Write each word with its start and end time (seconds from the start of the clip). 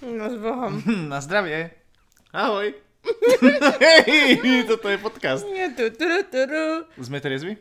No 0.00 0.24
s 0.30 0.36
Bohom. 0.40 0.72
Na 1.12 1.20
zdravie. 1.20 1.70
Ahoj. 2.32 2.72
Hej, 4.08 4.68
toto 4.68 4.88
je 4.88 4.96
podcast. 5.00 5.44
Nie, 5.48 5.72
tu, 5.72 5.88
tu, 5.92 6.04
tu, 6.28 6.40
tu. 6.48 6.64
Sme 7.00 7.20
triezvi? 7.20 7.56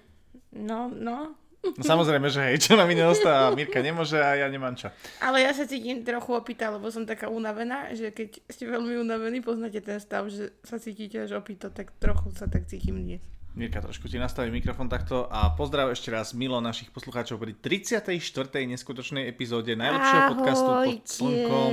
No, 0.56 0.92
no. 0.92 1.36
No 1.60 1.84
samozrejme, 1.84 2.32
že 2.32 2.40
hej, 2.40 2.64
čo 2.64 2.80
nám 2.80 2.88
iné 2.88 3.04
ostáva. 3.04 3.52
Mirka 3.52 3.84
nemôže 3.84 4.16
a 4.16 4.32
ja 4.40 4.48
nemám 4.48 4.80
čo. 4.80 4.88
Ale 5.20 5.44
ja 5.44 5.52
sa 5.52 5.68
cítim 5.68 6.08
trochu 6.08 6.32
opýta, 6.32 6.72
lebo 6.72 6.88
som 6.88 7.04
taká 7.04 7.28
unavená, 7.28 7.92
že 7.92 8.16
keď 8.16 8.40
ste 8.48 8.64
veľmi 8.64 8.96
unavení, 8.96 9.44
poznáte 9.44 9.84
ten 9.84 10.00
stav, 10.00 10.24
že 10.32 10.56
sa 10.64 10.80
cítite 10.80 11.20
až 11.20 11.36
opýto, 11.36 11.68
tak 11.68 11.92
trochu 12.00 12.32
sa 12.32 12.48
tak 12.48 12.64
cítim 12.72 13.04
dnes. 13.04 13.20
Mirka, 13.60 13.84
trošku 13.84 14.08
ti 14.08 14.16
nastaví 14.16 14.48
mikrofón 14.56 14.88
takto 14.88 15.28
a 15.28 15.52
pozdrav 15.52 15.92
ešte 15.92 16.08
raz 16.16 16.32
Milo 16.32 16.64
našich 16.64 16.96
poslucháčov 16.96 17.44
pri 17.44 17.52
34. 17.60 18.08
neskutočnej 18.56 19.28
epizóde 19.28 19.76
najlepšieho 19.76 20.24
podcastu 20.32 20.70
pod 20.72 21.04
slnkom. 21.04 21.72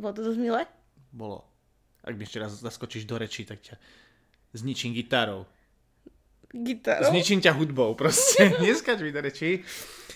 Bolo 0.00 0.12
to 0.16 0.22
dosť 0.24 0.40
milé? 0.40 0.64
Bolo. 1.12 1.44
Ak 2.00 2.16
mi 2.16 2.24
ešte 2.24 2.40
raz 2.40 2.56
zaskočíš 2.56 3.04
do 3.04 3.20
rečí, 3.20 3.44
tak 3.44 3.60
ťa 3.60 3.76
zničím 4.56 4.96
gitarou. 4.96 5.44
Gitarou? 6.48 7.04
Zničím 7.04 7.44
ťa 7.44 7.52
hudbou, 7.52 7.92
proste. 7.92 8.56
Neskač 8.64 9.04
mi 9.04 9.12
do 9.12 9.20
rečí. 9.20 9.60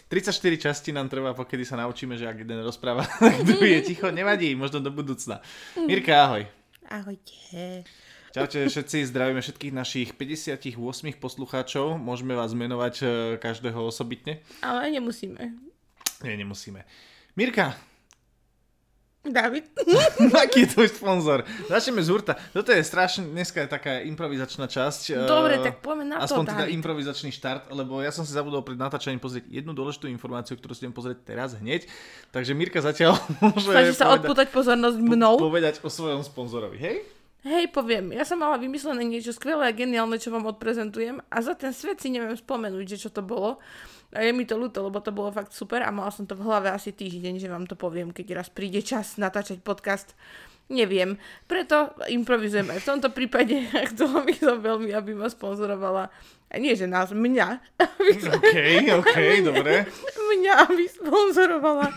34 0.09 0.41
časti 0.57 0.89
nám 0.89 1.13
trvá, 1.13 1.37
pokedy 1.37 1.69
sa 1.69 1.77
naučíme, 1.77 2.17
že 2.17 2.33
ak 2.33 2.49
jeden 2.49 2.65
rozpráva, 2.65 3.05
tak 3.05 3.45
druhý 3.53 3.85
je 3.85 3.93
ticho. 3.93 4.09
Nevadí, 4.09 4.57
možno 4.57 4.81
do 4.81 4.89
budúcna. 4.89 5.45
Mirka, 5.85 6.17
ahoj. 6.17 6.49
Ahojte. 6.89 7.85
Čaute 8.37 8.69
všetci, 8.69 9.09
zdravíme 9.09 9.41
všetkých 9.41 9.73
našich 9.73 10.09
58 10.13 10.69
poslucháčov. 11.17 11.97
Môžeme 11.97 12.37
vás 12.37 12.53
menovať 12.53 12.95
e, 13.01 13.05
každého 13.41 13.81
osobitne. 13.81 14.45
Ale 14.61 14.93
nemusíme. 14.93 15.57
Nie, 16.21 16.37
nemusíme. 16.37 16.85
Mirka, 17.33 17.81
David? 19.25 19.73
aký 20.45 20.69
je 20.69 20.77
tvoj 20.77 20.89
sponzor? 20.93 21.49
Začneme 21.73 22.05
z 22.05 22.13
hurta. 22.13 22.37
Toto 22.53 22.77
je 22.77 22.85
strašne, 22.85 23.25
dneska 23.25 23.65
je 23.65 23.73
taká 23.73 24.05
improvizačná 24.05 24.69
časť. 24.69 25.17
Dobre, 25.25 25.57
e, 25.57 25.73
tak 25.73 25.81
poďme 25.81 26.05
na 26.05 26.21
to, 26.21 26.29
Aspoň 26.29 26.45
teda 26.53 26.65
David. 26.69 26.77
improvizačný 26.77 27.33
štart, 27.33 27.73
lebo 27.73 28.05
ja 28.05 28.13
som 28.13 28.29
si 28.29 28.37
zabudol 28.37 28.61
pred 28.61 28.77
natáčaním 28.77 29.17
pozrieť 29.17 29.49
jednu 29.49 29.73
dôležitú 29.73 30.13
informáciu, 30.13 30.61
ktorú 30.61 30.77
si 30.77 30.85
idem 30.85 30.93
pozrieť 30.93 31.25
teraz 31.25 31.57
hneď. 31.57 31.89
Takže 32.37 32.53
Mirka 32.53 32.85
zatiaľ 32.85 33.17
môže 33.41 33.73
Snaží 33.73 33.97
sa 33.97 34.13
odpútať 34.13 34.53
pozornosť 34.53 35.01
mnou. 35.01 35.41
povedať 35.41 35.81
o 35.81 35.89
svojom 35.89 36.21
sponzorovi, 36.21 36.77
hej? 36.77 37.16
Hej, 37.47 37.71
poviem, 37.71 38.11
ja 38.11 38.27
som 38.27 38.43
mala 38.43 38.59
vymyslené 38.59 39.07
niečo 39.07 39.31
skvelé 39.31 39.71
a 39.71 39.77
geniálne, 39.77 40.19
čo 40.19 40.35
vám 40.35 40.51
odprezentujem 40.51 41.23
a 41.31 41.37
za 41.39 41.55
ten 41.55 41.71
svet 41.71 42.03
si 42.03 42.11
neviem 42.11 42.35
spomenúť, 42.35 42.99
že 42.99 43.07
čo 43.07 43.15
to 43.15 43.23
bolo. 43.23 43.63
A 44.11 44.27
je 44.27 44.35
mi 44.35 44.43
to 44.43 44.59
ľúto, 44.59 44.83
lebo 44.83 44.99
to 44.99 45.15
bolo 45.15 45.31
fakt 45.31 45.55
super 45.55 45.87
a 45.87 45.95
mala 45.95 46.11
som 46.11 46.27
to 46.27 46.35
v 46.35 46.43
hlave 46.43 46.75
asi 46.75 46.91
týždeň, 46.91 47.39
že 47.39 47.47
vám 47.47 47.71
to 47.71 47.79
poviem, 47.79 48.11
keď 48.11 48.43
raz 48.43 48.51
príde 48.51 48.83
čas 48.83 49.15
natáčať 49.15 49.63
podcast. 49.63 50.19
Neviem. 50.67 51.15
Preto 51.47 51.95
improvizujem 52.11 52.67
aj 52.75 52.83
v 52.83 52.89
tomto 52.89 53.09
prípade 53.15 53.55
a 53.71 53.87
chcela 53.87 54.27
by 54.27 54.35
som 54.35 54.59
veľmi, 54.59 54.91
aby 54.91 55.15
ma 55.15 55.31
sponzorovala 55.31 56.11
a 56.47 56.63
nie, 56.63 56.79
že 56.79 56.87
nás, 56.87 57.11
mňa, 57.11 57.59
OK, 58.39 58.55
OK, 59.03 59.17
dobre. 59.43 59.83
mňa, 60.15 60.53
aby 60.71 60.87
sponzorovala 60.87 61.91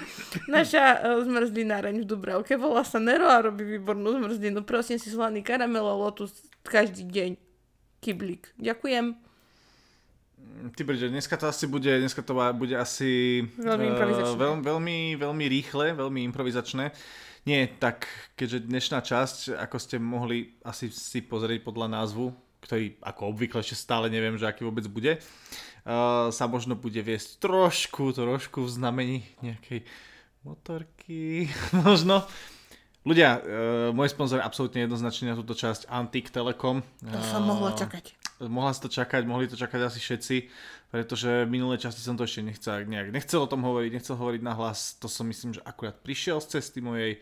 naša 0.50 0.98
uh, 1.06 1.22
zmrzlináreň 1.22 2.02
v 2.02 2.06
Dubravke. 2.10 2.58
Volá 2.58 2.82
sa 2.82 2.98
Nero 2.98 3.30
a 3.30 3.46
robí 3.46 3.62
výbornú 3.62 4.10
zmrzlinu. 4.18 4.66
Prosím 4.66 4.98
si 4.98 5.14
slaný 5.14 5.46
karamel 5.46 5.86
a 5.86 5.94
lotus 5.94 6.34
každý 6.66 7.06
deň. 7.06 7.32
Kyblik. 8.02 8.50
Ďakujem. 8.58 9.14
Ty 10.74 10.82
brďo, 10.82 11.14
dneska 11.14 11.38
to 11.38 11.46
asi 11.46 11.70
bude, 11.70 11.88
dneska 11.88 12.26
to 12.26 12.34
bude 12.58 12.74
asi 12.74 13.44
Veľmi 13.54 13.86
eh, 13.86 13.92
improvizačné. 13.94 14.34
veľ, 14.34 14.54
veľmi, 14.66 14.98
veľmi 15.16 15.46
rýchle, 15.46 15.94
veľmi 15.94 16.26
improvizačné. 16.26 16.90
Nie, 17.50 17.66
tak 17.66 18.06
keďže 18.38 18.70
dnešná 18.70 19.02
časť, 19.02 19.58
ako 19.58 19.78
ste 19.82 19.98
mohli 19.98 20.54
asi 20.62 20.94
si 20.94 21.26
pozrieť 21.26 21.66
podľa 21.66 21.98
názvu, 21.98 22.30
ktorý 22.62 23.02
ako 23.02 23.34
obvykle 23.34 23.66
ešte 23.66 23.74
stále 23.74 24.06
neviem, 24.06 24.38
že 24.38 24.46
aký 24.46 24.70
vôbec 24.70 24.86
bude, 24.86 25.18
uh, 25.18 26.30
sa 26.30 26.46
možno 26.46 26.78
bude 26.78 27.02
viesť 27.02 27.42
trošku, 27.42 28.14
trošku 28.14 28.62
v 28.62 28.70
znamení 28.70 29.18
nejakej 29.42 29.82
motorky, 30.46 31.50
možno. 31.82 32.22
Ľudia, 33.02 33.42
uh, 33.42 33.42
môj 33.98 34.14
sponzor 34.14 34.38
je 34.38 34.46
absolútne 34.46 34.86
jednoznačný 34.86 35.34
na 35.34 35.40
túto 35.40 35.58
časť 35.58 35.90
Antik 35.90 36.30
Telekom. 36.30 36.86
To 37.02 37.20
som 37.34 37.50
mohla 37.50 37.74
čakať. 37.74 38.14
Mohla 38.46 38.78
si 38.78 38.82
to 38.86 38.94
čakať, 38.94 39.26
mohli 39.26 39.50
to 39.50 39.58
čakať 39.58 39.90
asi 39.90 39.98
všetci, 39.98 40.36
pretože 40.90 41.46
v 41.46 41.54
minulej 41.54 41.86
časti 41.86 42.02
som 42.02 42.18
to 42.18 42.26
ešte 42.26 42.42
nechcel, 42.42 42.86
nejak 42.86 43.14
nechcel 43.14 43.46
o 43.46 43.50
tom 43.50 43.62
hovoriť, 43.62 43.90
nechcel 43.94 44.18
hovoriť 44.18 44.42
na 44.42 44.54
hlas, 44.58 44.98
to 44.98 45.06
som 45.06 45.30
myslím, 45.30 45.54
že 45.54 45.62
akurát 45.62 45.98
prišiel 46.02 46.42
z 46.42 46.58
cesty 46.58 46.82
mojej, 46.82 47.22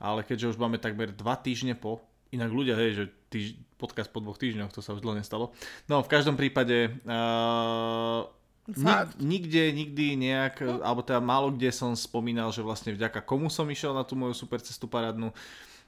ale 0.00 0.24
keďže 0.24 0.56
už 0.56 0.60
máme 0.60 0.80
takmer 0.80 1.12
dva 1.12 1.36
týždne 1.36 1.76
po, 1.76 2.00
inak 2.32 2.48
ľudia, 2.48 2.74
hej, 2.80 2.90
že 2.96 3.04
týž, 3.28 3.46
podcast 3.76 4.08
po 4.08 4.24
dvoch 4.24 4.40
týždňoch, 4.40 4.72
to 4.72 4.80
sa 4.80 4.96
už 4.96 5.04
dlho 5.04 5.20
nestalo. 5.20 5.52
No, 5.86 6.00
v 6.00 6.08
každom 6.08 6.40
prípade, 6.40 6.96
uh, 7.04 8.24
Fakt. 8.62 9.18
Nik, 9.18 9.50
nikde, 9.50 9.74
nikdy 9.74 10.06
nejak, 10.14 10.62
alebo 10.86 11.02
teda 11.02 11.18
málo 11.18 11.50
kde 11.50 11.74
som 11.74 11.98
spomínal, 11.98 12.54
že 12.54 12.62
vlastne 12.62 12.94
vďaka 12.94 13.18
komu 13.26 13.50
som 13.50 13.66
išiel 13.66 13.90
na 13.90 14.06
tú 14.06 14.14
moju 14.14 14.38
super 14.38 14.62
cestu 14.62 14.86
parádnu. 14.86 15.34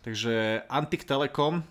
Takže 0.03 0.67
Antik 0.67 1.07
Telekom, 1.07 1.63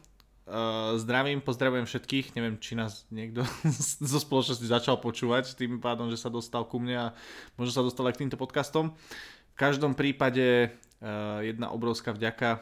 Uh, 0.43 0.99
zdravím, 0.99 1.39
pozdravujem 1.39 1.87
všetkých, 1.87 2.35
neviem, 2.35 2.59
či 2.59 2.75
nás 2.75 3.07
niekto 3.07 3.47
zo 4.11 4.19
spoločnosti 4.19 4.67
začal 4.67 4.99
počúvať, 4.99 5.55
tým 5.55 5.79
pádom, 5.79 6.11
že 6.11 6.19
sa 6.19 6.27
dostal 6.27 6.67
ku 6.67 6.83
mne 6.83 6.99
a 6.99 7.07
možno 7.55 7.71
sa 7.71 7.79
dostal 7.79 8.03
aj 8.11 8.19
k 8.19 8.27
týmto 8.27 8.35
podcastom. 8.35 8.91
V 8.91 9.55
každom 9.55 9.95
prípade 9.95 10.67
uh, 10.99 11.39
jedna 11.39 11.71
obrovská 11.71 12.11
vďaka, 12.11 12.59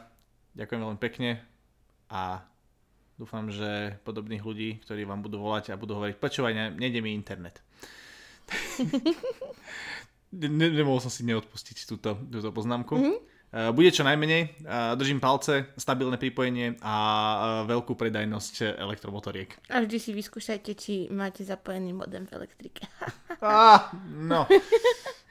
ďakujem 0.54 0.78
veľmi 0.78 1.00
pekne 1.02 1.42
a 2.06 2.46
dúfam, 3.18 3.50
že 3.50 3.98
podobných 4.06 4.46
ľudí, 4.46 4.78
ktorí 4.86 5.02
vám 5.02 5.26
budú 5.26 5.42
volať 5.42 5.74
a 5.74 5.80
budú 5.80 5.98
hovoriť, 5.98 6.22
počúvaj, 6.22 6.54
ne, 6.54 6.70
nejde 6.70 7.02
mi 7.02 7.18
internet. 7.18 7.66
ne, 10.38 10.66
nemohol 10.70 11.02
som 11.02 11.10
si 11.10 11.26
neodpustiť 11.26 11.82
túto, 11.82 12.14
túto 12.30 12.50
poznámku. 12.54 12.94
Mm-hmm. 12.94 13.31
Bude 13.52 13.92
čo 13.92 14.00
najmenej, 14.00 14.64
uh, 14.64 14.96
držím 14.96 15.20
palce, 15.20 15.76
stabilné 15.76 16.16
pripojenie 16.16 16.80
a 16.80 16.96
uh, 16.96 17.68
veľkú 17.68 17.92
predajnosť 18.00 18.80
elektromotoriek. 18.80 19.68
A 19.68 19.84
vždy 19.84 19.98
si 20.00 20.10
vyskúšajte, 20.16 20.72
či 20.72 21.12
máte 21.12 21.44
zapojený 21.44 21.92
modem 21.92 22.24
v 22.24 22.32
elektrike. 22.40 22.88
Ah, 23.42 23.90
no, 24.06 24.46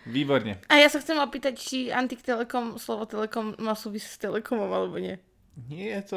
výborne. 0.03 0.59
A 0.67 0.75
ja 0.75 0.91
sa 0.91 0.99
chcem 0.99 1.15
opýtať, 1.15 1.55
či 1.55 1.87
Antik 1.87 2.19
Telekom, 2.19 2.75
slovo 2.75 3.07
Telekom 3.07 3.55
má 3.55 3.71
súvisť 3.71 4.03
s 4.03 4.17
Telekomom 4.19 4.67
alebo 4.67 4.99
nie. 4.99 5.15
Nie, 5.67 6.03
to 6.03 6.15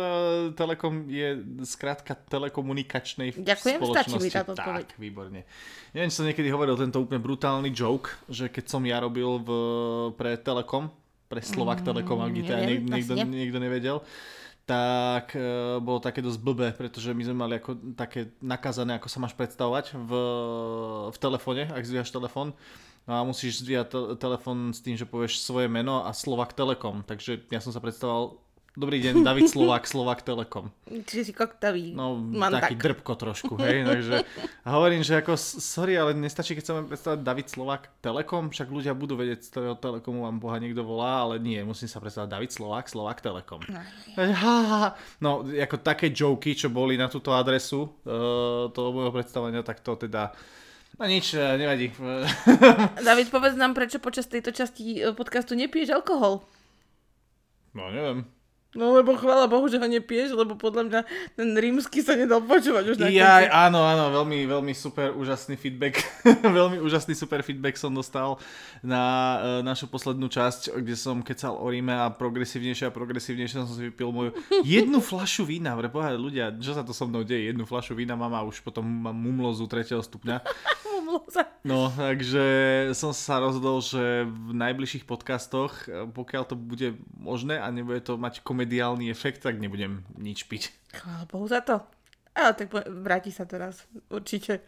Telekom 0.54 1.10
je 1.10 1.42
skrátka 1.66 2.14
telekomunikačnej 2.14 3.34
Ďakujem, 3.34 3.78
spoločnosti. 3.82 4.10
stačí 4.10 4.22
mi 4.22 4.30
táto 4.30 4.54
odpoveď. 4.54 4.86
Tak, 4.94 4.98
výborne. 4.98 5.40
Neviem, 5.90 6.10
či 6.10 6.16
som 6.22 6.26
niekedy 6.26 6.48
hovoril 6.54 6.78
tento 6.78 7.02
úplne 7.02 7.18
brutálny 7.18 7.74
joke, 7.74 8.14
že 8.30 8.46
keď 8.46 8.64
som 8.70 8.82
ja 8.86 9.02
robil 9.02 9.42
v, 9.42 9.48
pre 10.14 10.38
Telekom, 10.38 10.90
pre 11.34 11.42
Slovak 11.42 11.82
Telekom, 11.82 12.22
ak 12.22 12.30
to 12.30 12.54
neviem, 12.54 12.86
niekto, 12.86 13.18
nie. 13.18 13.42
niekto 13.42 13.58
nevedel, 13.58 13.98
tak 14.64 15.34
e, 15.34 15.76
bolo 15.82 15.98
také 15.98 16.22
dosť 16.22 16.38
blbé, 16.38 16.70
pretože 16.72 17.10
my 17.10 17.22
sme 17.26 17.36
mali 17.36 17.58
ako 17.58 17.74
také 17.98 18.30
nakazané, 18.38 18.96
ako 18.96 19.10
sa 19.10 19.18
máš 19.18 19.34
predstavovať 19.34 19.98
v, 19.98 20.10
v 21.10 21.16
telefóne, 21.18 21.66
ak 21.68 21.82
zvíjaš 21.82 22.14
telefón. 22.14 22.54
No 23.04 23.12
a 23.12 23.20
musíš 23.20 23.60
zvíjať 23.60 23.86
te- 23.90 24.10
telefón 24.16 24.72
s 24.72 24.80
tým, 24.80 24.96
že 24.96 25.04
povieš 25.04 25.42
svoje 25.42 25.68
meno 25.68 26.06
a 26.06 26.16
Slovak 26.16 26.56
Telekom. 26.56 27.04
Takže 27.04 27.44
ja 27.52 27.60
som 27.60 27.74
sa 27.74 27.82
predstavoval, 27.82 28.40
dobrý 28.74 28.98
deň, 28.98 29.22
David 29.22 29.46
Slovak, 29.46 29.86
Slovak 29.86 30.26
Telekom. 30.26 30.66
Čiže 30.90 31.30
si 31.30 31.32
koktavý 31.32 31.94
No, 31.94 32.18
mantak. 32.18 32.74
taký 32.74 32.76
drbko 32.82 33.14
trošku, 33.14 33.54
hej, 33.62 33.86
takže 33.86 34.26
a 34.66 34.68
hovorím, 34.74 35.06
že 35.06 35.22
ako, 35.22 35.38
sorry, 35.38 35.94
ale 35.94 36.10
nestačí, 36.12 36.58
keď 36.58 36.64
sa 36.66 36.74
mám 36.74 36.90
predstavať 36.90 37.18
David 37.22 37.46
Slovak 37.46 37.94
Telekom, 38.02 38.50
však 38.50 38.66
ľudia 38.66 38.90
budú 38.92 39.14
vedieť, 39.14 39.46
z 39.46 39.48
ktorého 39.54 39.76
Telekomu 39.78 40.26
vám 40.26 40.42
boha 40.42 40.58
niekto 40.58 40.82
volá, 40.82 41.22
ale 41.22 41.38
nie, 41.38 41.62
musím 41.62 41.86
sa 41.86 42.02
predstavať 42.02 42.26
David 42.26 42.50
Slovak, 42.50 42.90
Slovak 42.90 43.22
Telekom. 43.22 43.62
Ha, 43.62 43.82
ha, 44.34 44.56
ha. 44.66 44.84
No, 45.22 45.46
ako 45.46 45.76
také 45.78 46.10
joky, 46.10 46.58
čo 46.58 46.66
boli 46.66 46.98
na 46.98 47.06
túto 47.06 47.30
adresu 47.30 47.86
uh, 47.86 48.68
toho 48.74 48.90
môjho 48.90 49.14
predstavenia, 49.14 49.62
tak 49.62 49.86
to 49.86 49.94
teda, 49.94 50.34
no 50.98 51.06
nič, 51.06 51.38
eh, 51.38 51.54
nevadí. 51.54 51.94
David, 53.06 53.30
povedz 53.30 53.54
nám, 53.54 53.70
prečo 53.70 54.02
počas 54.02 54.26
tejto 54.26 54.50
časti 54.50 54.98
e, 54.98 55.14
podcastu 55.14 55.54
nepiješ 55.54 55.94
alkohol? 55.94 56.42
no, 57.74 57.90
neviem. 57.94 58.26
No 58.74 58.90
lebo 58.90 59.14
chvála 59.14 59.46
Bohu, 59.46 59.70
že 59.70 59.78
ho 59.78 59.86
nepiješ, 59.86 60.34
lebo 60.34 60.58
podľa 60.58 60.82
mňa 60.90 61.00
ten 61.38 61.48
rímsky 61.54 62.02
sa 62.02 62.18
nedal 62.18 62.42
počúvať 62.42 62.84
už 62.90 62.96
na 62.98 63.06
Ja, 63.06 63.46
áno, 63.70 63.86
áno, 63.86 64.10
veľmi, 64.10 64.50
veľmi 64.50 64.74
super, 64.74 65.14
úžasný 65.14 65.54
feedback. 65.54 66.02
veľmi 66.58 66.82
úžasný 66.82 67.14
super 67.14 67.46
feedback 67.46 67.78
som 67.78 67.94
dostal 67.94 68.34
na 68.82 69.02
uh, 69.02 69.38
našu 69.62 69.86
poslednú 69.86 70.26
časť, 70.26 70.74
kde 70.74 70.98
som 70.98 71.22
kecal 71.22 71.54
o 71.54 71.66
Ríme 71.70 71.94
a 71.94 72.10
progresívnejšie 72.10 72.90
a 72.90 72.92
progresívnejšie 72.92 73.62
som 73.62 73.70
si 73.70 73.94
vypil 73.94 74.10
moju 74.10 74.34
jednu 74.66 74.98
flašu 75.14 75.46
vína. 75.46 75.78
Pre 75.78 75.86
boha, 75.86 76.10
ľudia, 76.18 76.50
čo 76.58 76.74
sa 76.74 76.82
to 76.82 76.90
so 76.90 77.06
mnou 77.06 77.22
deje? 77.22 77.54
Jednu 77.54 77.62
flašu 77.70 77.94
vína 77.94 78.18
mám 78.18 78.34
a 78.34 78.42
už 78.42 78.58
potom 78.66 78.82
mám 78.82 79.14
mumlozu 79.14 79.70
3. 79.70 80.02
stupňa. 80.02 80.42
Mumloza. 81.04 81.46
No, 81.64 81.92
takže 81.92 82.44
som 82.92 83.12
sa 83.12 83.40
rozhodol, 83.40 83.80
že 83.80 84.28
v 84.28 84.52
najbližších 84.52 85.04
podcastoch, 85.08 85.88
e, 85.88 86.08
pokiaľ 86.12 86.42
to 86.44 86.56
bude 86.56 86.96
možné 87.16 87.56
a 87.60 87.68
nebude 87.72 88.00
to 88.04 88.20
mať 88.20 88.44
komediálny 88.64 89.12
efekt, 89.12 89.44
tak 89.44 89.60
nebudem 89.60 90.00
nič 90.16 90.48
piť. 90.48 90.72
Chvála 90.96 91.28
Bohu 91.28 91.44
za 91.44 91.60
to. 91.60 91.84
Ale 92.32 92.56
tak 92.56 92.72
vráti 92.72 93.28
sa 93.28 93.44
teraz, 93.44 93.84
určite. 94.08 94.64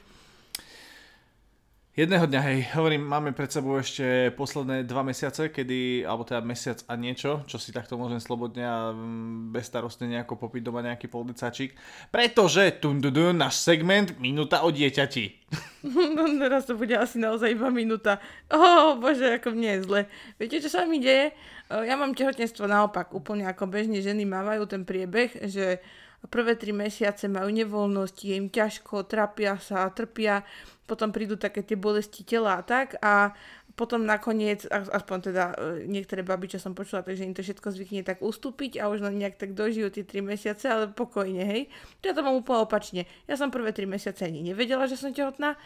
Jedného 1.96 2.28
dňa, 2.28 2.40
hej, 2.44 2.58
hovorím, 2.76 3.08
máme 3.08 3.32
pred 3.32 3.48
sebou 3.48 3.80
ešte 3.80 4.28
posledné 4.36 4.84
dva 4.84 5.00
mesiace, 5.00 5.48
kedy, 5.48 6.04
alebo 6.04 6.28
teda 6.28 6.44
mesiac 6.44 6.84
a 6.84 6.92
niečo, 6.92 7.40
čo 7.48 7.56
si 7.56 7.72
takto 7.72 7.96
môžem 7.96 8.20
slobodne 8.20 8.68
a 8.68 8.92
mm, 8.92 9.56
bezstarostne 9.56 10.12
nejako 10.12 10.36
popiť 10.36 10.60
doma 10.60 10.84
nejaký 10.84 11.08
poldecáčik, 11.08 11.72
pretože 12.12 12.68
tundudu, 12.84 13.32
náš 13.32 13.64
segment 13.64 14.12
Minúta 14.20 14.60
o 14.60 14.68
dieťati. 14.68 15.48
Teraz 16.42 16.66
to 16.66 16.74
bude 16.74 16.92
asi 16.96 17.18
naozaj 17.18 17.52
iba 17.52 17.70
minúta. 17.70 18.18
Oh, 18.50 18.98
bože, 18.98 19.38
ako 19.38 19.54
mne 19.54 19.78
je 19.78 19.80
zle. 19.86 20.00
Viete, 20.36 20.62
čo 20.62 20.70
sa 20.70 20.84
mi 20.84 20.98
deje? 20.98 21.32
Ja 21.70 21.98
mám 21.98 22.14
tehotenstvo 22.14 22.70
naopak, 22.70 23.10
úplne 23.10 23.46
ako 23.50 23.66
bežne 23.66 23.98
ženy 23.98 24.22
mávajú 24.22 24.70
ten 24.70 24.86
priebeh, 24.86 25.50
že 25.50 25.82
prvé 26.30 26.58
tri 26.58 26.74
mesiace 26.74 27.30
majú 27.30 27.50
nevoľnosť, 27.50 28.16
je 28.22 28.34
im 28.34 28.48
ťažko, 28.50 29.06
trapia 29.06 29.58
sa, 29.62 29.86
trpia, 29.90 30.42
potom 30.86 31.10
prídu 31.10 31.34
také 31.34 31.66
tie 31.66 31.74
bolesti 31.74 32.22
tela 32.22 32.58
a 32.58 32.62
tak 32.62 32.94
a 33.02 33.34
potom 33.76 34.08
nakoniec, 34.08 34.64
aspoň 34.72 35.18
teda 35.20 35.44
e, 35.52 35.84
niektoré 35.84 36.24
baby, 36.24 36.48
čo 36.48 36.58
som 36.58 36.72
počula, 36.72 37.04
takže 37.04 37.28
im 37.28 37.36
to 37.36 37.44
všetko 37.44 37.68
zvykne 37.76 38.00
tak 38.08 38.24
ustúpiť 38.24 38.80
a 38.80 38.88
už 38.88 39.04
nejak 39.04 39.36
tak 39.36 39.52
dožijú 39.52 39.92
tie 39.92 40.00
3 40.00 40.24
mesiace, 40.24 40.64
ale 40.64 40.88
pokojne, 40.88 41.44
hej. 41.44 41.68
Ja 42.00 42.16
to 42.16 42.24
mám 42.24 42.40
úplne 42.40 42.64
opačne. 42.64 43.04
Ja 43.28 43.36
som 43.36 43.52
prvé 43.52 43.76
3 43.76 43.84
mesiace 43.84 44.24
ani 44.24 44.40
nevedela, 44.40 44.88
že 44.88 44.96
som 44.96 45.12
tehotná. 45.12 45.60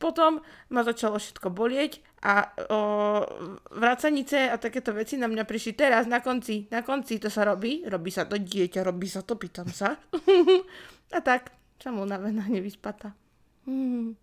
Potom 0.00 0.40
ma 0.72 0.80
začalo 0.80 1.20
všetko 1.20 1.52
bolieť 1.52 2.00
a 2.24 2.48
o, 2.72 3.20
vracanice 3.76 4.48
a 4.48 4.56
takéto 4.56 4.96
veci 4.96 5.20
na 5.20 5.28
mňa 5.28 5.44
prišli 5.44 5.76
teraz, 5.76 6.08
na 6.08 6.24
konci. 6.24 6.64
Na 6.72 6.80
konci 6.80 7.20
to 7.20 7.28
sa 7.28 7.44
robí, 7.44 7.84
robí 7.84 8.08
sa 8.08 8.24
to 8.24 8.40
dieťa, 8.40 8.80
robí 8.80 9.04
sa 9.04 9.20
to, 9.20 9.36
pýtam 9.36 9.68
sa. 9.68 10.00
a 11.16 11.20
tak, 11.20 11.52
som 11.76 12.00
unavená, 12.00 12.48
nevyspatá. 12.48 13.12
Hmm. 13.68 14.16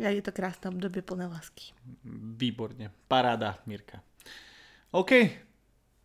Ja 0.00 0.08
je 0.08 0.24
to 0.24 0.32
krásne 0.32 0.72
obdobie 0.72 1.04
plné 1.04 1.28
lásky. 1.28 1.76
Výborne, 2.40 2.88
paráda, 3.04 3.60
Mirka. 3.68 4.00
OK, 4.96 5.12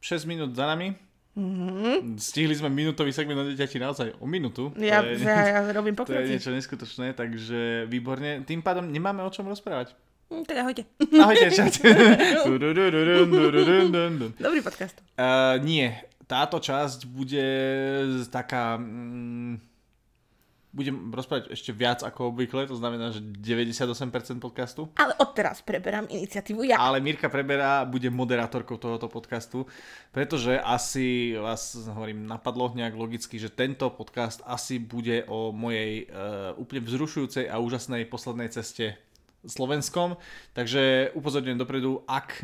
6 0.04 0.28
minút 0.28 0.52
za 0.52 0.68
nami. 0.68 0.92
Mm-hmm. 1.36 2.20
Stihli 2.20 2.56
sme 2.56 2.68
minútový 2.68 3.16
segment 3.16 3.40
o 3.40 3.48
dieťati 3.48 3.80
naozaj 3.80 4.08
o 4.20 4.28
minútu. 4.28 4.76
Ja, 4.76 5.00
je, 5.00 5.24
ja, 5.24 5.48
ja 5.48 5.60
robím 5.72 5.96
to 6.00 6.12
je 6.12 6.12
pokroky. 6.12 6.28
niečo 6.28 6.52
neskutočné, 6.52 7.16
takže 7.16 7.88
výborne. 7.88 8.44
Tým 8.44 8.60
pádom 8.60 8.84
nemáme 8.88 9.24
o 9.24 9.32
čom 9.32 9.48
rozprávať. 9.48 9.96
Hm, 10.28 10.44
tak 10.44 10.58
ahojte. 10.60 10.84
Ahojte, 11.16 11.48
dududun. 12.52 14.36
Dobrý 14.36 14.60
podcast. 14.60 15.00
Uh, 15.16 15.56
nie, 15.64 15.88
táto 16.28 16.60
časť 16.60 17.08
bude 17.08 17.48
taká... 18.28 18.76
Mm, 18.76 19.75
budem 20.76 21.08
rozprávať 21.16 21.56
ešte 21.56 21.72
viac 21.72 22.04
ako 22.04 22.36
obvykle, 22.36 22.68
to 22.68 22.76
znamená, 22.76 23.16
že 23.16 23.24
98% 23.24 24.44
podcastu. 24.44 24.92
Ale 25.00 25.16
odteraz 25.24 25.64
preberám 25.64 26.12
iniciatívu 26.12 26.68
ja. 26.68 26.76
Ale 26.76 27.00
Mirka 27.00 27.32
Preberá 27.32 27.88
bude 27.88 28.12
moderátorkou 28.12 28.76
tohoto 28.76 29.08
podcastu, 29.08 29.64
pretože 30.12 30.60
asi 30.60 31.40
vás, 31.40 31.80
hovorím, 31.88 32.28
napadlo 32.28 32.76
nejak 32.76 32.92
logicky, 32.92 33.40
že 33.40 33.48
tento 33.48 33.88
podcast 33.88 34.44
asi 34.44 34.76
bude 34.84 35.24
o 35.32 35.56
mojej 35.56 36.12
uh, 36.12 36.52
úplne 36.60 36.84
vzrušujúcej 36.84 37.48
a 37.48 37.56
úžasnej 37.64 38.04
poslednej 38.12 38.52
ceste 38.52 39.00
Slovenskom, 39.46 40.18
takže 40.58 41.14
upozorňujem 41.14 41.62
dopredu, 41.62 42.02
ak 42.10 42.42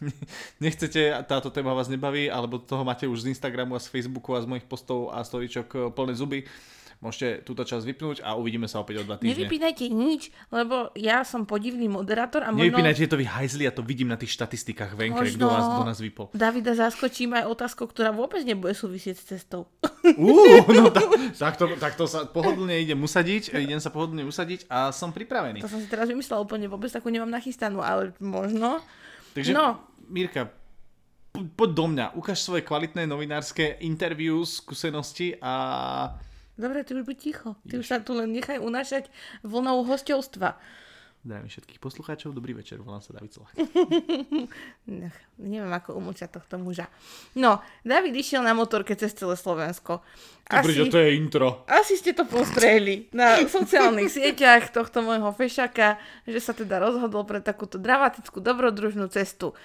nechcete, 0.64 1.10
táto 1.26 1.50
téma 1.50 1.74
vás 1.74 1.90
nebaví, 1.90 2.30
alebo 2.30 2.62
toho 2.62 2.86
máte 2.86 3.10
už 3.10 3.26
z 3.26 3.34
Instagramu 3.34 3.74
a 3.74 3.82
z 3.82 3.90
Facebooku 3.90 4.32
a 4.32 4.42
z 4.42 4.46
mojich 4.46 4.66
postov 4.70 5.10
a 5.10 5.26
storičok 5.26 5.68
eh, 5.74 5.80
plné 5.90 6.14
zuby, 6.14 6.46
môžete 7.04 7.44
túto 7.44 7.60
časť 7.60 7.84
vypnúť 7.84 8.16
a 8.18 8.32
uvidíme 8.32 8.64
sa 8.64 8.80
opäť 8.80 8.98
o 8.98 9.06
dva 9.06 9.14
týždne. 9.14 9.44
Nevypínajte 9.44 9.84
nič, 9.86 10.22
lebo 10.48 10.88
ja 10.96 11.20
som 11.20 11.44
podivný 11.44 11.84
moderátor 11.86 12.40
a 12.40 12.48
možno 12.48 12.64
Nevypínajte 12.64 13.04
to 13.04 13.14
vy 13.14 13.28
hajzli, 13.28 13.62
ja 13.62 13.72
to 13.72 13.84
vidím 13.84 14.08
na 14.08 14.16
tých 14.16 14.32
štatistikách 14.32 14.96
venke, 14.96 15.20
Možno- 15.20 15.36
kto 15.36 15.46
vás, 15.46 15.64
kto 15.68 15.82
nás 15.84 15.98
vypol. 16.00 16.26
Davida 16.32 16.72
zaskočím 16.72 17.36
aj 17.36 17.44
otázkou, 17.46 17.84
ktorá 17.84 18.08
vôbec 18.08 18.40
nebude 18.40 18.72
súvisieť 18.72 19.14
s 19.14 19.24
cestou. 19.28 19.68
Uú, 20.16 20.32
no 20.66 20.88
ta, 20.88 21.04
takto, 21.34 21.76
takto 21.76 22.04
sa 22.04 22.24
pohodlne 22.24 22.72
idem 22.76 22.96
usadiť, 22.96 23.52
idem 23.54 23.78
sa 23.78 23.88
pohodlne 23.88 24.24
usadiť 24.24 24.64
a 24.66 24.88
som 24.88 25.12
pripravený. 25.12 25.60
To 25.60 25.68
som 25.68 25.78
si 25.78 25.86
teraz 25.86 26.08
vymyslela 26.08 26.40
úplne, 26.40 26.64
vôbec 26.66 26.88
takú 26.88 27.08
nemám 27.08 27.28
nachystanú, 27.28 27.80
ale 27.80 28.16
možno. 28.18 28.80
Takže, 29.32 29.52
No. 29.52 29.84
Mirka, 30.04 30.52
po- 31.32 31.48
poď 31.56 31.70
do 31.72 31.84
mňa, 31.88 32.06
ukáž 32.14 32.38
svoje 32.38 32.62
kvalitné 32.62 33.04
novinárske 33.04 33.80
interview, 33.80 34.40
skúsenosti 34.40 35.34
a... 35.40 35.52
Dobre, 36.54 36.86
ty 36.86 36.94
už 36.94 37.02
buď 37.02 37.16
ticho. 37.18 37.50
Ty 37.66 37.82
už 37.82 37.86
sa 37.86 37.98
tu 37.98 38.14
len 38.14 38.30
nechaj 38.30 38.62
unášať 38.62 39.10
vlnou 39.42 39.82
hostovstva. 39.82 40.54
Zdravím 41.24 41.48
všetkých 41.48 41.80
poslucháčov, 41.80 42.36
dobrý 42.36 42.52
večer, 42.52 42.84
volám 42.84 43.00
sa 43.00 43.16
David. 43.16 43.32
Nech, 44.92 45.16
neviem, 45.40 45.72
ako 45.72 45.96
umlčať 45.96 46.36
tohto 46.36 46.60
muža. 46.60 46.84
No, 47.32 47.64
David 47.80 48.12
išiel 48.12 48.44
na 48.44 48.52
motorke 48.52 48.92
cez 48.92 49.16
celé 49.16 49.32
Slovensko. 49.32 50.04
Asi... 50.52 50.84
to 50.84 51.00
je 51.00 51.16
intro. 51.16 51.64
Asi 51.64 51.96
ste 51.96 52.12
to 52.12 52.28
postrehli 52.28 53.08
na 53.16 53.40
sociálnych 53.40 54.12
sieťach 54.20 54.68
tohto 54.68 55.00
môjho 55.00 55.32
fešaka, 55.32 55.96
že 56.28 56.44
sa 56.44 56.52
teda 56.52 56.76
rozhodol 56.76 57.24
pre 57.24 57.40
takúto 57.40 57.80
dramatickú 57.80 58.44
dobrodružnú 58.44 59.08
cestu. 59.08 59.56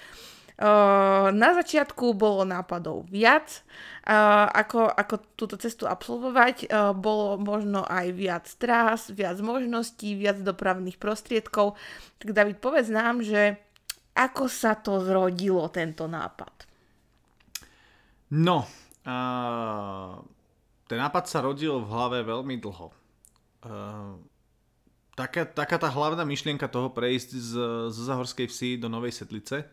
Uh, 0.60 1.32
na 1.32 1.56
začiatku 1.56 2.12
bolo 2.12 2.44
nápadov 2.44 3.08
viac, 3.08 3.64
uh, 4.04 4.44
ako, 4.52 4.92
ako 4.92 5.14
túto 5.32 5.56
cestu 5.56 5.88
absolvovať. 5.88 6.68
Uh, 6.68 6.92
bolo 6.92 7.40
možno 7.40 7.80
aj 7.88 8.12
viac 8.12 8.44
trás, 8.60 9.08
viac 9.08 9.40
možností, 9.40 10.12
viac 10.20 10.36
dopravných 10.44 11.00
prostriedkov. 11.00 11.80
Tak 12.20 12.36
David, 12.36 12.60
povedz 12.60 12.92
nám, 12.92 13.24
že 13.24 13.56
ako 14.12 14.52
sa 14.52 14.76
to 14.76 15.00
zrodilo, 15.00 15.64
tento 15.72 16.04
nápad? 16.04 16.68
No, 18.36 18.68
a... 19.08 19.16
ten 20.84 21.00
nápad 21.00 21.24
sa 21.24 21.40
rodil 21.40 21.80
v 21.80 21.88
hlave 21.88 22.20
veľmi 22.20 22.60
dlho. 22.60 22.92
Uh, 23.64 24.20
taká, 25.16 25.48
taká 25.48 25.80
tá 25.80 25.88
hlavná 25.88 26.20
myšlienka 26.28 26.68
toho 26.68 26.92
prejsť 26.92 27.30
z, 27.32 27.52
z 27.88 27.96
Zahorskej 27.96 28.44
vsi 28.44 28.76
do 28.76 28.92
Novej 28.92 29.16
Setlice 29.16 29.64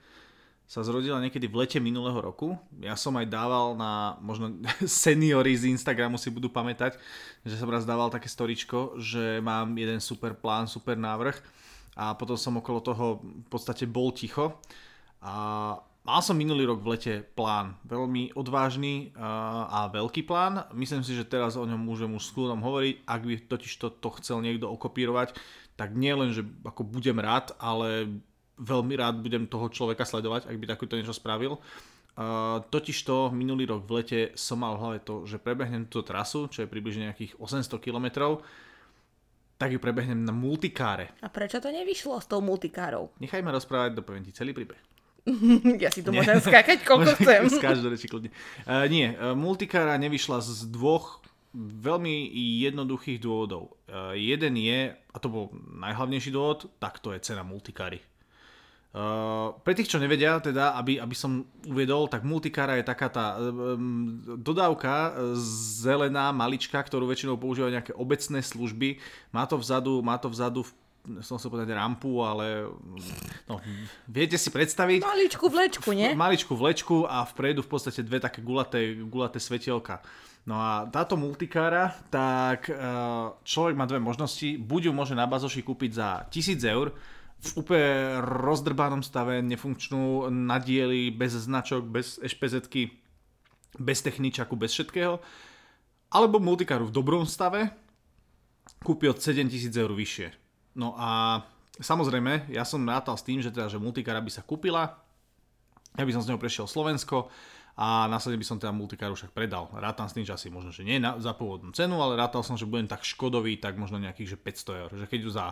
sa 0.67 0.83
zrodila 0.83 1.24
niekedy 1.24 1.47
v 1.47 1.63
lete 1.63 1.79
minulého 1.79 2.19
roku. 2.19 2.59
Ja 2.83 3.00
som 3.00 3.15
aj 3.15 3.31
dával 3.31 3.79
na, 3.79 4.19
možno 4.19 4.51
seniory 4.83 5.55
z 5.55 5.71
Instagramu 5.71 6.19
si 6.19 6.27
budú 6.27 6.51
pamätať, 6.51 7.00
že 7.47 7.55
som 7.55 7.71
raz 7.71 7.88
dával 7.88 8.12
také 8.12 8.27
storičko, 8.27 9.00
že 9.00 9.39
mám 9.39 9.71
jeden 9.79 10.03
super 10.03 10.36
plán, 10.36 10.67
super 10.67 11.00
návrh 11.00 11.39
a 11.95 12.13
potom 12.19 12.36
som 12.36 12.59
okolo 12.59 12.83
toho 12.83 13.24
v 13.24 13.47
podstate 13.47 13.88
bol 13.88 14.12
ticho 14.12 14.59
a 15.24 15.33
mal 16.03 16.19
som 16.19 16.36
minulý 16.36 16.67
rok 16.67 16.83
v 16.83 17.00
lete 17.00 17.13
plán, 17.36 17.79
veľmi 17.88 18.36
odvážny 18.36 19.15
a, 19.15 19.88
veľký 19.88 20.27
plán. 20.27 20.67
Myslím 20.75 21.00
si, 21.00 21.15
že 21.15 21.24
teraz 21.24 21.55
o 21.55 21.63
ňom 21.63 21.79
môžem 21.79 22.12
už 22.12 22.27
s 22.27 22.33
kľudom 22.36 22.59
hovoriť, 22.59 23.07
ak 23.07 23.21
by 23.24 23.33
totiž 23.47 23.74
to, 23.79 23.88
to 23.91 24.09
chcel 24.19 24.43
niekto 24.43 24.67
okopírovať, 24.67 25.31
tak 25.79 25.95
nie 25.95 26.12
len, 26.12 26.36
že 26.36 26.43
ako 26.67 26.83
budem 26.83 27.24
rád, 27.24 27.55
ale 27.55 28.19
veľmi 28.57 28.93
rád 28.97 29.21
budem 29.21 29.45
toho 29.45 29.69
človeka 29.69 30.03
sledovať, 30.03 30.49
ak 30.49 30.57
by 30.57 30.65
takúto 30.65 30.97
niečo 30.97 31.13
spravil. 31.13 31.61
Uh, 32.17 32.65
totižto 32.73 33.29
minulý 33.29 33.69
rok 33.69 33.85
v 33.85 34.01
lete 34.01 34.19
som 34.33 34.57
mal 34.57 34.73
v 34.73 34.81
hlave 34.81 34.99
to, 35.05 35.29
že 35.29 35.37
prebehnem 35.37 35.85
túto 35.85 36.09
trasu, 36.09 36.49
čo 36.49 36.65
je 36.65 36.69
približne 36.69 37.13
nejakých 37.13 37.37
800 37.37 37.77
km, 37.77 38.41
tak 39.61 39.69
ju 39.69 39.77
prebehnem 39.77 40.25
na 40.25 40.33
multikáre. 40.33 41.13
A 41.21 41.29
prečo 41.29 41.61
to 41.61 41.69
nevyšlo 41.69 42.17
s 42.17 42.25
tou 42.25 42.41
multikárou? 42.41 43.13
Nechaj 43.21 43.45
ma 43.45 43.53
rozprávať, 43.53 44.01
dopoviem 44.01 44.25
ti 44.25 44.33
celý 44.33 44.57
príbeh. 44.57 44.81
Ja 45.83 45.93
si 45.93 46.01
tu 46.01 46.09
môžem 46.09 46.41
skákať, 46.41 46.81
koľko 46.81 47.13
chcem. 47.21 47.41
Skáž 47.53 47.85
do 47.85 47.93
reči 47.93 48.09
kľudne. 48.09 48.33
Uh, 48.65 48.89
nie, 48.89 49.13
uh, 49.13 49.37
multikára 49.37 49.93
nevyšla 50.01 50.41
z 50.41 50.73
dvoch 50.73 51.21
veľmi 51.57 52.33
jednoduchých 52.65 53.21
dôvodov. 53.21 53.77
Uh, 53.85 54.17
jeden 54.17 54.57
je, 54.57 54.93
a 54.93 55.17
to 55.21 55.27
bol 55.29 55.53
najhlavnejší 55.53 56.33
dôvod, 56.33 56.65
tak 56.81 56.97
to 56.97 57.13
je 57.13 57.21
cena 57.21 57.45
multikáry. 57.45 58.01
Uh, 58.96 59.53
pre 59.62 59.77
tých, 59.77 59.94
čo 59.94 60.01
nevedia, 60.01 60.41
teda, 60.41 60.74
aby, 60.79 60.98
aby 60.98 61.13
som 61.13 61.46
uviedol, 61.67 62.10
tak 62.10 62.25
multikára 62.25 62.79
je 62.79 62.88
taká 62.88 63.08
tá 63.12 63.25
um, 63.38 64.17
dodávka 64.41 65.13
zelená, 65.77 66.34
malička, 66.34 66.82
ktorú 66.82 67.06
väčšinou 67.06 67.38
používajú 67.38 67.72
nejaké 67.77 67.94
obecné 67.94 68.41
služby. 68.41 68.98
Má 69.36 69.46
to 69.46 69.60
vzadu, 69.60 70.01
má 70.01 70.17
to 70.17 70.32
vzadu 70.32 70.65
som 71.24 71.39
sa 71.39 71.48
povedať 71.48 71.72
rampu, 71.72 72.20
ale 72.20 72.67
no, 73.48 73.63
viete 74.12 74.36
si 74.36 74.51
predstaviť... 74.51 75.00
Maličku 75.00 75.48
vlečku, 75.48 75.89
nie? 75.96 76.12
Maličku 76.12 76.53
vlečku 76.53 77.08
a 77.08 77.24
vpredu 77.24 77.63
v 77.63 77.70
podstate 77.72 78.03
dve 78.03 78.20
také 78.20 78.44
gulaté, 78.44 79.00
gulaté 79.08 79.39
svetielka. 79.39 80.03
No 80.48 80.56
a 80.60 80.88
táto 80.88 81.20
multikára, 81.20 81.91
tak 82.08 82.72
e, 82.72 82.74
človek 83.44 83.75
má 83.75 83.84
dve 83.84 84.00
možnosti. 84.00 84.56
Buď 84.56 84.91
ju 84.91 84.94
môže 84.96 85.12
na 85.12 85.27
bazoši 85.27 85.60
kúpiť 85.60 85.91
za 85.91 86.24
1000 86.32 86.63
eur, 86.63 86.96
v 87.38 87.51
úplne 87.53 88.22
rozdrbanom 88.25 89.06
stave, 89.06 89.46
nefunkčnú, 89.46 90.27
na 90.34 90.58
diely, 90.58 91.13
bez 91.13 91.38
značok, 91.38 91.86
bez 91.86 92.17
ešpz 92.17 92.65
bez 93.77 94.01
techničaku, 94.01 94.58
bez 94.58 94.74
všetkého. 94.74 95.22
Alebo 96.10 96.41
multikáru 96.41 96.89
v 96.89 96.96
dobrom 96.96 97.29
stave, 97.29 97.70
kúpi 98.82 99.06
od 99.12 99.22
7000 99.22 99.70
eur 99.75 99.91
vyššie. 99.94 100.27
No 100.77 100.98
a 100.98 101.41
samozrejme, 101.77 102.50
ja 102.50 102.65
som 102.65 102.82
rátal 102.88 103.17
s 103.17 103.25
tým, 103.25 103.41
že 103.41 103.53
teda, 103.53 103.70
že 103.70 103.82
multikára 103.82 104.22
by 104.22 104.32
sa 104.34 104.46
kúpila, 104.46 104.98
ja 105.98 106.03
by 106.06 106.13
som 106.13 106.22
z 106.22 106.29
neho 106.29 106.41
prešiel 106.41 106.70
Slovensko 106.70 107.34
a 107.77 108.06
následne 108.06 108.38
by 108.38 108.46
som 108.46 108.62
teda 108.62 108.70
multikáru 108.70 109.17
však 109.17 109.34
predal. 109.34 109.70
Rátam 109.74 110.06
s 110.06 110.13
tým, 110.13 110.25
že 110.25 110.34
asi 110.38 110.48
možno, 110.53 110.70
že 110.70 110.86
nie 110.86 111.01
na, 111.01 111.17
za 111.17 111.34
pôvodnú 111.34 111.74
cenu, 111.74 111.98
ale 111.98 112.13
rátal 112.17 112.46
som, 112.46 112.53
že 112.53 112.70
budem 112.70 112.86
tak 112.86 113.01
škodový, 113.01 113.58
tak 113.58 113.82
možno 113.82 113.98
nejakých, 113.98 114.34
že 114.34 114.38
500 114.38 114.82
eur. 114.82 114.91
Že 114.94 115.06
keď 115.10 115.20
ju 115.25 115.32
za 115.34 115.46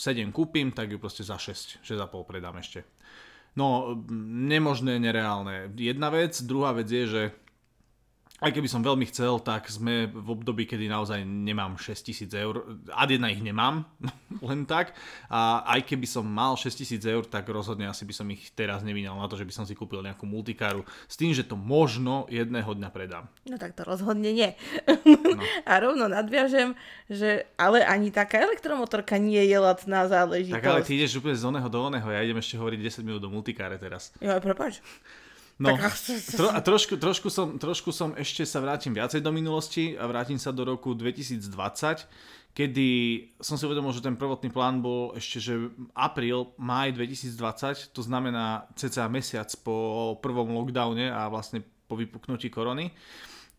7 0.00 0.32
kúpim, 0.32 0.72
tak 0.72 0.88
ju 0.88 0.96
proste 0.96 1.20
za 1.20 1.36
6, 1.36 1.84
6,5 1.84 2.24
predám 2.24 2.56
ešte. 2.56 2.88
No, 3.52 3.98
nemožné, 4.48 4.96
nereálne. 4.96 5.68
Jedna 5.76 6.08
vec, 6.08 6.32
druhá 6.40 6.72
vec 6.72 6.88
je, 6.88 7.04
že 7.04 7.22
aj 8.40 8.56
keby 8.56 8.68
som 8.72 8.80
veľmi 8.80 9.04
chcel, 9.12 9.36
tak 9.44 9.68
sme 9.68 10.08
v 10.08 10.28
období, 10.32 10.64
kedy 10.64 10.88
naozaj 10.88 11.20
nemám 11.28 11.76
6000 11.76 12.32
eur. 12.40 12.64
Ad 12.88 13.12
jedna 13.12 13.28
ich 13.28 13.44
nemám, 13.44 13.84
len 14.48 14.64
tak. 14.64 14.96
A 15.28 15.60
aj 15.76 15.84
keby 15.84 16.08
som 16.08 16.24
mal 16.24 16.56
6000 16.56 17.04
eur, 17.04 17.28
tak 17.28 17.44
rozhodne 17.52 17.84
asi 17.84 18.08
by 18.08 18.14
som 18.16 18.26
ich 18.32 18.48
teraz 18.56 18.80
nevinal 18.80 19.20
na 19.20 19.28
to, 19.28 19.36
že 19.36 19.44
by 19.44 19.52
som 19.52 19.64
si 19.68 19.76
kúpil 19.76 20.00
nejakú 20.00 20.24
multikáru. 20.24 20.88
S 21.04 21.20
tým, 21.20 21.36
že 21.36 21.44
to 21.44 21.52
možno 21.52 22.24
jedného 22.32 22.72
dňa 22.72 22.88
predám. 22.88 23.28
No 23.44 23.60
tak 23.60 23.76
to 23.76 23.84
rozhodne 23.84 24.32
nie. 24.32 24.56
No. 25.04 25.44
A 25.68 25.76
rovno 25.76 26.08
nadviažem, 26.08 26.72
že 27.12 27.44
ale 27.60 27.84
ani 27.84 28.08
taká 28.08 28.40
elektromotorka 28.40 29.20
nie 29.20 29.44
je 29.44 29.58
lacná 29.60 30.08
záležitosť. 30.08 30.56
Tak 30.56 30.72
ale 30.72 30.80
ty 30.80 30.96
ideš 30.96 31.20
úplne 31.20 31.36
z 31.36 31.44
oného 31.44 31.68
do 31.68 31.78
oného. 31.84 32.08
Ja 32.08 32.24
idem 32.24 32.40
ešte 32.40 32.56
hovoriť 32.56 33.04
10 33.04 33.04
minút 33.04 33.20
do 33.20 33.28
multikáre 33.28 33.76
teraz. 33.76 34.16
Jo, 34.16 34.40
prepáč. 34.40 34.80
No, 35.60 35.76
tro, 35.76 36.48
a 36.48 36.58
trošku, 36.64 36.96
trošku, 36.96 37.28
som, 37.28 37.60
trošku 37.60 37.92
som 37.92 38.16
ešte 38.16 38.48
sa 38.48 38.64
vrátim 38.64 38.96
viacej 38.96 39.20
do 39.20 39.28
minulosti 39.28 39.92
a 39.92 40.08
vrátim 40.08 40.40
sa 40.40 40.56
do 40.56 40.64
roku 40.64 40.96
2020, 40.96 42.08
kedy 42.56 42.88
som 43.36 43.60
si 43.60 43.68
uvedomil, 43.68 43.92
že 43.92 44.00
ten 44.00 44.16
prvotný 44.16 44.48
plán 44.48 44.80
bol 44.80 45.12
ešte, 45.12 45.36
že 45.36 45.68
apríl, 45.92 46.56
maj 46.56 46.96
2020, 46.96 47.92
to 47.92 48.00
znamená 48.00 48.72
cca 48.72 49.04
mesiac 49.12 49.52
po 49.60 50.16
prvom 50.24 50.56
lockdowne 50.56 51.12
a 51.12 51.28
vlastne 51.28 51.60
po 51.84 51.92
vypuknutí 51.92 52.48
korony, 52.48 52.96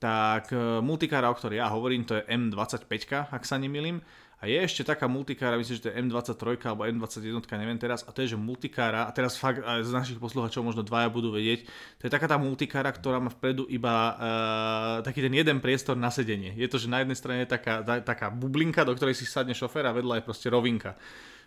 tak 0.02 0.50
e, 0.50 0.82
multikára, 0.82 1.30
o 1.30 1.38
ktorej 1.38 1.62
ja 1.62 1.70
hovorím, 1.70 2.10
to 2.10 2.18
je 2.18 2.26
M25, 2.26 3.30
ak 3.30 3.46
sa 3.46 3.62
nemýlim, 3.62 4.02
a 4.42 4.50
je 4.50 4.58
ešte 4.58 4.82
taká 4.82 5.06
multikára, 5.06 5.54
myslím, 5.62 5.78
že 5.78 5.84
to 5.86 5.90
je 5.94 6.02
M23 6.02 6.66
alebo 6.66 6.82
M21, 6.90 7.46
neviem 7.62 7.78
teraz, 7.78 8.02
a 8.02 8.10
to 8.10 8.26
je, 8.26 8.34
že 8.34 8.38
multikára, 8.42 9.06
a 9.06 9.14
teraz 9.14 9.38
fakt 9.38 9.62
z 9.62 9.92
našich 9.94 10.18
posluchačov 10.18 10.66
možno 10.66 10.82
dvaja 10.82 11.14
budú 11.14 11.30
vedieť, 11.30 11.70
to 12.02 12.10
je 12.10 12.12
taká 12.12 12.26
tá 12.26 12.42
multikára, 12.42 12.90
ktorá 12.90 13.22
má 13.22 13.30
vpredu 13.30 13.70
iba 13.70 13.94
uh, 13.94 14.16
taký 15.06 15.22
ten 15.22 15.34
jeden 15.38 15.62
priestor 15.62 15.94
na 15.94 16.10
sedenie. 16.10 16.58
Je 16.58 16.66
to, 16.66 16.82
že 16.82 16.90
na 16.90 17.06
jednej 17.06 17.18
strane 17.22 17.46
je 17.46 17.54
taká, 17.54 17.86
taká 18.02 18.34
bublinka, 18.34 18.82
do 18.82 18.98
ktorej 18.98 19.14
si 19.14 19.30
sadne 19.30 19.54
šofér 19.54 19.86
a 19.86 19.94
vedľa 19.94 20.20
je 20.20 20.26
proste 20.26 20.50
rovinka 20.50 20.98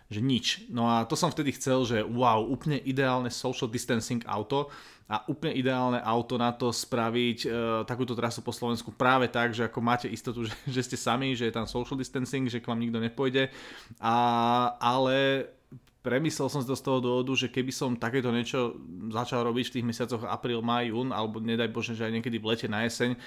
že 0.05 0.21
nič. 0.21 0.69
No 0.69 0.85
a 0.85 1.03
to 1.03 1.17
som 1.17 1.33
vtedy 1.33 1.55
chcel, 1.57 1.81
že 1.85 1.97
wow, 2.05 2.45
úplne 2.45 2.77
ideálne 2.85 3.33
social 3.33 3.65
distancing 3.65 4.21
auto 4.29 4.69
a 5.05 5.21
úplne 5.29 5.53
ideálne 5.53 6.01
auto 6.01 6.37
na 6.37 6.49
to 6.49 6.73
spraviť 6.73 7.39
e, 7.45 7.47
takúto 7.85 8.17
trasu 8.17 8.41
po 8.41 8.49
Slovensku 8.49 8.89
práve 8.89 9.29
tak, 9.29 9.53
že 9.53 9.65
ako 9.69 9.79
máte 9.81 10.07
istotu, 10.09 10.45
že, 10.49 10.53
že 10.65 10.81
ste 10.81 10.97
sami, 10.97 11.37
že 11.37 11.49
je 11.49 11.53
tam 11.53 11.69
social 11.69 11.97
distancing, 11.97 12.49
že 12.49 12.61
k 12.61 12.69
vám 12.69 12.81
nikto 12.81 13.01
nepôjde. 13.01 13.49
A, 14.01 14.15
ale 14.77 15.49
premyslel 16.05 16.49
som 16.53 16.61
si 16.61 16.69
to 16.69 16.77
z 16.77 16.85
toho 16.85 17.01
dôvodu, 17.01 17.33
že 17.33 17.49
keby 17.49 17.73
som 17.73 17.97
takéto 17.97 18.29
niečo 18.29 18.77
začal 19.09 19.41
robiť 19.41 19.65
v 19.69 19.73
tých 19.73 19.87
mesiacoch 19.89 20.21
apríl, 20.29 20.61
maj, 20.61 20.93
jún, 20.93 21.09
alebo 21.09 21.41
nedaj 21.41 21.73
Bože, 21.73 21.97
že 21.97 22.05
aj 22.05 22.21
niekedy 22.21 22.37
v 22.37 22.53
lete 22.53 22.69
na 22.69 22.85
jeseň, 22.85 23.17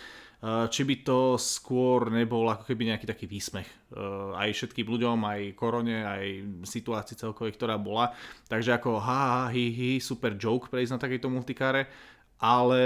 či 0.46 0.86
by 0.86 1.02
to 1.02 1.34
skôr 1.34 2.14
nebol 2.14 2.46
ako 2.46 2.62
keby 2.62 2.94
nejaký 2.94 3.10
taký 3.10 3.26
výsmech 3.26 3.66
eh, 3.66 4.30
aj 4.38 4.54
všetkým 4.54 4.86
ľuďom, 4.86 5.18
aj 5.26 5.40
korone, 5.58 6.06
aj 6.06 6.24
situácii 6.62 7.18
celkovej, 7.18 7.58
ktorá 7.58 7.74
bola. 7.74 8.14
Takže 8.46 8.78
ako 8.78 9.02
ha, 9.02 9.50
hi, 9.50 9.74
hi, 9.74 9.90
super 9.98 10.38
joke 10.38 10.70
prejsť 10.70 10.94
na 10.94 11.02
takejto 11.02 11.26
multikáre, 11.26 11.90
ale 12.38 12.82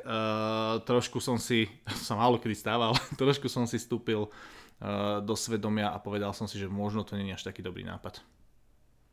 uh, 0.00 0.80
trošku 0.80 1.20
som 1.20 1.36
si, 1.36 1.68
som 2.08 2.16
málo 2.16 2.40
kedy 2.40 2.56
stával, 2.56 2.96
trošku 3.20 3.52
som 3.52 3.68
si 3.68 3.76
stúpil 3.76 4.24
uh, 4.24 5.20
do 5.20 5.36
svedomia 5.36 5.92
a 5.92 6.00
povedal 6.00 6.32
som 6.32 6.48
si, 6.48 6.56
že 6.56 6.72
možno 6.72 7.04
to 7.04 7.20
nie 7.20 7.28
je 7.28 7.36
až 7.36 7.52
taký 7.52 7.60
dobrý 7.60 7.84
nápad. 7.84 8.24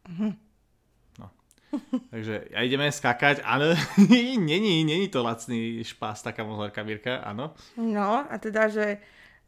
Mhm. 0.07 0.50
Takže 2.13 2.51
ja 2.51 2.59
ideme 2.63 2.91
skákať, 2.91 3.41
áno, 3.43 3.73
není, 4.07 4.83
není 4.83 5.07
to 5.07 5.23
lacný 5.23 5.83
špás, 5.83 6.21
taká 6.21 6.43
motorka, 6.43 6.83
Mirka, 6.83 7.23
áno. 7.23 7.55
No, 7.79 8.25
a 8.27 8.35
teda, 8.37 8.67
že 8.67 8.99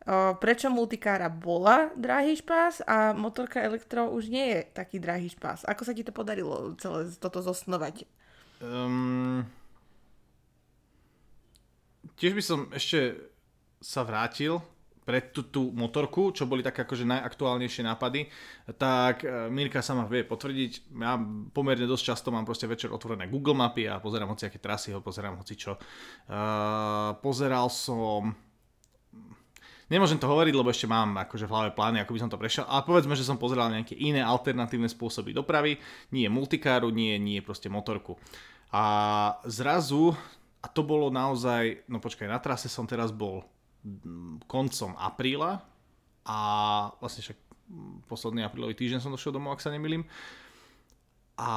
o, 0.08 0.36
prečo 0.40 0.72
multikára 0.72 1.28
bola 1.28 1.92
drahý 1.96 2.40
špás 2.40 2.84
a 2.88 3.12
motorka 3.12 3.62
elektro 3.62 4.12
už 4.12 4.32
nie 4.32 4.46
je 4.56 4.60
taký 4.72 4.98
drahý 5.00 5.30
špás. 5.32 5.68
Ako 5.68 5.84
sa 5.84 5.96
ti 5.96 6.04
to 6.04 6.16
podarilo 6.16 6.76
celé 6.80 7.12
toto 7.20 7.44
zosnovať? 7.44 8.08
Um, 8.64 9.44
tiež 12.16 12.34
by 12.36 12.44
som 12.44 12.60
ešte 12.72 13.20
sa 13.84 14.08
vrátil 14.08 14.64
pre 15.04 15.30
tú, 15.30 15.48
tú 15.52 15.72
motorku, 15.76 16.32
čo 16.32 16.48
boli 16.48 16.64
také 16.64 16.88
akože 16.88 17.04
najaktuálnejšie 17.04 17.84
nápady, 17.84 18.28
tak 18.80 19.28
e, 19.28 19.48
Mirka 19.52 19.84
sa 19.84 19.96
ma 19.96 20.08
vie 20.08 20.24
potvrdiť. 20.24 20.96
Ja 20.98 21.20
pomerne 21.52 21.88
dosť 21.88 22.04
často 22.16 22.32
mám 22.32 22.48
proste 22.48 22.66
večer 22.66 22.90
otvorené 22.90 23.28
Google 23.28 23.56
mapy 23.56 23.88
a 23.88 24.00
pozerám 24.00 24.32
hoci 24.32 24.48
aké 24.48 24.58
trasy, 24.58 24.96
ho 24.96 25.04
pozerám 25.04 25.40
hoci 25.40 25.60
čo. 25.60 25.76
Uh, 26.28 27.14
pozeral 27.20 27.68
som 27.68 28.32
Nemôžem 29.92 30.18
to 30.18 30.26
hovoriť, 30.26 30.54
lebo 30.58 30.74
ešte 30.74 30.90
mám 30.90 31.22
akože 31.22 31.46
v 31.46 31.54
hlave 31.54 31.70
plány, 31.76 32.02
ako 32.02 32.18
by 32.18 32.20
som 32.26 32.32
to 32.32 32.42
prešiel, 32.42 32.66
ale 32.66 32.82
povedzme, 32.82 33.14
že 33.14 33.28
som 33.28 33.38
pozeral 33.38 33.70
nejaké 33.70 33.94
iné 33.94 34.26
alternatívne 34.26 34.90
spôsoby 34.90 35.38
dopravy, 35.38 35.78
nie 36.10 36.26
multikáru, 36.32 36.90
nie, 36.90 37.20
nie 37.22 37.46
proste 37.46 37.70
motorku. 37.70 38.18
A 38.74 38.86
zrazu, 39.46 40.18
a 40.64 40.68
to 40.72 40.82
bolo 40.82 41.14
naozaj, 41.14 41.86
no 41.86 42.02
počkaj, 42.02 42.26
na 42.26 42.42
trase 42.42 42.72
som 42.74 42.90
teraz 42.90 43.14
bol 43.14 43.46
koncom 44.48 44.96
apríla 44.96 45.60
a 46.24 46.40
vlastne 47.04 47.22
však 47.24 47.40
posledný 48.08 48.44
aprílový 48.48 48.76
týždeň 48.76 49.00
som 49.04 49.12
došiel 49.12 49.36
domov, 49.36 49.56
ak 49.56 49.64
sa 49.64 49.74
nemýlim. 49.74 50.08
A 51.36 51.52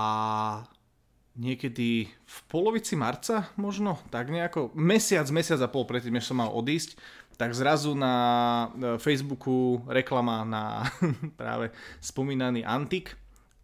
niekedy 1.37 2.09
v 2.09 2.39
polovici 2.49 2.97
marca 2.97 3.53
možno, 3.61 4.01
tak 4.09 4.33
nejako, 4.33 4.73
mesiac, 4.73 5.29
mesiac 5.29 5.61
a 5.61 5.69
pol 5.69 5.85
predtým, 5.85 6.17
než 6.17 6.27
som 6.27 6.41
mal 6.41 6.51
odísť, 6.51 6.97
tak 7.37 7.53
zrazu 7.53 7.93
na 7.93 8.15
e, 8.17 8.97
Facebooku 8.97 9.85
reklama 9.85 10.43
na 10.49 10.89
práve 11.41 11.69
spomínaný 12.01 12.65
Antik 12.65 13.13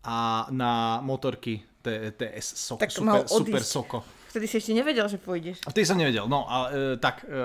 a 0.04 0.47
na 0.52 1.00
motorky 1.00 1.64
TS 1.83 2.47
Soko, 2.69 2.81
tak 2.85 2.92
super, 2.92 3.25
super 3.26 3.62
Soko. 3.64 4.22
Vtedy 4.33 4.49
si 4.49 4.65
ešte 4.65 4.73
nevedel, 4.73 5.05
že 5.12 5.21
pôjdeš. 5.21 5.61
A 5.69 5.77
vtedy 5.77 5.85
som 5.85 6.01
nevedel. 6.01 6.25
No 6.25 6.49
a 6.49 6.73
e, 6.73 6.97
tak, 6.97 7.21
e, 7.21 7.37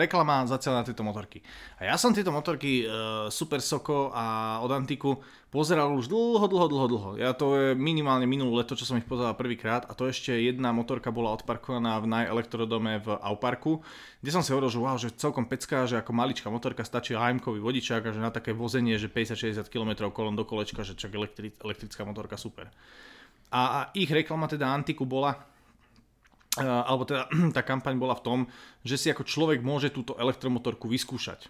reklama 0.00 0.48
zatiaľ 0.48 0.80
na 0.80 0.84
tieto 0.88 1.04
motorky. 1.04 1.44
A 1.76 1.92
ja 1.92 2.00
som 2.00 2.16
tieto 2.16 2.32
motorky 2.32 2.88
e, 2.88 3.28
Super 3.28 3.60
Soko 3.60 4.08
a 4.16 4.56
od 4.64 4.72
Antiku 4.72 5.20
pozeral 5.52 5.92
už 5.92 6.08
dlho, 6.08 6.48
dlho, 6.48 6.66
dlho, 6.72 6.86
dlho. 6.88 7.10
Ja 7.20 7.36
to 7.36 7.52
je 7.60 7.66
minimálne 7.76 8.24
minulé 8.24 8.64
leto, 8.64 8.72
čo 8.72 8.88
som 8.88 8.96
ich 8.96 9.04
pozeral 9.04 9.36
prvýkrát 9.36 9.84
a 9.84 9.92
to 9.92 10.08
ešte 10.08 10.32
jedna 10.32 10.72
motorka 10.72 11.12
bola 11.12 11.36
odparkovaná 11.36 12.00
v 12.00 12.08
najelektrodome 12.08 13.04
v 13.04 13.08
Auparku, 13.20 13.84
kde 14.24 14.32
som 14.32 14.40
si 14.40 14.56
hovoril, 14.56 14.72
že 14.72 14.80
wow, 14.80 14.96
že 14.96 15.12
celkom 15.12 15.44
pecká, 15.44 15.84
že 15.84 16.00
ako 16.00 16.16
maličká 16.16 16.48
motorka 16.48 16.80
stačí 16.80 17.12
am 17.12 17.44
vodičák 17.44 18.08
a 18.08 18.14
že 18.16 18.24
na 18.24 18.32
také 18.32 18.56
vozenie, 18.56 18.96
že 18.96 19.12
50-60 19.12 19.68
km 19.68 20.08
kolom 20.08 20.32
do 20.32 20.48
kolečka, 20.48 20.80
že 20.80 20.96
čak 20.96 21.12
elektri- 21.12 21.52
elektrická 21.60 22.08
motorka 22.08 22.40
super. 22.40 22.72
A, 23.52 23.60
a 23.60 23.80
ich 23.92 24.08
reklama 24.08 24.48
teda 24.48 24.72
Antiku 24.72 25.04
bola, 25.04 25.51
alebo 26.60 27.08
teda 27.08 27.30
tá 27.56 27.64
kampaň 27.64 27.96
bola 27.96 28.12
v 28.18 28.24
tom, 28.24 28.38
že 28.84 29.00
si 29.00 29.08
ako 29.08 29.24
človek 29.24 29.64
môže 29.64 29.88
túto 29.88 30.16
elektromotorku 30.20 30.90
vyskúšať. 30.90 31.48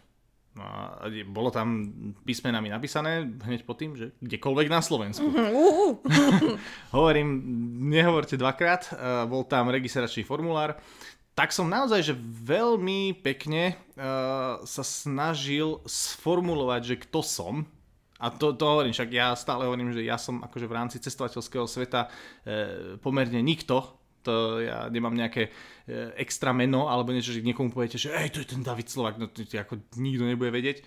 No 0.52 0.68
a 0.68 1.08
bolo 1.32 1.48
tam 1.48 1.88
písmenami 2.28 2.68
napísané 2.68 3.24
hneď 3.24 3.64
po 3.64 3.72
tým, 3.72 3.96
že 3.96 4.12
kdekoľvek 4.20 4.68
na 4.68 4.84
Slovensku. 4.84 5.24
Hovorím, 6.96 7.40
nehovorte 7.88 8.36
dvakrát, 8.36 8.92
uh, 8.92 9.24
bol 9.24 9.48
tam 9.48 9.72
registračný 9.72 10.28
formulár. 10.28 10.76
Tak 11.32 11.56
som 11.56 11.72
naozaj, 11.72 12.12
že 12.12 12.20
veľmi 12.44 13.24
pekne 13.24 13.80
uh, 13.96 14.60
sa 14.60 14.84
snažil 14.84 15.80
sformulovať, 15.88 16.80
že 16.84 17.00
kto 17.08 17.24
som, 17.24 17.64
A 18.22 18.30
to, 18.30 18.52
to 18.52 18.62
hovorím, 18.62 18.94
však 18.94 19.10
ja 19.10 19.32
stále 19.34 19.64
hovorím, 19.66 19.90
že 19.90 20.06
ja 20.06 20.14
som 20.14 20.44
akože 20.44 20.70
v 20.70 20.76
rámci 20.78 21.02
cestovateľského 21.02 21.66
sveta 21.66 22.06
e, 22.06 22.94
pomerne 23.02 23.42
nikto, 23.42 23.82
to 24.22 24.62
ja 24.62 24.86
nemám 24.88 25.14
nejaké 25.14 25.50
e, 25.86 26.14
extra 26.18 26.54
meno 26.54 26.86
alebo 26.86 27.10
niečo, 27.10 27.34
že 27.34 27.42
niekomu 27.42 27.74
poviete, 27.74 27.98
že 27.98 28.14
ej, 28.14 28.30
to 28.30 28.38
je 28.40 28.54
ten 28.54 28.62
David 28.62 28.88
Slovak, 28.88 29.18
no 29.18 29.26
to, 29.28 29.42
to 29.42 29.58
ako 29.58 29.82
nikto 29.98 30.24
nebude 30.24 30.54
vedieť. 30.54 30.82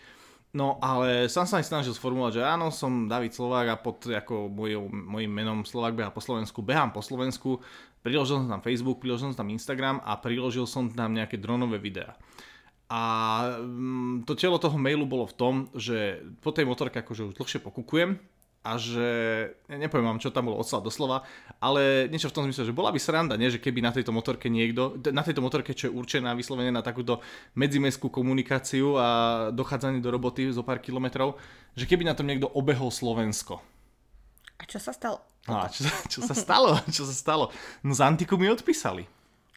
No 0.56 0.80
ale 0.80 1.28
sám 1.28 1.44
sa 1.44 1.60
aj 1.60 1.68
snažil 1.68 1.92
sformulovať, 1.92 2.40
že 2.40 2.48
áno, 2.48 2.72
som 2.72 3.12
David 3.12 3.36
Slovák 3.36 3.76
a 3.76 3.76
pod 3.76 4.08
ako 4.08 4.48
mojim 4.88 5.28
menom 5.28 5.68
Slovák 5.68 5.92
beha 5.92 6.16
po 6.16 6.24
Slovensku, 6.24 6.64
behám 6.64 6.96
po 6.96 7.04
Slovensku, 7.04 7.60
priložil 8.00 8.40
som 8.40 8.48
tam 8.48 8.64
Facebook, 8.64 9.04
priložil 9.04 9.36
som 9.36 9.44
tam 9.44 9.52
Instagram 9.52 10.00
a 10.08 10.16
priložil 10.16 10.64
som 10.64 10.88
tam 10.88 11.12
nejaké 11.12 11.36
dronové 11.44 11.76
videá. 11.84 12.16
A 12.88 13.02
mm, 13.60 14.24
to 14.24 14.38
telo 14.40 14.56
toho 14.56 14.80
mailu 14.80 15.04
bolo 15.04 15.28
v 15.28 15.36
tom, 15.36 15.56
že 15.76 16.24
po 16.40 16.56
tej 16.56 16.64
motorke 16.64 17.04
akože 17.04 17.34
už 17.34 17.36
dlhšie 17.36 17.60
pokukujem, 17.60 18.16
a 18.66 18.82
že, 18.82 19.10
ja 19.70 19.78
nepoviem 19.78 20.10
vám, 20.10 20.18
čo 20.18 20.34
tam 20.34 20.50
bolo 20.50 20.58
odslať 20.58 20.82
doslova, 20.82 21.22
ale 21.62 22.10
niečo 22.10 22.34
v 22.34 22.36
tom 22.42 22.50
zmysle, 22.50 22.66
že 22.66 22.74
bola 22.74 22.90
by 22.90 22.98
sranda, 22.98 23.38
nie, 23.38 23.54
že 23.54 23.62
keby 23.62 23.86
na 23.86 23.94
tejto 23.94 24.10
motorke 24.10 24.50
niekto, 24.50 24.98
na 25.14 25.22
tejto 25.22 25.46
motorke, 25.46 25.78
čo 25.78 25.88
je 25.88 25.94
určená 25.94 26.34
vyslovene 26.34 26.74
na 26.74 26.82
takúto 26.82 27.22
medzimestskú 27.54 28.10
komunikáciu 28.10 28.98
a 28.98 29.08
dochádzanie 29.54 30.02
do 30.02 30.10
roboty 30.10 30.50
zo 30.50 30.66
pár 30.66 30.82
kilometrov, 30.82 31.38
že 31.78 31.86
keby 31.86 32.10
na 32.10 32.18
tom 32.18 32.26
niekto 32.26 32.50
obehol 32.50 32.90
Slovensko. 32.90 33.62
A 34.58 34.66
čo 34.66 34.82
sa 34.82 34.90
stalo? 34.90 35.22
A 35.46 35.70
čo, 35.70 35.86
čo 36.10 36.20
sa 36.26 36.34
stalo? 36.34 36.74
Čo 36.96 37.06
sa 37.06 37.14
stalo? 37.14 37.54
No 37.86 37.94
z 37.94 38.02
Antiku 38.02 38.34
mi 38.34 38.50
odpísali. 38.50 39.06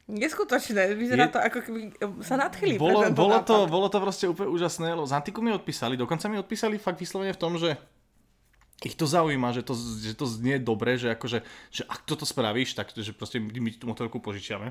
Neskutočné, 0.09 0.97
vyzerá 0.97 1.29
je... 1.29 1.33
to 1.33 1.39
ako 1.41 1.59
keby 1.65 1.81
sa 2.25 2.41
nadchli. 2.41 2.81
Bolo, 2.81 3.09
bolo, 3.13 3.41
to, 3.45 3.69
bolo 3.69 3.89
to 3.93 4.01
proste 4.01 4.25
úplne 4.25 4.53
úžasné, 4.53 4.93
lebo 4.97 5.05
z 5.05 5.17
Antiku 5.17 5.41
mi 5.41 5.53
odpísali, 5.53 5.97
dokonca 6.01 6.29
mi 6.29 6.41
odpísali 6.41 6.81
fakt 6.81 7.01
vyslovene 7.01 7.33
v 7.33 7.41
tom, 7.41 7.61
že 7.61 7.77
ich 8.85 8.95
to 8.95 9.07
zaujíma, 9.07 9.51
že 9.53 9.63
to, 9.67 9.75
že 9.75 10.15
to 10.15 10.27
znie 10.27 10.63
dobre, 10.63 10.95
že 10.95 11.11
akože, 11.11 11.43
že 11.75 11.83
ak 11.83 12.07
toto 12.07 12.23
spravíš, 12.23 12.79
tak 12.79 12.95
že 12.95 13.11
proste 13.11 13.43
my 13.43 13.71
tú 13.75 13.91
motorku 13.91 14.23
požičiame 14.23 14.71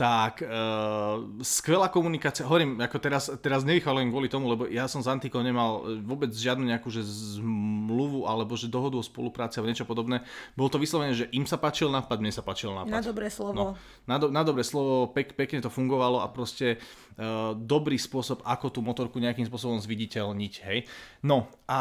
tak 0.00 0.40
uh, 0.40 1.28
skvelá 1.44 1.92
komunikácia, 1.92 2.48
hovorím, 2.48 2.80
ako 2.80 2.96
teraz, 2.96 3.28
teraz 3.44 3.68
nevychvalujem 3.68 4.08
kvôli 4.08 4.32
tomu, 4.32 4.48
lebo 4.48 4.64
ja 4.64 4.88
som 4.88 5.04
s 5.04 5.10
Antikou 5.12 5.44
nemal 5.44 5.84
e, 5.84 6.00
vôbec 6.00 6.32
žiadnu 6.32 6.64
nejakú 6.64 6.88
že 6.88 7.04
zmluvu 7.04 8.24
alebo 8.24 8.56
že 8.56 8.72
dohodu 8.72 8.96
o 8.96 9.04
spolupráci 9.04 9.60
alebo 9.60 9.68
niečo 9.68 9.84
podobné. 9.84 10.24
Bolo 10.56 10.72
to 10.72 10.80
vyslovene, 10.80 11.12
že 11.12 11.28
im 11.36 11.44
sa 11.44 11.60
páčil 11.60 11.92
nápad, 11.92 12.16
mne 12.16 12.32
sa 12.32 12.40
páčil 12.40 12.72
nápad. 12.72 12.96
Na 12.96 13.04
dobré 13.04 13.28
slovo. 13.28 13.52
No, 13.52 13.66
na, 14.08 14.16
do, 14.16 14.32
na 14.32 14.40
dobré 14.40 14.64
slovo, 14.64 15.12
pek, 15.12 15.36
pekne 15.36 15.60
to 15.60 15.68
fungovalo 15.68 16.24
a 16.24 16.32
proste 16.32 16.80
uh, 17.20 17.52
dobrý 17.52 18.00
spôsob, 18.00 18.40
ako 18.48 18.72
tú 18.72 18.80
motorku 18.80 19.20
nejakým 19.20 19.44
spôsobom 19.44 19.76
zviditeľniť, 19.84 20.54
hej. 20.64 20.88
No 21.20 21.52
a 21.68 21.80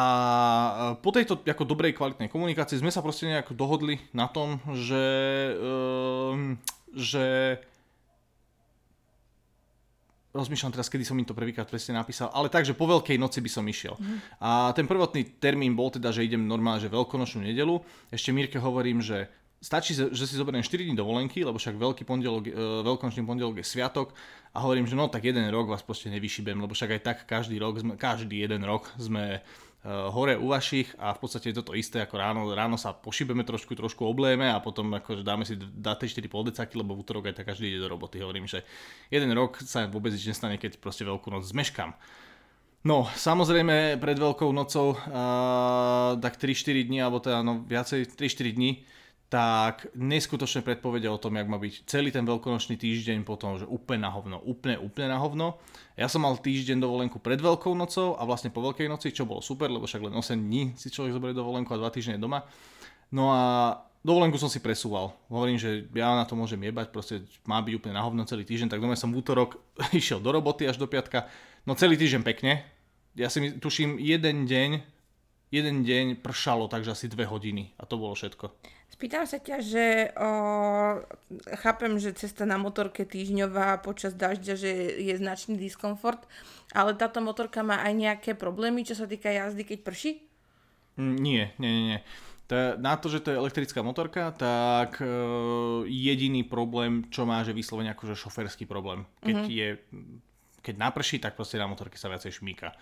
po 0.99 1.15
tejto 1.15 1.39
ako 1.47 1.63
dobrej 1.63 1.95
kvalitnej 1.95 2.27
komunikácii 2.27 2.83
sme 2.83 2.91
sa 2.91 2.99
proste 2.99 3.31
nejak 3.31 3.55
dohodli 3.55 3.95
na 4.11 4.27
tom, 4.27 4.59
že, 4.75 5.07
uh, 5.55 6.35
že 6.99 7.55
rozmýšľam 10.29 10.73
teraz, 10.77 10.87
kedy 10.87 11.03
som 11.05 11.17
im 11.17 11.25
to 11.25 11.33
prvýkrát 11.33 11.65
presne 11.65 11.97
napísal, 11.97 12.29
ale 12.29 12.53
takže 12.53 12.77
po 12.77 12.85
Veľkej 12.85 13.17
noci 13.17 13.41
by 13.41 13.49
som 13.49 13.65
išiel. 13.65 13.97
Mm. 13.97 14.17
A 14.41 14.49
ten 14.77 14.85
prvotný 14.85 15.41
termín 15.41 15.73
bol 15.73 15.89
teda, 15.89 16.13
že 16.13 16.25
idem 16.25 16.45
normálne, 16.45 16.81
že 16.81 16.93
veľkonočnú 16.93 17.45
nedelu. 17.49 17.81
Ešte 18.13 18.29
Mirke 18.29 18.61
hovorím, 18.61 19.01
že 19.01 19.25
stačí, 19.59 19.91
že 19.91 20.23
si 20.23 20.39
zoberiem 20.39 20.63
4 20.63 20.87
dní 20.87 20.95
dovolenky, 20.95 21.43
lebo 21.43 21.59
však 21.59 21.75
veľký 21.75 22.03
pondelok, 22.07 22.43
e, 22.47 22.51
veľkonočný 22.85 23.27
pondelok 23.27 23.59
je 23.59 23.65
sviatok 23.67 24.15
a 24.55 24.63
hovorím, 24.63 24.87
že 24.87 24.95
no 24.95 25.11
tak 25.11 25.27
jeden 25.27 25.43
rok 25.51 25.67
vás 25.67 25.83
proste 25.83 26.07
nevyšibem, 26.07 26.55
lebo 26.55 26.71
však 26.71 26.99
aj 26.99 27.01
tak 27.03 27.17
každý 27.27 27.59
rok, 27.59 27.83
sme, 27.83 27.93
každý 27.99 28.39
jeden 28.39 28.63
rok 28.63 28.87
sme 28.95 29.43
hore 29.87 30.35
u 30.35 30.51
vašich 30.51 30.91
a 30.99 31.15
v 31.15 31.19
podstate 31.23 31.49
je 31.49 31.63
toto 31.63 31.71
isté 31.71 32.03
ako 32.03 32.19
ráno. 32.19 32.41
Ráno 32.51 32.75
sa 32.75 32.91
pošibeme 32.91 33.47
trošku, 33.47 33.79
trošku 33.79 34.03
oblejeme 34.03 34.51
a 34.51 34.59
potom 34.59 34.91
akože 34.91 35.23
dáme 35.23 35.47
si 35.47 35.55
2-4 35.55 36.19
poldecaky, 36.27 36.75
lebo 36.75 36.99
v 36.99 37.07
útorok 37.07 37.31
aj 37.31 37.39
tak 37.39 37.55
každý 37.55 37.71
ide 37.71 37.79
do 37.79 37.87
roboty. 37.87 38.19
Hovorím, 38.19 38.43
že 38.43 38.67
jeden 39.07 39.31
rok 39.31 39.63
sa 39.63 39.87
vôbec 39.87 40.11
nič 40.11 40.35
nestane, 40.35 40.59
keď 40.59 40.83
proste 40.83 41.07
veľkú 41.07 41.31
noc 41.31 41.47
zmeškam. 41.47 41.95
No, 42.79 43.07
samozrejme 43.11 43.99
pred 43.99 44.15
Veľkou 44.15 44.55
nocou, 44.55 44.95
uh, 44.95 46.15
tak 46.15 46.39
3-4 46.39 46.87
dní, 46.87 47.03
alebo 47.03 47.19
teda 47.19 47.43
no, 47.43 47.67
viacej, 47.67 48.15
3-4 48.15 48.55
dní, 48.55 48.83
tak 49.29 49.85
neskutočné 49.93 50.65
predpovede 50.65 51.05
o 51.05 51.21
tom, 51.21 51.37
jak 51.37 51.45
má 51.45 51.61
byť 51.61 51.85
celý 51.85 52.09
ten 52.09 52.25
veľkonočný 52.25 52.81
týždeň 52.81 53.21
potom, 53.21 53.61
že 53.61 53.69
úplne 53.69 54.01
na 54.01 54.09
hovno, 54.09 54.41
úplne, 54.41 54.81
úplne 54.81 55.13
na 55.13 55.21
hovno. 55.21 55.61
Ja 55.93 56.09
som 56.09 56.25
mal 56.25 56.33
týždeň 56.33 56.81
dovolenku 56.81 57.21
pred 57.21 57.37
Veľkou 57.37 57.77
nocou 57.77 58.17
a 58.17 58.25
vlastne 58.25 58.49
po 58.49 58.65
Veľkej 58.65 58.89
noci, 58.89 59.13
čo 59.13 59.29
bolo 59.29 59.45
super, 59.45 59.69
lebo 59.69 59.85
však 59.85 60.01
len 60.01 60.17
8 60.17 60.33
dní 60.33 60.73
si 60.73 60.89
človek 60.89 61.13
zoberie 61.13 61.37
dovolenku 61.37 61.69
a 61.69 61.77
2 61.77 61.93
týždne 61.93 62.17
doma. 62.17 62.41
No 63.13 63.29
a 63.29 63.41
dovolenku 64.01 64.41
som 64.41 64.49
si 64.49 64.65
presúval. 64.65 65.13
Hovorím, 65.29 65.61
že 65.61 65.85
ja 65.93 66.17
na 66.17 66.25
to 66.25 66.33
môžem 66.33 66.65
jebať, 66.65 66.89
proste 66.89 67.21
má 67.45 67.61
byť 67.61 67.73
úplne 67.77 68.01
na 68.01 68.01
hovno 68.01 68.25
celý 68.25 68.49
týždeň, 68.49 68.73
tak 68.73 68.81
doma 68.81 68.97
som 68.97 69.13
v 69.13 69.21
útorok 69.21 69.61
išiel 69.93 70.17
do 70.17 70.33
roboty 70.33 70.65
až 70.65 70.81
do 70.81 70.89
piatka. 70.89 71.29
No 71.69 71.77
celý 71.77 72.01
týždeň 72.01 72.25
pekne. 72.25 72.65
Ja 73.13 73.29
si 73.29 73.45
tuším, 73.61 74.01
jeden 74.01 74.49
deň, 74.49 74.81
jeden 75.53 75.85
deň 75.85 76.17
pršalo, 76.25 76.65
takže 76.65 76.97
asi 76.97 77.05
dve 77.05 77.29
hodiny 77.29 77.77
a 77.77 77.85
to 77.85 78.01
bolo 78.01 78.17
všetko. 78.17 78.78
Spýtam 78.99 79.23
sa 79.23 79.39
ťa, 79.39 79.57
že 79.63 79.85
o, 80.19 80.29
chápem, 81.63 81.95
že 82.03 82.11
cesta 82.19 82.43
na 82.43 82.59
motorke 82.59 83.07
týždňová 83.07 83.79
počas 83.79 84.11
dažďa, 84.11 84.53
že 84.59 84.71
je 84.99 85.15
značný 85.15 85.55
diskomfort, 85.55 86.27
ale 86.75 86.99
táto 86.99 87.23
motorka 87.23 87.63
má 87.63 87.79
aj 87.79 87.95
nejaké 87.95 88.31
problémy, 88.35 88.83
čo 88.83 88.99
sa 88.99 89.07
týka 89.07 89.31
jazdy, 89.31 89.63
keď 89.63 89.79
prší? 89.87 90.11
Mm, 90.99 91.15
nie, 91.15 91.43
nie, 91.63 91.71
nie. 91.71 91.85
nie. 91.95 91.99
Na 92.75 92.99
to, 92.99 93.07
že 93.07 93.23
to 93.23 93.31
je 93.31 93.39
elektrická 93.39 93.79
motorka, 93.79 94.35
tak 94.35 94.99
e, 94.99 95.07
jediný 95.87 96.43
problém, 96.43 97.07
čo 97.07 97.23
má, 97.23 97.39
že 97.47 97.55
vyslovene 97.55 97.95
akože 97.95 98.19
šoferský 98.19 98.67
problém. 98.67 99.07
Keď, 99.23 99.35
uh-huh. 99.37 99.47
je, 99.47 99.67
keď 100.59 100.75
naprší, 100.75 101.23
tak 101.23 101.39
proste 101.39 101.55
na 101.55 101.71
motorke 101.71 101.95
sa 101.95 102.11
viacej 102.11 102.43
šmíka. 102.43 102.75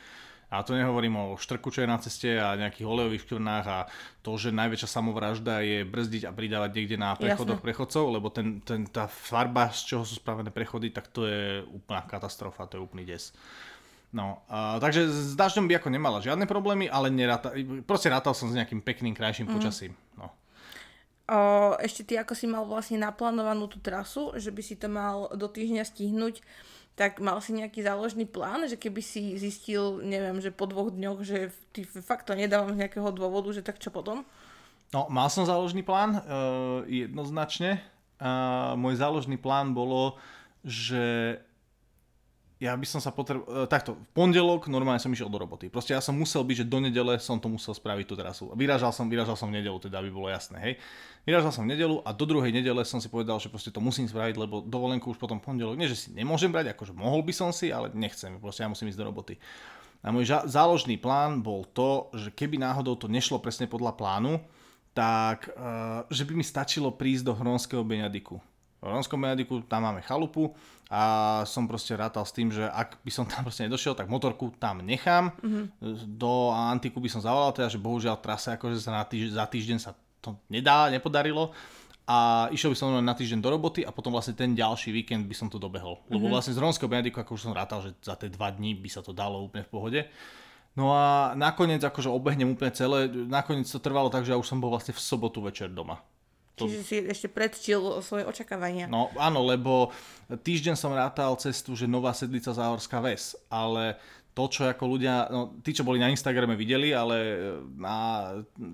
A 0.48 0.64
to 0.64 0.72
nehovorím 0.72 1.20
o 1.20 1.26
štrku, 1.36 1.68
čo 1.76 1.84
je 1.84 1.92
na 1.92 2.00
ceste 2.00 2.40
a 2.40 2.56
nejakých 2.56 2.88
olejových 2.88 3.28
škvrnách 3.28 3.66
a 3.68 3.80
to, 4.24 4.40
že 4.40 4.56
najväčšia 4.56 4.88
samovražda 4.88 5.60
je 5.60 5.84
brzdiť 5.84 6.24
a 6.24 6.32
pridávať 6.32 6.72
niekde 6.72 6.96
na 6.96 7.12
prechodoch 7.20 7.60
Jasne. 7.60 7.68
prechodcov, 7.68 8.04
lebo 8.08 8.32
ten, 8.32 8.64
ten, 8.64 8.88
tá 8.88 9.12
farba, 9.12 9.68
z 9.76 9.92
čoho 9.92 10.04
sú 10.08 10.16
spravené 10.16 10.48
prechody, 10.48 10.96
tak 10.96 11.12
to 11.12 11.28
je 11.28 11.68
úplná 11.68 12.08
katastrofa, 12.08 12.64
to 12.72 12.80
je 12.80 12.86
úplný 12.88 13.04
des. 13.04 13.36
No, 14.16 14.40
a, 14.48 14.80
takže 14.80 15.12
s 15.12 15.36
dažďom 15.36 15.68
by 15.68 15.84
ako 15.84 15.90
nemala 15.92 16.24
žiadne 16.24 16.48
problémy, 16.48 16.88
ale 16.88 17.12
neráta, 17.12 17.52
proste 17.84 18.08
rátal 18.08 18.32
som 18.32 18.48
s 18.48 18.56
nejakým 18.56 18.80
pekným, 18.80 19.12
krajším 19.12 19.52
mm. 19.52 19.56
počasím. 19.60 19.92
No. 20.16 20.32
O, 21.28 21.76
ešte 21.84 22.08
ty 22.08 22.14
ako 22.16 22.32
si 22.32 22.48
mal 22.48 22.64
vlastne 22.64 23.04
naplánovanú 23.04 23.68
tú 23.68 23.84
trasu, 23.84 24.32
že 24.40 24.48
by 24.48 24.64
si 24.64 24.80
to 24.80 24.88
mal 24.88 25.28
do 25.36 25.52
týždňa 25.52 25.84
stihnúť, 25.84 26.40
tak 26.98 27.22
mal 27.22 27.38
si 27.46 27.54
nejaký 27.54 27.86
záložný 27.86 28.26
plán, 28.26 28.66
že 28.66 28.74
keby 28.74 29.06
si 29.06 29.38
zistil, 29.38 30.02
neviem, 30.02 30.42
že 30.42 30.50
po 30.50 30.66
dvoch 30.66 30.90
dňoch, 30.90 31.22
že 31.22 31.54
ty 31.70 31.86
fakt 31.86 32.26
to 32.26 32.34
nedávam 32.34 32.74
z 32.74 32.82
nejakého 32.82 33.14
dôvodu, 33.14 33.54
že 33.54 33.62
tak 33.62 33.78
čo 33.78 33.94
potom? 33.94 34.26
No, 34.90 35.06
mal 35.06 35.30
som 35.30 35.46
záložný 35.46 35.86
plán, 35.86 36.18
uh, 36.18 36.82
jednoznačne. 36.90 37.86
Uh, 38.18 38.74
môj 38.74 38.98
záložný 38.98 39.38
plán 39.38 39.78
bolo, 39.78 40.18
že 40.66 41.38
ja 42.58 42.74
by 42.74 42.86
som 42.90 42.98
sa 42.98 43.14
potreboval, 43.14 43.70
takto, 43.70 43.94
v 43.94 44.10
pondelok 44.18 44.66
normálne 44.66 44.98
som 44.98 45.14
išiel 45.14 45.30
do 45.30 45.38
roboty. 45.38 45.70
Proste 45.70 45.94
ja 45.94 46.02
som 46.02 46.18
musel 46.18 46.42
byť, 46.42 46.66
že 46.66 46.66
do 46.66 46.82
nedele 46.82 47.22
som 47.22 47.38
to 47.38 47.46
musel 47.46 47.78
spraviť 47.78 48.06
tú 48.10 48.18
trasu. 48.18 48.50
Vyražal 48.58 48.90
som, 48.90 49.06
vyražal 49.06 49.38
som 49.38 49.54
v 49.54 49.62
nedelu, 49.62 49.78
teda 49.78 50.02
aby 50.02 50.10
bolo 50.10 50.26
jasné, 50.26 50.58
hej. 50.58 50.74
Vyražal 51.22 51.54
som 51.54 51.70
v 51.70 51.78
nedelu 51.78 52.02
a 52.02 52.10
do 52.18 52.26
druhej 52.26 52.50
nedele 52.50 52.82
som 52.82 52.98
si 52.98 53.14
povedal, 53.14 53.38
že 53.38 53.54
proste 53.54 53.70
to 53.70 53.78
musím 53.78 54.10
spraviť, 54.10 54.42
lebo 54.42 54.66
dovolenku 54.66 55.14
už 55.14 55.22
potom 55.22 55.38
pondelok, 55.38 55.78
nie 55.78 55.86
že 55.86 56.10
si 56.10 56.10
nemôžem 56.18 56.50
brať, 56.50 56.74
akože 56.74 56.98
mohol 56.98 57.22
by 57.22 57.34
som 57.36 57.54
si, 57.54 57.70
ale 57.70 57.94
nechcem, 57.94 58.42
proste 58.42 58.66
ja 58.66 58.72
musím 58.74 58.90
ísť 58.90 59.06
do 59.06 59.06
roboty. 59.06 59.38
A 60.02 60.10
môj 60.10 60.26
záložný 60.50 60.98
plán 60.98 61.46
bol 61.46 61.62
to, 61.78 62.10
že 62.18 62.34
keby 62.34 62.58
náhodou 62.58 62.98
to 62.98 63.06
nešlo 63.06 63.38
presne 63.38 63.70
podľa 63.70 63.94
plánu, 63.94 64.42
tak 64.98 65.54
uh, 65.54 66.10
že 66.10 66.26
by 66.26 66.34
mi 66.34 66.46
stačilo 66.46 66.90
prísť 66.90 67.30
do 67.30 67.34
Hronského 67.38 67.86
Beňadiku 67.86 68.42
v 68.88 68.96
Ronskom 68.96 69.20
Benediku, 69.20 69.60
tam 69.68 69.84
máme 69.84 70.00
chalupu 70.08 70.56
a 70.88 71.44
som 71.44 71.68
proste 71.68 71.92
rátal 72.00 72.24
s 72.24 72.32
tým, 72.32 72.48
že 72.48 72.64
ak 72.64 73.04
by 73.04 73.12
som 73.12 73.28
tam 73.28 73.44
proste 73.44 73.68
nedošiel, 73.68 73.92
tak 73.92 74.08
motorku 74.08 74.56
tam 74.56 74.80
nechám. 74.80 75.36
Mm-hmm. 75.44 76.16
Do 76.16 76.56
Antiku 76.56 77.04
by 77.04 77.12
som 77.12 77.20
zavolal, 77.20 77.52
teda, 77.52 77.68
že 77.68 77.76
bohužiaľ 77.76 78.24
trasa 78.24 78.56
akože 78.56 78.80
sa 78.80 78.96
na 78.96 79.04
týž- 79.04 79.36
za 79.36 79.44
týždeň 79.44 79.78
sa 79.84 79.92
to 80.24 80.40
nedá, 80.48 80.88
nepodarilo 80.88 81.52
a 82.08 82.48
išiel 82.56 82.72
by 82.72 82.78
som 82.80 82.88
na 83.04 83.12
týždeň 83.12 83.44
do 83.44 83.52
roboty 83.52 83.84
a 83.84 83.92
potom 83.92 84.16
vlastne 84.16 84.32
ten 84.32 84.56
ďalší 84.56 84.96
víkend 84.96 85.28
by 85.28 85.36
som 85.36 85.52
to 85.52 85.60
dobehol. 85.60 86.00
Mm-hmm. 86.00 86.14
Lebo 86.16 86.26
vlastne 86.32 86.56
z 86.56 86.64
Ronského 86.64 86.88
Benediku, 86.88 87.20
ako 87.20 87.36
už 87.36 87.52
som 87.52 87.54
rátal, 87.54 87.84
že 87.84 87.92
za 88.00 88.16
tie 88.16 88.32
dva 88.32 88.48
dní 88.56 88.80
by 88.80 88.88
sa 88.88 89.04
to 89.04 89.12
dalo 89.12 89.44
úplne 89.44 89.68
v 89.68 89.72
pohode. 89.76 90.02
No 90.78 90.94
a 90.94 91.34
nakoniec 91.34 91.82
akože 91.82 92.08
obehnem 92.08 92.54
úplne 92.54 92.70
celé, 92.70 93.10
nakoniec 93.10 93.66
to 93.66 93.82
trvalo 93.82 94.14
tak, 94.14 94.24
že 94.24 94.32
ja 94.32 94.40
už 94.40 94.46
som 94.46 94.62
bol 94.62 94.70
vlastne 94.70 94.94
v 94.94 95.02
sobotu 95.02 95.42
večer 95.42 95.74
doma. 95.74 96.00
To... 96.58 96.66
Čiže 96.66 96.82
si 96.82 96.96
ešte 97.06 97.28
predčil 97.30 98.02
svoje 98.02 98.26
očakávania. 98.26 98.90
No 98.90 99.14
áno, 99.14 99.46
lebo 99.46 99.94
týždeň 100.26 100.74
som 100.74 100.90
rátal 100.90 101.38
cestu, 101.38 101.78
že 101.78 101.86
Nová 101.86 102.18
Sedlica 102.18 102.50
Záhorská 102.50 102.98
Ves, 102.98 103.38
ale 103.46 104.02
to, 104.38 104.46
čo 104.50 104.70
ako 104.70 104.86
ľudia, 104.86 105.30
no 105.34 105.58
tí, 105.66 105.74
čo 105.74 105.82
boli 105.82 105.98
na 105.98 106.14
Instagrame 106.14 106.54
videli, 106.54 106.94
ale 106.94 107.50
na 107.74 107.98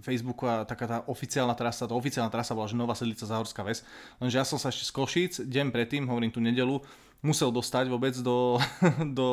Facebooku 0.04 0.44
a 0.44 0.68
taká 0.68 0.86
tá 0.88 0.98
oficiálna 1.08 1.56
trasa, 1.56 1.88
tá 1.88 1.96
oficiálna 1.96 2.28
trasa 2.28 2.52
bola, 2.52 2.68
že 2.68 2.76
Nová 2.76 2.96
Sedlica 2.96 3.24
Zahorská 3.24 3.64
Ves, 3.64 3.88
lenže 4.20 4.36
ja 4.36 4.44
som 4.44 4.60
sa 4.60 4.68
ešte 4.72 4.88
z 4.88 4.92
Košíc, 4.92 5.34
deň 5.40 5.72
predtým, 5.72 6.04
hovorím 6.08 6.36
tú 6.36 6.44
nedelu, 6.44 6.84
musel 7.24 7.48
dostať 7.52 7.88
vôbec 7.88 8.12
do, 8.20 8.60
do 9.20 9.28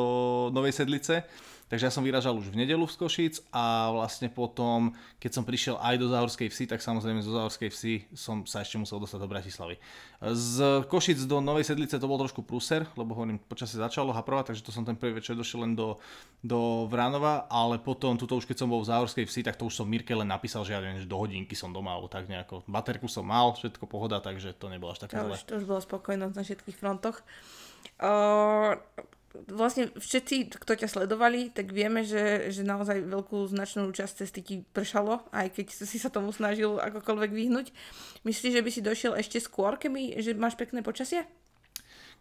Novej 0.55 0.71
Sedlice, 0.71 1.27
Takže 1.71 1.87
ja 1.87 1.93
som 1.95 2.03
vyražal 2.03 2.35
už 2.35 2.51
v 2.51 2.67
nedelu 2.67 2.83
z 2.83 2.99
Košíc 2.99 3.35
a 3.55 3.95
vlastne 3.95 4.27
potom, 4.27 4.91
keď 5.23 5.31
som 5.39 5.47
prišiel 5.47 5.79
aj 5.79 5.95
do 6.03 6.11
Záhorskej 6.11 6.51
vsi, 6.51 6.67
tak 6.67 6.83
samozrejme 6.83 7.23
zo 7.23 7.31
Záhorskej 7.31 7.71
vsi 7.71 7.93
som 8.11 8.43
sa 8.43 8.59
ešte 8.59 8.75
musel 8.75 8.99
dostať 8.99 9.23
do 9.23 9.31
Bratislavy. 9.31 9.79
Z 10.35 10.83
Košíc 10.91 11.23
do 11.23 11.39
Novej 11.39 11.63
Sedlice 11.63 11.95
to 11.95 12.11
bol 12.11 12.19
trošku 12.19 12.43
prúser, 12.43 12.83
lebo 12.99 13.15
hovorím, 13.15 13.39
počasie 13.39 13.79
začalo 13.79 14.11
haprovať, 14.11 14.51
takže 14.51 14.67
to 14.67 14.75
som 14.75 14.83
ten 14.83 14.99
prvý 14.99 15.23
večer 15.23 15.31
došiel 15.31 15.63
len 15.63 15.71
do, 15.71 15.95
do 16.43 16.91
Vránova, 16.91 17.47
ale 17.47 17.79
potom, 17.79 18.19
tuto 18.19 18.35
už 18.35 18.43
keď 18.43 18.67
som 18.67 18.67
bol 18.67 18.83
v 18.83 18.91
Záhorskej 18.91 19.23
vsi, 19.23 19.47
tak 19.47 19.55
to 19.55 19.71
už 19.71 19.79
som 19.79 19.87
Mirke 19.87 20.11
len 20.11 20.27
napísal, 20.27 20.67
že 20.67 20.75
ja 20.75 20.83
neviem, 20.83 20.99
že 20.99 21.07
do 21.07 21.15
hodinky 21.15 21.55
som 21.55 21.71
doma, 21.71 21.95
alebo 21.95 22.11
tak 22.11 22.27
nejako. 22.27 22.67
Baterku 22.67 23.07
som 23.07 23.23
mal, 23.23 23.55
všetko 23.55 23.87
pohoda, 23.87 24.19
takže 24.19 24.51
to 24.59 24.67
nebolo 24.67 24.91
až 24.91 25.07
také 25.07 25.15
to 25.15 25.23
už, 25.23 25.47
to 25.47 25.55
už 25.55 25.65
bola 25.71 25.79
spokojnosť 25.79 26.35
na 26.35 26.43
všetkých 26.43 26.75
frontoch. 26.75 27.23
Uh, 27.95 28.75
vlastne 29.47 29.91
všetci, 29.95 30.55
kto 30.59 30.73
ťa 30.75 30.87
sledovali, 30.91 31.51
tak 31.51 31.71
vieme, 31.71 32.03
že, 32.03 32.51
že 32.51 32.67
naozaj 32.67 33.07
veľkú 33.07 33.47
značnú 33.47 33.89
časť 33.91 34.23
cesty 34.23 34.39
ti 34.43 34.55
pršalo, 34.61 35.27
aj 35.31 35.55
keď 35.55 35.65
si 35.71 35.97
sa 35.97 36.11
tomu 36.11 36.35
snažil 36.35 36.79
akokoľvek 36.79 37.31
vyhnúť. 37.31 37.71
Myslíš, 38.27 38.59
že 38.59 38.63
by 38.63 38.69
si 38.71 38.81
došiel 38.83 39.13
ešte 39.15 39.39
skôr, 39.39 39.79
keby 39.79 40.19
že 40.19 40.35
máš 40.35 40.59
pekné 40.59 40.83
počasie? 40.83 41.23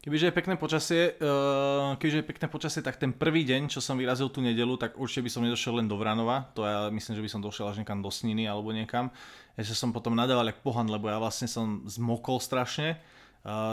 Kebyže 0.00 0.32
je 0.32 0.38
pekné 0.40 0.56
počasie, 0.56 1.00
uh, 1.20 1.92
kebyže 2.00 2.24
je 2.24 2.28
pekné 2.32 2.48
počasie, 2.48 2.80
tak 2.80 2.96
ten 2.96 3.12
prvý 3.12 3.44
deň, 3.44 3.68
čo 3.68 3.84
som 3.84 4.00
vyrazil 4.00 4.32
tú 4.32 4.40
nedelu, 4.40 4.80
tak 4.80 4.96
určite 4.96 5.28
by 5.28 5.30
som 5.30 5.44
nedošiel 5.44 5.76
len 5.76 5.92
do 5.92 6.00
Vranova, 6.00 6.48
to 6.56 6.64
ja 6.64 6.88
myslím, 6.88 7.20
že 7.20 7.24
by 7.28 7.30
som 7.36 7.44
došiel 7.44 7.68
až 7.68 7.84
niekam 7.84 8.00
do 8.00 8.08
Sniny 8.08 8.48
alebo 8.48 8.72
niekam. 8.72 9.12
Ešte 9.60 9.76
som 9.76 9.92
potom 9.92 10.16
nadával 10.16 10.48
jak 10.48 10.64
pohan, 10.64 10.88
lebo 10.88 11.12
ja 11.12 11.20
vlastne 11.20 11.44
som 11.52 11.84
zmokol 11.84 12.40
strašne 12.40 12.96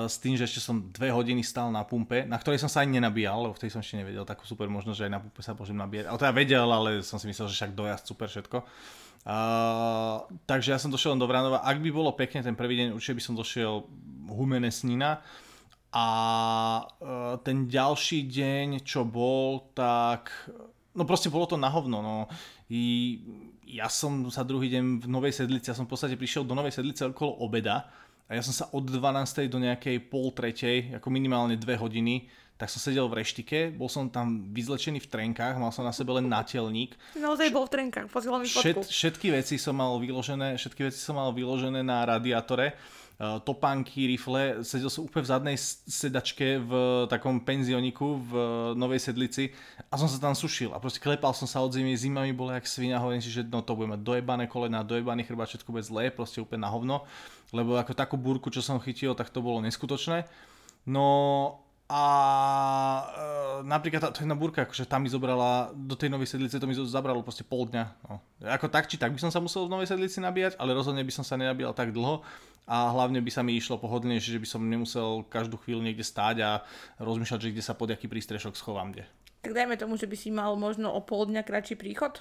s 0.07 0.15
tým, 0.23 0.39
že 0.39 0.47
ešte 0.47 0.63
som 0.63 0.79
dve 0.95 1.11
hodiny 1.11 1.43
stál 1.43 1.67
na 1.75 1.83
pumpe, 1.83 2.23
na 2.23 2.39
ktorej 2.39 2.63
som 2.63 2.71
sa 2.71 2.87
ani 2.87 3.03
nenabíjal, 3.03 3.35
lebo 3.35 3.51
vtedy 3.51 3.67
som 3.67 3.83
ešte 3.83 3.99
nevedel 3.99 4.23
takú 4.23 4.47
super 4.47 4.71
možnosť, 4.71 4.95
že 4.95 5.05
aj 5.07 5.11
na 5.11 5.19
pumpe 5.19 5.41
sa 5.43 5.51
môžem 5.51 5.75
nabíjať. 5.75 6.07
Ale 6.07 6.19
to 6.19 6.27
ja 6.27 6.31
vedel, 6.31 6.67
ale 6.71 6.89
som 7.03 7.19
si 7.19 7.27
myslel, 7.27 7.51
že 7.51 7.55
však 7.59 7.75
dojazd 7.75 8.05
super 8.07 8.31
všetko. 8.31 8.63
Uh, 9.27 10.23
takže 10.47 10.71
ja 10.71 10.79
som 10.79 10.87
došiel 10.87 11.11
len 11.11 11.19
do 11.19 11.27
Vranova. 11.27 11.59
Ak 11.67 11.83
by 11.83 11.89
bolo 11.91 12.15
pekne 12.15 12.39
ten 12.39 12.55
prvý 12.55 12.79
deň, 12.79 12.95
určite 12.95 13.19
by 13.19 13.23
som 13.27 13.35
došiel 13.35 13.83
Humene 14.31 14.71
Snina. 14.71 15.19
A 15.91 16.07
uh, 16.87 17.35
ten 17.43 17.67
ďalší 17.67 18.23
deň, 18.23 18.87
čo 18.87 19.03
bol, 19.03 19.67
tak... 19.75 20.31
No 20.95 21.03
proste 21.03 21.27
bolo 21.27 21.43
to 21.43 21.59
na 21.59 21.67
hovno, 21.67 21.99
no. 21.99 22.31
I 22.71 23.19
ja 23.67 23.91
som 23.91 24.31
sa 24.31 24.47
druhý 24.47 24.71
deň 24.71 25.03
v 25.03 25.07
Novej 25.11 25.43
Sedlici, 25.43 25.67
ja 25.67 25.75
som 25.75 25.83
v 25.83 25.91
podstate 25.91 26.15
prišiel 26.15 26.47
do 26.47 26.55
Novej 26.55 26.79
Sedlice 26.79 27.11
okolo 27.11 27.43
obeda, 27.43 27.91
a 28.27 28.31
ja 28.35 28.43
som 28.43 28.51
sa 28.51 28.67
od 28.75 28.83
12. 28.83 29.47
do 29.47 29.59
nejakej 29.63 30.11
pol 30.11 30.35
tretej, 30.35 30.99
ako 30.99 31.07
minimálne 31.07 31.55
2 31.55 31.63
hodiny, 31.79 32.27
tak 32.57 32.73
som 32.73 32.81
sedel 32.81 33.05
v 33.05 33.21
reštike, 33.21 33.69
bol 33.69 33.85
som 33.85 34.09
tam 34.09 34.49
vyzlečený 34.49 34.97
v 34.97 35.07
trenkách, 35.07 35.61
mal 35.61 35.69
som 35.69 35.85
na 35.85 35.93
sebe 35.93 36.17
len 36.17 36.25
nátelník. 36.25 36.97
Naozaj 37.13 37.53
bol 37.53 37.69
v 37.69 37.71
trenkách, 37.77 38.09
posielal 38.09 38.41
mi 38.41 38.49
fotku. 38.49 38.81
Všet, 38.81 38.89
všetky 38.89 39.27
veci 39.29 39.61
som 39.61 39.77
mal 39.77 39.93
vyložené, 40.01 40.57
všetky 40.57 40.89
veci 40.89 40.97
som 40.97 41.21
mal 41.21 41.29
vyložené 41.37 41.85
na 41.85 42.01
radiátore 42.03 42.73
topánky, 43.17 44.05
rifle, 44.13 44.61
sedel 44.61 44.93
som 44.93 45.09
úplne 45.09 45.25
v 45.25 45.31
zadnej 45.33 45.57
sedačke 45.89 46.61
v 46.61 46.71
takom 47.09 47.41
penzioniku 47.41 48.21
v 48.21 48.31
Novej 48.77 49.09
Sedlici 49.09 49.49
a 49.89 49.97
som 49.97 50.05
sa 50.05 50.21
tam 50.21 50.37
sušil 50.37 50.69
a 50.69 50.77
proste 50.77 51.01
klepal 51.01 51.33
som 51.33 51.49
sa 51.49 51.65
od 51.65 51.73
zimy, 51.73 51.97
zima 51.97 52.21
mi 52.21 52.29
bola 52.29 52.61
jak 52.61 52.69
svina, 52.69 53.01
hovorím 53.01 53.25
si, 53.25 53.33
že 53.33 53.41
no 53.41 53.65
to 53.65 53.73
bude 53.73 53.89
mať 53.89 54.05
dojebané 54.05 54.45
kolena, 54.45 54.85
dojebaný 54.85 55.25
chrbát, 55.25 55.49
všetko 55.49 55.69
bude 55.73 55.81
zlé, 55.81 56.13
proste 56.13 56.45
úplne 56.45 56.61
na 56.61 56.69
hovno 56.69 57.09
lebo 57.55 57.79
ako 57.79 57.95
takú 57.95 58.15
búrku, 58.19 58.51
čo 58.51 58.59
som 58.59 58.81
chytil, 58.81 59.15
tak 59.15 59.31
to 59.31 59.39
bolo 59.39 59.63
neskutočné. 59.63 60.27
No 60.87 61.07
a 61.87 62.03
e, 63.07 63.63
napríklad 63.63 64.03
tá, 64.03 64.09
tá 64.11 64.35
búrka, 64.35 64.67
akože 64.67 64.83
tam 64.83 65.07
mi 65.07 65.09
zobrala, 65.11 65.71
do 65.71 65.95
tej 65.95 66.11
Novej 66.11 66.35
Sedlice 66.35 66.59
to 66.59 66.67
mi 66.67 66.75
zabralo 66.75 67.23
proste 67.23 67.47
pol 67.47 67.63
dňa. 67.71 67.85
No. 68.07 68.19
Ako 68.43 68.67
tak 68.67 68.91
či 68.91 68.99
tak 68.99 69.15
by 69.15 69.19
som 69.23 69.31
sa 69.31 69.39
musel 69.39 69.71
v 69.71 69.71
Novej 69.71 69.87
Sedlici 69.87 70.19
nabíjať, 70.19 70.59
ale 70.59 70.75
rozhodne 70.75 70.99
by 70.99 71.13
som 71.15 71.23
sa 71.23 71.39
nenabíjal 71.39 71.71
tak 71.71 71.95
dlho 71.95 72.23
a 72.67 72.91
hlavne 72.91 73.23
by 73.23 73.31
sa 73.31 73.41
mi 73.47 73.55
išlo 73.55 73.79
pohodlne, 73.79 74.19
že 74.19 74.35
by 74.35 74.45
som 74.45 74.67
nemusel 74.67 75.23
každú 75.31 75.55
chvíľu 75.63 75.87
niekde 75.87 76.03
stáť 76.03 76.35
a 76.43 76.51
rozmýšľať, 76.99 77.39
že 77.39 77.51
kde 77.55 77.63
sa 77.63 77.73
pod 77.73 77.95
aký 77.95 78.11
prístrešok 78.11 78.59
schovám 78.59 78.91
kde. 78.91 79.07
Tak 79.39 79.55
dajme 79.55 79.79
tomu, 79.79 79.95
že 79.95 80.05
by 80.05 80.17
si 80.19 80.29
mal 80.35 80.59
možno 80.59 80.91
o 80.91 80.99
pol 80.99 81.31
dňa 81.31 81.47
kratší 81.47 81.79
príchod? 81.79 82.19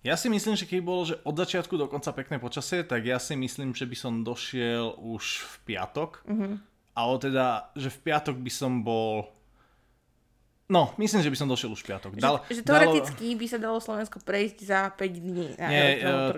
Ja 0.00 0.16
si 0.16 0.32
myslím, 0.32 0.56
že 0.56 0.64
keby 0.64 0.80
bolo, 0.80 1.04
že 1.04 1.20
od 1.28 1.36
začiatku 1.36 1.76
do 1.76 1.84
konca 1.84 2.16
pekné 2.16 2.40
počasie, 2.40 2.80
tak 2.88 3.04
ja 3.04 3.20
si 3.20 3.36
myslím, 3.36 3.76
že 3.76 3.84
by 3.84 3.96
som 4.00 4.24
došiel 4.24 4.96
už 4.96 5.44
v 5.44 5.54
piatok. 5.68 6.24
Uh-huh. 6.24 6.56
Ale 6.96 7.14
teda, 7.20 7.68
že 7.76 7.92
v 7.92 8.08
piatok 8.08 8.40
by 8.40 8.48
som 8.48 8.80
bol... 8.80 9.28
No, 10.70 10.94
myslím, 11.02 11.18
že 11.18 11.34
by 11.34 11.36
som 11.36 11.50
došiel 11.50 11.74
už 11.74 11.82
piatok. 11.82 12.14
Dal, 12.14 12.46
že, 12.46 12.62
že 12.62 12.62
teoreticky 12.62 13.34
dalo... 13.34 13.40
by 13.42 13.46
sa 13.50 13.58
dalo 13.58 13.78
Slovensko 13.82 14.22
prejsť 14.22 14.58
za 14.62 14.80
5 14.94 15.02
dní 15.18 15.46
na 15.58 15.66
Nie, 15.66 15.86
uh, 16.06 16.30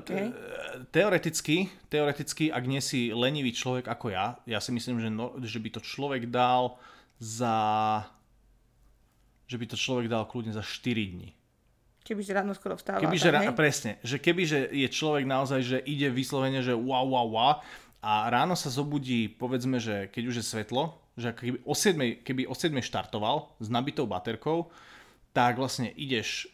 teoreticky, 0.89 1.69
teoreticky, 1.93 2.49
ak 2.49 2.65
nie 2.65 2.81
si 2.81 3.13
lenivý 3.13 3.53
človek 3.53 3.93
ako 3.93 4.09
ja, 4.09 4.41
ja 4.49 4.57
si 4.65 4.73
myslím, 4.73 5.05
že, 5.05 5.13
no, 5.13 5.37
že 5.37 5.61
by 5.61 5.69
to 5.77 5.81
človek 5.85 6.33
dal 6.33 6.81
za... 7.21 7.53
že 9.45 9.61
by 9.61 9.69
to 9.69 9.77
človek 9.77 10.09
dal 10.09 10.25
kľudne 10.25 10.57
za 10.57 10.65
4 10.65 11.13
dní. 11.13 11.37
Kebyže 12.03 12.33
ráno 12.33 12.57
skoro 12.57 12.81
vstáva. 12.81 13.05
Kebyže 13.05 13.29
rá... 13.31 13.53
presne, 13.53 14.01
že 14.01 14.17
kebyže 14.17 14.73
je 14.73 14.89
človek 14.89 15.29
naozaj, 15.29 15.61
že 15.61 15.79
ide 15.85 16.09
vyslovene, 16.09 16.65
že 16.65 16.73
wow, 16.73 17.05
wow, 17.05 17.29
wow 17.29 17.55
a 18.03 18.27
ráno 18.27 18.59
sa 18.59 18.67
zobudí, 18.67 19.31
povedzme, 19.31 19.79
že 19.79 20.11
keď 20.11 20.23
už 20.27 20.37
je 20.43 20.45
svetlo, 20.45 20.99
že 21.17 21.33
keby 21.37 21.59
o 21.65 21.75
7, 21.77 22.25
keby 22.25 22.49
o 22.49 22.55
7 22.57 22.73
štartoval 22.81 23.53
s 23.61 23.69
nabitou 23.69 24.09
baterkou, 24.09 24.73
tak 25.33 25.61
vlastne 25.61 25.93
ideš 25.93 26.49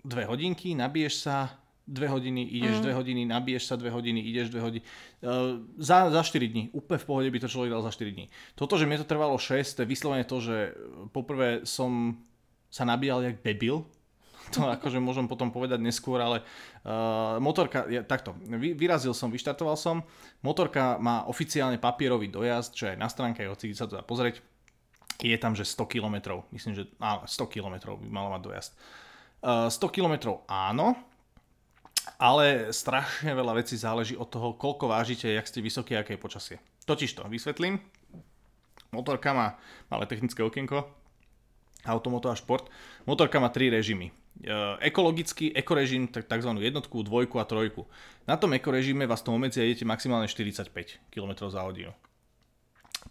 dve 0.00 0.24
hodinky, 0.24 0.72
nabiješ 0.72 1.28
sa, 1.28 1.60
dve 1.90 2.08
hodiny, 2.08 2.46
ideš 2.46 2.80
mm. 2.80 2.82
dve 2.86 2.92
hodiny, 2.94 3.22
nabiješ 3.26 3.62
sa 3.66 3.74
dve 3.76 3.90
hodiny, 3.90 4.20
ideš 4.22 4.48
dve 4.48 4.60
hodiny. 4.62 4.84
Uh, 5.20 5.60
za, 5.76 6.08
za 6.08 6.22
4 6.22 6.48
dní. 6.48 6.64
Úplne 6.72 6.98
v 7.02 7.06
pohode 7.08 7.28
by 7.28 7.38
to 7.42 7.50
človek 7.50 7.70
dal 7.74 7.82
za 7.82 7.92
4 7.92 8.14
dní. 8.14 8.26
Toto, 8.54 8.78
že 8.78 8.86
mne 8.86 9.02
to 9.02 9.10
trvalo 9.10 9.36
6, 9.36 9.76
to 9.76 9.82
je 9.84 9.88
vyslovene 9.90 10.24
to, 10.24 10.38
že 10.38 10.56
poprvé 11.10 11.66
som 11.66 12.22
sa 12.70 12.86
nabíjal 12.86 13.26
jak 13.26 13.42
debil, 13.42 13.82
to 14.54 14.66
akože 14.66 14.98
môžem 14.98 15.30
potom 15.30 15.54
povedať 15.54 15.78
neskôr, 15.78 16.18
ale 16.18 16.42
uh, 16.42 17.38
motorka, 17.38 17.86
ja, 17.86 18.02
takto, 18.02 18.34
vy, 18.42 18.74
vyrazil 18.74 19.14
som, 19.14 19.30
vyštartoval 19.30 19.78
som, 19.78 20.02
motorka 20.42 20.98
má 20.98 21.24
oficiálne 21.30 21.78
papierový 21.78 22.26
dojazd, 22.26 22.70
čo 22.74 22.84
je 22.90 22.94
na 22.98 23.06
stránke, 23.06 23.46
hoci 23.46 23.72
sa 23.72 23.86
to 23.86 23.98
dá 23.98 24.04
pozrieť, 24.04 24.42
je 25.20 25.36
tam, 25.36 25.52
že 25.54 25.68
100 25.68 25.86
km, 25.86 26.42
myslím, 26.50 26.72
že 26.74 26.84
áno, 26.98 27.24
100 27.28 27.52
km 27.52 27.96
by 27.96 28.08
malo 28.08 28.28
mať 28.34 28.42
dojazd. 28.42 28.72
Uh, 29.40 29.68
100 29.72 29.94
km 29.94 30.14
áno, 30.48 30.98
ale 32.18 32.74
strašne 32.74 33.32
veľa 33.32 33.60
vecí 33.60 33.76
záleží 33.78 34.16
od 34.16 34.28
toho, 34.28 34.56
koľko 34.58 34.90
vážite, 34.90 35.28
jak 35.28 35.46
ste 35.46 35.64
vysoký, 35.64 35.94
aké 35.96 36.16
je 36.16 36.24
počasie. 36.24 36.56
Totiž 36.84 37.14
to, 37.14 37.24
vysvetlím. 37.30 37.78
Motorka 38.90 39.30
má 39.30 39.54
malé 39.86 40.10
technické 40.10 40.42
okienko, 40.42 41.00
Automoto 41.86 42.28
a 42.28 42.36
šport. 42.36 42.68
Motorka 43.08 43.40
má 43.40 43.48
tri 43.48 43.72
režimy. 43.72 44.12
E, 44.40 44.52
ekologický 44.80 45.52
ekorežim, 45.52 46.08
tzv. 46.08 46.52
jednotku, 46.56 47.02
dvojku 47.04 47.36
a 47.36 47.44
trojku. 47.44 47.84
Na 48.24 48.40
tom 48.40 48.56
ekorežime 48.56 49.04
vás 49.04 49.20
to 49.20 49.36
obmedzí 49.36 49.60
a 49.60 49.68
idete 49.68 49.84
maximálne 49.84 50.24
45 50.24 50.72
km 51.12 51.32
za 51.52 51.60
hodinu. 51.60 51.92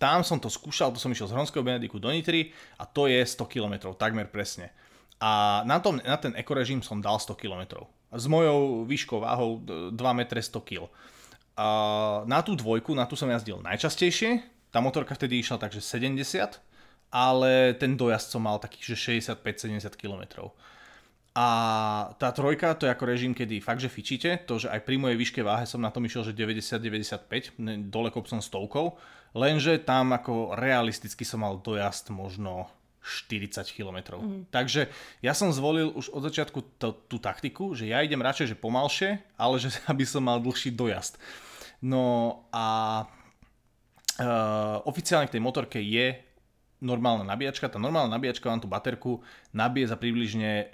Tam 0.01 0.25
som 0.25 0.41
to 0.41 0.49
skúšal, 0.49 0.89
to 0.93 1.01
som 1.01 1.13
išiel 1.13 1.29
z 1.29 1.35
Hronského 1.37 1.65
Benediku 1.65 2.01
do 2.01 2.09
Nitry 2.09 2.53
a 2.81 2.85
to 2.85 3.05
je 3.05 3.21
100 3.21 3.45
km, 3.45 3.93
takmer 3.93 4.25
presne. 4.25 4.73
A 5.19 5.61
na, 5.67 5.77
tom, 5.77 6.01
na 6.01 6.17
ten 6.17 6.33
ekorežim 6.33 6.81
som 6.81 7.03
dal 7.03 7.19
100 7.19 7.35
km. 7.35 7.85
S 8.09 8.25
mojou 8.25 8.89
výškou 8.89 9.21
váhou 9.21 9.61
2 9.61 9.93
m 9.93 10.21
100 10.25 10.49
kg. 10.65 10.89
Na 12.25 12.39
tú 12.41 12.55
dvojku, 12.55 12.95
na 12.95 13.05
tú 13.05 13.19
som 13.19 13.27
jazdil 13.27 13.59
najčastejšie. 13.61 14.41
Tá 14.71 14.79
motorka 14.79 15.13
vtedy 15.13 15.43
išla 15.43 15.59
takže 15.59 15.83
70, 15.83 16.57
ale 17.11 17.75
ten 17.75 17.97
dojazd 17.99 18.31
som 18.31 18.41
mal 18.45 18.61
takých, 18.61 18.95
že 18.95 19.19
65-70 19.35 19.99
km. 19.99 20.53
A 21.39 21.47
tá 22.19 22.35
trojka, 22.35 22.75
to 22.75 22.83
je 22.83 22.91
ako 22.91 23.05
režim, 23.07 23.31
kedy 23.31 23.63
fakt, 23.63 23.79
že 23.79 23.87
fičíte, 23.87 24.43
to, 24.43 24.59
že 24.59 24.67
aj 24.67 24.83
pri 24.83 24.99
mojej 24.99 25.15
výške 25.15 25.39
váhe 25.39 25.63
som 25.63 25.79
na 25.79 25.87
tom 25.87 26.03
išiel, 26.03 26.27
že 26.27 26.35
90-95, 26.35 27.55
dole 27.87 28.11
kopcom 28.11 28.43
stovkou, 28.43 28.99
lenže 29.39 29.79
tam 29.79 30.11
ako 30.11 30.59
realisticky 30.59 31.23
som 31.23 31.47
mal 31.47 31.55
dojazd 31.63 32.11
možno 32.11 32.67
40 32.99 33.71
km. 33.71 34.19
Mm. 34.19 34.51
Takže 34.51 34.91
ja 35.23 35.31
som 35.31 35.55
zvolil 35.55 35.95
už 35.95 36.11
od 36.11 36.27
začiatku 36.27 36.59
to, 36.75 36.91
tú 37.07 37.23
taktiku, 37.23 37.71
že 37.71 37.87
ja 37.87 38.03
idem 38.03 38.19
radšej, 38.19 38.51
že 38.51 38.59
pomalšie, 38.59 39.23
ale 39.39 39.55
že 39.63 39.71
aby 39.91 40.03
som 40.03 40.27
mal 40.27 40.43
dlhší 40.43 40.75
dojazd. 40.75 41.15
No 41.79 42.35
a 42.51 42.67
uh, 44.19 44.83
oficiálne 44.83 45.31
k 45.31 45.39
tej 45.39 45.43
motorke 45.43 45.79
je 45.79 46.19
normálna 46.79 47.27
nabíjačka. 47.27 47.71
Tá 47.71 47.79
normálna 47.79 48.11
nabíjačka 48.15 48.47
vám 48.47 48.63
tú 48.63 48.67
baterku 48.71 49.23
nabije 49.51 49.91
za 49.91 49.99
približne 49.99 50.71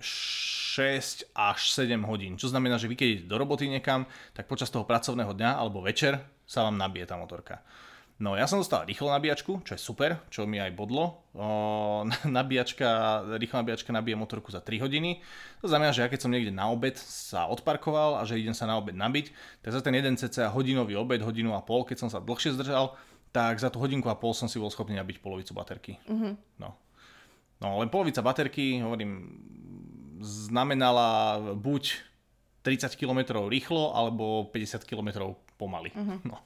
6 0.75 1.31
až 1.31 1.59
7 1.71 1.95
hodín. 2.03 2.35
Čo 2.35 2.51
znamená, 2.51 2.75
že 2.75 2.91
vy 2.91 2.99
keď 2.99 3.07
idete 3.07 3.31
do 3.31 3.39
roboty 3.39 3.71
niekam, 3.71 4.03
tak 4.35 4.51
počas 4.51 4.67
toho 4.67 4.83
pracovného 4.83 5.31
dňa 5.31 5.51
alebo 5.55 5.79
večer 5.79 6.19
sa 6.43 6.67
vám 6.67 6.75
nabije 6.75 7.07
tá 7.07 7.15
motorka. 7.15 7.63
No 8.15 8.39
ja 8.39 8.47
som 8.47 8.63
dostal 8.63 8.87
rýchlo 8.87 9.11
nabíjačku, 9.11 9.59
čo 9.67 9.75
je 9.75 9.79
super, 9.79 10.23
čo 10.31 10.47
mi 10.47 10.55
aj 10.55 10.71
bodlo. 10.71 11.23
O, 11.35 11.47
nabíjačka, 12.39 12.87
rýchla 13.39 13.63
nabíjačka 13.63 13.91
nabije 13.91 14.15
motorku 14.19 14.51
za 14.51 14.59
3 14.59 14.83
hodiny. 14.83 15.19
To 15.63 15.67
znamená, 15.71 15.95
že 15.95 16.03
ja 16.03 16.11
keď 16.11 16.27
som 16.27 16.31
niekde 16.31 16.51
na 16.51 16.67
obed 16.71 16.95
sa 16.99 17.47
odparkoval 17.47 18.19
a 18.19 18.27
že 18.27 18.39
idem 18.39 18.55
sa 18.55 18.67
na 18.67 18.79
obed 18.79 18.95
nabiť, 18.95 19.31
tak 19.63 19.71
za 19.75 19.79
ten 19.79 19.95
jeden 19.95 20.19
cca 20.19 20.51
hodinový 20.51 20.95
obed, 20.95 21.23
hodinu 21.23 21.55
a 21.55 21.63
pol, 21.63 21.83
keď 21.87 22.07
som 22.07 22.09
sa 22.11 22.23
dlhšie 22.23 22.55
zdržal, 22.55 22.95
tak 23.35 23.59
za 23.59 23.67
tú 23.67 23.83
hodinku 23.83 24.07
a 24.07 24.15
pol 24.15 24.31
som 24.31 24.47
si 24.47 24.59
bol 24.63 24.71
schopný 24.71 24.95
nabiť 24.95 25.19
polovicu 25.19 25.51
baterky. 25.51 25.99
Uh-huh. 26.07 26.39
No. 26.55 26.71
no 27.59 27.83
len 27.83 27.91
polovica 27.91 28.23
baterky, 28.23 28.79
hovorím, 28.79 29.11
znamenala 30.19 31.39
buď 31.55 31.99
30 32.65 32.97
km 32.97 33.45
rýchlo, 33.45 33.93
alebo 33.93 34.49
50 34.49 34.81
km 34.83 35.35
pomaly. 35.57 35.93
Uh-huh. 35.93 36.19
No. 36.29 36.41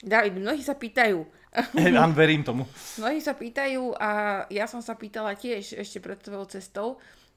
David, 0.00 0.40
mnohí 0.40 0.64
sa 0.64 0.78
pýtajú. 0.78 1.26
Ja 1.76 2.06
verím 2.08 2.46
tomu. 2.46 2.64
Mnohí 2.96 3.18
sa 3.20 3.34
pýtajú 3.34 3.98
a 3.98 4.42
ja 4.48 4.64
som 4.70 4.80
sa 4.80 4.94
pýtala 4.94 5.34
tiež 5.34 5.76
ešte 5.76 5.98
pred 5.98 6.16
tvojou 6.22 6.46
cestou, 6.46 6.88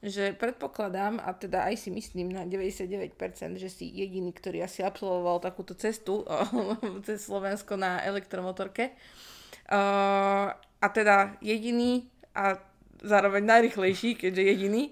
že 0.03 0.35
predpokladám, 0.35 1.17
a 1.17 1.31
teda 1.33 1.65
aj 1.71 1.79
si 1.79 1.89
myslím 1.89 2.35
na 2.35 2.43
99%, 2.45 3.15
že 3.55 3.69
si 3.71 3.87
jediný, 3.87 4.35
ktorý 4.35 4.67
asi 4.67 4.83
absolvoval 4.83 5.39
takúto 5.41 5.73
cestu 5.73 6.27
cez 7.07 7.25
Slovensko 7.25 7.79
na 7.79 8.03
elektromotorke. 8.05 8.93
Uh, 9.71 10.51
a 10.53 10.87
teda 10.91 11.39
jediný 11.39 12.05
a 12.35 12.59
zároveň 13.03 13.43
najrychlejší, 13.43 14.15
keďže 14.15 14.43
jediný. 14.43 14.83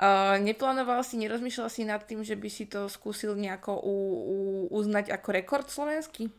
Uh, 0.00 0.40
neplánoval 0.40 1.04
si, 1.04 1.20
nerozmýšľal 1.20 1.68
si 1.68 1.84
nad 1.84 2.00
tým, 2.02 2.24
že 2.24 2.34
by 2.34 2.48
si 2.48 2.64
to 2.64 2.88
skúsil 2.88 3.36
nejako 3.36 3.76
u, 3.78 3.94
u, 3.94 4.36
uznať 4.72 5.12
ako 5.12 5.28
rekord 5.30 5.68
slovenský? 5.68 6.32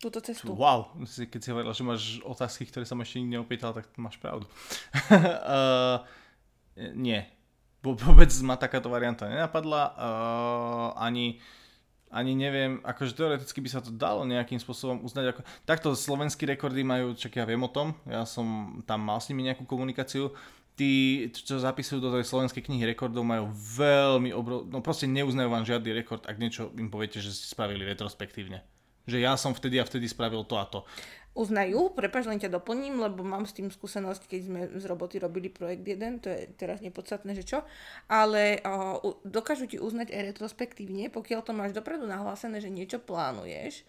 túto 0.00 0.18
cestu. 0.24 0.56
Wow, 0.56 0.96
keď 1.04 1.40
si 1.44 1.52
hovorila, 1.52 1.76
že 1.76 1.84
máš 1.84 2.02
otázky, 2.24 2.64
ktoré 2.64 2.88
som 2.88 2.96
ešte 3.04 3.20
nikdy 3.20 3.36
neopýtal, 3.36 3.76
tak 3.76 3.84
máš 4.00 4.16
pravdu. 4.16 4.48
uh, 5.12 6.00
nie. 6.96 7.20
Vôbec 7.84 8.32
ma 8.40 8.56
takáto 8.56 8.88
varianta 8.88 9.28
nenapadla. 9.28 9.82
Uh, 9.92 10.88
ani, 10.96 11.36
ani 12.10 12.34
neviem, 12.34 12.82
akože 12.82 13.14
teoreticky 13.14 13.62
by 13.62 13.70
sa 13.70 13.80
to 13.80 13.94
dalo 13.94 14.26
nejakým 14.26 14.58
spôsobom 14.58 15.06
uznať. 15.06 15.30
Ako... 15.30 15.40
Takto 15.62 15.94
slovenskí 15.94 16.42
rekordy 16.42 16.82
majú, 16.82 17.14
čak 17.14 17.38
ja 17.38 17.46
viem 17.46 17.62
o 17.62 17.70
tom, 17.70 17.94
ja 18.02 18.26
som 18.26 18.78
tam 18.82 19.06
mal 19.06 19.22
s 19.22 19.30
nimi 19.30 19.46
nejakú 19.46 19.62
komunikáciu, 19.62 20.34
tí, 20.74 21.26
čo 21.30 21.62
zapisujú 21.62 22.02
do 22.02 22.10
tej 22.10 22.26
slovenskej 22.26 22.66
knihy 22.66 22.82
rekordov, 22.90 23.22
majú 23.22 23.54
veľmi 23.54 24.34
obrov... 24.34 24.66
No 24.66 24.82
proste 24.82 25.06
neuznajú 25.06 25.48
vám 25.48 25.68
žiadny 25.68 26.02
rekord, 26.02 26.26
ak 26.26 26.40
niečo 26.40 26.74
im 26.74 26.90
poviete, 26.90 27.22
že 27.22 27.30
ste 27.30 27.46
spravili 27.54 27.86
retrospektívne 27.86 28.66
že 29.10 29.18
ja 29.18 29.34
som 29.34 29.50
vtedy 29.50 29.82
a 29.82 29.84
vtedy 29.84 30.06
spravil 30.06 30.46
to 30.46 30.54
a 30.54 30.64
to. 30.70 30.86
Uznajú, 31.30 31.94
prepáč, 31.94 32.26
len 32.26 32.42
ťa 32.42 32.50
doplním, 32.50 32.98
lebo 32.98 33.22
mám 33.22 33.46
s 33.46 33.54
tým 33.54 33.70
skúsenosť, 33.70 34.26
keď 34.26 34.40
sme 34.42 34.60
z 34.74 34.84
roboty 34.90 35.22
robili 35.22 35.46
projekt 35.46 35.86
jeden, 35.86 36.18
to 36.18 36.26
je 36.26 36.50
teraz 36.58 36.82
nepodstatné, 36.82 37.38
že 37.38 37.46
čo, 37.46 37.62
ale 38.10 38.58
uh, 38.66 38.98
dokážu 39.22 39.70
ti 39.70 39.78
uznať 39.78 40.10
aj 40.10 40.34
retrospektívne, 40.34 41.06
pokiaľ 41.06 41.40
to 41.46 41.54
máš 41.54 41.70
dopredu 41.70 42.02
nahlásené, 42.02 42.58
že 42.58 42.66
niečo 42.66 42.98
plánuješ, 42.98 43.86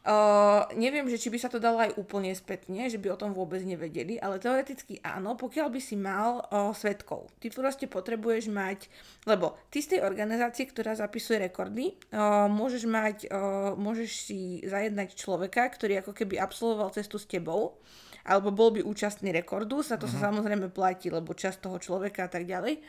Uh, 0.00 0.64
neviem, 0.80 1.04
že 1.12 1.20
či 1.20 1.28
by 1.28 1.36
sa 1.36 1.52
to 1.52 1.60
dalo 1.60 1.76
aj 1.76 1.92
úplne 2.00 2.32
spätne, 2.32 2.88
že 2.88 2.96
by 2.96 3.12
o 3.12 3.20
tom 3.20 3.36
vôbec 3.36 3.60
nevedeli, 3.60 4.16
ale 4.16 4.40
teoreticky 4.40 4.96
áno, 5.04 5.36
pokiaľ 5.36 5.68
by 5.68 5.76
si 5.76 5.92
mal 5.92 6.40
uh, 6.40 6.72
svetkov. 6.72 7.28
Ty 7.36 7.52
proste 7.52 7.84
potrebuješ 7.84 8.48
mať, 8.48 8.88
lebo 9.28 9.60
ty 9.68 9.84
z 9.84 9.92
tej 9.92 10.00
organizácie, 10.08 10.64
ktorá 10.64 10.96
zapisuje 10.96 11.44
rekordy, 11.44 12.00
uh, 12.16 12.48
môžeš 12.48 12.88
mať, 12.88 13.28
uh, 13.28 13.76
môžeš 13.76 14.10
si 14.24 14.64
zajednať 14.64 15.12
človeka, 15.12 15.68
ktorý 15.68 16.00
ako 16.00 16.16
keby 16.16 16.40
absolvoval 16.40 16.96
cestu 16.96 17.20
s 17.20 17.28
tebou, 17.28 17.76
alebo 18.24 18.56
bol 18.56 18.72
by 18.72 18.80
účastný 18.80 19.36
rekordu, 19.36 19.84
sa 19.84 20.00
to 20.00 20.08
uh-huh. 20.08 20.16
sa 20.16 20.32
mhm. 20.32 20.40
samozrejme 20.40 20.66
platí, 20.72 21.12
lebo 21.12 21.36
čas 21.36 21.60
toho 21.60 21.76
človeka 21.76 22.24
a 22.24 22.32
tak 22.32 22.48
ďalej. 22.48 22.80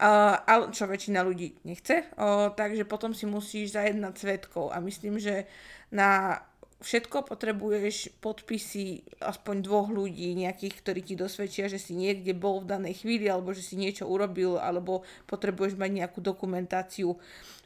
Uh, 0.00 0.32
ale 0.48 0.72
čo 0.72 0.88
väčšina 0.88 1.20
ľudí 1.20 1.60
nechce, 1.68 2.08
uh, 2.16 2.48
takže 2.56 2.88
potom 2.88 3.12
si 3.12 3.28
musíš 3.28 3.76
zajednať 3.76 4.14
svetkov 4.16 4.72
a 4.72 4.80
myslím, 4.80 5.20
že 5.20 5.44
na 5.90 6.40
všetko 6.80 7.28
potrebuješ 7.28 8.16
podpisy 8.24 9.04
aspoň 9.20 9.56
dvoch 9.60 9.88
ľudí, 9.92 10.32
nejakých, 10.32 10.74
ktorí 10.80 11.00
ti 11.04 11.14
dosvedčia, 11.14 11.68
že 11.68 11.76
si 11.76 11.92
niekde 11.92 12.32
bol 12.32 12.64
v 12.64 12.72
danej 12.72 13.04
chvíli, 13.04 13.28
alebo 13.28 13.52
že 13.52 13.60
si 13.60 13.76
niečo 13.76 14.08
urobil, 14.08 14.56
alebo 14.56 15.04
potrebuješ 15.28 15.76
mať 15.76 15.90
nejakú 16.00 16.24
dokumentáciu. 16.24 17.20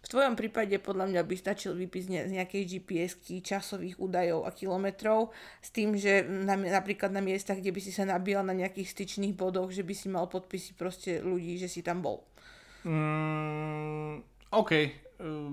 V 0.04 0.12
tvojom 0.12 0.36
prípade 0.36 0.76
podľa 0.82 1.08
mňa 1.08 1.22
by 1.24 1.34
stačil 1.38 1.72
výpis 1.72 2.10
z 2.10 2.28
nejakej 2.28 2.76
GPS-ky, 2.76 3.40
časových 3.40 3.96
údajov 3.96 4.44
a 4.44 4.52
kilometrov, 4.52 5.32
s 5.64 5.72
tým, 5.72 5.96
že 5.96 6.26
na, 6.26 6.58
napríklad 6.60 7.08
na 7.08 7.24
miestach, 7.24 7.56
kde 7.56 7.72
by 7.72 7.80
si 7.80 7.94
sa 7.94 8.04
nabíjal 8.04 8.44
na 8.44 8.52
nejakých 8.52 8.92
styčných 8.92 9.32
bodoch, 9.32 9.72
že 9.72 9.80
by 9.80 9.94
si 9.96 10.12
mal 10.12 10.28
podpisy 10.28 10.76
proste 10.76 11.24
ľudí, 11.24 11.56
že 11.56 11.72
si 11.72 11.80
tam 11.80 12.04
bol. 12.04 12.20
Mm, 12.84 14.20
OK, 14.52 14.70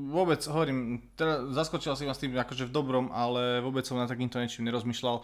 vôbec, 0.09 0.41
hovorím, 0.49 1.11
teda 1.13 1.53
zaskočil 1.53 1.93
si 1.93 2.09
ma 2.09 2.17
s 2.17 2.21
tým 2.21 2.33
akože 2.33 2.69
v 2.69 2.73
dobrom, 2.73 3.13
ale 3.13 3.61
vôbec 3.61 3.85
som 3.85 3.97
na 3.97 4.09
takýmto 4.09 4.41
niečím 4.41 4.65
nerozmýšľal. 4.65 5.21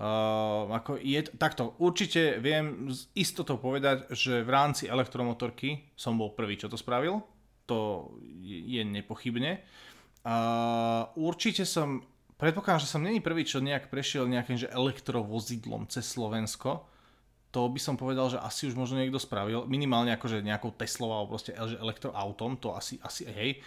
Uh, 0.00 0.70
ako 0.74 0.98
je, 1.02 1.26
takto, 1.34 1.74
určite 1.82 2.38
viem 2.38 2.90
s 2.90 3.10
istotou 3.18 3.58
povedať, 3.58 4.10
že 4.14 4.46
v 4.46 4.50
rámci 4.50 4.86
elektromotorky 4.86 5.94
som 5.98 6.14
bol 6.14 6.34
prvý, 6.34 6.58
čo 6.58 6.70
to 6.70 6.78
spravil. 6.78 7.22
To 7.66 8.10
je, 8.22 8.78
je 8.78 8.82
nepochybne. 8.86 9.62
Uh, 10.20 11.10
určite 11.16 11.66
som, 11.66 12.04
predpokladám, 12.38 12.82
že 12.82 12.92
som 12.92 13.02
není 13.02 13.22
prvý, 13.22 13.46
čo 13.46 13.62
nejak 13.62 13.88
prešiel 13.88 14.26
nejakým 14.26 14.58
že 14.58 14.68
elektrovozidlom 14.68 15.86
cez 15.88 16.06
Slovensko 16.10 16.89
to 17.50 17.66
by 17.66 17.80
som 17.82 17.98
povedal, 17.98 18.30
že 18.30 18.38
asi 18.38 18.70
už 18.70 18.78
možno 18.78 19.02
niekto 19.02 19.18
spravil, 19.18 19.66
minimálne 19.66 20.14
akože 20.14 20.38
nejakou 20.42 20.70
Teslou 20.78 21.10
alebo 21.10 21.34
proste 21.34 21.50
elektroautom, 21.58 22.62
to 22.62 22.70
asi, 22.74 23.02
asi 23.02 23.26
hej. 23.26 23.58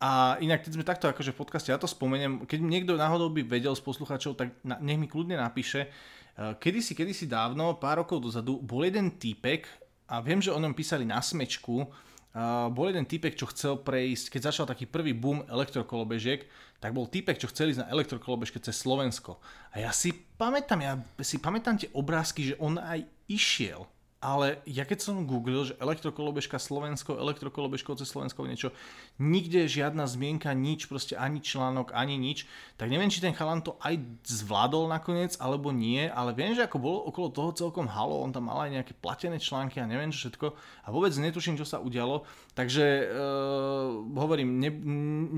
A 0.00 0.36
inak, 0.44 0.64
keď 0.64 0.72
sme 0.76 0.84
takto 0.84 1.08
akože 1.08 1.32
v 1.32 1.40
podcaste, 1.40 1.68
ja 1.72 1.80
to 1.80 1.88
spomeniem, 1.88 2.44
keď 2.44 2.60
niekto 2.60 2.92
náhodou 2.96 3.32
by 3.32 3.44
vedel 3.44 3.72
z 3.72 3.84
poslucháčov, 3.84 4.36
tak 4.36 4.52
na, 4.60 4.76
nech 4.80 5.00
mi 5.00 5.08
kľudne 5.08 5.40
napíše, 5.40 5.88
uh, 5.88 6.56
kedysi, 6.56 6.92
kedysi 6.92 7.24
dávno, 7.28 7.76
pár 7.80 8.04
rokov 8.04 8.24
dozadu, 8.24 8.60
bol 8.60 8.84
jeden 8.84 9.16
týpek, 9.16 9.68
a 10.08 10.20
viem, 10.20 10.40
že 10.40 10.52
o 10.52 10.60
ňom 10.60 10.76
písali 10.76 11.08
na 11.08 11.20
smečku, 11.24 11.76
uh, 11.80 12.68
bol 12.72 12.92
jeden 12.92 13.08
týpek, 13.08 13.40
čo 13.40 13.48
chcel 13.48 13.80
prejsť, 13.80 14.36
keď 14.36 14.40
začal 14.52 14.64
taký 14.68 14.84
prvý 14.84 15.16
boom 15.16 15.44
elektrokolobežiek, 15.48 16.44
tak 16.76 16.92
bol 16.92 17.08
týpek, 17.08 17.40
čo 17.40 17.48
chcel 17.48 17.72
ísť 17.72 17.88
na 17.88 17.90
elektrokolobežke 17.92 18.60
cez 18.60 18.76
Slovensko. 18.76 19.40
A 19.72 19.80
ja 19.80 19.96
si 19.96 20.12
pamätám, 20.12 20.80
ja 20.84 21.00
si 21.24 21.40
pamätám 21.40 21.80
tie 21.80 21.88
obrázky, 21.96 22.52
že 22.52 22.54
on 22.60 22.76
aj 22.76 23.15
išiel 23.28 23.86
ale 24.16 24.64
ja 24.64 24.88
keď 24.88 24.98
som 25.04 25.28
googlil, 25.28 25.68
že 25.68 25.76
elektrokolobežka 25.76 26.56
Slovensko, 26.56 27.20
elektrokolobežko 27.20 28.00
cez 28.00 28.08
Slovensko, 28.08 28.48
niečo, 28.48 28.72
nikde 29.20 29.68
žiadna 29.68 30.08
zmienka, 30.08 30.56
nič, 30.56 30.88
proste 30.88 31.20
ani 31.20 31.44
článok, 31.44 31.92
ani 31.92 32.16
nič, 32.16 32.48
tak 32.80 32.88
neviem, 32.88 33.12
či 33.12 33.20
ten 33.20 33.36
chalan 33.36 33.60
to 33.60 33.76
aj 33.84 34.00
zvládol 34.24 34.88
nakoniec, 34.88 35.36
alebo 35.36 35.68
nie, 35.68 36.08
ale 36.08 36.32
viem, 36.32 36.56
že 36.56 36.64
ako 36.64 36.76
bolo 36.80 36.98
okolo 37.04 37.28
toho 37.28 37.50
celkom 37.52 37.92
halo, 37.92 38.24
on 38.24 38.32
tam 38.32 38.48
mal 38.48 38.64
aj 38.64 38.80
nejaké 38.80 38.92
platené 38.96 39.36
články 39.36 39.84
a 39.84 39.86
neviem 39.86 40.08
čo 40.08 40.26
všetko 40.26 40.56
a 40.56 40.88
vôbec 40.88 41.12
netuším, 41.12 41.60
čo 41.60 41.68
sa 41.68 41.84
udialo, 41.84 42.24
takže 42.56 43.04
uh, 43.04 44.00
hovorím, 44.16 44.56
ne, 44.56 44.72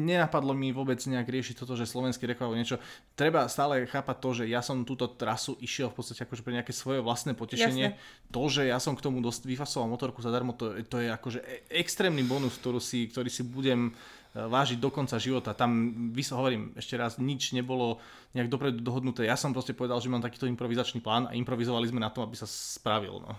nenapadlo 0.06 0.54
mi 0.54 0.70
vôbec 0.70 1.02
nejak 1.02 1.26
riešiť 1.26 1.58
toto, 1.58 1.74
že 1.74 1.82
slovenský 1.82 2.30
rekord 2.30 2.54
niečo, 2.54 2.78
treba 3.18 3.50
stále 3.50 3.90
chápať 3.90 4.16
to, 4.22 4.30
že 4.38 4.44
ja 4.46 4.62
som 4.62 4.86
túto 4.86 5.10
trasu 5.10 5.58
išiel 5.58 5.90
v 5.90 5.98
podstate 5.98 6.22
akože 6.22 6.46
pre 6.46 6.54
nejaké 6.54 6.70
svoje 6.70 7.02
vlastné 7.02 7.34
potešenie, 7.34 7.98
Jasne. 7.98 8.30
to, 8.30 8.42
že 8.46 8.67
ja 8.68 8.78
som 8.78 8.94
k 8.94 9.04
tomu 9.04 9.24
dosť 9.24 9.48
vyfasoval 9.48 9.88
motorku 9.88 10.20
zadarmo, 10.20 10.52
to, 10.54 10.76
to 10.86 11.00
je 11.00 11.08
akože 11.08 11.40
e- 11.40 11.62
extrémny 11.80 12.22
bonus, 12.22 12.60
ktorý 12.60 12.78
si, 12.78 13.08
ktorý 13.08 13.32
si 13.32 13.42
budem 13.42 13.88
e, 13.88 13.92
vážiť 14.36 14.78
do 14.78 14.92
konca 14.92 15.16
života. 15.16 15.56
Tam, 15.56 15.72
hovorím 16.12 16.76
ešte 16.76 16.94
raz, 17.00 17.16
nič 17.16 17.56
nebolo 17.56 17.98
nejak 18.36 18.52
dopredu 18.52 18.78
dohodnuté. 18.84 19.24
Ja 19.24 19.40
som 19.40 19.56
proste 19.56 19.72
povedal, 19.72 19.98
že 19.98 20.12
mám 20.12 20.20
takýto 20.20 20.44
improvizačný 20.46 21.00
plán 21.00 21.26
a 21.26 21.36
improvizovali 21.36 21.88
sme 21.88 22.04
na 22.04 22.12
tom, 22.12 22.28
aby 22.28 22.36
sa 22.36 22.46
spravil. 22.46 23.24
No 23.24 23.34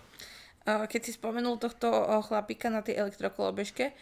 keď 0.89 1.01
si 1.01 1.11
spomenul 1.15 1.57
tohto 1.57 1.89
chlapíka 2.25 2.67
na 2.67 2.83
tej 2.83 3.01
elektrokolobežke, 3.01 3.95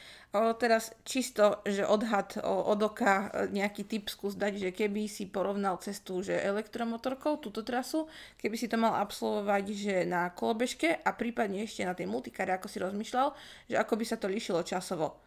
teraz 0.60 0.92
čisto, 1.08 1.64
že 1.64 1.88
odhad 1.88 2.38
od 2.44 2.80
oka 2.84 3.32
e, 3.32 3.56
nejaký 3.56 3.88
typ 3.88 4.12
skús 4.12 4.36
dať, 4.36 4.60
že 4.60 4.70
keby 4.76 5.08
si 5.08 5.26
porovnal 5.26 5.80
cestu, 5.80 6.20
že 6.20 6.36
elektromotorkou, 6.36 7.40
túto 7.40 7.64
trasu, 7.64 8.06
keby 8.38 8.56
si 8.60 8.68
to 8.68 8.76
mal 8.76 9.00
absolvovať, 9.00 9.64
že 9.72 9.96
na 10.04 10.30
kolobežke 10.36 11.00
a 11.00 11.10
prípadne 11.16 11.64
ešte 11.64 11.88
na 11.88 11.96
tej 11.96 12.12
multikáre, 12.12 12.54
ako 12.54 12.68
si 12.68 12.78
rozmýšľal, 12.84 13.34
že 13.72 13.76
ako 13.80 13.94
by 13.98 14.06
sa 14.06 14.18
to 14.20 14.28
líšilo 14.28 14.62
časovo. 14.68 15.24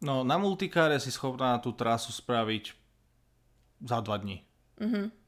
No, 0.00 0.24
na 0.24 0.40
multikáre 0.40 0.96
si 0.96 1.12
schopná 1.12 1.60
tú 1.60 1.76
trasu 1.76 2.14
spraviť 2.14 2.72
za 3.84 3.98
dva 4.00 4.16
dní. 4.16 4.40
Mhm. 4.80 5.19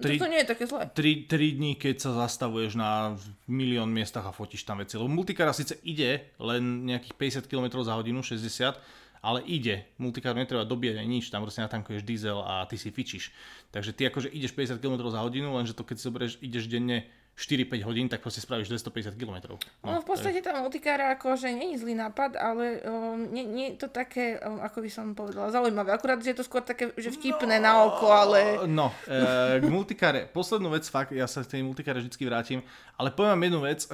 Tri, 0.00 0.16
to 0.16 0.26
nie 0.26 0.40
je 0.42 0.48
také 0.48 0.64
zlé. 0.64 0.88
3, 0.88 1.28
3 1.28 1.56
dní, 1.60 1.72
keď 1.76 1.96
sa 2.00 2.10
zastavuješ 2.26 2.74
na 2.74 3.14
milión 3.46 3.92
miestach 3.92 4.24
a 4.24 4.32
fotíš 4.32 4.64
tam 4.64 4.80
veci. 4.80 4.96
Lebo 4.96 5.12
multikara 5.12 5.52
síce 5.52 5.76
ide 5.84 6.32
len 6.40 6.88
nejakých 6.88 7.44
50 7.44 7.50
km 7.50 7.84
za 7.84 7.94
hodinu, 7.94 8.24
60, 8.24 8.80
ale 9.20 9.44
ide. 9.44 9.84
Multikár 10.00 10.32
netreba 10.32 10.64
dobíjať 10.64 10.96
ani 10.96 11.20
nič, 11.20 11.28
tam 11.28 11.44
proste 11.44 11.60
natankuješ 11.60 12.02
diesel 12.02 12.40
a 12.40 12.64
ty 12.64 12.80
si 12.80 12.88
fičíš. 12.88 13.30
Takže 13.68 13.92
ty 13.92 14.08
akože 14.08 14.32
ideš 14.32 14.56
50 14.56 14.80
km 14.80 14.96
za 15.12 15.20
hodinu, 15.20 15.52
lenže 15.52 15.76
to 15.76 15.84
keď 15.84 15.96
si 16.00 16.04
zoberieš, 16.08 16.32
ideš 16.40 16.64
denne 16.72 17.04
4-5 17.38 17.88
hodín, 17.88 18.06
tak 18.12 18.20
proste 18.20 18.44
spravíš 18.44 18.68
250 18.68 19.16
km. 19.16 19.56
No, 19.80 19.96
no 19.96 20.00
v 20.04 20.06
podstate 20.12 20.44
tá 20.44 20.52
multikára 20.60 21.16
akože 21.16 21.48
je 21.48 21.80
zlý 21.80 21.96
nápad, 21.96 22.36
ale 22.36 22.84
um, 22.84 23.32
nie, 23.32 23.48
nie 23.48 23.66
je 23.72 23.86
to 23.86 23.88
také, 23.88 24.36
um, 24.44 24.60
ako 24.60 24.84
by 24.84 24.90
som 24.92 25.16
povedala, 25.16 25.48
zaujímavé. 25.48 25.88
Akurát, 25.96 26.20
že 26.20 26.36
je 26.36 26.38
to 26.38 26.44
skôr 26.44 26.60
také, 26.60 26.92
že 27.00 27.08
vtipné 27.08 27.56
no, 27.56 27.64
na 27.64 27.72
oko, 27.88 28.12
ale... 28.12 28.60
No, 28.68 28.92
e, 29.08 29.56
k 29.56 29.64
multikáre. 29.72 30.28
Poslednú 30.28 30.68
vec, 30.68 30.84
fakt, 30.84 31.16
ja 31.16 31.24
sa 31.24 31.40
k 31.40 31.56
tej 31.56 31.62
multikáre 31.64 32.04
vždy 32.04 32.24
vrátim, 32.28 32.60
ale 33.00 33.08
poviem 33.08 33.32
vám 33.32 33.46
jednu 33.48 33.60
vec, 33.64 33.80
e, 33.84 33.90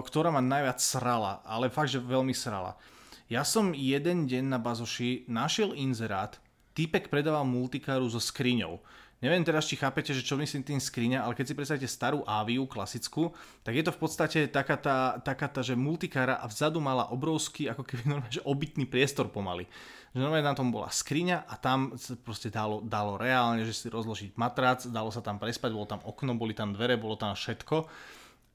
ktorá 0.00 0.32
ma 0.32 0.40
najviac 0.40 0.80
srala, 0.80 1.44
ale 1.44 1.68
fakt, 1.68 1.92
že 1.92 2.00
veľmi 2.00 2.32
srala. 2.32 2.80
Ja 3.28 3.44
som 3.44 3.76
jeden 3.76 4.24
deň 4.26 4.50
na 4.50 4.58
Bazoši 4.58 5.28
našiel 5.28 5.76
inzerát, 5.76 6.40
týpek 6.74 7.12
predával 7.12 7.44
multikáru 7.44 8.08
so 8.08 8.18
skriňou. 8.18 8.80
Neviem 9.20 9.44
teraz, 9.44 9.68
či 9.68 9.76
chápete, 9.76 10.16
že 10.16 10.24
čo 10.24 10.40
myslím 10.40 10.64
tým 10.64 10.80
skriňa, 10.80 11.28
ale 11.28 11.36
keď 11.36 11.52
si 11.52 11.56
predstavíte 11.56 11.84
starú 11.84 12.24
Aviu, 12.24 12.64
klasickú, 12.64 13.36
tak 13.60 13.76
je 13.76 13.84
to 13.84 13.92
v 13.92 14.00
podstate 14.00 14.48
taká 14.48 14.80
tá, 14.80 15.20
taká 15.20 15.44
tá 15.44 15.60
že 15.60 15.76
multikára 15.76 16.40
a 16.40 16.48
vzadu 16.48 16.80
mala 16.80 17.12
obrovský, 17.12 17.68
ako 17.68 17.84
keby 17.84 18.08
normálne, 18.08 18.32
že 18.32 18.40
obytný 18.48 18.88
priestor 18.88 19.28
pomaly. 19.28 19.68
Že 20.16 20.24
normálne 20.24 20.48
na 20.48 20.56
tom 20.56 20.72
bola 20.72 20.88
skriňa 20.88 21.44
a 21.44 21.54
tam 21.60 21.92
sa 22.00 22.16
proste 22.16 22.48
dalo, 22.48 22.80
dalo 22.80 23.20
reálne, 23.20 23.60
že 23.68 23.76
si 23.76 23.92
rozložiť 23.92 24.40
matrac, 24.40 24.88
dalo 24.88 25.12
sa 25.12 25.20
tam 25.20 25.36
prespať, 25.36 25.68
bolo 25.68 25.84
tam 25.84 26.00
okno, 26.00 26.32
boli 26.40 26.56
tam 26.56 26.72
dvere, 26.72 26.96
bolo 26.96 27.20
tam 27.20 27.36
všetko. 27.36 27.76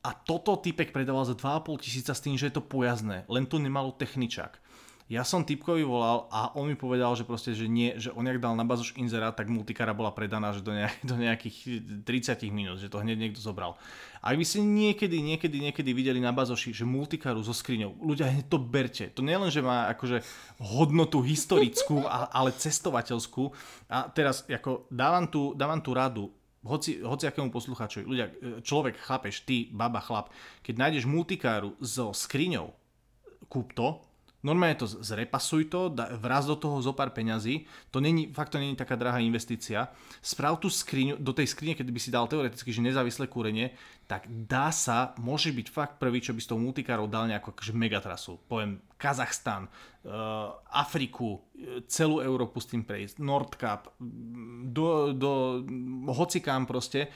A 0.01 0.17
toto 0.17 0.57
typek 0.57 0.89
predával 0.89 1.29
za 1.29 1.37
2,5 1.37 1.85
tisíca 1.85 2.17
s 2.17 2.25
tým, 2.25 2.41
že 2.41 2.49
je 2.49 2.57
to 2.57 2.65
pojazné, 2.65 3.29
len 3.29 3.45
tu 3.45 3.61
nemalo 3.61 3.93
techničák. 3.93 4.64
Ja 5.05 5.21
som 5.21 5.45
typkovi 5.45 5.85
volal 5.85 6.25
a 6.33 6.49
on 6.57 6.65
mi 6.65 6.73
povedal, 6.73 7.13
že 7.13 7.29
proste, 7.29 7.53
že 7.53 7.69
nie, 7.69 7.93
že 8.01 8.09
on 8.09 8.25
jak 8.25 8.41
dal 8.41 8.57
na 8.57 8.65
bazoš 8.65 8.97
inzerát, 8.97 9.37
tak 9.37 9.53
multikara 9.53 9.93
bola 9.93 10.09
predaná 10.09 10.49
že 10.49 10.65
do, 10.65 10.73
nejak, 10.73 10.97
do 11.13 11.15
nejakých 11.21 11.57
30 12.01 12.49
minút, 12.49 12.81
že 12.81 12.89
to 12.89 12.97
hneď 12.97 13.13
niekto 13.13 13.37
zobral. 13.37 13.77
A 14.25 14.33
ak 14.33 14.41
by 14.41 14.45
ste 14.49 14.65
niekedy, 14.65 15.21
niekedy, 15.21 15.61
niekedy 15.61 15.93
videli 15.93 16.17
na 16.17 16.33
bazoši, 16.33 16.73
že 16.73 16.89
multikaru 16.89 17.37
so 17.45 17.53
skriňou, 17.53 18.01
ľudia 18.01 18.33
hneď 18.33 18.49
to 18.49 18.57
berte. 18.57 19.05
To 19.13 19.21
nielen, 19.21 19.53
že 19.53 19.61
má 19.61 19.93
akože 19.93 20.25
hodnotu 20.57 21.21
historickú, 21.21 22.01
ale 22.09 22.49
cestovateľskú. 22.57 23.53
A 23.85 24.09
teraz 24.09 24.41
ako 24.49 24.89
dávam 24.89 25.29
tu, 25.29 25.53
dávam 25.53 25.85
tu 25.85 25.93
radu, 25.93 26.33
hoci, 26.65 27.05
hoci 27.05 27.29
akému 27.29 27.53
poslucháčovi, 27.53 28.09
ľudia, 28.09 28.25
človek, 28.65 28.97
chápeš, 28.97 29.45
ty, 29.45 29.69
baba, 29.69 30.01
chlap, 30.01 30.33
keď 30.65 30.81
nájdeš 30.81 31.05
multikáru 31.05 31.77
so 31.77 32.09
skriňou, 32.09 32.73
kúp 33.45 33.77
to, 33.77 34.01
normálne 34.45 34.77
to 34.77 34.85
zrepasuj 34.85 35.73
to, 35.73 35.89
vraz 36.21 36.45
do 36.45 36.53
toho 36.53 36.77
zo 36.77 36.93
pár 36.93 37.09
peňazí, 37.09 37.65
to 37.89 37.97
není, 37.97 38.29
fakt 38.29 38.53
to 38.53 38.61
není 38.61 38.77
taká 38.77 38.93
drahá 38.93 39.17
investícia, 39.17 39.89
sprav 40.21 40.61
tú 40.61 40.69
skriňu, 40.69 41.17
do 41.17 41.33
tej 41.33 41.49
skrine, 41.49 41.73
keď 41.73 41.89
by 41.89 41.99
si 41.99 42.13
dal 42.13 42.29
teoreticky, 42.29 42.69
že 42.69 42.85
nezávislé 42.85 43.25
kúrenie, 43.25 43.73
tak 44.05 44.29
dá 44.29 44.69
sa, 44.69 45.17
môže 45.17 45.49
byť 45.49 45.67
fakt 45.73 45.95
prvý, 45.97 46.21
čo 46.21 46.37
by 46.37 46.41
s 46.45 46.49
tou 46.53 46.61
multikárou 46.61 47.09
dal 47.09 47.25
nejakú 47.25 47.57
akože 47.57 47.73
megatrasu. 47.73 48.37
Poviem 48.45 48.77
Kazachstan, 49.01 49.65
uh, 49.65 50.53
Afriku, 50.69 51.41
celú 51.89 52.21
Európu 52.21 52.61
s 52.61 52.69
tým 52.69 52.85
prejsť, 52.85 53.17
Nordkap, 53.17 53.97
do, 54.69 55.09
do 55.17 55.31
hocikám 56.13 56.69
proste 56.69 57.09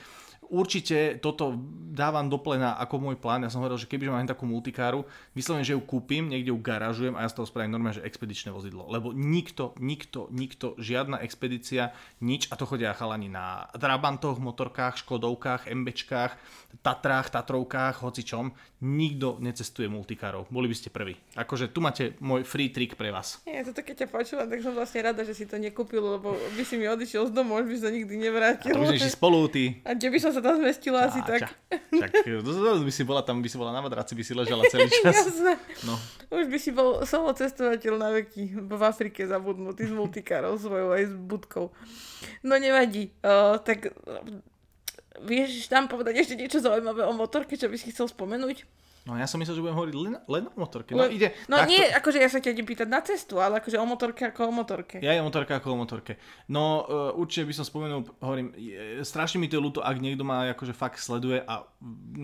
určite 0.50 1.22
toto 1.22 1.54
dávam 1.94 2.26
do 2.26 2.36
plena 2.42 2.74
ako 2.76 2.98
môj 2.98 3.16
plán. 3.16 3.46
Ja 3.46 3.50
som 3.50 3.62
hovoril, 3.62 3.78
že 3.78 3.86
keby 3.86 4.10
mám 4.10 4.26
takú 4.26 4.44
multikáru, 4.44 5.06
vyslovene, 5.32 5.62
že 5.62 5.78
ju 5.78 5.82
kúpim, 5.82 6.26
niekde 6.26 6.50
ju 6.50 6.58
garážujem 6.58 7.14
a 7.14 7.22
ja 7.24 7.30
z 7.30 7.40
toho 7.40 7.46
spravím 7.46 7.72
normálne, 7.72 8.02
že 8.02 8.06
expedičné 8.06 8.50
vozidlo. 8.50 8.90
Lebo 8.90 9.14
nikto, 9.14 9.78
nikto, 9.78 10.26
nikto, 10.34 10.74
žiadna 10.76 11.22
expedícia, 11.22 11.94
nič, 12.18 12.50
a 12.50 12.58
to 12.58 12.66
chodia 12.66 12.92
chalani 12.92 13.30
na 13.30 13.70
Trabantoch, 13.78 14.42
motorkách, 14.42 15.00
Škodovkách, 15.06 15.70
MBčkách, 15.70 16.32
Tatrách, 16.82 17.30
Tatrovkách, 17.30 18.02
hocičom, 18.02 18.50
nikto 18.80 19.36
necestuje 19.44 19.92
multikárov. 19.92 20.48
Boli 20.48 20.64
by 20.64 20.76
ste 20.76 20.88
prví. 20.88 21.12
Akože 21.36 21.68
tu 21.68 21.84
máte 21.84 22.16
môj 22.18 22.48
free 22.48 22.72
trick 22.72 22.96
pre 22.96 23.12
vás. 23.12 23.44
Nie, 23.44 23.60
to 23.60 23.76
keď 23.76 24.04
ťa 24.04 24.08
počúvam, 24.08 24.48
tak 24.48 24.64
som 24.64 24.72
vlastne 24.72 25.04
rada, 25.04 25.20
že 25.20 25.36
si 25.36 25.44
to 25.44 25.60
nekúpil, 25.60 26.00
lebo 26.00 26.32
by 26.32 26.62
si 26.64 26.80
mi 26.80 26.88
odišiel 26.88 27.28
z 27.28 27.32
domu, 27.36 27.60
už 27.60 27.68
by 27.68 27.76
sa 27.76 27.88
nikdy 27.92 28.16
nevrátil. 28.16 28.72
A 28.72 28.80
to 28.80 28.88
by 28.88 28.96
sme 28.96 29.12
spolu, 29.12 29.52
ty. 29.52 29.84
A 29.84 29.92
kde 29.92 30.08
by 30.08 30.18
som 30.18 30.32
sa 30.32 30.40
tam 30.40 30.56
zmestila 30.64 31.12
asi 31.12 31.20
tak. 31.20 31.52
Čak, 31.92 32.12
by 32.88 32.92
si 32.92 33.02
bola 33.04 33.20
tam, 33.20 33.44
by 33.44 33.48
si 33.52 33.56
bola 33.60 33.76
na 33.76 33.84
madraci, 33.84 34.16
by 34.16 34.24
si 34.24 34.32
ležala 34.32 34.64
celý 34.72 34.88
čas. 34.88 35.28
Jasné. 35.28 35.60
No. 35.84 36.00
Už 36.32 36.48
by 36.48 36.58
si 36.58 36.72
bol 36.72 37.04
solo 37.04 37.36
cestovateľ 37.36 37.94
na 38.00 38.08
veky 38.16 38.56
v 38.64 38.80
Afrike 38.80 39.28
zabudnutý 39.28 39.84
s 39.84 39.92
multikárov 39.92 40.56
svojou 40.56 40.96
aj 40.96 41.04
s 41.04 41.14
budkou. 41.20 41.68
No 42.40 42.56
nevadí. 42.56 43.12
Uh, 43.20 43.60
tak 43.60 43.92
vieš 45.18 45.66
tam 45.66 45.90
povedať 45.90 46.22
ešte 46.22 46.38
niečo 46.38 46.62
zaujímavé 46.62 47.02
o 47.06 47.12
motorke, 47.12 47.58
čo 47.58 47.66
by 47.66 47.76
si 47.76 47.90
chcel 47.90 48.06
spomenúť? 48.06 48.62
No 49.08 49.16
ja 49.16 49.24
som 49.24 49.40
myslel, 49.40 49.56
že 49.56 49.64
budem 49.64 49.78
hovoriť 49.80 49.96
len, 49.96 50.14
len 50.28 50.44
o 50.52 50.56
motorke. 50.60 50.92
No, 50.92 51.08
ide, 51.08 51.32
no 51.48 51.56
takto... 51.56 51.72
nie, 51.72 51.80
akože 51.88 52.18
ja 52.20 52.28
sa 52.28 52.36
ťa 52.36 52.52
idem 52.52 52.68
pýtať 52.68 52.88
na 52.92 53.00
cestu, 53.00 53.40
ale 53.40 53.64
akože 53.64 53.80
o 53.80 53.86
motorke 53.88 54.28
ako 54.28 54.52
o 54.52 54.52
motorke. 54.52 55.00
Ja 55.00 55.16
je 55.16 55.24
o 55.24 55.26
motorke 55.26 55.56
ako 55.56 55.72
o 55.72 55.78
motorke. 55.80 56.20
No 56.52 56.84
uh, 56.84 57.16
určite 57.16 57.48
by 57.48 57.54
som 57.56 57.64
spomenul, 57.64 58.04
hovorím, 58.20 58.52
je, 58.60 59.00
strašne 59.00 59.40
mi 59.40 59.48
to 59.48 59.56
je 59.56 59.64
ľúto, 59.64 59.80
ak 59.80 59.96
niekto 60.04 60.20
ma 60.20 60.52
akože 60.52 60.76
fakt 60.76 61.00
sleduje 61.00 61.40
a 61.40 61.64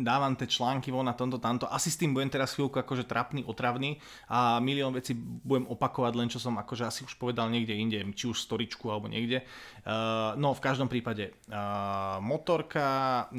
dávam 0.05 0.37
tie 0.37 0.45
články 0.45 0.93
von 0.93 1.09
na 1.09 1.17
tomto, 1.17 1.41
tamto. 1.41 1.65
Asi 1.65 1.89
s 1.89 1.97
tým 1.97 2.13
budem 2.13 2.29
teraz 2.29 2.53
chvíľku 2.53 2.77
akože 2.77 3.09
trapný, 3.09 3.41
otravný 3.49 3.97
a 4.29 4.61
milión 4.61 4.93
vecí 4.93 5.17
budem 5.17 5.65
opakovať 5.73 6.13
len 6.13 6.29
čo 6.29 6.37
som 6.37 6.61
akože 6.61 6.85
asi 6.85 7.09
už 7.09 7.17
povedal 7.17 7.49
niekde 7.49 7.73
inde, 7.73 8.05
či 8.13 8.29
už 8.29 8.37
storičku 8.37 8.93
alebo 8.93 9.09
niekde. 9.09 9.49
Uh, 9.81 10.37
no 10.37 10.53
v 10.53 10.61
každom 10.61 10.93
prípade, 10.93 11.33
uh, 11.49 12.21
motorka, 12.21 12.85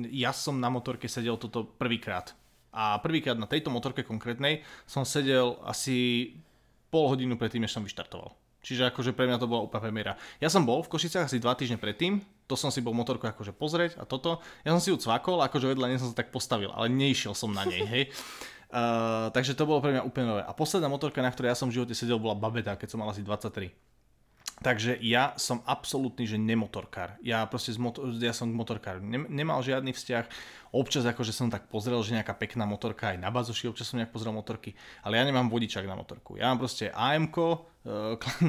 ja 0.10 0.34
som 0.34 0.58
na 0.58 0.74
motorke 0.74 1.06
sedel 1.06 1.38
toto 1.38 1.62
prvýkrát 1.78 2.34
a 2.78 3.02
prvýkrát 3.02 3.34
na 3.34 3.50
tejto 3.50 3.74
motorke 3.74 4.06
konkrétnej 4.06 4.62
som 4.86 5.02
sedel 5.02 5.58
asi 5.66 6.30
pol 6.94 7.10
hodinu 7.10 7.34
predtým, 7.34 7.66
než 7.66 7.74
som 7.74 7.82
vyštartoval. 7.82 8.38
Čiže 8.62 8.94
akože 8.94 9.18
pre 9.18 9.26
mňa 9.26 9.42
to 9.42 9.50
bola 9.50 9.66
úplne 9.66 9.90
premiéra. 9.90 10.14
Ja 10.38 10.52
som 10.54 10.62
bol 10.62 10.86
v 10.86 10.92
Košicách 10.94 11.26
asi 11.26 11.42
dva 11.42 11.58
týždne 11.58 11.82
predtým, 11.82 12.22
to 12.46 12.54
som 12.54 12.70
si 12.70 12.86
bol 12.86 12.94
motorku 12.94 13.26
akože 13.26 13.56
pozrieť 13.56 13.98
a 13.98 14.04
toto. 14.06 14.44
Ja 14.62 14.78
som 14.78 14.82
si 14.84 14.94
ju 14.94 14.98
cvakol, 15.02 15.42
akože 15.42 15.74
vedľa 15.74 15.88
nej 15.90 16.00
som 16.00 16.12
sa 16.14 16.22
tak 16.22 16.30
postavil, 16.30 16.70
ale 16.70 16.92
neišiel 16.92 17.34
som 17.34 17.50
na 17.50 17.66
nej, 17.66 17.82
hej. 17.88 18.04
Uh, 18.70 19.28
takže 19.36 19.58
to 19.58 19.66
bolo 19.66 19.82
pre 19.82 19.98
mňa 19.98 20.04
úplne 20.06 20.38
nové. 20.38 20.44
A 20.46 20.52
posledná 20.54 20.92
motorka, 20.92 21.24
na 21.24 21.32
ktorej 21.34 21.56
ja 21.56 21.58
som 21.58 21.72
v 21.72 21.82
živote 21.82 21.98
sedel, 21.98 22.22
bola 22.22 22.38
Babeta, 22.38 22.78
keď 22.78 22.94
som 22.94 23.00
mal 23.02 23.10
asi 23.10 23.24
23. 23.24 23.72
Takže 24.58 24.98
ja 25.06 25.38
som 25.38 25.62
absolútny, 25.70 26.26
že 26.26 26.42
nemotorkár. 26.42 27.22
Ja 27.22 27.46
proste 27.46 27.70
z 27.70 27.78
motor, 27.78 28.10
ja 28.18 28.34
som 28.34 28.50
motorkár. 28.50 28.98
Nemal 29.06 29.62
žiadny 29.62 29.94
vzťah. 29.94 30.26
Občas 30.74 31.06
akože 31.06 31.30
som 31.30 31.54
tak 31.54 31.70
pozrel, 31.70 32.02
že 32.02 32.18
nejaká 32.18 32.34
pekná 32.34 32.66
motorka 32.66 33.14
aj 33.14 33.22
na 33.22 33.30
bazoši, 33.30 33.70
občas 33.70 33.86
som 33.86 34.02
nejak 34.02 34.10
pozrel 34.10 34.34
motorky, 34.34 34.74
ale 35.06 35.22
ja 35.22 35.24
nemám 35.30 35.54
vodičák 35.54 35.86
na 35.86 35.94
motorku. 35.94 36.42
Ja 36.42 36.50
mám 36.50 36.58
proste 36.58 36.90
AMK 36.90 37.38
e, 37.38 37.58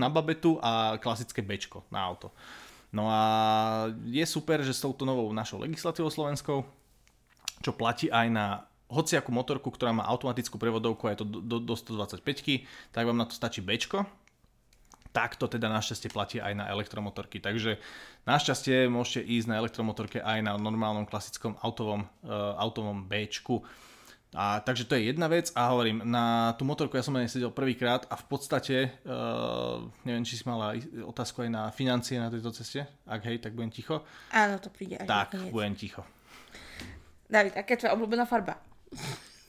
na 0.03 0.09
babetu 0.09 0.57
a 0.65 0.97
klasické 0.97 1.45
Bčko 1.45 1.85
na 1.93 2.01
auto. 2.01 2.33
No 2.89 3.13
a 3.13 3.21
je 4.09 4.25
super, 4.25 4.65
že 4.65 4.73
s 4.73 4.81
touto 4.81 5.05
novou 5.05 5.29
našou 5.37 5.61
legislatívou 5.61 6.09
slovenskou, 6.09 6.65
čo 7.61 7.71
platí 7.77 8.09
aj 8.09 8.27
na 8.33 8.65
hociakú 8.89 9.29
motorku, 9.29 9.69
ktorá 9.69 9.93
má 9.93 10.09
automatickú 10.09 10.57
prevodovku, 10.57 11.05
aj 11.05 11.21
to 11.21 11.25
do, 11.29 11.45
do, 11.45 11.57
do 11.61 11.75
125 11.77 12.25
tak 12.97 13.05
vám 13.05 13.21
na 13.21 13.29
to 13.29 13.37
stačí 13.37 13.61
Bčko 13.61 14.09
tak 15.13 15.37
to 15.41 15.49
teda 15.49 15.69
našťastie 15.73 16.13
platí 16.13 16.37
aj 16.39 16.55
na 16.55 16.65
elektromotorky. 16.69 17.41
Takže 17.41 17.81
našťastie 18.29 18.87
môžete 18.93 19.25
ísť 19.25 19.47
na 19.49 19.59
elektromotorke 19.59 20.21
aj 20.21 20.39
na 20.45 20.55
normálnom 20.61 21.09
klasickom 21.09 21.57
autovom, 21.65 22.07
uh, 22.25 22.55
autovom 22.61 23.09
B. 23.09 23.29
A, 24.37 24.61
takže 24.61 24.85
to 24.85 24.93
je 24.93 25.09
jedna 25.09 25.25
vec 25.25 25.49
a 25.57 25.73
hovorím, 25.73 26.05
na 26.05 26.53
tú 26.61 26.69
motorku 26.69 27.01
ja 27.01 27.05
som 27.05 27.17
aj 27.17 27.33
sedel 27.33 27.49
prvýkrát 27.49 28.05
a 28.13 28.15
v 28.21 28.25
podstate, 28.29 28.77
uh, 29.09 29.81
neviem, 30.05 30.21
či 30.21 30.37
si 30.37 30.45
mala 30.45 30.77
otázku 31.01 31.49
aj 31.49 31.51
na 31.51 31.63
financie 31.73 32.21
na 32.21 32.29
tejto 32.29 32.53
ceste, 32.53 32.85
ak 33.09 33.25
hej, 33.25 33.41
tak 33.41 33.57
budem 33.57 33.73
ticho. 33.73 34.05
Áno, 34.29 34.61
to 34.61 34.69
príde 34.69 35.01
až 35.01 35.09
Tak, 35.09 35.49
budem 35.49 35.73
ticho. 35.73 36.05
David, 37.25 37.57
aká 37.57 37.73
je 37.73 37.81
tvoja 37.81 37.97
obľúbená 37.97 38.29
farba? 38.29 38.61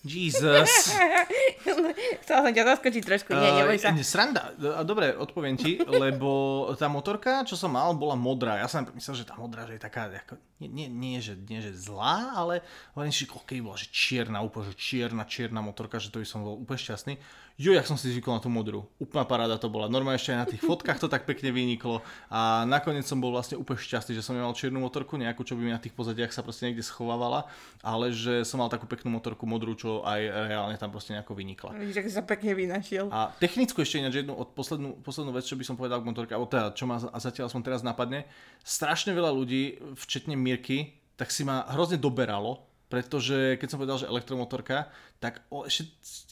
Jesus. 0.04 0.70
Chcela 2.24 2.40
som 2.48 2.54
ťa 2.56 2.66
zaskočiť 2.76 3.04
trošku, 3.04 3.36
nie, 3.36 3.52
neboj 3.52 3.76
sa. 3.76 3.92
Uh, 3.92 4.00
sranda, 4.00 4.56
dobre, 4.88 5.12
odpoviem 5.12 5.60
ti, 5.60 5.76
lebo 5.84 6.66
tá 6.80 6.88
motorka, 6.88 7.44
čo 7.44 7.60
som 7.60 7.76
mal, 7.76 7.92
bola 7.96 8.16
modrá. 8.16 8.64
Ja 8.64 8.72
som 8.72 8.88
myslel, 8.96 9.24
že 9.24 9.28
tá 9.28 9.36
modrá 9.36 9.68
že 9.68 9.76
je 9.76 9.84
taká, 9.84 10.08
ako, 10.08 10.40
nie, 10.64 10.72
nie, 10.72 10.88
nie, 10.88 11.20
že, 11.20 11.36
nie, 11.36 11.60
že 11.60 11.76
zlá, 11.76 12.32
ale 12.32 12.64
hovorím 12.96 13.12
si, 13.12 13.28
keby 13.28 13.60
bola, 13.60 13.76
že 13.76 13.92
čierna, 13.92 14.40
úplne, 14.40 14.72
že 14.72 14.76
čierna, 14.80 15.24
čierna 15.28 15.60
motorka, 15.60 16.00
že 16.00 16.12
to 16.12 16.24
by 16.24 16.28
som 16.28 16.48
bol 16.48 16.56
úplne 16.56 16.80
šťastný. 16.80 17.14
Jo, 17.60 17.76
jak 17.76 17.84
som 17.84 18.00
si 18.00 18.08
zvykol 18.16 18.40
na 18.40 18.40
tú 18.40 18.48
modrú. 18.48 18.88
Úplná 19.04 19.28
paráda 19.28 19.60
to 19.60 19.68
bola. 19.68 19.92
Normálne 19.92 20.16
ešte 20.16 20.32
aj 20.32 20.40
na 20.40 20.48
tých 20.48 20.64
fotkách 20.64 20.96
to 20.96 21.12
tak 21.12 21.28
pekne 21.28 21.52
vyniklo. 21.52 22.00
A 22.32 22.64
nakoniec 22.64 23.04
som 23.04 23.20
bol 23.20 23.36
vlastne 23.36 23.60
úplne 23.60 23.76
šťastný, 23.76 24.16
že 24.16 24.24
som 24.24 24.32
nemal 24.32 24.56
čiernu 24.56 24.80
motorku, 24.80 25.20
nejakú, 25.20 25.44
čo 25.44 25.60
by 25.60 25.68
mi 25.68 25.76
na 25.76 25.82
tých 25.84 25.92
pozadiach 25.92 26.32
sa 26.32 26.40
proste 26.40 26.72
niekde 26.72 26.88
schovávala, 26.88 27.52
ale 27.84 28.16
že 28.16 28.48
som 28.48 28.64
mal 28.64 28.72
takú 28.72 28.88
peknú 28.88 29.12
motorku 29.12 29.44
modrú, 29.44 29.76
čo 29.76 30.08
aj 30.08 30.48
reálne 30.56 30.80
tam 30.80 30.88
proste 30.88 31.12
nejako 31.20 31.36
vynikla. 31.36 31.76
Vidíš, 31.76 32.16
sa 32.16 32.24
pekne 32.24 32.56
vynašiel. 32.56 33.12
A 33.12 33.36
technickú 33.44 33.84
ešte 33.84 34.00
ináč 34.00 34.24
jednu 34.24 34.40
od 34.40 34.56
poslednú, 34.56 34.96
poslednú 35.04 35.36
vec, 35.36 35.44
čo 35.44 35.60
by 35.60 35.68
som 35.68 35.76
povedal 35.76 36.00
k 36.00 36.08
motorke, 36.08 36.32
alebo 36.32 36.48
teda, 36.48 36.72
čo 36.72 36.88
ma 36.88 36.96
zatiaľ 36.96 37.52
som 37.52 37.60
teraz 37.60 37.84
napadne. 37.84 38.24
Strašne 38.64 39.12
veľa 39.12 39.36
ľudí, 39.36 39.84
včetne 40.00 40.40
Mirky, 40.40 40.96
tak 41.20 41.28
si 41.28 41.44
ma 41.44 41.68
hrozne 41.76 42.00
doberalo, 42.00 42.69
pretože 42.90 43.62
keď 43.62 43.68
som 43.70 43.78
povedal, 43.78 44.02
že 44.02 44.10
elektromotorka, 44.10 44.90
tak 45.22 45.46
o, 45.54 45.70
ešte, 45.70 45.86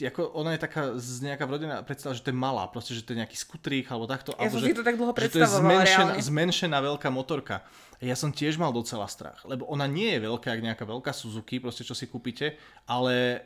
ako 0.10 0.34
ona 0.34 0.58
je 0.58 0.60
taká 0.66 0.98
z 0.98 1.30
nejaká 1.30 1.46
vrodená 1.46 1.86
predstava, 1.86 2.18
že 2.18 2.26
to 2.26 2.34
je 2.34 2.38
malá, 2.38 2.66
proste, 2.66 2.98
že 2.98 3.06
to 3.06 3.14
je 3.14 3.22
nejaký 3.22 3.38
skutrík 3.38 3.86
alebo 3.94 4.10
takto. 4.10 4.34
Ja 4.34 4.50
alebo 4.50 4.58
som 4.58 4.66
že, 4.66 4.74
si 4.74 4.76
to 4.76 4.82
tak 4.82 4.98
dlho 4.98 5.14
že 5.14 5.16
to 5.16 5.22
je 5.22 5.24
predstavovala 5.30 5.62
zmenšená, 5.62 6.12
reálne. 6.18 6.26
zmenšená 6.26 6.78
veľká 6.82 7.10
motorka. 7.14 7.62
Ja 7.98 8.14
som 8.14 8.30
tiež 8.30 8.62
mal 8.62 8.70
docela 8.70 9.10
strach, 9.10 9.42
lebo 9.50 9.66
ona 9.66 9.90
nie 9.90 10.14
je 10.14 10.30
veľká, 10.30 10.54
jak 10.54 10.62
nejaká 10.62 10.86
veľká 10.86 11.10
Suzuki, 11.10 11.58
proste 11.58 11.82
čo 11.82 11.98
si 11.98 12.06
kúpite, 12.06 12.54
ale 12.86 13.42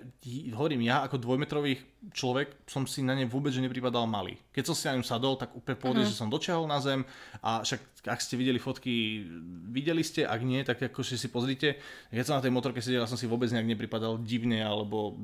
hovorím, 0.52 0.84
ja 0.84 1.08
ako 1.08 1.24
dvojmetrový 1.24 1.80
človek 2.12 2.68
som 2.68 2.84
si 2.84 3.00
na 3.00 3.16
ne 3.16 3.24
vôbec 3.24 3.56
že 3.56 3.64
nepripadal 3.64 4.04
malý. 4.12 4.36
Keď 4.52 4.64
som 4.68 4.76
si 4.76 4.92
na 4.92 5.00
ňu 5.00 5.08
sadol, 5.08 5.40
tak 5.40 5.56
úplne 5.56 5.80
pohode, 5.80 6.04
že 6.04 6.12
som 6.12 6.28
dočiahol 6.28 6.68
na 6.68 6.84
zem 6.84 7.08
a 7.40 7.64
však 7.64 7.80
ak 8.12 8.20
ste 8.20 8.36
videli 8.36 8.60
fotky, 8.60 9.24
videli 9.72 10.04
ste, 10.04 10.28
ak 10.28 10.42
nie, 10.44 10.66
tak 10.68 10.84
akože 10.84 11.16
si 11.16 11.32
pozrite. 11.32 11.80
Keď 12.12 12.26
som 12.28 12.36
na 12.36 12.44
tej 12.44 12.52
motorke 12.52 12.84
sedel, 12.84 13.08
som 13.08 13.16
si 13.16 13.32
vôbec 13.32 13.48
nejak 13.54 13.72
nepripadal 13.72 14.20
divne 14.20 14.60
alebo 14.60 15.16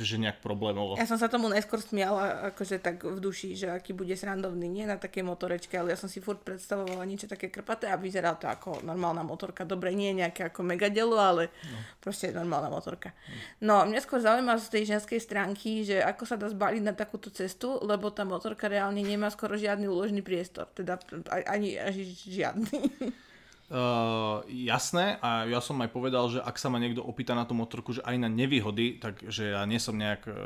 že 0.00 0.16
nejak 0.16 0.40
problémovo. 0.40 0.96
Ja 0.96 1.04
som 1.04 1.20
sa 1.20 1.28
tomu 1.28 1.52
najskôr 1.52 1.84
smiala, 1.84 2.48
akože 2.52 2.80
tak 2.80 3.04
v 3.04 3.20
duši, 3.20 3.52
že 3.52 3.68
aký 3.68 3.92
bude 3.92 4.16
srandovný, 4.16 4.64
nie 4.64 4.88
na 4.88 4.96
takej 4.96 5.20
motorečke, 5.20 5.76
ale 5.76 5.92
ja 5.92 5.98
som 6.00 6.08
si 6.08 6.24
furt 6.24 6.40
predstavovala 6.40 7.04
niečo 7.04 7.28
také 7.28 7.52
krpaté 7.52 7.92
a 7.92 8.00
vyzeralo 8.00 8.40
to 8.40 8.48
ako 8.48 8.80
normálna 8.80 9.20
motorka. 9.20 9.68
Dobre, 9.68 9.92
nie 9.92 10.16
nejaké 10.16 10.48
ako 10.48 10.64
megadelo, 10.64 11.20
ale 11.20 11.52
no. 11.68 11.78
proste 12.00 12.32
normálna 12.32 12.72
motorka. 12.72 13.12
No, 13.60 13.84
mňa 13.84 14.00
skôr 14.00 14.24
zaujíma 14.24 14.56
z 14.56 14.72
tej 14.72 14.96
ženskej 14.96 15.20
stránky, 15.20 15.84
že 15.84 16.00
ako 16.00 16.24
sa 16.24 16.40
dá 16.40 16.48
zbaliť 16.48 16.82
na 16.82 16.96
takúto 16.96 17.28
cestu, 17.28 17.76
lebo 17.84 18.08
tá 18.08 18.24
motorka 18.24 18.72
reálne 18.72 19.04
nemá 19.04 19.28
skoro 19.28 19.60
žiadny 19.60 19.84
úložný 19.84 20.24
priestor. 20.24 20.72
Teda 20.72 20.96
ani, 21.28 21.76
ani 21.76 22.02
žiadny. 22.16 22.80
Uh, 23.66 24.46
jasné 24.46 25.18
a 25.18 25.42
ja 25.42 25.58
som 25.58 25.74
aj 25.82 25.90
povedal, 25.90 26.30
že 26.30 26.38
ak 26.38 26.54
sa 26.54 26.70
ma 26.70 26.78
niekto 26.78 27.02
opýta 27.02 27.34
na 27.34 27.42
tú 27.42 27.58
motorku, 27.58 27.98
že 27.98 28.02
aj 28.06 28.14
na 28.14 28.30
nevýhody, 28.30 29.02
takže 29.02 29.58
ja 29.58 29.62
nie 29.66 29.82
som 29.82 29.98
nejak 29.98 30.22
uh, 30.30 30.36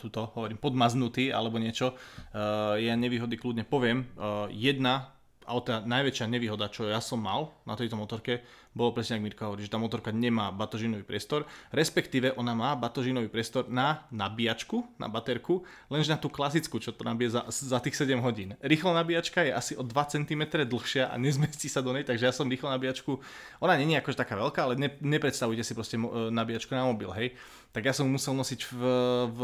tuto, 0.00 0.32
hovorím, 0.32 0.56
podmaznutý 0.56 1.36
alebo 1.36 1.60
niečo, 1.60 1.92
uh, 1.92 2.80
ja 2.80 2.96
nevýhody 2.96 3.36
kľudne 3.36 3.68
poviem. 3.68 4.08
Uh, 4.16 4.48
jedna, 4.48 5.12
ale 5.44 5.60
tá 5.62 5.74
najväčšia 5.82 6.26
nevýhoda, 6.30 6.72
čo 6.72 6.88
ja 6.88 7.02
som 7.02 7.20
mal 7.22 7.52
na 7.66 7.74
tejto 7.78 7.98
motorke, 7.98 8.42
bolo 8.72 8.96
presne, 8.96 9.20
ako 9.20 9.24
Mirka 9.28 9.44
hovorí, 9.44 9.68
že 9.68 9.72
tá 9.72 9.76
motorka 9.76 10.08
nemá 10.08 10.48
batožinový 10.48 11.04
priestor, 11.04 11.44
respektíve 11.76 12.32
ona 12.40 12.56
má 12.56 12.72
batožinový 12.72 13.28
priestor 13.28 13.68
na 13.68 14.08
nabíjačku, 14.08 14.96
na 14.96 15.12
baterku, 15.12 15.60
lenže 15.92 16.08
na 16.08 16.16
tú 16.16 16.32
klasickú, 16.32 16.80
čo 16.80 16.96
to 16.96 17.04
nabije 17.04 17.36
za, 17.36 17.44
za 17.52 17.78
tých 17.84 18.00
7 18.00 18.16
hodín. 18.24 18.56
Rýchla 18.64 18.96
nabíjačka 18.96 19.44
je 19.44 19.52
asi 19.52 19.72
o 19.76 19.84
2 19.84 19.92
cm 19.92 20.42
dlhšia 20.64 21.12
a 21.12 21.20
nezmestí 21.20 21.68
sa 21.68 21.84
do 21.84 21.92
nej, 21.92 22.08
takže 22.08 22.24
ja 22.24 22.32
som 22.32 22.48
rýchla 22.48 22.80
nabíjačku, 22.80 23.20
ona 23.60 23.76
nie 23.76 23.92
je 23.92 24.00
akože 24.00 24.16
taká 24.16 24.40
veľká, 24.40 24.60
ale 24.64 24.80
ne, 24.80 24.88
nepredstavujte 25.04 25.60
si 25.60 25.76
proste 25.76 26.00
mo- 26.00 26.32
nabíjačku 26.32 26.72
na 26.72 26.88
mobil, 26.88 27.12
hej. 27.12 27.36
Tak 27.76 27.84
ja 27.84 27.92
som 27.92 28.08
musel 28.08 28.32
nosiť 28.32 28.60
v, 28.72 28.80
v, 29.28 29.40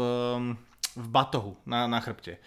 v 0.97 1.07
batohu 1.09 1.53
na, 1.69 1.85
na 1.85 2.01
chrbte. 2.01 2.41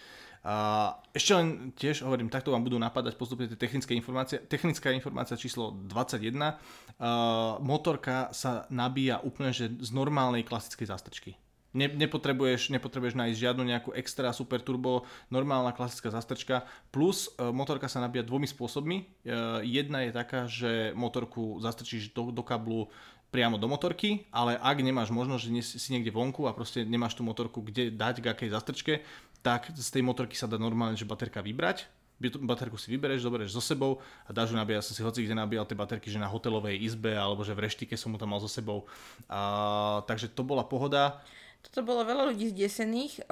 Ešte 1.15 1.31
len 1.39 1.71
tiež 1.71 2.03
hovorím, 2.03 2.27
takto 2.27 2.51
vám 2.51 2.67
budú 2.67 2.75
napadať 2.75 3.15
postupne 3.15 3.47
tie 3.47 3.55
technické 3.55 3.95
informácie. 3.95 4.43
Technická 4.43 4.91
informácia 4.91 5.39
číslo 5.39 5.71
21. 5.87 6.35
Uh, 6.35 7.63
motorka 7.63 8.27
sa 8.35 8.67
nabíja 8.67 9.23
úplne 9.23 9.55
že 9.55 9.71
z 9.71 9.89
normálnej 9.95 10.43
klasickej 10.43 10.91
zastrčky. 10.91 11.31
Ne, 11.73 11.89
nepotrebuješ, 11.89 12.69
nepotrebuješ 12.69 13.17
nájsť 13.17 13.39
žiadnu 13.39 13.63
nejakú 13.65 13.89
extra 13.97 14.29
super 14.29 14.61
turbo, 14.61 15.09
normálna 15.33 15.73
klasická 15.73 16.13
zastrčka, 16.13 16.69
plus 16.93 17.31
uh, 17.39 17.49
motorka 17.49 17.87
sa 17.87 18.03
nabíja 18.03 18.27
dvomi 18.27 18.45
spôsobmi. 18.45 19.23
Uh, 19.23 19.63
jedna 19.63 20.03
je 20.05 20.11
taká, 20.11 20.45
že 20.45 20.91
motorku 20.93 21.63
zastrčíš 21.63 22.11
do, 22.11 22.35
do 22.35 22.43
kablu 22.43 22.91
priamo 23.33 23.57
do 23.57 23.65
motorky, 23.65 24.29
ale 24.29 24.53
ak 24.61 24.77
nemáš 24.85 25.09
možnosť, 25.09 25.41
že 25.49 25.81
si 25.81 25.89
niekde 25.89 26.13
vonku 26.13 26.45
a 26.45 26.53
proste 26.53 26.85
nemáš 26.85 27.17
tú 27.17 27.25
motorku 27.25 27.65
kde 27.65 27.89
dať 27.89 28.21
k 28.21 28.29
akej 28.29 28.49
zastrčke, 28.53 28.93
tak 29.41 29.73
z 29.73 29.89
tej 29.89 30.05
motorky 30.05 30.37
sa 30.37 30.45
dá 30.45 30.61
normálne, 30.61 30.93
že 30.93 31.09
baterka 31.09 31.41
vybrať, 31.41 31.89
baterku 32.21 32.77
si 32.77 32.93
vybereš, 32.93 33.25
zoberieš 33.25 33.57
so 33.57 33.59
sebou 33.59 33.99
a 34.23 34.31
dáš 34.31 34.53
ju 34.53 34.55
nabíjať. 34.55 34.79
Ja 34.79 34.85
som 34.85 34.93
si 34.95 35.01
hoci 35.03 35.19
kde 35.25 35.35
nabíjal 35.35 35.65
tie 35.65 35.75
baterky, 35.75 36.07
že 36.07 36.21
na 36.21 36.29
hotelovej 36.29 36.79
izbe 36.79 37.11
alebo 37.17 37.41
že 37.41 37.57
v 37.57 37.65
reštike 37.67 37.97
som 37.97 38.13
mu 38.13 38.21
tam 38.21 38.31
mal 38.31 38.39
so 38.39 38.47
sebou. 38.47 38.85
A, 39.27 40.05
takže 40.05 40.31
to 40.31 40.45
bola 40.45 40.63
pohoda. 40.63 41.19
Toto 41.63 41.79
bolo 41.87 42.03
veľa 42.03 42.35
ľudí 42.35 42.51
zdesených, 42.51 43.23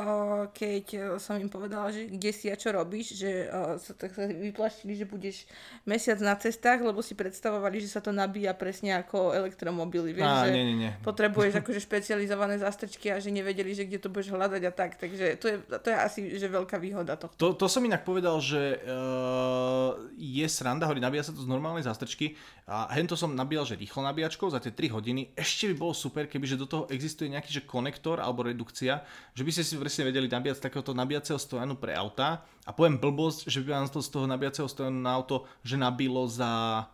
keď 0.55 1.19
som 1.19 1.35
im 1.35 1.51
povedala, 1.51 1.91
že 1.91 2.07
kde 2.07 2.31
si 2.31 2.47
a 2.47 2.55
čo 2.55 2.71
robíš, 2.71 3.19
že 3.19 3.51
sa 3.77 3.91
tak 3.91 4.15
sa 4.15 4.23
vyplaštili, 4.23 4.95
že 4.95 5.05
budeš 5.05 5.43
mesiac 5.83 6.15
na 6.23 6.39
cestách, 6.39 6.79
lebo 6.79 7.03
si 7.03 7.11
predstavovali, 7.11 7.83
že 7.83 7.91
sa 7.91 7.99
to 7.99 8.15
nabíja 8.15 8.55
presne 8.55 8.95
ako 8.95 9.35
elektromobily. 9.35 10.15
Vieš, 10.15 10.31
Á, 10.31 10.47
že 10.47 10.55
nie, 10.55 10.63
nie, 10.63 10.77
nie. 10.87 10.91
potrebuješ 11.03 11.53
akože 11.61 11.83
špecializované 11.83 12.55
zastrčky 12.55 13.11
a 13.11 13.19
že 13.19 13.35
nevedeli, 13.35 13.75
že 13.75 13.83
kde 13.83 13.99
to 13.99 14.07
budeš 14.07 14.31
hľadať 14.31 14.61
a 14.63 14.71
tak. 14.71 14.95
Takže 14.95 15.25
to 15.35 15.45
je, 15.51 15.55
to 15.67 15.87
je 15.91 15.97
asi 15.99 16.19
že 16.39 16.47
veľká 16.47 16.79
výhoda 16.79 17.19
tohto. 17.19 17.35
To, 17.35 17.51
to 17.51 17.67
som 17.67 17.83
inak 17.83 18.07
povedal, 18.07 18.39
že 18.39 18.79
uh, 18.79 19.99
je 20.15 20.47
sranda, 20.47 20.87
hovorí, 20.87 21.03
nabíja 21.03 21.27
sa 21.27 21.35
to 21.35 21.43
z 21.43 21.51
normálnej 21.51 21.83
zastrčky 21.83 22.39
a 22.71 22.87
hento 22.95 23.19
som 23.19 23.35
nabíjal, 23.35 23.67
že 23.67 23.75
rýchlo 23.75 23.99
nabíjačkou 24.07 24.47
za 24.47 24.63
tie 24.63 24.71
3 24.71 24.95
hodiny. 24.95 25.35
Ešte 25.35 25.67
by 25.73 25.75
bolo 25.75 25.91
super, 25.91 26.31
kebyže 26.31 26.55
do 26.55 26.69
toho 26.69 26.83
existuje 26.87 27.27
nejaký 27.27 27.51
že 27.51 27.67
konektor 27.67 28.20
alebo 28.21 28.45
redukcia, 28.45 29.01
že 29.33 29.41
by 29.41 29.51
ste 29.51 29.63
si 29.65 29.75
presne 29.75 30.07
vedeli 30.07 30.29
nabíjať 30.29 30.61
z 30.61 30.65
takéhoto 30.69 30.93
nabíjacieho 30.93 31.41
stojanu 31.41 31.75
pre 31.75 31.97
auta 31.97 32.45
a 32.63 32.71
poviem 32.71 33.01
blbosť, 33.01 33.49
že 33.49 33.59
by 33.65 33.67
vám 33.73 33.89
to 33.89 33.99
z 33.99 34.09
toho 34.13 34.25
nabíjacieho 34.29 34.69
stojanu 34.69 35.01
na 35.01 35.11
auto, 35.17 35.49
že 35.65 35.75
nabilo 35.75 36.23
za 36.29 36.85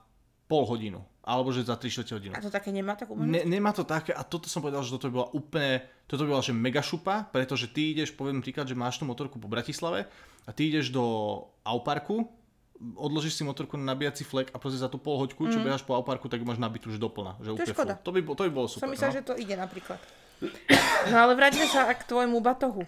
pol 0.48 0.64
hodinu 0.64 1.04
alebo 1.28 1.52
že 1.52 1.68
za 1.68 1.76
3 1.76 1.92
čtvrte 1.92 2.14
hodinu. 2.16 2.34
A 2.34 2.40
to 2.40 2.48
také 2.48 2.72
nemá 2.72 2.96
takú 2.96 3.20
Ne, 3.20 3.44
nemá 3.44 3.76
to 3.76 3.84
také 3.84 4.16
a 4.16 4.24
toto 4.24 4.48
som 4.48 4.64
povedal, 4.64 4.80
že 4.80 4.96
toto 4.96 5.12
by 5.12 5.14
bola 5.20 5.30
úplne, 5.36 5.84
toto 6.08 6.24
by 6.24 6.32
bola 6.32 6.40
že 6.40 6.56
mega 6.56 6.80
šupa, 6.80 7.28
pretože 7.36 7.68
ty 7.68 7.92
ideš, 7.92 8.16
poviem 8.16 8.40
príklad, 8.40 8.64
že 8.64 8.80
máš 8.80 8.96
tú 8.96 9.04
motorku 9.04 9.36
po 9.36 9.52
Bratislave 9.52 10.08
a 10.48 10.50
ty 10.56 10.72
ideš 10.72 10.96
do 10.96 11.04
Auparku, 11.68 12.32
odložíš 12.96 13.36
si 13.36 13.44
motorku 13.44 13.76
na 13.76 13.92
nabíjací 13.92 14.24
flek 14.24 14.54
a 14.54 14.58
proste 14.62 14.80
za 14.80 14.88
tú 14.88 15.02
pol 15.02 15.20
hoďku, 15.20 15.52
čo 15.52 15.60
behaš 15.60 15.84
po 15.84 16.00
Auparku, 16.00 16.30
tak 16.30 16.40
máš 16.48 16.62
nabitú 16.62 16.94
už 16.94 17.02
doplna. 17.02 17.36
Že 17.42 17.44
To 17.44 17.50
je 17.50 17.54
úplne 17.60 17.76
škoda. 17.76 17.94
To 18.00 18.10
by, 18.14 18.20
to 18.24 18.44
by 18.48 18.52
bolo 18.54 18.68
super. 18.72 18.84
Som 18.88 18.92
myslela, 18.96 19.12
no. 19.12 19.18
že 19.20 19.24
to 19.26 19.34
ide 19.36 19.56
napríklad. 19.60 20.00
No 21.10 21.16
ale 21.18 21.34
vráťme 21.34 21.66
sa 21.66 21.90
k 21.94 22.04
tvojmu 22.06 22.38
batohu. 22.44 22.86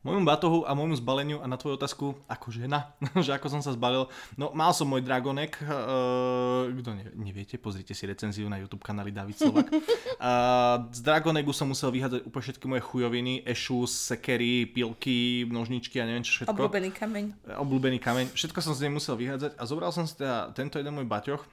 Môjmu 0.00 0.24
batohu 0.24 0.64
a 0.64 0.72
môjmu 0.72 0.96
zbaleniu 0.96 1.44
a 1.44 1.46
na 1.46 1.60
tvoju 1.60 1.76
otázku 1.76 2.16
ako 2.24 2.48
žena, 2.48 2.96
že 3.26 3.36
ako 3.36 3.52
som 3.52 3.60
sa 3.60 3.76
zbalil. 3.76 4.08
No 4.32 4.48
mal 4.56 4.72
som 4.72 4.88
môj 4.88 5.04
Dragonek, 5.04 5.60
uh, 5.60 6.72
kto 6.72 6.96
ne, 6.96 7.04
neviete, 7.20 7.60
pozrite 7.60 7.92
si 7.92 8.08
recenziu 8.08 8.48
na 8.48 8.56
YouTube 8.56 8.80
kanáli 8.80 9.12
David 9.12 9.36
Slovak. 9.36 9.68
uh, 9.76 10.88
z 10.88 11.04
Dragonegu 11.04 11.52
som 11.52 11.68
musel 11.68 11.92
vyhádzať 11.92 12.24
úplne 12.24 12.44
všetky 12.48 12.64
moje 12.64 12.82
chujoviny, 12.88 13.44
ešus, 13.44 13.92
sekery, 14.08 14.72
pilky, 14.72 15.44
nožničky 15.44 16.00
a 16.00 16.08
neviem 16.08 16.24
čo 16.24 16.48
všetko. 16.48 16.56
Obľúbený 16.56 16.90
kameň. 16.96 17.24
obľúbený 17.60 17.98
kameň. 18.00 18.26
Všetko 18.32 18.58
som 18.64 18.72
z 18.72 18.88
nej 18.88 18.96
musel 18.96 19.20
vyhádzať 19.20 19.52
a 19.60 19.62
zobral 19.68 19.92
som 19.92 20.08
si 20.08 20.16
teda 20.16 20.48
tento 20.56 20.80
jeden 20.80 20.96
môj 20.96 21.04
baťoch, 21.04 21.44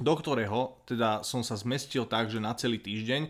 do 0.00 0.12
ktorého 0.16 0.80
teda 0.88 1.20
som 1.28 1.44
sa 1.44 1.60
zmestil 1.60 2.08
tak, 2.08 2.32
že 2.32 2.40
na 2.40 2.56
celý 2.56 2.80
týždeň. 2.80 3.28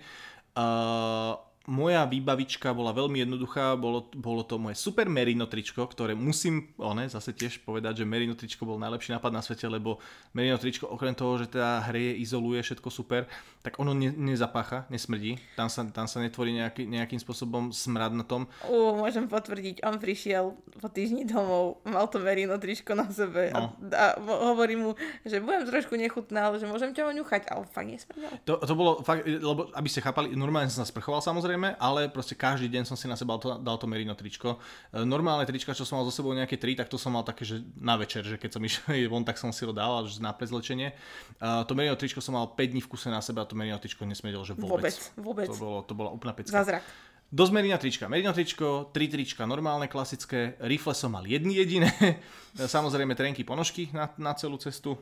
Uh, 0.56 1.36
moja 1.66 2.06
výbavička 2.06 2.70
bola 2.70 2.94
veľmi 2.94 3.26
jednoduchá, 3.26 3.74
bolo, 3.74 4.06
bolo 4.14 4.46
to 4.46 4.54
moje 4.56 4.78
super 4.78 5.10
merino 5.10 5.50
tričko, 5.50 5.82
ktoré 5.90 6.14
musím, 6.14 6.70
one, 6.78 7.10
zase 7.10 7.34
tiež 7.34 7.66
povedať, 7.66 8.02
že 8.02 8.04
merino 8.06 8.38
tričko 8.38 8.62
bol 8.62 8.78
najlepší 8.78 9.18
nápad 9.18 9.32
na 9.34 9.42
svete, 9.42 9.66
lebo 9.66 9.98
merino 10.30 10.54
tričko 10.56 10.86
okrem 10.86 11.18
toho, 11.18 11.42
že 11.42 11.50
teda 11.50 11.82
hreje, 11.90 12.22
izoluje, 12.22 12.62
všetko 12.62 12.88
super, 12.88 13.26
tak 13.66 13.82
ono 13.82 13.90
ne, 13.92 14.14
nezapácha, 14.14 14.86
nesmrdí, 14.94 15.42
tam 15.58 15.66
sa, 15.66 15.82
tam 15.90 16.06
sa 16.06 16.22
netvorí 16.22 16.54
nejaký, 16.54 16.86
nejakým 16.86 17.18
spôsobom 17.18 17.74
smrad 17.74 18.14
na 18.14 18.22
tom. 18.22 18.46
Ú, 18.70 18.94
môžem 18.94 19.26
potvrdiť, 19.26 19.82
on 19.82 19.98
prišiel 19.98 20.54
po 20.78 20.86
týždni 20.86 21.26
domov, 21.26 21.82
mal 21.82 22.06
to 22.06 22.22
merino 22.22 22.54
tričko 22.62 22.94
na 22.94 23.10
sebe 23.10 23.48
No. 23.56 23.72
a, 23.92 24.16
a 24.16 24.26
hovorí 24.52 24.76
mu, 24.76 24.94
že 25.24 25.40
budem 25.40 25.64
trošku 25.66 25.96
nechutná, 25.96 26.50
ale 26.50 26.60
že 26.60 26.68
môžem 26.68 26.92
ťa 26.92 27.08
oňuchať, 27.10 27.42
ale 27.48 27.64
fakt 27.68 27.88
nesmrdel. 27.88 28.32
To, 28.44 28.60
to 28.60 28.74
bolo 28.76 29.00
fakt, 29.00 29.24
lebo 29.26 29.70
aby 29.72 29.88
ste 29.88 30.04
chápali, 30.04 30.34
normálne 30.36 30.68
som 30.68 30.84
sa 30.84 30.88
sprchoval 30.88 31.24
samozrejme, 31.24 31.55
ale 31.64 32.12
proste 32.12 32.36
každý 32.36 32.68
deň 32.68 32.84
som 32.84 32.98
si 32.98 33.08
na 33.08 33.16
seba 33.16 33.38
dal 33.38 33.40
to, 33.40 33.50
dal 33.62 33.76
to 33.80 33.86
merino 33.88 34.12
tričko. 34.12 34.60
E, 34.92 35.06
Normálne 35.08 35.48
trička, 35.48 35.72
čo 35.72 35.88
som 35.88 35.96
mal 35.96 36.04
so 36.04 36.12
sebou 36.12 36.36
nejaké 36.36 36.60
tri, 36.60 36.76
tak 36.76 36.92
to 36.92 37.00
som 37.00 37.16
mal 37.16 37.24
také, 37.24 37.48
že 37.48 37.64
na 37.80 37.96
večer, 37.96 38.20
že 38.26 38.36
keď 38.36 38.50
som 38.52 38.62
išiel 38.68 39.08
von, 39.08 39.24
tak 39.24 39.40
som 39.40 39.48
si 39.54 39.64
ho 39.64 39.72
dal, 39.72 40.04
že 40.04 40.20
na 40.20 40.36
prezlečenie. 40.36 40.92
Uh, 41.40 41.64
to 41.64 41.72
merino 41.72 41.96
tričko 41.96 42.20
som 42.20 42.36
mal 42.36 42.52
5 42.52 42.72
dní 42.76 42.84
v 42.84 42.88
kuse 42.92 43.08
na 43.08 43.24
seba 43.24 43.42
a 43.42 43.48
to 43.48 43.56
merino 43.56 43.80
tričko 43.80 44.04
nesmedel, 44.04 44.44
že 44.44 44.52
vôbec. 44.52 44.92
Vôbec, 44.92 44.96
vôbec. 45.16 45.48
To, 45.48 45.56
bolo, 45.56 45.78
to 45.86 45.92
bola 45.96 46.10
úplná 46.12 46.36
pecka. 46.36 46.52
Zázrak. 46.52 46.84
Dosť 47.26 47.52
merino 47.52 47.74
trička. 47.74 48.06
Merino 48.06 48.30
tričko, 48.30 48.94
tri 48.94 49.10
trička 49.10 49.50
normálne, 49.50 49.90
klasické. 49.90 50.54
Rifle 50.62 50.94
som 50.94 51.10
mal 51.10 51.26
jedny 51.26 51.58
jediné. 51.58 51.90
Samozrejme 52.54 53.18
trenky 53.18 53.42
ponožky 53.42 53.90
na, 53.90 54.14
na 54.14 54.32
celú 54.38 54.60
cestu. 54.62 54.94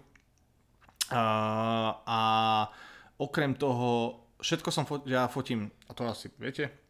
A, 1.13 2.01
a 2.01 2.21
okrem 3.21 3.53
toho, 3.53 4.24
všetko 4.45 4.69
som 4.69 4.85
fot, 4.85 5.09
ja 5.09 5.25
fotím, 5.33 5.73
a 5.89 5.97
to 5.97 6.05
asi 6.05 6.29
viete, 6.37 6.85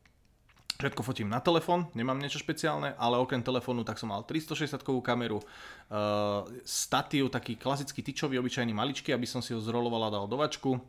Všetko 0.74 1.06
fotím 1.06 1.30
na 1.30 1.38
telefón, 1.38 1.86
nemám 1.94 2.18
niečo 2.18 2.42
špeciálne, 2.42 2.98
ale 2.98 3.22
okrem 3.22 3.46
telefónu 3.46 3.86
tak 3.86 3.94
som 3.94 4.10
mal 4.10 4.26
360 4.26 4.82
kameru, 5.06 5.38
uh, 5.38 6.42
statív, 6.66 7.30
taký 7.30 7.54
klasický 7.54 8.02
tyčový, 8.02 8.42
obyčajný 8.42 8.74
maličký, 8.74 9.14
aby 9.14 9.22
som 9.22 9.38
si 9.38 9.54
ho 9.54 9.62
zroloval 9.62 10.10
a 10.10 10.10
dal 10.10 10.26
do. 10.26 10.34
Uh, 10.34 10.82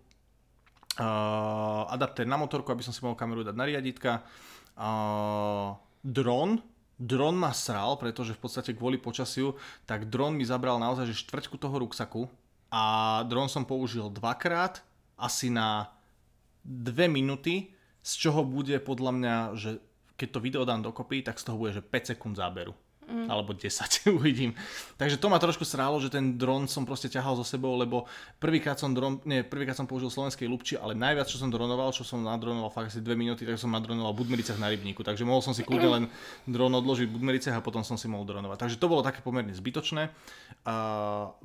adaptér 1.94 2.26
na 2.26 2.34
motorku, 2.34 2.74
aby 2.74 2.82
som 2.82 2.90
si 2.90 2.98
mohol 3.06 3.14
kameru 3.14 3.46
dať 3.46 3.54
na 3.54 3.66
riaditka. 3.70 4.26
Uh, 4.74 5.78
dron, 6.02 6.66
dron 6.98 7.38
ma 7.38 7.54
sral, 7.54 8.02
pretože 8.02 8.34
v 8.34 8.42
podstate 8.42 8.74
kvôli 8.74 8.98
počasiu, 8.98 9.54
tak 9.86 10.10
dron 10.10 10.34
mi 10.34 10.50
zabral 10.50 10.82
naozaj 10.82 11.14
že 11.14 11.30
štvrťku 11.30 11.62
toho 11.62 11.86
ruksaku 11.86 12.26
a 12.74 13.22
dron 13.30 13.54
som 13.54 13.62
použil 13.62 14.10
dvakrát, 14.10 14.82
asi 15.14 15.54
na 15.54 15.94
dve 16.66 17.06
minúty 17.06 17.70
z 18.02 18.12
čoho 18.18 18.42
bude 18.42 18.82
podľa 18.82 19.12
mňa, 19.14 19.36
že 19.54 19.78
keď 20.18 20.28
to 20.34 20.44
video 20.44 20.64
dám 20.66 20.82
dokopy, 20.82 21.22
tak 21.22 21.38
z 21.38 21.46
toho 21.46 21.58
bude, 21.62 21.78
že 21.78 21.86
5 21.86 22.18
sekúnd 22.18 22.36
záberu 22.36 22.74
mm. 23.06 23.28
alebo 23.30 23.54
10, 23.54 23.70
uvidím. 24.18 24.52
Takže 24.98 25.18
to 25.18 25.28
ma 25.30 25.38
trošku 25.38 25.64
srálo, 25.64 25.98
že 26.02 26.10
ten 26.10 26.36
dron 26.36 26.66
som 26.66 26.84
proste 26.84 27.08
ťahal 27.12 27.38
so 27.38 27.46
sebou, 27.46 27.78
lebo 27.78 28.10
prvýkrát 28.42 28.78
som 28.78 28.92
dron, 28.92 29.22
nie, 29.24 29.46
prvýkrát 29.46 29.78
som 29.78 29.86
použil 29.86 30.10
slovenskej 30.10 30.50
lupči, 30.50 30.74
ale 30.76 30.98
najviac, 30.98 31.30
čo 31.30 31.38
som 31.38 31.52
dronoval, 31.52 31.94
čo 31.94 32.08
som 32.08 32.24
nadronoval 32.24 32.72
fakt 32.74 32.94
asi 32.94 33.02
2 33.02 33.14
minúty, 33.16 33.46
tak 33.46 33.62
som 33.62 33.72
nadronoval 33.72 34.14
v 34.16 34.20
Budmericách 34.26 34.58
na 34.58 34.72
rybníku, 34.72 35.06
takže 35.06 35.28
mohol 35.28 35.44
som 35.46 35.54
si 35.54 35.62
kľudne 35.62 35.90
len 35.90 36.04
dron 36.50 36.74
odložiť 36.74 37.08
v 37.12 37.16
Budmericách 37.20 37.56
a 37.60 37.62
potom 37.62 37.84
som 37.86 38.00
si 38.00 38.10
mohol 38.10 38.26
dronovať. 38.26 38.58
Takže 38.58 38.78
to 38.82 38.88
bolo 38.90 39.06
také 39.06 39.22
pomerne 39.22 39.54
zbytočné. 39.54 40.10
Uh, 40.66 41.36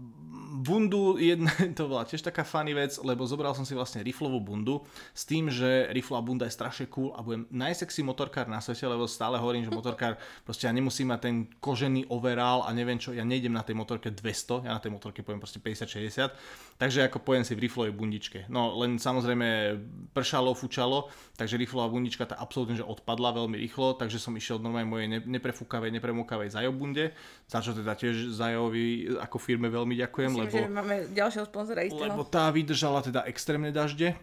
bundu, 0.65 1.21
jedna, 1.21 1.53
to 1.79 1.91
bola 1.91 2.09
tiež 2.09 2.25
taká 2.25 2.47
funny 2.47 2.73
vec, 2.73 2.97
lebo 3.03 3.27
zobral 3.29 3.53
som 3.53 3.67
si 3.69 3.77
vlastne 3.77 4.01
riflovú 4.01 4.41
bundu 4.41 4.87
s 5.13 5.29
tým, 5.29 5.53
že 5.53 5.91
riflová 5.93 6.25
bunda 6.25 6.47
je 6.47 6.55
strašne 6.55 6.87
cool 6.89 7.13
a 7.13 7.21
budem 7.21 7.45
najsexy 7.51 8.01
motorkár 8.07 8.49
na 8.49 8.63
svete, 8.63 8.87
lebo 8.87 9.05
stále 9.11 9.37
hovorím, 9.37 9.67
že 9.67 9.75
motorkár 9.75 10.17
proste 10.47 10.71
ja 10.71 10.73
nemusím 10.73 11.13
mať 11.13 11.21
ten 11.21 11.37
kožený 11.59 12.07
overall 12.15 12.63
a 12.63 12.71
neviem 12.71 13.01
čo, 13.01 13.11
ja 13.11 13.27
nejdem 13.27 13.51
na 13.51 13.67
tej 13.67 13.75
motorke 13.75 14.15
200, 14.15 14.69
ja 14.69 14.77
na 14.77 14.81
tej 14.81 14.95
motorke 14.95 15.27
poviem 15.27 15.43
proste 15.43 15.59
50-60, 15.59 16.79
takže 16.79 17.11
ako 17.11 17.19
pojem 17.25 17.43
si 17.43 17.59
v 17.59 17.67
riflovej 17.67 17.93
bundičke. 17.97 18.39
No 18.47 18.79
len 18.79 19.03
samozrejme 19.03 19.81
pršalo, 20.15 20.55
fučalo, 20.55 21.11
takže 21.35 21.59
riflová 21.59 21.91
bundička 21.91 22.31
tá 22.31 22.39
absolútne 22.39 22.79
že 22.79 22.87
odpadla 22.87 23.35
veľmi 23.35 23.59
rýchlo, 23.59 23.99
takže 23.99 24.23
som 24.23 24.37
išiel 24.39 24.63
normálne 24.63 24.87
mojej 24.87 25.09
neprefúkavej, 25.27 25.91
nepremokavej 25.99 26.55
Zajo 26.55 26.71
bunde, 26.71 27.11
za 27.51 27.59
čo 27.59 27.75
teda 27.75 27.99
tiež 27.99 28.31
Zajovi 28.31 29.19
ako 29.19 29.37
firme 29.43 29.67
veľmi 29.67 29.99
ďakujem, 29.99 30.31
Myslím, 30.31 30.47
lebo, 30.47 30.57
že 30.57 30.71
máme 30.71 30.97
ďalšieho 31.11 31.47
sponzora 31.51 31.83
istého. 31.83 32.07
lebo 32.07 32.23
tá 32.23 32.47
vydržala 32.55 33.03
teda 33.03 33.27
extrémne 33.27 33.75
dažde, 33.75 34.15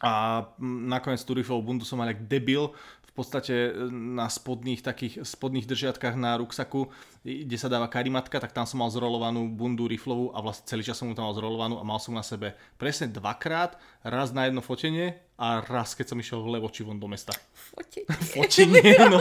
a 0.00 0.48
nakoniec 0.64 1.20
tú 1.20 1.36
riflovú 1.36 1.60
bundu 1.60 1.84
som 1.84 2.00
mal 2.00 2.08
jak 2.08 2.24
debil, 2.24 2.72
v 3.10 3.14
podstate 3.18 3.74
e, 3.74 3.90
na 3.90 4.30
spodných 4.30 4.86
takých 4.86 5.26
spodných 5.26 5.66
držiatkách 5.66 6.14
na 6.14 6.38
ruksaku, 6.38 6.88
kde 7.26 7.56
sa 7.58 7.66
dáva 7.66 7.90
karimatka, 7.90 8.38
tak 8.38 8.54
tam 8.54 8.64
som 8.64 8.78
mal 8.78 8.88
zrolovanú 8.88 9.50
bundu 9.50 9.90
riflovú 9.90 10.30
a 10.30 10.38
vlastne 10.38 10.70
celý 10.70 10.86
čas 10.86 10.96
som 10.96 11.10
mu 11.10 11.18
tam 11.18 11.26
mal 11.26 11.34
zrolovanú 11.34 11.76
a 11.76 11.84
mal 11.84 11.98
som 11.98 12.14
na 12.14 12.22
sebe 12.22 12.54
presne 12.78 13.10
dvakrát, 13.10 13.74
raz 14.06 14.30
na 14.30 14.46
jedno 14.46 14.62
fotenie 14.62 15.18
a 15.34 15.60
raz 15.60 15.98
keď 15.98 16.14
som 16.14 16.18
išiel 16.22 16.40
vlevo 16.40 16.70
či 16.70 16.86
von 16.86 17.02
do 17.02 17.10
mesta. 17.10 17.34
Fotenie. 17.52 18.06
Fotenie, 18.38 18.94
no. 19.10 19.20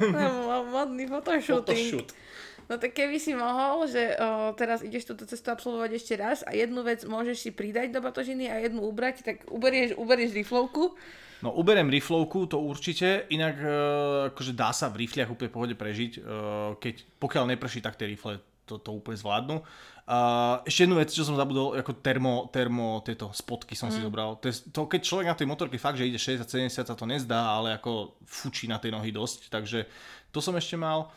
Modný 0.74 1.04
photoshooting. 1.10 2.00
Photoshoot. 2.00 2.10
No 2.70 2.78
tak 2.78 2.94
keby 2.94 3.18
si 3.18 3.34
mohol, 3.34 3.90
že 3.90 4.14
o, 4.14 4.54
teraz 4.54 4.86
ideš 4.86 5.10
túto 5.10 5.26
cestu 5.26 5.50
absolvovať 5.50 5.90
ešte 5.90 6.14
raz 6.14 6.46
a 6.46 6.54
jednu 6.54 6.86
vec 6.86 7.02
môžeš 7.02 7.42
si 7.42 7.50
pridať 7.50 7.90
do 7.90 7.98
batožiny 7.98 8.46
a 8.46 8.62
jednu 8.62 8.86
ubrať, 8.86 9.26
tak 9.26 9.36
uberieš, 9.50 9.98
uberieš 9.98 10.30
riflovku. 10.38 10.94
No 11.40 11.56
uberiem 11.56 11.88
riflovku, 11.88 12.44
to 12.44 12.60
určite, 12.60 13.24
inak 13.32 13.56
e, 13.56 13.72
akože 14.28 14.52
dá 14.52 14.76
sa 14.76 14.92
v 14.92 15.08
rifliach 15.08 15.32
úplne 15.32 15.48
pohode 15.48 15.74
prežiť, 15.74 16.12
e, 16.16 16.20
keď 16.76 16.94
pokiaľ 17.16 17.44
neprší, 17.56 17.80
tak 17.80 17.96
tie 17.96 18.12
rifle 18.12 18.40
to, 18.70 18.78
to 18.78 18.94
úplne 18.94 19.18
zvládnu. 19.18 19.58
Uh, 20.10 20.58
ešte 20.66 20.90
jednu 20.90 20.98
vec, 20.98 21.10
čo 21.10 21.22
som 21.22 21.38
zabudol, 21.38 21.78
ako 21.78 22.02
termo, 22.02 22.50
termo 22.50 22.98
tieto 23.06 23.30
spotky 23.30 23.78
som 23.78 23.90
mm. 23.90 23.94
si 23.94 24.00
zobral. 24.02 24.42
To, 24.42 24.50
je, 24.50 24.66
to, 24.74 24.90
keď 24.90 25.00
človek 25.06 25.26
na 25.30 25.38
tej 25.38 25.46
motorke 25.46 25.78
fakt, 25.78 26.02
že 26.02 26.06
ide 26.10 26.18
60-70, 26.18 26.82
sa 26.82 26.98
to 26.98 27.06
nezdá, 27.06 27.46
ale 27.46 27.78
ako 27.78 28.18
fučí 28.26 28.66
na 28.66 28.82
tej 28.82 28.90
nohy 28.90 29.14
dosť, 29.14 29.50
takže 29.54 29.86
to 30.34 30.42
som 30.42 30.58
ešte 30.58 30.74
mal. 30.74 31.14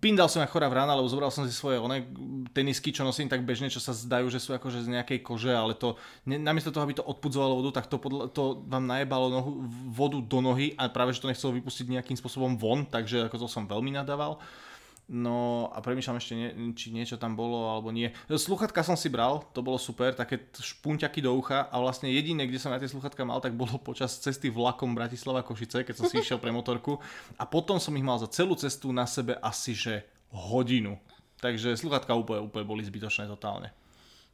Pindal 0.00 0.32
som 0.32 0.40
ako 0.40 0.56
chorá 0.56 0.68
vrana, 0.72 0.96
lebo 0.96 1.08
zobral 1.08 1.28
som 1.28 1.44
si 1.44 1.52
svoje 1.52 1.76
one, 1.76 2.08
tenisky, 2.56 2.88
čo 2.88 3.04
nosím 3.04 3.28
tak 3.28 3.44
bežne, 3.44 3.68
čo 3.68 3.80
sa 3.80 3.92
zdajú, 3.92 4.32
že 4.32 4.40
sú 4.40 4.56
akože 4.56 4.80
z 4.80 4.88
nejakej 4.96 5.20
kože, 5.20 5.52
ale 5.52 5.76
to, 5.76 6.00
ne, 6.24 6.40
namiesto 6.40 6.72
toho, 6.72 6.84
aby 6.88 6.96
to 6.96 7.04
odpudzovalo 7.04 7.60
vodu, 7.60 7.80
tak 7.82 7.92
to, 7.92 8.00
podľa, 8.00 8.32
to 8.32 8.64
vám 8.64 8.88
najebalo 8.88 9.26
nohu, 9.28 9.50
vodu 9.92 10.18
do 10.24 10.38
nohy 10.40 10.72
a 10.80 10.88
práve, 10.88 11.12
že 11.12 11.20
to 11.20 11.28
nechcelo 11.28 11.56
vypustiť 11.60 12.00
nejakým 12.00 12.16
spôsobom 12.16 12.56
von, 12.56 12.88
takže 12.88 13.28
ako 13.28 13.44
to 13.44 13.46
som 13.48 13.68
veľmi 13.68 13.92
nadával. 13.92 14.40
Uh, 14.40 14.73
No 15.04 15.68
a 15.68 15.84
premýšľam 15.84 16.16
ešte, 16.16 16.32
nie, 16.32 16.48
či 16.72 16.88
niečo 16.88 17.20
tam 17.20 17.36
bolo 17.36 17.68
alebo 17.68 17.92
nie. 17.92 18.08
Sluchatka 18.24 18.80
som 18.80 18.96
si 18.96 19.12
bral, 19.12 19.44
to 19.52 19.60
bolo 19.60 19.76
super, 19.76 20.16
také 20.16 20.48
špunťaky 20.56 21.20
do 21.20 21.36
ucha 21.36 21.68
a 21.68 21.76
vlastne 21.76 22.08
jediné, 22.08 22.48
kde 22.48 22.56
som 22.56 22.72
na 22.72 22.80
tie 22.80 22.88
sluchatka 22.88 23.20
mal, 23.20 23.36
tak 23.44 23.52
bolo 23.52 23.76
počas 23.76 24.16
cesty 24.16 24.48
vlakom 24.48 24.96
Bratislava 24.96 25.44
Košice, 25.44 25.84
keď 25.84 25.94
som 26.00 26.08
si 26.08 26.24
išiel 26.24 26.40
pre 26.40 26.48
motorku 26.48 26.96
a 27.36 27.44
potom 27.44 27.76
som 27.76 27.92
ich 27.92 28.06
mal 28.06 28.16
za 28.16 28.32
celú 28.32 28.56
cestu 28.56 28.96
na 28.96 29.04
sebe 29.04 29.36
asi 29.44 29.76
že 29.76 30.08
hodinu. 30.32 30.96
Takže 31.44 31.76
sluchatka 31.76 32.16
úplne, 32.16 32.48
úplne 32.48 32.64
boli 32.64 32.80
zbytočné 32.80 33.28
totálne. 33.28 33.76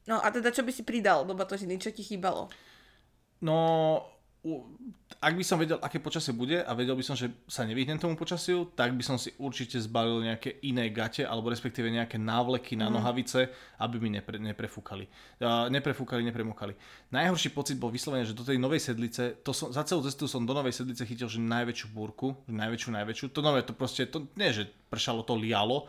No 0.06 0.22
a 0.22 0.30
teda 0.30 0.54
čo 0.54 0.62
by 0.62 0.70
si 0.70 0.86
pridal 0.86 1.26
do 1.26 1.34
batožiny, 1.34 1.82
čo 1.82 1.90
ti 1.90 2.06
chýbalo? 2.06 2.46
No 3.42 3.58
ak 5.20 5.36
by 5.36 5.44
som 5.44 5.60
vedel, 5.60 5.76
aké 5.84 6.00
počasie 6.00 6.32
bude 6.32 6.64
a 6.64 6.72
vedel 6.72 6.96
by 6.96 7.04
som, 7.04 7.12
že 7.12 7.28
sa 7.44 7.60
nevyhnem 7.68 8.00
tomu 8.00 8.16
počasiu, 8.16 8.72
tak 8.72 8.96
by 8.96 9.04
som 9.04 9.20
si 9.20 9.36
určite 9.36 9.76
zbalil 9.76 10.24
nejaké 10.24 10.64
iné 10.64 10.88
gate 10.88 11.28
alebo 11.28 11.52
respektíve 11.52 11.92
nejaké 11.92 12.16
návleky 12.16 12.72
na 12.72 12.88
mm. 12.88 12.94
nohavice, 12.96 13.52
aby 13.76 14.00
mi 14.00 14.16
nepre, 14.16 14.40
neprefúkali. 14.40 15.04
Uh, 15.44 15.68
neprefúkali, 15.68 16.24
nepremokali. 16.24 16.72
Najhorší 17.12 17.52
pocit 17.52 17.76
bol 17.76 17.92
vyslovene, 17.92 18.24
že 18.24 18.32
do 18.32 18.40
tej 18.40 18.56
novej 18.56 18.80
sedlice, 18.80 19.44
to 19.44 19.52
som, 19.52 19.68
za 19.76 19.84
celú 19.84 20.00
cestu 20.08 20.24
som 20.24 20.48
do 20.48 20.56
novej 20.56 20.72
sedlice 20.72 21.04
chytil, 21.04 21.28
že 21.28 21.36
najväčšiu 21.36 21.92
búrku, 21.92 22.32
najväčšiu, 22.48 22.96
najväčšiu. 22.96 23.26
To 23.36 23.44
nové, 23.44 23.60
to 23.60 23.76
proste, 23.76 24.08
to 24.08 24.24
nie, 24.40 24.56
že 24.56 24.72
pršalo, 24.88 25.20
to 25.20 25.36
lialo, 25.36 25.84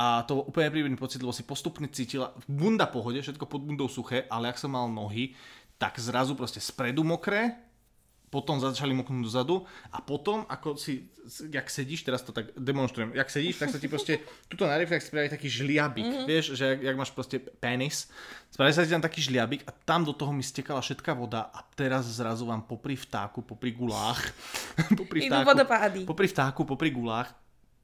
a 0.00 0.24
to 0.24 0.40
bol 0.40 0.44
úplne 0.48 0.72
príjemný 0.72 0.96
pocit, 0.96 1.20
lebo 1.20 1.36
si 1.36 1.44
postupne 1.44 1.84
cítila, 1.92 2.32
bunda 2.48 2.88
pohode, 2.88 3.20
všetko 3.20 3.44
pod 3.44 3.60
bundou 3.60 3.84
suché, 3.90 4.24
ale 4.32 4.48
ak 4.48 4.56
som 4.56 4.72
mal 4.72 4.88
nohy, 4.88 5.36
tak 5.76 6.00
zrazu 6.00 6.32
proste 6.32 6.60
spredu 6.60 7.04
mokré, 7.04 7.56
potom 8.30 8.62
začali 8.62 8.94
moknúť 8.94 9.26
dozadu 9.26 9.66
a 9.90 9.98
potom, 9.98 10.46
ako 10.46 10.78
si, 10.78 11.10
jak 11.50 11.66
sedíš, 11.66 12.06
teraz 12.06 12.22
to 12.22 12.30
tak 12.30 12.54
demonstrujem, 12.54 13.10
jak 13.10 13.26
sedíš, 13.26 13.58
tak 13.58 13.74
sa 13.74 13.82
ti 13.82 13.90
proste, 13.90 14.22
tuto 14.46 14.70
na 14.70 14.78
reflex 14.78 15.10
spraví 15.10 15.26
taký 15.26 15.50
žliabik, 15.50 16.06
mm-hmm. 16.06 16.26
vieš, 16.30 16.54
že 16.54 16.64
jak, 16.74 16.78
jak 16.78 16.96
máš 16.96 17.10
proste 17.10 17.42
penis, 17.42 18.06
spraví 18.54 18.70
sa 18.70 18.86
ti 18.86 18.94
tam 18.94 19.02
taký 19.02 19.18
žliabik 19.26 19.66
a 19.66 19.74
tam 19.74 20.06
do 20.06 20.14
toho 20.14 20.30
mi 20.30 20.46
stekala 20.46 20.78
všetká 20.78 21.10
voda 21.10 21.50
a 21.50 21.66
teraz 21.74 22.06
zrazu 22.06 22.46
vám 22.46 22.62
popri 22.62 22.94
vtáku, 22.94 23.42
popri 23.42 23.74
gulách, 23.74 24.30
popri 25.00 25.26
vtáku, 25.26 26.06
popri 26.06 26.26
vtáku, 26.30 26.60
popri 26.62 26.90
gulách, 26.94 27.34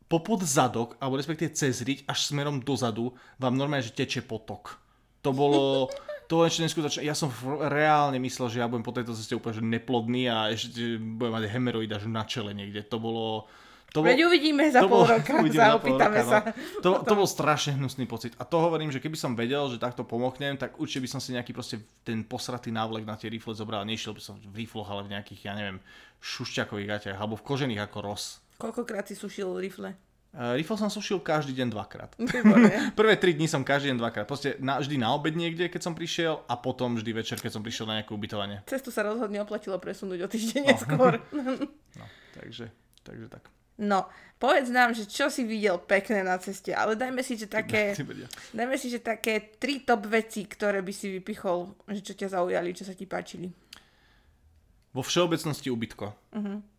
popod 0.07 0.47
zadok, 0.47 0.95
alebo 1.03 1.19
respektíve 1.19 1.51
cez 1.51 1.83
riť, 1.83 2.07
až 2.07 2.31
smerom 2.31 2.63
dozadu, 2.63 3.11
vám 3.43 3.59
normálne, 3.59 3.83
že 3.83 3.95
teče 3.95 4.23
potok. 4.23 4.79
To 5.27 5.35
bolo, 5.35 5.91
to 6.27 6.43
ešte 6.43 6.67
neskutočné. 6.67 7.07
Ja 7.07 7.15
som 7.15 7.31
reálne 7.63 8.19
myslel, 8.19 8.51
že 8.51 8.59
ja 8.59 8.67
budem 8.67 8.83
po 8.83 8.95
tejto 8.95 9.15
ceste 9.15 9.39
úplne 9.39 9.55
že 9.59 9.63
neplodný 9.63 10.23
a 10.27 10.51
ešte 10.51 10.99
budem 10.99 11.33
mať 11.39 11.45
hemeroid 11.51 11.91
až 11.91 12.11
na 12.11 12.27
čele 12.27 12.51
niekde. 12.51 12.83
To 12.91 12.99
bolo... 12.99 13.47
To 13.95 14.03
bol, 14.03 14.13
Veď 14.13 14.29
uvidíme 14.29 14.67
za 14.69 14.85
pol 14.85 15.07
roka, 15.07 15.41
za 15.57 15.79
opýtame 15.79 16.21
roka, 16.21 16.29
sa. 16.29 16.39
No. 16.51 16.83
To, 16.83 16.91
to 17.07 17.15
bol 17.17 17.25
strašne 17.31 17.79
hnusný 17.79 18.05
pocit. 18.05 18.35
A 18.37 18.45
to 18.45 18.59
hovorím, 18.59 18.91
že 18.91 18.99
keby 18.99 19.15
som 19.15 19.39
vedel, 19.39 19.71
že 19.71 19.79
takto 19.81 20.03
pomohnem, 20.03 20.59
tak 20.59 20.77
určite 20.83 21.07
by 21.07 21.11
som 21.17 21.21
si 21.23 21.33
nejaký 21.33 21.55
proste 21.55 21.81
ten 22.03 22.27
posratý 22.27 22.75
návlek 22.75 23.07
na 23.07 23.15
tie 23.15 23.31
rifle 23.31 23.55
zobral. 23.55 23.87
Nešiel 23.87 24.13
by 24.13 24.21
som 24.21 24.35
v 24.43 24.67
rifloch, 24.67 24.91
ale 24.91 25.07
v 25.07 25.17
nejakých, 25.17 25.49
ja 25.49 25.55
neviem, 25.55 25.79
šušťakových 26.21 26.89
gaťach, 26.91 27.17
alebo 27.17 27.39
v 27.39 27.47
kožených 27.47 27.87
ako 27.87 27.99
roz. 28.03 28.43
Koľkokrát 28.59 29.07
si 29.07 29.15
sušil 29.15 29.57
rifle? 29.63 29.95
Uh, 30.37 30.53
rifle 30.53 30.77
som 30.77 30.93
sušil 30.93 31.25
každý 31.25 31.57
deň 31.57 31.73
dvakrát. 31.73 32.13
Prvé 33.01 33.17
tri 33.17 33.33
dní 33.33 33.49
som 33.49 33.65
každý 33.65 33.89
deň 33.89 33.97
dvakrát. 33.97 34.29
Proste 34.29 34.61
na, 34.61 34.77
vždy 34.77 35.01
na 35.01 35.17
obed 35.17 35.33
niekde, 35.33 35.73
keď 35.73 35.81
som 35.81 35.97
prišiel 35.97 36.45
a 36.45 36.61
potom 36.61 36.93
vždy 36.93 37.09
večer, 37.17 37.41
keď 37.41 37.57
som 37.57 37.65
prišiel 37.65 37.89
na 37.89 38.05
nejaké 38.05 38.13
ubytovanie. 38.13 38.61
Cestu 38.69 38.93
sa 38.93 39.01
rozhodne 39.01 39.41
oplatilo 39.41 39.81
presunúť 39.81 40.21
o 40.21 40.29
týždeň 40.29 40.61
no. 40.61 40.69
neskôr. 40.69 41.13
no, 42.01 42.05
takže, 42.37 42.69
takže 43.01 43.33
tak. 43.33 43.49
No, 43.81 44.13
povedz 44.37 44.69
nám, 44.69 44.93
že 44.93 45.09
čo 45.09 45.33
si 45.33 45.41
videl 45.49 45.81
pekné 45.81 46.21
na 46.21 46.37
ceste, 46.37 46.77
ale 46.77 47.01
dajme 47.01 47.25
si, 47.25 47.41
že 47.41 47.49
také, 47.49 47.97
dajme 48.53 48.77
si, 48.77 48.93
že 48.93 49.01
také 49.01 49.57
tri 49.57 49.89
top 49.89 50.05
veci, 50.05 50.45
ktoré 50.45 50.85
by 50.85 50.93
si 50.93 51.17
vypichol, 51.17 51.73
že 51.97 52.05
čo 52.05 52.13
ťa 52.13 52.37
zaujali, 52.37 52.77
čo 52.77 52.85
sa 52.85 52.93
ti 52.93 53.09
páčili. 53.09 53.49
Vo 54.93 55.01
všeobecnosti 55.01 55.73
ubytko. 55.73 56.13
Uh-huh 56.37 56.76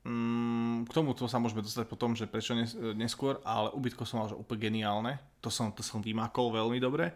k 0.00 0.90
tomu 0.96 1.12
to 1.12 1.28
sa 1.28 1.36
môžeme 1.36 1.60
dostať 1.60 1.84
potom, 1.84 2.16
že 2.16 2.24
prečo 2.24 2.56
nes- 2.56 2.76
neskôr, 2.96 3.36
ale 3.44 3.68
ubytko 3.76 4.08
som 4.08 4.24
mal 4.24 4.32
že 4.32 4.38
úplne 4.38 4.60
geniálne. 4.72 5.12
To 5.44 5.52
som, 5.52 5.68
to 5.68 5.84
som 5.84 6.00
vymákol 6.00 6.56
veľmi 6.56 6.80
dobre. 6.80 7.12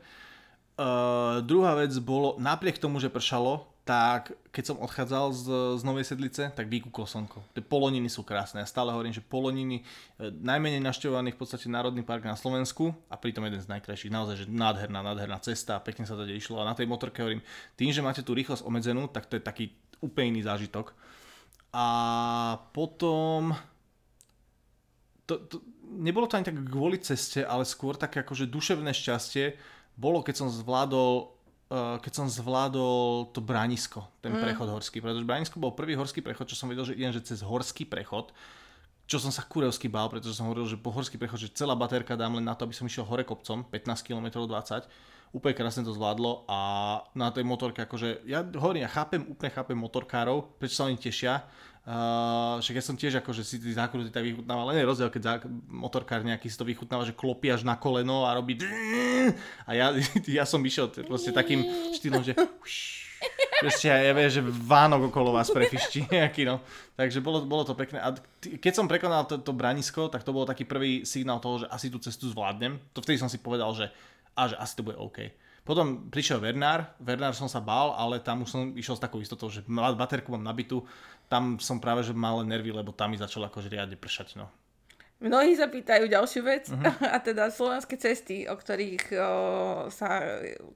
Uh, 0.74 1.39
druhá 1.47 1.78
vec 1.78 1.95
bolo, 2.03 2.35
napriek 2.37 2.82
tomu, 2.82 2.99
že 2.99 3.07
pršalo, 3.07 3.64
tak 3.85 4.32
keď 4.49 4.64
som 4.64 4.80
odchádzal 4.80 5.26
z, 5.37 5.45
z 5.76 5.82
Novej 5.85 6.09
Sedlice, 6.09 6.49
tak 6.57 6.72
vykúkol 6.72 7.05
slnko. 7.05 7.45
Tie 7.53 7.61
poloniny 7.61 8.09
sú 8.09 8.24
krásne. 8.24 8.64
Ja 8.64 8.68
stále 8.68 8.89
hovorím, 8.89 9.12
že 9.12 9.20
poloniny, 9.20 9.85
e, 10.16 10.32
najmenej 10.32 10.80
našťovaný 10.80 11.37
v 11.37 11.39
podstate 11.39 11.68
národný 11.68 12.01
park 12.01 12.24
na 12.24 12.32
Slovensku 12.32 12.97
a 13.12 13.20
pritom 13.20 13.45
jeden 13.45 13.61
z 13.61 13.68
najkrajších. 13.68 14.09
Naozaj, 14.09 14.35
že 14.41 14.47
nádherná, 14.49 15.05
nádherná 15.05 15.37
cesta, 15.45 15.76
pekne 15.85 16.09
sa 16.09 16.16
tady 16.16 16.32
išlo. 16.32 16.64
A 16.64 16.68
na 16.68 16.72
tej 16.72 16.89
motorke 16.89 17.20
hovorím, 17.20 17.45
tým, 17.76 17.93
že 17.93 18.01
máte 18.01 18.24
tú 18.24 18.32
rýchlosť 18.32 18.64
obmedzenú, 18.64 19.05
tak 19.12 19.28
to 19.28 19.37
je 19.37 19.45
taký 19.45 19.64
úplne 20.01 20.32
iný 20.32 20.49
zážitok. 20.49 20.97
A 21.74 21.86
potom... 22.70 23.50
To, 25.26 25.40
to, 25.50 25.56
nebolo 25.98 26.30
to 26.30 26.38
ani 26.38 26.46
tak 26.46 26.60
kvôli 26.68 27.00
ceste, 27.02 27.42
ale 27.42 27.66
skôr 27.66 27.98
také 27.98 28.22
akože 28.22 28.46
duševné 28.46 28.92
šťastie 28.94 29.58
bolo, 29.98 30.22
keď 30.22 30.44
som 30.44 30.48
zvládol 30.52 31.34
Eh, 31.74 31.96
keď 31.98 32.12
som 32.12 32.26
zvládol 32.28 33.32
to 33.32 33.40
bránisko, 33.40 34.04
ten 34.20 34.36
mm. 34.36 34.40
prechod 34.46 34.68
horský, 34.68 35.00
pretože 35.00 35.24
bránisko 35.24 35.56
bol 35.56 35.72
prvý 35.72 35.96
horský 35.96 36.20
prechod, 36.20 36.44
čo 36.44 36.60
som 36.60 36.68
vedel, 36.68 36.84
že 36.84 36.92
idem 36.92 37.10
že 37.10 37.24
cez 37.24 37.40
horský 37.40 37.88
prechod, 37.88 38.36
čo 39.08 39.16
som 39.16 39.32
sa 39.32 39.42
kurevsky 39.42 39.88
bál, 39.88 40.12
pretože 40.12 40.36
som 40.36 40.44
hovoril, 40.44 40.68
že 40.68 40.76
po 40.76 40.92
horský 40.92 41.16
prechod, 41.16 41.40
že 41.40 41.50
celá 41.56 41.72
baterka 41.72 42.20
dám 42.20 42.36
len 42.36 42.44
na 42.44 42.52
to, 42.52 42.68
aby 42.68 42.76
som 42.76 42.84
išiel 42.84 43.08
hore 43.08 43.24
kopcom, 43.24 43.64
15 43.72 44.06
km 44.06 44.44
20, 44.44 44.86
úplne 45.35 45.59
krásne 45.59 45.82
to 45.82 45.91
zvládlo 45.91 46.47
a 46.47 46.59
na 47.18 47.35
tej 47.35 47.43
motorke 47.43 47.82
akože, 47.82 48.22
ja 48.24 48.47
hovorím, 48.47 48.87
ja 48.87 48.91
chápem, 48.95 49.26
úplne 49.26 49.51
chápem 49.51 49.74
motorkárov, 49.74 50.55
prečo 50.62 50.78
sa 50.78 50.87
oni 50.87 50.97
tešia, 50.97 51.43
Uh, 51.85 52.64
však 52.64 52.80
ja 52.80 52.85
som 52.89 52.97
tiež 52.97 53.20
akože 53.20 53.45
si 53.45 53.61
tí 53.61 53.68
zákruty 53.76 54.09
tak 54.09 54.24
vychutnáva, 54.24 54.72
len 54.72 54.80
je 54.80 54.89
rozdiel, 54.89 55.12
keď 55.12 55.20
zá, 55.20 55.35
motorkár 55.68 56.24
nejaký 56.24 56.49
si 56.49 56.57
to 56.57 56.64
vychutnáva, 56.64 57.05
že 57.05 57.12
klopí 57.12 57.53
až 57.53 57.61
na 57.61 57.76
koleno 57.76 58.24
a 58.24 58.32
robí 58.32 58.57
a 59.68 59.70
ja, 59.76 59.93
ja 60.41 60.49
som 60.49 60.64
išiel 60.64 60.89
proste 61.05 61.28
takým 61.28 61.61
štýlom, 61.93 62.24
že 62.24 62.32
Proste 63.55 63.89
ja 63.89 64.12
viem, 64.12 64.28
že 64.28 64.43
Vánok 64.45 65.09
okolo 65.09 65.32
vás 65.32 65.49
prefišti 65.49 66.05
nejaký, 66.14 66.45
no. 66.45 66.61
Takže 66.99 67.24
bolo, 67.24 67.45
bolo 67.47 67.64
to 67.64 67.72
pekné. 67.72 68.03
A 68.03 68.12
keď 68.61 68.72
som 68.74 68.91
prekonal 68.91 69.24
to, 69.24 69.41
to 69.41 69.57
branisko, 69.57 70.12
tak 70.12 70.26
to 70.26 70.35
bol 70.35 70.45
taký 70.45 70.68
prvý 70.68 71.07
signál 71.09 71.41
toho, 71.41 71.64
že 71.64 71.70
asi 71.70 71.89
tú 71.89 71.97
cestu 72.03 72.28
zvládnem. 72.28 72.76
To 72.93 73.01
vtedy 73.01 73.16
som 73.16 73.30
si 73.30 73.41
povedal, 73.41 73.72
že, 73.72 73.89
a 74.35 74.51
že 74.51 74.57
asi 74.59 74.74
to 74.76 74.87
bude 74.87 74.99
OK. 74.99 75.30
Potom 75.64 76.12
prišiel 76.12 76.45
Vernár, 76.45 76.93
Vernár 77.01 77.32
som 77.32 77.49
sa 77.49 77.57
bál, 77.57 77.97
ale 77.97 78.20
tam 78.20 78.45
už 78.45 78.51
som 78.53 78.62
išiel 78.76 79.01
s 79.01 79.05
takou 79.05 79.24
istotou, 79.24 79.49
že 79.49 79.64
baterku 79.64 80.28
mám 80.37 80.45
nabitú, 80.45 80.85
tam 81.32 81.57
som 81.57 81.80
práve 81.80 82.05
že 82.05 82.12
mal 82.12 82.45
nervy, 82.45 82.68
lebo 82.68 82.93
tam 82.93 83.16
mi 83.16 83.16
začalo 83.16 83.49
akože 83.49 83.72
riadne 83.72 83.97
pršať, 83.97 84.37
no. 84.37 84.53
Mnohí 85.24 85.57
sa 85.57 85.72
pýtajú 85.72 86.05
ďalšiu 86.05 86.43
vec, 86.45 86.68
uh-huh. 86.68 86.85
a 87.14 87.16
teda 87.16 87.49
slovenské 87.49 87.97
cesty, 87.97 88.45
o 88.45 88.53
ktorých 88.53 89.05
o, 89.16 89.30
sa 89.89 90.20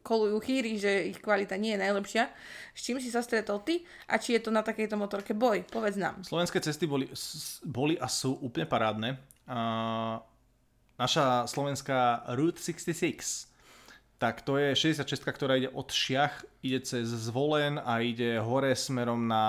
kolujú 0.01 0.41
chýry, 0.41 0.81
že 0.81 1.13
ich 1.13 1.21
kvalita 1.21 1.61
nie 1.61 1.77
je 1.77 1.83
najlepšia. 1.85 2.25
S 2.73 2.81
čím 2.81 2.97
si 2.97 3.13
sa 3.13 3.21
stretol 3.21 3.61
ty 3.61 3.85
a 4.09 4.17
či 4.17 4.41
je 4.41 4.49
to 4.49 4.55
na 4.55 4.65
takejto 4.65 4.97
motorke 4.97 5.37
boj? 5.37 5.69
Povedz 5.69 6.01
nám. 6.01 6.25
Slovenské 6.25 6.65
cesty 6.65 6.89
boli, 6.89 7.13
boli 7.67 8.01
a 8.01 8.09
sú 8.09 8.41
úplne 8.41 8.65
parádne. 8.65 9.21
Uh, 9.45 10.17
naša 10.99 11.46
slovenská 11.46 12.28
Route 12.34 12.59
66 12.59 13.49
tak 14.18 14.42
to 14.42 14.59
je 14.59 14.74
66, 14.74 15.22
ktorá 15.22 15.55
ide 15.55 15.70
od 15.70 15.94
Šiach, 15.94 16.42
ide 16.66 16.82
cez 16.82 17.07
Zvolen 17.07 17.78
a 17.78 18.03
ide 18.03 18.42
hore 18.42 18.74
smerom 18.74 19.30
na 19.30 19.46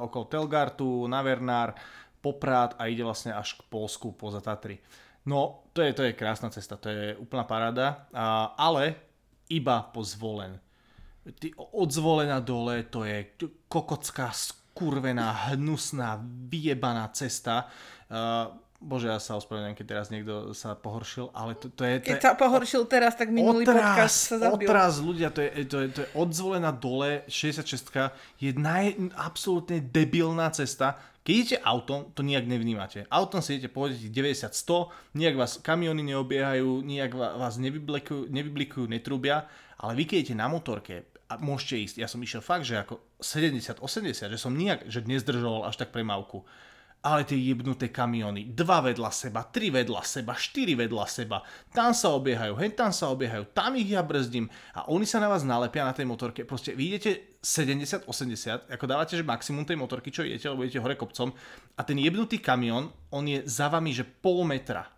uh, 0.00 0.08
okolo 0.08 0.24
Telgartu, 0.24 1.04
na 1.04 1.20
Vernár, 1.20 1.76
Poprad 2.24 2.80
a 2.80 2.88
ide 2.88 3.04
vlastne 3.04 3.36
až 3.36 3.60
k 3.60 3.68
Polsku 3.68 4.16
poza 4.16 4.40
Tatry. 4.40 4.80
No, 5.28 5.68
to 5.76 5.84
je, 5.84 5.92
to 5.92 6.02
je 6.08 6.16
krásna 6.16 6.48
cesta, 6.48 6.80
to 6.80 6.88
je 6.88 7.12
úplná 7.20 7.44
paráda, 7.44 8.08
uh, 8.08 8.56
ale 8.56 8.96
iba 9.52 9.84
po 9.84 10.00
Zvolen. 10.00 10.56
Ty, 11.36 11.52
od 11.76 11.92
Zvolena 11.92 12.40
dole 12.40 12.88
to 12.88 13.04
je 13.04 13.36
kokocká, 13.68 14.32
skurvená, 14.32 15.52
hnusná, 15.52 16.24
vyjebaná 16.48 17.04
cesta. 17.12 17.68
Uh, 18.08 18.64
Bože, 18.76 19.08
ja 19.08 19.16
sa 19.16 19.40
ospravedlňujem, 19.40 19.76
keď 19.76 19.86
teraz 19.88 20.06
niekto 20.12 20.52
sa 20.52 20.76
pohoršil, 20.76 21.32
ale 21.32 21.56
to, 21.56 21.72
to 21.72 21.82
je... 21.82 21.96
To 21.96 22.06
keď 22.12 22.20
sa 22.20 22.32
pohoršil 22.36 22.82
teraz, 22.84 23.16
tak 23.16 23.32
minulý 23.32 23.64
otraz, 23.64 23.80
podcast 23.80 24.16
sa 24.28 24.36
zabil. 24.36 24.68
Otraz, 24.68 24.92
ľudia, 25.00 25.28
to 25.32 25.40
je, 25.40 25.50
to 25.64 25.76
je, 25.80 25.86
to 25.96 26.00
je 26.04 26.08
odzvolená 26.12 26.70
dole, 26.76 27.24
66 27.24 27.88
je 28.36 28.50
naj, 28.52 29.00
absolútne 29.16 29.80
debilná 29.80 30.52
cesta. 30.52 31.00
Keď 31.24 31.32
idete 31.34 31.58
autom, 31.64 32.12
to 32.12 32.20
nijak 32.20 32.44
nevnímate. 32.44 33.08
Autom 33.08 33.40
si 33.40 33.56
idete, 33.56 33.72
pôjdete 33.72 34.12
90-100, 34.12 35.16
nijak 35.16 35.34
vás 35.40 35.52
kamiony 35.58 36.04
neobiehajú, 36.12 36.84
nijak 36.84 37.16
vás 37.16 37.56
nevyblikujú, 37.56 38.28
nevyblikujú 38.28 38.84
netrubia, 38.86 39.48
ale 39.80 39.96
vy 39.96 40.04
keď 40.04 40.16
idete 40.20 40.36
na 40.36 40.46
motorke, 40.52 41.16
a 41.26 41.42
môžete 41.42 41.74
ísť, 41.82 41.96
ja 41.98 42.06
som 42.06 42.22
išiel 42.22 42.38
fakt, 42.38 42.62
že 42.62 42.78
ako 42.78 43.02
70-80, 43.18 44.30
že 44.30 44.38
som 44.38 44.54
nijak, 44.54 44.86
že 44.86 45.02
nezdržoval 45.02 45.66
až 45.66 45.82
tak 45.82 45.90
premávku 45.90 46.46
ale 47.06 47.22
tie 47.22 47.38
jebnuté 47.38 47.94
kamiony, 47.94 48.50
dva 48.50 48.82
vedľa 48.82 49.14
seba, 49.14 49.46
tri 49.46 49.70
vedľa 49.70 50.02
seba, 50.02 50.34
štyri 50.34 50.74
vedľa 50.74 51.06
seba, 51.06 51.38
tam 51.70 51.94
sa 51.94 52.10
obiehajú, 52.18 52.58
hen 52.58 52.74
tam 52.74 52.90
sa 52.90 53.14
obiehajú, 53.14 53.54
tam 53.54 53.78
ich 53.78 53.94
ja 53.94 54.02
brzdím. 54.02 54.50
A 54.74 54.90
oni 54.90 55.06
sa 55.06 55.22
na 55.22 55.30
vás 55.30 55.46
nalepia 55.46 55.86
na 55.86 55.94
tej 55.94 56.02
motorke, 56.10 56.42
proste 56.42 56.74
vy 56.74 56.90
idete 56.90 57.38
70-80, 57.38 58.74
ako 58.74 58.84
dávate, 58.90 59.14
že 59.14 59.22
maximum 59.22 59.62
tej 59.62 59.78
motorky, 59.78 60.10
čo 60.10 60.26
idete, 60.26 60.50
lebo 60.50 60.66
idete 60.66 60.82
hore 60.82 60.98
kopcom. 60.98 61.30
A 61.78 61.86
ten 61.86 61.94
jebnutý 62.02 62.42
kamión, 62.42 62.90
on 63.14 63.22
je 63.22 63.46
za 63.46 63.70
vami, 63.70 63.94
že 63.94 64.02
pol 64.02 64.42
metra 64.42 64.95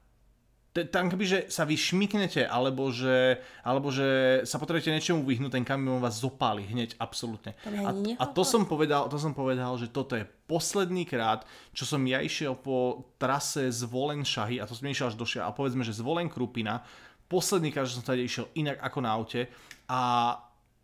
tam 0.72 1.10
keby, 1.10 1.24
že 1.26 1.38
sa 1.50 1.66
vy 1.66 1.74
šmiknete, 1.74 2.46
alebo 2.46 2.92
že, 2.94 3.40
alebo 3.66 3.90
že 3.90 4.40
sa 4.46 4.60
potrebujete 4.62 4.94
niečomu 4.94 5.26
vyhnúť, 5.26 5.58
ten 5.58 5.66
kamión 5.66 5.98
vás 5.98 6.20
zopáli 6.22 6.62
hneď, 6.68 6.94
absolútne. 7.02 7.58
A, 7.66 7.90
a 7.94 8.24
to, 8.30 8.46
som 8.46 8.68
povedal, 8.68 9.10
to 9.10 9.18
som 9.18 9.34
povedal, 9.34 9.74
že 9.80 9.90
toto 9.90 10.14
je 10.14 10.28
posledný 10.46 11.02
krát, 11.08 11.42
čo 11.74 11.82
som 11.82 11.98
ja 12.06 12.22
išiel 12.22 12.54
po 12.54 13.10
trase 13.18 13.72
z 13.74 13.80
Volen 13.88 14.22
Šahy, 14.22 14.62
a 14.62 14.68
to 14.68 14.78
som 14.78 14.86
išiel 14.86 15.10
až 15.10 15.16
do 15.18 15.26
Šia, 15.26 15.48
a 15.48 15.56
povedzme, 15.56 15.82
že 15.82 15.96
z 15.96 16.04
Volen 16.04 16.30
Krupina, 16.30 16.84
posledný 17.26 17.74
krát, 17.74 17.90
že 17.90 17.98
som 17.98 18.06
tady 18.06 18.24
išiel 18.24 18.46
inak 18.54 18.78
ako 18.80 18.98
na 19.02 19.10
aute 19.12 19.50
a 19.88 20.00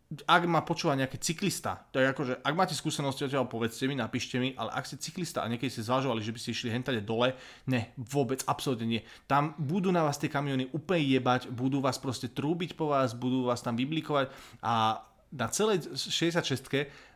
ak 0.05 0.45
ma 0.45 0.61
počúva 0.61 0.93
nejaký 0.93 1.17
cyklista, 1.17 1.81
to 1.89 1.97
je 1.97 2.05
akože, 2.05 2.45
ak 2.45 2.53
máte 2.53 2.77
skúsenosti 2.77 3.25
od 3.25 3.49
povedzte 3.49 3.89
mi, 3.89 3.97
napíšte 3.97 4.37
mi, 4.37 4.53
ale 4.53 4.69
ak 4.69 4.85
ste 4.85 5.01
cyklista 5.01 5.41
a 5.41 5.49
niekedy 5.49 5.73
ste 5.73 5.81
zvažovali, 5.81 6.21
že 6.21 6.29
by 6.29 6.39
ste 6.39 6.53
išli 6.53 6.69
hentade 6.69 7.01
dole, 7.01 7.33
ne, 7.65 7.89
vôbec, 7.97 8.45
absolútne 8.45 8.85
nie. 8.85 9.01
Tam 9.25 9.57
budú 9.57 9.89
na 9.89 10.05
vás 10.05 10.21
tie 10.21 10.29
kamiony 10.29 10.69
úplne 10.77 11.01
jebať, 11.09 11.49
budú 11.49 11.81
vás 11.81 11.97
proste 11.97 12.29
trúbiť 12.29 12.77
po 12.77 12.93
vás, 12.93 13.17
budú 13.17 13.49
vás 13.49 13.65
tam 13.65 13.73
vyblikovať 13.73 14.29
a 14.61 15.01
na 15.35 15.47
celej 15.49 15.89
66 15.97 16.61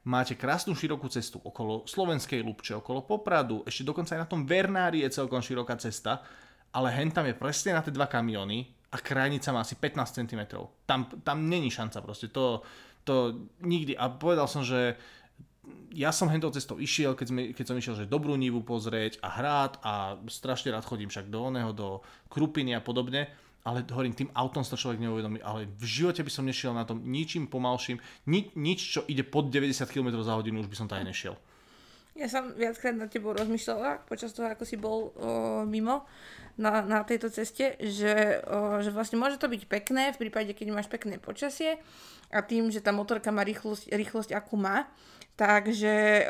máte 0.10 0.34
krásnu 0.34 0.74
širokú 0.74 1.08
cestu 1.14 1.38
okolo 1.40 1.86
Slovenskej 1.86 2.42
Lubče, 2.42 2.82
okolo 2.82 3.06
Popradu, 3.06 3.62
ešte 3.70 3.86
dokonca 3.86 4.18
aj 4.18 4.26
na 4.26 4.28
tom 4.28 4.50
Vernári 4.50 5.06
je 5.06 5.14
celkom 5.14 5.46
široká 5.46 5.78
cesta, 5.78 6.26
ale 6.74 6.90
hen 6.90 7.14
tam 7.14 7.30
je 7.30 7.38
presne 7.38 7.78
na 7.78 7.86
tie 7.86 7.94
dva 7.94 8.10
kamiony 8.10 8.79
a 8.90 8.98
krajnica 8.98 9.54
má 9.54 9.62
asi 9.62 9.78
15 9.78 10.26
cm. 10.26 10.42
Tam, 10.86 11.06
tam 11.22 11.38
není 11.50 11.70
šanca 11.70 12.02
proste, 12.02 12.28
to, 12.28 12.66
to 13.06 13.46
nikdy. 13.62 13.94
A 13.94 14.10
povedal 14.10 14.50
som, 14.50 14.66
že 14.66 14.98
ja 15.94 16.10
som 16.10 16.30
hentou 16.30 16.50
cestou 16.50 16.82
išiel, 16.82 17.14
keď, 17.14 17.28
sme, 17.30 17.42
keď 17.54 17.66
som 17.66 17.78
išiel 17.78 17.96
že 17.98 18.10
dobrú 18.10 18.34
nivu 18.34 18.62
pozrieť 18.66 19.22
a 19.22 19.30
hrát 19.30 19.74
a 19.86 19.94
strašne 20.30 20.74
rád 20.74 20.86
chodím 20.86 21.10
však 21.10 21.30
do 21.30 21.50
oného, 21.50 21.70
do 21.74 22.02
Krupiny 22.30 22.74
a 22.74 22.82
podobne, 22.82 23.30
ale 23.66 23.86
hovorím, 23.86 24.18
tým 24.18 24.34
autom 24.34 24.66
sa 24.66 24.80
človek 24.80 25.02
neuvedomí, 25.02 25.44
ale 25.44 25.70
v 25.70 25.86
živote 25.86 26.26
by 26.26 26.32
som 26.32 26.48
nešiel 26.48 26.74
na 26.74 26.86
tom 26.86 27.02
ničím 27.06 27.46
pomalším, 27.46 28.02
ni, 28.26 28.50
nič, 28.58 28.80
čo 28.98 29.02
ide 29.06 29.22
pod 29.22 29.54
90 29.54 29.86
km 29.90 30.18
za 30.26 30.34
hodinu, 30.38 30.62
už 30.64 30.70
by 30.72 30.78
som 30.78 30.88
tam 30.90 31.06
nešiel. 31.06 31.38
Ja 32.18 32.28
som 32.28 32.52
viackrát 32.52 32.98
na 32.98 33.08
tebou 33.08 33.32
rozmýšľala 33.32 34.04
počas 34.04 34.36
toho, 34.36 34.52
ako 34.52 34.64
si 34.68 34.76
bol 34.76 35.16
o, 35.16 35.64
mimo 35.64 36.04
na, 36.60 36.84
na 36.84 37.00
tejto 37.08 37.32
ceste, 37.32 37.80
že, 37.80 38.44
že 38.84 38.90
vlastne 38.92 39.16
môže 39.16 39.40
to 39.40 39.48
byť 39.48 39.64
pekné 39.72 40.12
v 40.12 40.28
prípade, 40.28 40.52
keď 40.52 40.76
máš 40.76 40.92
pekné 40.92 41.16
počasie 41.16 41.80
a 42.28 42.44
tým, 42.44 42.68
že 42.68 42.84
tá 42.84 42.92
motorka 42.92 43.32
má 43.32 43.48
rýchlosť, 43.48 43.88
rýchlosť 43.96 44.36
akú 44.36 44.60
má, 44.60 44.92
takže 45.40 46.28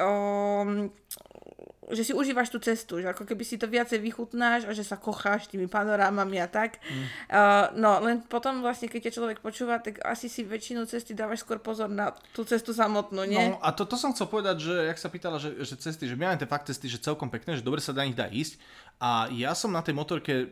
že 1.89 2.05
si 2.05 2.13
užívaš 2.13 2.53
tú 2.53 2.61
cestu, 2.61 3.01
že 3.01 3.09
ako 3.09 3.25
keby 3.25 3.41
si 3.41 3.57
to 3.57 3.65
viacej 3.65 3.97
vychutnáš 3.97 4.69
a 4.69 4.71
že 4.77 4.85
sa 4.85 4.95
kocháš 4.95 5.49
tými 5.49 5.65
panorámami 5.65 6.37
a 6.37 6.45
tak. 6.45 6.77
Mm. 6.85 7.05
Uh, 7.29 7.65
no, 7.77 7.97
len 8.05 8.21
potom 8.21 8.61
vlastne, 8.61 8.85
keď 8.85 9.09
ťa 9.09 9.15
človek 9.17 9.37
počúva, 9.41 9.81
tak 9.81 9.97
asi 10.05 10.29
si 10.29 10.45
väčšinu 10.45 10.85
cesty 10.85 11.17
dávaš 11.17 11.41
skôr 11.41 11.57
pozor 11.57 11.89
na 11.89 12.13
tú 12.33 12.45
cestu 12.45 12.71
samotnú, 12.77 13.25
nie? 13.25 13.41
No 13.41 13.57
a 13.59 13.73
to, 13.73 13.89
to 13.89 13.97
som 13.97 14.13
chcel 14.13 14.29
povedať, 14.29 14.61
že 14.61 14.73
jak 14.85 14.99
sa 15.01 15.09
pýtala, 15.09 15.41
že, 15.41 15.57
že 15.65 15.75
cesty, 15.81 16.05
že 16.05 16.13
my 16.13 16.29
máme 16.29 16.39
tie 16.39 16.49
fakt 16.49 16.69
cesty, 16.69 16.85
že 16.85 17.01
celkom 17.01 17.33
pekné, 17.33 17.57
že 17.57 17.65
dobre 17.65 17.81
sa 17.81 17.97
na 17.97 18.05
nich 18.05 18.17
dá 18.17 18.29
ísť 18.29 18.61
a 19.01 19.25
ja 19.33 19.57
som 19.57 19.73
na 19.73 19.81
tej 19.81 19.97
motorke 19.97 20.45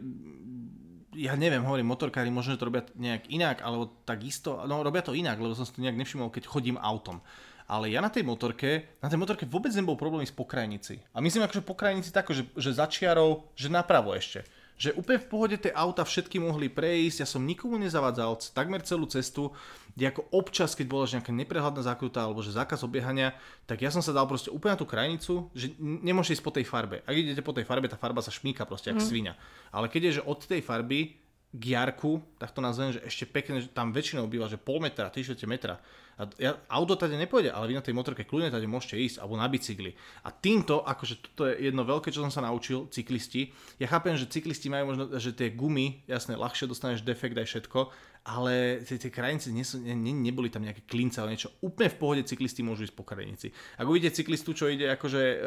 ja 1.18 1.34
neviem, 1.34 1.66
hovorím, 1.66 1.90
motorkári 1.90 2.30
možno, 2.30 2.62
to 2.62 2.70
robia 2.70 2.86
nejak 2.94 3.26
inak, 3.34 3.58
alebo 3.66 3.90
takisto, 4.06 4.62
no 4.70 4.86
robia 4.86 5.02
to 5.02 5.18
inak, 5.18 5.42
lebo 5.42 5.58
som 5.58 5.66
si 5.66 5.74
to 5.74 5.82
nejak 5.82 5.98
nevšimol, 5.98 6.30
keď 6.30 6.46
chodím 6.46 6.78
autom 6.78 7.26
ale 7.68 7.92
ja 7.92 8.00
na 8.00 8.08
tej 8.08 8.24
motorke, 8.24 8.98
na 9.04 9.12
tej 9.12 9.20
motorke 9.20 9.44
vôbec 9.44 9.76
nebol 9.76 10.00
problém 10.00 10.24
ísť 10.24 10.36
po 10.36 10.48
krajnici. 10.48 11.04
A 11.12 11.20
myslím 11.20 11.44
akože 11.44 11.68
po 11.68 11.76
krajnici 11.76 12.16
tako, 12.16 12.32
že, 12.32 12.48
že 12.56 12.72
začiarov, 12.72 13.52
že 13.60 13.68
napravo 13.68 14.16
ešte 14.16 14.48
že 14.78 14.94
úplne 14.94 15.18
v 15.18 15.30
pohode 15.30 15.58
tie 15.58 15.74
auta 15.74 16.06
všetky 16.06 16.38
mohli 16.38 16.70
prejsť, 16.70 17.26
ja 17.26 17.28
som 17.28 17.42
nikomu 17.42 17.82
nezavadzal 17.82 18.38
takmer 18.54 18.86
celú 18.86 19.10
cestu, 19.10 19.50
kde 19.98 20.14
ako 20.14 20.30
občas, 20.30 20.78
keď 20.78 20.86
bola 20.86 21.10
nejaká 21.10 21.34
neprehľadná 21.34 21.82
zákruta 21.82 22.22
alebo 22.22 22.46
že 22.46 22.54
zákaz 22.54 22.86
obiehania, 22.86 23.34
tak 23.66 23.82
ja 23.82 23.90
som 23.90 24.06
sa 24.06 24.14
dal 24.14 24.30
proste 24.30 24.54
úplne 24.54 24.78
na 24.78 24.82
tú 24.82 24.86
krajnicu, 24.86 25.50
že 25.58 25.74
nemôžete 25.82 26.38
ísť 26.38 26.46
po 26.46 26.54
tej 26.54 26.70
farbe. 26.70 27.02
Ak 27.10 27.18
idete 27.18 27.42
po 27.42 27.58
tej 27.58 27.66
farbe, 27.66 27.90
tá 27.90 27.98
farba 27.98 28.22
sa 28.22 28.30
šmíka 28.30 28.70
proste, 28.70 28.94
jak 28.94 29.02
mm. 29.02 29.10
svinia. 29.10 29.34
Ale 29.74 29.90
keď 29.90 30.02
je, 30.06 30.16
že 30.22 30.28
od 30.30 30.46
tej 30.46 30.62
farby 30.62 31.18
k 31.50 31.64
jarku, 31.74 32.22
tak 32.38 32.54
to 32.54 32.62
nazvem, 32.62 32.94
že 32.94 33.02
ešte 33.02 33.26
pekne, 33.26 33.66
že 33.66 33.74
tam 33.74 33.90
väčšinou 33.90 34.30
býva, 34.30 34.46
že 34.46 34.62
pol 34.62 34.78
metra, 34.78 35.10
3 35.10 35.34
metra. 35.50 35.82
A 36.18 36.26
ja, 36.42 36.58
auto 36.66 36.98
tady 36.98 37.14
nepôjde, 37.14 37.54
ale 37.54 37.70
vy 37.70 37.78
na 37.78 37.86
tej 37.86 37.94
motorke 37.94 38.26
kľudne 38.26 38.50
tady 38.50 38.66
môžete 38.66 38.98
ísť, 38.98 39.18
alebo 39.22 39.38
na 39.38 39.46
bicykli. 39.46 39.94
A 40.26 40.34
týmto, 40.34 40.82
akože 40.82 41.22
toto 41.22 41.46
je 41.46 41.70
jedno 41.70 41.86
veľké, 41.86 42.10
čo 42.10 42.26
som 42.26 42.34
sa 42.34 42.42
naučil, 42.42 42.90
cyklisti. 42.90 43.54
Ja 43.78 43.86
chápem, 43.86 44.18
že 44.18 44.26
cyklisti 44.26 44.66
majú 44.68 44.98
možno, 44.98 45.14
že 45.22 45.30
tie 45.38 45.54
gumy, 45.54 46.02
jasne, 46.10 46.34
ľahšie 46.34 46.66
dostaneš 46.66 47.06
defekt 47.06 47.38
aj 47.38 47.46
všetko, 47.46 47.80
ale 48.28 48.84
tie, 48.84 49.00
tie 49.00 49.08
krajnice 49.08 49.56
nie 49.56 49.64
sú, 49.64 49.80
ne, 49.80 49.96
ne, 49.96 50.12
neboli 50.12 50.52
tam 50.52 50.60
nejaké 50.68 50.84
klince, 50.84 51.24
ale 51.24 51.40
niečo 51.40 51.56
úplne 51.64 51.88
v 51.88 51.96
pohode 51.96 52.24
cyklisti 52.28 52.60
môžu 52.60 52.84
ísť 52.84 52.98
po 53.00 53.08
krajnici. 53.08 53.56
Ak 53.80 53.88
uvidíte 53.88 54.20
cyklistu, 54.20 54.52
čo 54.52 54.68
ide 54.68 54.92
akože 54.92 55.22
uh, 55.24 55.40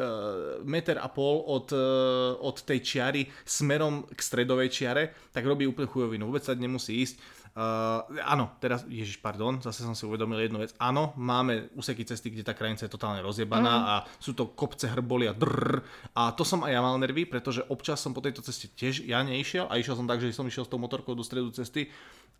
meter 0.65 0.97
a 0.97 1.05
pol 1.05 1.45
od, 1.45 1.69
uh, 1.77 2.41
od 2.41 2.57
tej 2.65 2.81
čiary 2.81 3.29
smerom 3.45 4.09
k 4.09 4.17
stredovej 4.17 4.73
čiare, 4.73 5.13
tak 5.29 5.45
robí 5.45 5.69
úplne 5.69 5.85
chujovinu. 5.85 6.25
Vôbec 6.25 6.41
sa 6.41 6.57
nemusí 6.57 7.05
ísť. 7.05 7.40
Uh, 7.51 8.07
áno, 8.23 8.55
teraz, 8.63 8.87
ježiš, 8.87 9.19
pardon, 9.19 9.59
zase 9.59 9.83
som 9.83 9.91
si 9.91 10.07
uvedomil 10.07 10.47
jednu 10.47 10.63
vec. 10.63 10.71
Áno, 10.79 11.11
máme 11.19 11.67
úseky 11.75 12.07
cesty, 12.07 12.31
kde 12.31 12.47
tá 12.47 12.55
krajinica 12.55 12.87
je 12.87 12.95
totálne 12.95 13.19
rozjebaná 13.19 13.75
mm. 13.75 13.87
a 13.91 13.95
sú 14.23 14.31
to 14.31 14.55
kopce, 14.55 14.87
hrboly 14.87 15.27
a 15.27 15.35
drrr. 15.35 15.83
A 16.15 16.31
to 16.31 16.47
som 16.47 16.63
aj 16.63 16.71
ja 16.71 16.79
mal 16.79 16.95
nervy, 16.95 17.27
pretože 17.27 17.67
občas 17.67 17.99
som 17.99 18.15
po 18.15 18.23
tejto 18.23 18.39
ceste 18.39 18.71
tiež 18.71 19.03
ja 19.03 19.19
neišiel 19.19 19.67
a 19.67 19.75
išiel 19.75 19.99
som 19.99 20.07
tak, 20.07 20.23
že 20.23 20.31
som 20.31 20.47
išiel 20.47 20.63
s 20.63 20.71
tou 20.71 20.79
motorkou 20.79 21.11
do 21.11 21.27
stredu 21.27 21.51
cesty 21.51 21.91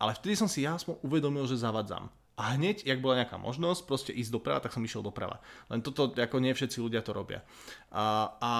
ale 0.02 0.18
vtedy 0.18 0.34
som 0.34 0.50
si 0.50 0.66
ja 0.66 0.74
aspoň 0.74 0.98
uvedomil, 1.06 1.46
že 1.46 1.62
zavadzam. 1.62 2.10
A 2.34 2.58
hneď, 2.58 2.82
jak 2.82 2.98
bola 2.98 3.22
nejaká 3.22 3.36
možnosť 3.38 3.86
proste 3.86 4.10
ísť 4.10 4.34
doprava, 4.34 4.58
tak 4.58 4.74
som 4.74 4.82
išiel 4.82 5.04
doprava. 5.04 5.38
Len 5.70 5.78
toto, 5.78 6.10
ako 6.10 6.42
nie 6.42 6.50
všetci 6.50 6.82
ľudia 6.82 7.04
to 7.06 7.14
robia. 7.14 7.44
A, 7.94 8.34
a 8.40 8.52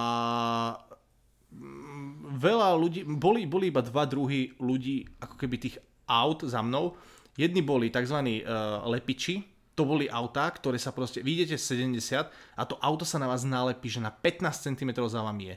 veľa 2.36 2.68
ľudí, 2.78 3.02
boli, 3.02 3.48
boli 3.48 3.72
iba 3.72 3.80
dva 3.80 4.04
druhy 4.04 4.54
ľudí, 4.60 5.18
ako 5.18 5.34
keby 5.34 5.56
tých 5.58 5.76
aut 6.12 6.44
za 6.44 6.60
mnou. 6.60 6.92
Jedni 7.40 7.64
boli 7.64 7.88
tzv. 7.88 8.20
Uh, 8.20 8.84
lepiči, 8.92 9.40
to 9.72 9.88
boli 9.88 10.04
autá, 10.12 10.52
ktoré 10.52 10.76
sa 10.76 10.92
proste, 10.92 11.24
vidíte 11.24 11.56
70 11.56 12.28
a 12.28 12.62
to 12.68 12.76
auto 12.76 13.08
sa 13.08 13.16
na 13.16 13.24
vás 13.24 13.40
nalepí, 13.48 13.88
že 13.88 14.04
na 14.04 14.12
15 14.12 14.68
cm 14.68 14.92
za 15.08 15.24
vami 15.24 15.56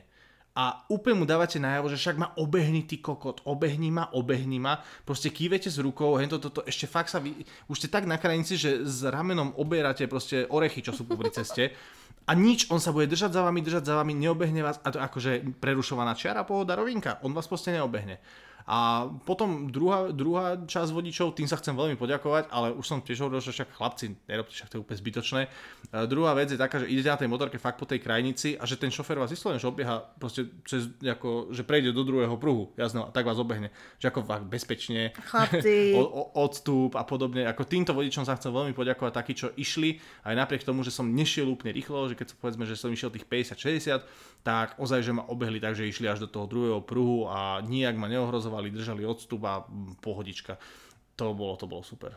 a 0.56 0.88
úplne 0.88 1.20
mu 1.20 1.24
dávate 1.28 1.60
najavo, 1.60 1.92
že 1.92 2.00
však 2.00 2.16
ma 2.16 2.32
obehni 2.40 2.88
ty 2.88 2.96
kokot, 2.96 3.44
obehni 3.44 3.92
ma, 3.92 4.08
obehni 4.16 4.56
ma, 4.56 4.80
proste 5.04 5.28
kývete 5.28 5.68
s 5.68 5.76
rukou, 5.76 6.16
hento 6.16 6.40
toto, 6.40 6.64
ešte 6.64 6.88
fakt 6.88 7.12
sa 7.12 7.20
vy, 7.20 7.44
už 7.68 7.76
ste 7.76 7.92
tak 7.92 8.08
na 8.08 8.16
krajnici, 8.16 8.56
že 8.56 8.88
s 8.88 9.04
ramenom 9.04 9.52
oberáte 9.60 10.08
proste 10.08 10.48
orechy, 10.48 10.80
čo 10.80 10.96
sú 10.96 11.04
pri 11.04 11.28
ceste 11.28 11.76
a 12.24 12.32
nič, 12.32 12.72
on 12.72 12.80
sa 12.80 12.90
bude 12.90 13.04
držať 13.04 13.36
za 13.36 13.44
vami, 13.44 13.60
držať 13.60 13.84
za 13.84 14.00
vami, 14.00 14.16
neobehne 14.16 14.64
vás 14.64 14.80
a 14.80 14.88
to 14.88 14.96
akože 14.96 15.60
prerušovaná 15.60 16.16
čiara, 16.16 16.48
pohoda, 16.48 16.72
rovinka, 16.72 17.20
on 17.20 17.36
vás 17.36 17.44
proste 17.44 17.76
neobehne. 17.76 18.16
A 18.66 19.06
potom 19.22 19.70
druhá, 19.70 20.10
druhá 20.10 20.58
časť 20.58 20.90
vodičov, 20.90 21.38
tým 21.38 21.46
sa 21.46 21.54
chcem 21.54 21.70
veľmi 21.70 21.94
poďakovať, 21.94 22.50
ale 22.50 22.74
už 22.74 22.82
som 22.82 22.98
tiež 22.98 23.22
hovoril, 23.22 23.38
že 23.38 23.54
však 23.54 23.70
chlapci, 23.78 24.18
nerobte, 24.26 24.58
však 24.58 24.66
to 24.66 24.74
je 24.74 24.82
úplne 24.82 24.98
zbytočné. 24.98 25.40
A 25.94 26.10
druhá 26.10 26.34
vec 26.34 26.50
je 26.50 26.58
taká, 26.58 26.82
že 26.82 26.90
idete 26.90 27.06
na 27.06 27.14
tej 27.14 27.30
motorke 27.30 27.62
fakt 27.62 27.78
po 27.78 27.86
tej 27.86 28.02
krajnici 28.02 28.58
a 28.58 28.66
že 28.66 28.74
ten 28.74 28.90
šofér 28.90 29.22
vás 29.22 29.30
vyslovene, 29.30 29.62
že 29.62 29.70
obieha 29.70 30.02
proste 30.18 30.50
cez, 30.66 30.90
ako, 30.98 31.54
že 31.54 31.62
prejde 31.62 31.94
do 31.94 32.02
druhého 32.02 32.34
pruhu, 32.42 32.74
jasno, 32.74 33.06
a 33.06 33.14
tak 33.14 33.22
vás 33.22 33.38
obehne. 33.38 33.70
Že 34.02 34.10
ako 34.10 34.20
fakt 34.26 34.46
bezpečne, 34.50 35.14
o, 35.98 36.02
o, 36.02 36.22
odstup 36.42 36.98
a 36.98 37.06
podobne. 37.06 37.46
Ako 37.46 37.70
týmto 37.70 37.94
vodičom 37.94 38.26
sa 38.26 38.34
chcem 38.34 38.50
veľmi 38.50 38.74
poďakovať 38.74 39.12
takí, 39.14 39.32
čo 39.38 39.54
išli, 39.54 40.02
aj 40.26 40.34
napriek 40.34 40.66
tomu, 40.66 40.82
že 40.82 40.90
som 40.90 41.06
nešiel 41.06 41.46
úplne 41.46 41.70
rýchlo, 41.70 42.10
že 42.10 42.18
keď 42.18 42.34
sa 42.34 42.36
povedzme, 42.42 42.66
že 42.66 42.74
som 42.74 42.90
išiel 42.90 43.14
tých 43.14 43.30
50-60, 43.30 44.35
tak 44.46 44.78
ozaj, 44.78 45.02
že 45.02 45.10
ma 45.10 45.26
obehli 45.26 45.58
tak, 45.58 45.74
že 45.74 45.90
išli 45.90 46.06
až 46.06 46.22
do 46.22 46.30
toho 46.30 46.46
druhého 46.46 46.78
pruhu 46.78 47.26
a 47.26 47.58
nijak 47.66 47.98
ma 47.98 48.06
neohrozovali, 48.06 48.70
držali 48.70 49.02
odstup 49.02 49.42
a 49.42 49.66
pohodička. 49.98 50.54
To 51.18 51.34
bolo, 51.34 51.58
to 51.58 51.66
bolo 51.66 51.82
super. 51.82 52.14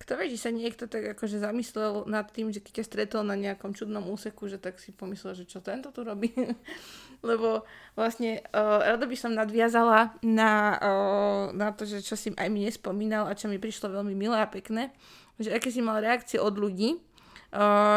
Kto 0.00 0.16
vie, 0.16 0.32
že 0.32 0.48
sa 0.48 0.48
niekto 0.48 0.88
tak 0.88 1.12
akože 1.12 1.44
zamyslel 1.44 2.08
nad 2.08 2.24
tým, 2.32 2.48
že 2.48 2.64
keď 2.64 2.80
ťa 2.80 2.88
stretol 2.88 3.22
na 3.28 3.36
nejakom 3.36 3.76
čudnom 3.76 4.00
úseku, 4.08 4.48
že 4.48 4.56
tak 4.56 4.80
si 4.80 4.96
pomyslel, 4.96 5.36
že 5.36 5.44
čo 5.44 5.60
tento 5.60 5.92
tu 5.92 6.00
robí. 6.00 6.32
Lebo 7.28 7.68
vlastne 7.92 8.40
uh, 8.56 8.80
rada 8.80 9.04
by 9.04 9.16
som 9.20 9.36
nadviazala 9.36 10.16
na, 10.24 10.80
uh, 10.80 11.44
na 11.52 11.76
to, 11.76 11.84
že 11.84 12.00
čo 12.00 12.16
si 12.16 12.32
aj 12.32 12.48
mi 12.48 12.64
nespomínal 12.64 13.28
a 13.28 13.36
čo 13.36 13.52
mi 13.52 13.60
prišlo 13.60 13.92
veľmi 13.92 14.16
milé 14.16 14.40
a 14.40 14.48
pekné, 14.48 14.88
že 15.36 15.52
aké 15.52 15.68
si 15.68 15.84
mal 15.84 16.00
reakcie 16.00 16.40
od 16.40 16.56
ľudí, 16.56 16.96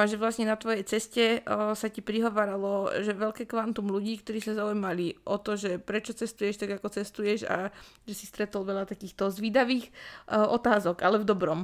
že 0.09 0.17
vlastne 0.17 0.49
na 0.49 0.57
tvojej 0.57 0.81
ceste 0.81 1.45
sa 1.47 1.87
ti 1.93 2.01
prihováralo, 2.01 2.89
že 3.05 3.13
veľké 3.13 3.45
kvantum 3.45 3.85
ľudí, 3.85 4.17
ktorí 4.17 4.41
sa 4.41 4.57
zaujímali 4.57 5.13
o 5.29 5.37
to, 5.37 5.53
že 5.53 5.77
prečo 5.77 6.17
cestuješ 6.17 6.57
tak, 6.57 6.81
ako 6.81 6.89
cestuješ 6.89 7.45
a 7.45 7.69
že 8.09 8.13
si 8.17 8.25
stretol 8.25 8.65
veľa 8.65 8.89
takýchto 8.89 9.29
zvídavých 9.29 9.93
otázok, 10.33 11.05
ale 11.05 11.21
v 11.21 11.29
dobrom. 11.29 11.59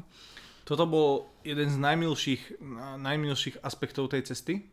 Toto 0.70 0.86
bol 0.86 1.34
jeden 1.42 1.66
z 1.66 1.82
najmilších, 1.82 2.62
najmilších 3.02 3.66
aspektov 3.66 4.14
tej 4.14 4.30
cesty. 4.30 4.70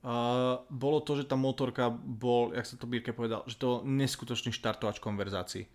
Uh, 0.00 0.64
bolo 0.72 1.04
to, 1.04 1.12
že 1.12 1.28
tá 1.28 1.36
motorka 1.36 1.92
bol, 1.92 2.56
jak 2.56 2.64
sa 2.64 2.80
to 2.80 2.88
Birke 2.88 3.12
povedal, 3.12 3.44
že 3.44 3.60
to 3.60 3.84
neskutočný 3.84 4.48
štartovač 4.48 4.96
konverzácií 4.96 5.68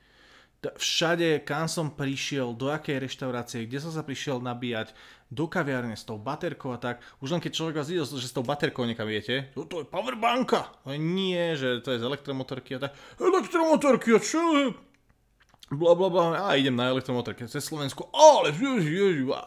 všade, 0.64 1.46
kam 1.46 1.70
som 1.70 1.94
prišiel, 1.94 2.58
do 2.58 2.74
akej 2.74 3.02
reštaurácie, 3.06 3.70
kde 3.70 3.80
som 3.82 3.92
sa 3.94 4.02
prišiel 4.02 4.42
nabíjať, 4.42 4.94
do 5.30 5.50
kaviárne 5.50 5.98
s 5.98 6.06
tou 6.06 6.22
baterkou 6.22 6.74
a 6.74 6.80
tak. 6.82 7.02
Už 7.22 7.34
len 7.34 7.42
keď 7.42 7.52
človek 7.54 7.76
vás 7.82 7.90
videl, 7.90 8.06
že 8.06 8.30
s 8.30 8.36
tou 8.36 8.46
baterkou 8.46 8.86
niekam 8.86 9.10
viete, 9.10 9.50
to, 9.54 9.66
to 9.66 9.82
je 9.82 9.88
powerbanka. 9.90 10.70
Ale 10.86 11.02
nie, 11.02 11.58
že 11.58 11.82
to 11.82 11.94
je 11.94 12.02
z 12.02 12.08
elektromotorky 12.08 12.78
a 12.78 12.90
tak. 12.90 12.92
Elektromotorky 13.18 14.14
a 14.14 14.20
čo? 14.22 14.42
Bla 15.66 15.98
bla 15.98 16.14
bla, 16.14 16.46
a 16.46 16.54
idem 16.54 16.78
na 16.78 16.94
elektromotorke 16.94 17.50
cez 17.50 17.66
Slovensku, 17.66 18.06
ale 18.14 18.54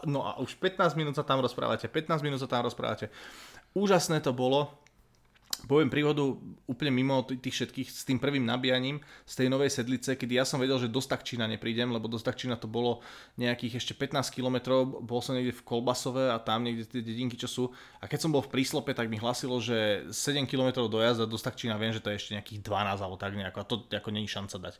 no 0.03 0.27
a 0.27 0.35
už 0.43 0.59
15 0.59 0.99
minút 0.99 1.15
sa 1.15 1.23
tam 1.23 1.39
rozprávate, 1.39 1.87
15 1.87 2.19
minút 2.27 2.43
sa 2.43 2.51
tam 2.51 2.67
rozprávate. 2.67 3.07
Úžasné 3.71 4.19
to 4.19 4.35
bolo, 4.35 4.67
poviem 5.65 5.91
príhodu 5.91 6.37
úplne 6.69 6.91
mimo 6.93 7.25
tých 7.25 7.51
všetkých 7.51 7.87
s 7.89 8.07
tým 8.07 8.21
prvým 8.21 8.45
nabíjaním 8.45 9.01
z 9.25 9.33
tej 9.43 9.47
novej 9.49 9.73
sedlice, 9.73 10.15
kedy 10.15 10.39
ja 10.39 10.45
som 10.45 10.61
vedel, 10.61 10.77
že 10.77 10.87
do 10.87 11.01
Stakčína 11.01 11.49
neprídem, 11.49 11.89
lebo 11.89 12.05
do 12.05 12.21
Stakčína 12.21 12.55
to 12.55 12.69
bolo 12.69 13.01
nejakých 13.35 13.81
ešte 13.81 13.93
15 13.97 14.29
km, 14.31 14.85
bol 15.03 15.19
som 15.19 15.35
niekde 15.35 15.57
v 15.57 15.65
Kolbasove 15.65 16.31
a 16.31 16.37
tam 16.37 16.63
niekde 16.63 16.87
tie 16.87 17.01
dedinky, 17.03 17.35
čo 17.35 17.49
sú. 17.49 17.63
A 17.99 18.07
keď 18.07 18.27
som 18.27 18.31
bol 18.31 18.45
v 18.45 18.53
príslope, 18.53 18.93
tak 18.93 19.11
mi 19.11 19.19
hlasilo, 19.19 19.57
že 19.59 20.07
7 20.13 20.45
km 20.45 20.85
do 20.85 20.99
jazda 21.01 21.25
do 21.27 21.35
Stakčína 21.35 21.75
viem, 21.75 21.91
že 21.91 21.99
to 21.99 22.13
je 22.13 22.19
ešte 22.21 22.35
nejakých 22.37 22.63
12 22.63 23.03
alebo 23.03 23.17
tak 23.17 23.33
nejako 23.33 23.57
a 23.59 23.65
to 23.67 23.75
ako 23.89 24.09
není 24.13 24.29
šanca 24.29 24.55
dať. 24.61 24.75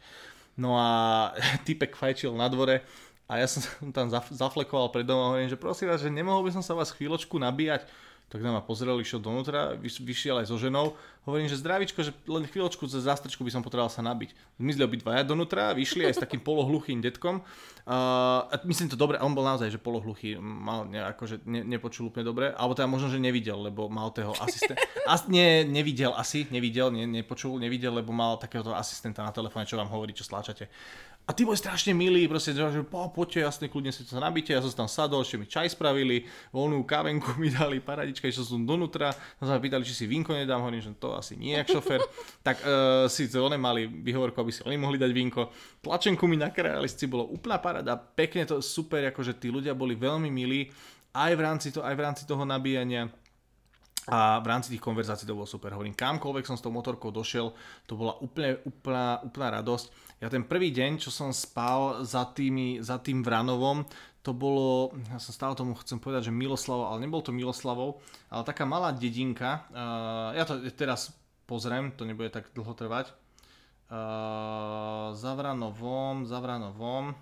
No 0.59 0.75
a 0.75 0.89
typek 1.67 1.95
fajčil 1.95 2.35
na 2.35 2.51
dvore 2.51 2.85
a 3.29 3.37
ja 3.37 3.45
som 3.45 3.61
tam 3.93 4.09
zaflekoval 4.11 4.89
pred 4.89 5.05
domom 5.05 5.21
a 5.21 5.29
hovorím, 5.37 5.53
že 5.53 5.61
prosím 5.61 5.93
vás, 5.93 6.01
že 6.01 6.09
nemohol 6.09 6.41
by 6.41 6.51
som 6.57 6.65
sa 6.65 6.73
vás 6.73 6.89
chvíľočku 6.89 7.37
nabíjať 7.37 7.85
tak 8.29 8.45
na 8.45 8.53
ma 8.53 8.61
pozrel, 8.61 9.01
išiel 9.01 9.17
donútra, 9.17 9.73
vyšiel 9.81 10.37
aj 10.37 10.53
so 10.53 10.57
ženou. 10.61 10.93
Hovorím, 11.25 11.49
že 11.49 11.57
zdravičko, 11.57 11.99
že 12.05 12.13
len 12.29 12.45
chvíľočku 12.45 12.85
za 12.85 13.01
zástrčku 13.01 13.41
by 13.41 13.49
som 13.49 13.65
potreboval 13.65 13.89
sa 13.89 14.05
nabiť. 14.05 14.37
Zmizli 14.61 14.85
obidvaja 14.85 15.25
donútra, 15.25 15.73
vyšli 15.73 16.05
aj 16.05 16.13
s 16.13 16.21
takým 16.21 16.37
polohluchým 16.37 17.01
detkom. 17.01 17.41
Uh, 17.89 18.45
a 18.45 18.55
myslím 18.69 18.85
to 18.85 18.93
dobre, 18.93 19.17
on 19.17 19.33
bol 19.33 19.41
naozaj, 19.41 19.73
že 19.73 19.81
polohluchý, 19.81 20.37
mal 20.37 20.85
ne, 20.85 21.01
akože 21.09 21.41
ne, 21.49 21.65
nepočul 21.65 22.13
úplne 22.13 22.21
dobre, 22.21 22.53
alebo 22.53 22.77
teda 22.77 22.85
možno, 22.85 23.09
že 23.09 23.17
nevidel, 23.17 23.57
lebo 23.57 23.89
mal 23.89 24.13
toho 24.13 24.37
asistenta. 24.37 24.85
As, 25.09 25.25
nie, 25.25 25.65
nevidel 25.65 26.13
asi, 26.13 26.45
nevidel, 26.53 26.93
ne, 26.93 27.09
nepočul, 27.09 27.57
nevidel, 27.57 27.97
lebo 27.97 28.13
mal 28.13 28.37
takéhoto 28.37 28.77
asistenta 28.77 29.25
na 29.25 29.33
telefóne, 29.33 29.65
čo 29.65 29.73
vám 29.73 29.89
hovorí, 29.89 30.13
čo 30.13 30.21
sláčate. 30.21 30.69
A 31.29 31.33
tí 31.37 31.45
boli 31.45 31.61
strašne 31.61 31.93
milí, 31.93 32.25
proste, 32.25 32.57
že 32.57 32.81
po, 32.81 33.05
poďte, 33.13 33.45
jasne, 33.45 33.69
kľudne 33.69 33.93
si 33.93 34.01
to 34.01 34.17
nabíte, 34.17 34.49
ja 34.49 34.65
som 34.65 34.73
tam 34.73 34.89
sadol, 34.89 35.21
ešte 35.21 35.37
mi 35.37 35.45
čaj 35.45 35.77
spravili, 35.77 36.25
voľnú 36.49 36.81
kávenku 36.89 37.37
mi 37.41 37.53
dali, 37.53 37.77
paradička, 37.77 38.25
išiel 38.25 38.49
som 38.49 38.65
donútra, 38.65 39.13
tam 39.37 39.45
sa 39.45 39.61
pýtali, 39.61 39.85
či 39.85 39.93
si 39.93 40.05
vínko 40.09 40.33
nedám, 40.33 40.65
hovorím, 40.65 40.81
že 40.81 40.97
to 40.97 41.13
asi 41.13 41.37
nie, 41.37 41.53
jak 41.53 41.69
šofer. 41.69 42.01
tak 42.47 42.57
uh, 42.65 43.05
si 43.05 43.29
to 43.29 43.45
mali 43.61 43.85
vyhovorku, 43.85 44.41
aby 44.41 44.49
si 44.49 44.65
oni 44.65 44.81
mohli 44.81 44.97
dať 44.97 45.11
vínko. 45.13 45.53
Tlačenku 45.85 46.25
mi 46.25 46.33
nakrájali, 46.33 46.89
si 46.89 47.05
bolo 47.05 47.29
úplná 47.29 47.61
parada, 47.61 47.93
pekne 47.93 48.49
to 48.49 48.57
super, 48.65 49.05
akože 49.13 49.37
tí 49.37 49.53
ľudia 49.53 49.77
boli 49.77 49.93
veľmi 49.93 50.33
milí, 50.33 50.73
aj 51.13 51.31
v 51.37 51.41
rámci, 51.45 51.69
to, 51.69 51.85
aj 51.85 51.93
v 51.93 52.01
rámci 52.09 52.25
toho 52.25 52.41
nabíjania. 52.41 53.05
A 54.09 54.41
v 54.41 54.49
rámci 54.49 54.73
tých 54.73 54.81
konverzácií 54.81 55.29
to 55.29 55.37
bolo 55.37 55.45
super. 55.45 55.69
Hovorím, 55.69 55.93
kamkoľvek 55.93 56.41
som 56.49 56.57
s 56.57 56.65
tou 56.65 56.73
motorkou 56.73 57.13
došiel, 57.13 57.53
to 57.85 57.93
bola 57.93 58.17
úplne, 58.17 58.57
úplná, 58.65 59.21
úplná 59.21 59.61
radosť. 59.61 60.08
Ja 60.19 60.27
ten 60.27 60.43
prvý 60.43 60.75
deň, 60.75 60.99
čo 60.99 61.15
som 61.15 61.31
spal 61.31 62.03
za, 62.03 62.27
tými, 62.27 62.83
za 62.83 62.99
tým 62.99 63.23
Vranovom, 63.23 63.87
to 64.19 64.35
bolo, 64.35 64.91
ja 65.07 65.15
som 65.15 65.31
stále 65.31 65.55
tomu 65.55 65.79
chcem 65.79 65.95
povedať, 65.95 66.27
že 66.27 66.35
Miloslavov, 66.35 66.91
ale 66.91 67.07
nebol 67.07 67.23
to 67.23 67.31
Miloslavov, 67.31 68.03
ale 68.27 68.43
taká 68.43 68.67
malá 68.67 68.91
dedinka, 68.91 69.63
uh, 69.71 70.35
ja 70.35 70.43
to 70.43 70.59
teraz 70.75 71.15
pozriem, 71.47 71.95
to 71.95 72.03
nebude 72.03 72.35
tak 72.35 72.51
dlho 72.51 72.75
trvať. 72.75 73.15
Uh, 73.89 75.15
Zavranovom, 75.15 76.27
Zavranovom. 76.27 77.15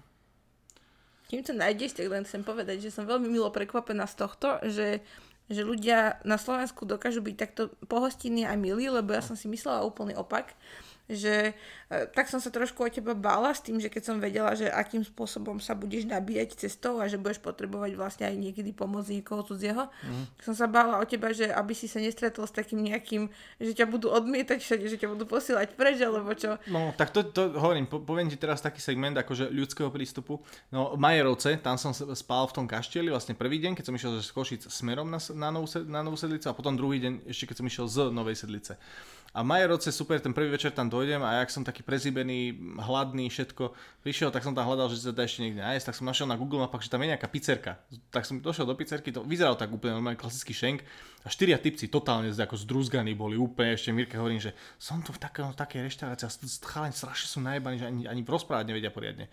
Kým 1.30 1.46
to 1.46 1.54
nájdeš, 1.54 1.96
tak 1.96 2.10
len 2.10 2.26
chcem 2.26 2.42
povedať, 2.42 2.82
že 2.82 2.92
som 2.92 3.06
veľmi 3.06 3.30
milo 3.30 3.54
prekvapená 3.54 4.10
z 4.10 4.16
tohto, 4.26 4.58
že, 4.66 5.06
že 5.48 5.62
ľudia 5.62 6.18
na 6.26 6.42
Slovensku 6.42 6.84
dokážu 6.84 7.22
byť 7.22 7.36
takto 7.38 7.70
pohostinní 7.86 8.44
a 8.44 8.58
milí, 8.58 8.90
lebo 8.90 9.14
ja 9.14 9.22
som 9.22 9.38
si 9.38 9.46
myslela 9.46 9.86
úplný 9.86 10.18
opak 10.18 10.58
že 11.08 11.56
e, 11.88 11.98
tak 12.12 12.28
som 12.28 12.44
sa 12.44 12.52
trošku 12.52 12.84
o 12.84 12.90
teba 12.92 13.16
bála 13.16 13.56
s 13.56 13.64
tým, 13.64 13.80
že 13.80 13.88
keď 13.88 14.04
som 14.04 14.16
vedela, 14.20 14.52
že 14.54 14.68
akým 14.68 15.04
spôsobom 15.04 15.58
sa 15.64 15.74
budeš 15.74 16.04
nabíjať 16.08 16.68
cestou 16.68 17.00
a 17.00 17.08
že 17.08 17.16
budeš 17.16 17.40
potrebovať 17.40 17.96
vlastne 17.96 18.28
aj 18.28 18.36
niekedy 18.36 18.76
pomoc 18.76 19.08
niekoho 19.08 19.44
cudzieho, 19.48 19.88
mm. 19.88 20.44
som 20.44 20.54
sa 20.56 20.68
bála 20.68 21.00
o 21.00 21.06
teba, 21.08 21.32
že 21.32 21.48
aby 21.48 21.72
si 21.72 21.88
sa 21.88 22.04
nestretol 22.04 22.44
s 22.44 22.54
takým 22.54 22.84
nejakým, 22.84 23.32
že 23.60 23.72
ťa 23.72 23.88
budú 23.88 24.12
odmietať 24.12 24.60
všade, 24.60 24.86
že 24.88 25.00
ťa 25.00 25.12
budú 25.16 25.26
posielať 25.28 25.76
preč, 25.80 26.00
alebo 26.04 26.32
čo. 26.36 26.60
No, 26.68 26.92
tak 26.96 27.16
to, 27.16 27.24
to 27.24 27.56
hovorím, 27.56 27.88
po, 27.88 28.04
poviem 28.04 28.28
ti 28.28 28.36
teraz 28.36 28.60
taký 28.60 28.84
segment 28.84 29.16
akože 29.16 29.50
ľudského 29.52 29.88
prístupu. 29.88 30.44
No, 30.72 31.00
Majerovce, 31.00 31.56
tam 31.64 31.80
som 31.80 31.96
spal 31.96 32.52
v 32.52 32.56
tom 32.56 32.66
kaštieli 32.68 33.08
vlastne 33.08 33.34
prvý 33.34 33.64
deň, 33.64 33.80
keď 33.80 33.86
som 33.88 33.96
išiel 33.96 34.12
z 34.20 34.32
Košic 34.36 34.62
smerom 34.68 35.08
na, 35.08 35.20
na, 35.34 35.50
novú, 35.50 35.68
na 35.88 36.04
novú 36.04 36.20
sedlicu 36.20 36.52
a 36.52 36.58
potom 36.58 36.76
druhý 36.76 37.00
deň 37.00 37.14
ešte 37.32 37.48
keď 37.48 37.56
som 37.64 37.68
išiel 37.68 37.86
z 37.88 37.98
Novej 38.12 38.36
sedlice. 38.36 38.76
A 39.36 39.44
Majeroce, 39.44 39.92
super, 39.92 40.18
ten 40.20 40.34
prvý 40.34 40.50
večer 40.50 40.72
tam 40.72 40.90
dojdem 40.90 41.22
a 41.22 41.44
jak 41.44 41.52
som 41.52 41.62
taký 41.62 41.84
prezibený, 41.84 42.58
hladný, 42.80 43.30
všetko 43.30 43.76
prišiel, 44.02 44.32
tak 44.34 44.42
som 44.42 44.56
tam 44.56 44.66
hľadal, 44.66 44.90
že 44.90 45.04
sa 45.04 45.14
dá 45.14 45.28
ešte 45.28 45.46
niekde 45.46 45.62
nájsť, 45.62 45.86
tak 45.92 45.96
som 46.00 46.06
našiel 46.08 46.26
na 46.26 46.40
Google 46.40 46.64
mapách, 46.66 46.88
že 46.88 46.92
tam 46.92 47.06
je 47.06 47.12
nejaká 47.14 47.28
pizzerka. 47.30 47.78
Tak 48.10 48.26
som 48.26 48.42
došiel 48.42 48.66
do 48.66 48.74
pizzerky, 48.74 49.14
to 49.14 49.22
vyzeralo 49.22 49.60
tak 49.60 49.70
úplne 49.70 50.00
normálny 50.00 50.18
klasický 50.18 50.56
šenk 50.56 50.82
a 51.22 51.28
štyria 51.30 51.62
typci 51.62 51.92
totálne 51.92 52.32
ako 52.34 52.56
zdruzganí 52.56 53.14
boli 53.14 53.38
úplne, 53.38 53.76
ešte 53.78 53.94
Mirke 53.94 54.18
hovorím, 54.18 54.42
že 54.42 54.56
som 54.82 55.04
tu 55.06 55.14
v 55.14 55.20
takej, 55.22 55.54
takej 55.54 55.86
reštaurácii 55.86 56.26
a 56.26 56.32
chalani 56.66 56.96
strašne 56.96 57.28
sú 57.28 57.40
najbaní, 57.44 57.78
že 57.78 57.86
ani, 57.86 58.04
ani 58.08 58.22
rozprávať 58.26 58.66
nevedia 58.72 58.90
poriadne. 58.90 59.28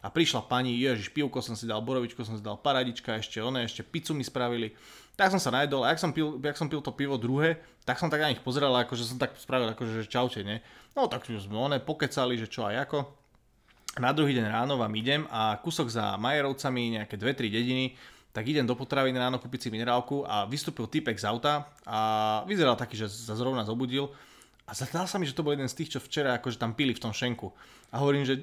A 0.00 0.08
prišla 0.08 0.48
pani, 0.48 0.80
ježiš, 0.80 1.12
pivko 1.12 1.44
som 1.44 1.52
si 1.52 1.68
dal, 1.68 1.84
borovičko 1.84 2.24
som 2.24 2.32
si 2.32 2.40
dal, 2.40 2.56
paradička, 2.56 3.20
ešte 3.20 3.36
one, 3.44 3.68
ešte 3.68 3.84
pizzu 3.84 4.16
mi 4.16 4.24
spravili. 4.24 4.72
Tak 5.20 5.36
som 5.36 5.36
sa 5.36 5.52
najedol 5.52 5.84
a 5.84 5.92
jak 5.92 6.00
som 6.00 6.16
pil, 6.16 6.40
jak 6.40 6.56
som 6.56 6.64
pil 6.64 6.80
to 6.80 6.96
pivo 6.96 7.20
druhé, 7.20 7.60
tak 7.84 8.00
som 8.00 8.08
tak 8.08 8.24
na 8.24 8.32
nich 8.32 8.40
pozeral, 8.40 8.72
akože 8.72 9.04
som 9.04 9.20
tak 9.20 9.36
spravil, 9.36 9.68
akože 9.68 10.00
že 10.00 10.08
čaute, 10.08 10.40
ne? 10.40 10.64
No 10.96 11.12
tak 11.12 11.28
sme 11.28 11.60
one 11.60 11.76
pokecali, 11.76 12.40
že 12.40 12.48
čo 12.48 12.64
aj 12.64 12.88
ako. 12.88 13.04
Na 14.00 14.16
druhý 14.16 14.32
deň 14.32 14.48
ráno 14.48 14.80
vám 14.80 14.96
idem 14.96 15.28
a 15.28 15.60
kúsok 15.60 15.92
za 15.92 16.16
Majerovcami, 16.16 16.96
nejaké 16.96 17.20
2-3 17.20 17.52
dediny, 17.52 18.00
tak 18.32 18.48
idem 18.48 18.64
do 18.64 18.72
potraviny 18.72 19.20
ráno 19.20 19.36
kúpiť 19.36 19.66
si 19.66 19.68
minerálku 19.68 20.24
a 20.24 20.48
vystúpil 20.48 20.88
typek 20.88 21.20
z 21.20 21.28
auta 21.28 21.68
a 21.84 22.40
vyzeral 22.48 22.80
taký, 22.80 22.96
že 22.96 23.12
sa 23.12 23.36
zrovna 23.36 23.60
zobudil 23.60 24.08
a 24.64 24.72
zdá 24.72 25.04
sa 25.04 25.20
mi, 25.20 25.28
že 25.28 25.36
to 25.36 25.44
bol 25.44 25.52
jeden 25.52 25.68
z 25.68 25.76
tých, 25.84 25.98
čo 25.98 26.00
včera 26.00 26.38
akože 26.40 26.56
tam 26.56 26.72
pili 26.72 26.96
v 26.96 27.02
tom 27.02 27.12
šenku. 27.12 27.52
A 27.92 28.00
hovorím, 28.00 28.24
že 28.24 28.40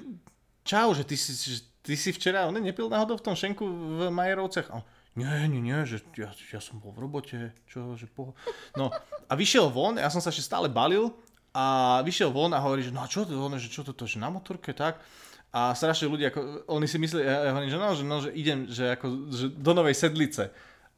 čau, 0.67 0.93
že 0.93 1.07
ty 1.07 1.15
si, 1.15 1.31
že 1.33 1.63
ty 1.81 1.95
si 1.95 2.11
včera, 2.11 2.45
on 2.45 2.53
nepil 2.59 2.91
náhodou 2.91 3.15
v 3.15 3.25
tom 3.25 3.33
šenku 3.33 3.63
v 3.63 3.99
Majerovcach? 4.11 4.67
A 4.75 4.83
nie, 5.17 5.49
nie, 5.49 5.61
nie, 5.65 5.79
že 5.89 6.05
ja, 6.13 6.29
ja 6.53 6.61
som 6.61 6.77
bol 6.77 6.93
v 6.93 7.09
robote, 7.09 7.51
čo, 7.65 7.97
že 7.97 8.05
po... 8.05 8.37
No 8.77 8.93
a 9.25 9.33
vyšiel 9.33 9.73
von, 9.73 9.97
ja 9.97 10.13
som 10.13 10.21
sa 10.21 10.29
ešte 10.29 10.45
stále 10.45 10.69
balil 10.69 11.09
a 11.57 11.99
vyšiel 12.05 12.29
von 12.29 12.53
a 12.53 12.61
hovorí, 12.61 12.85
že 12.85 12.93
no 12.93 13.01
a 13.01 13.09
čo 13.09 13.25
to, 13.25 13.33
že 13.57 13.73
čo 13.73 13.81
to, 13.81 13.97
to, 13.97 14.05
že 14.05 14.21
na 14.21 14.29
motorke, 14.29 14.77
tak? 14.77 15.01
A 15.49 15.73
strašne 15.73 16.05
ľudia, 16.05 16.29
ako, 16.29 16.69
oni 16.69 16.85
si 16.85 17.01
mysleli, 17.01 17.25
ja 17.25 17.49
hovorím, 17.49 17.71
že 17.73 17.79
no, 17.81 17.89
že, 17.97 18.03
no, 18.05 18.17
že 18.21 18.29
idem, 18.37 18.59
že, 18.69 18.93
ako, 18.93 19.05
že 19.33 19.45
do 19.49 19.71
Novej 19.73 19.97
Sedlice. 19.97 20.53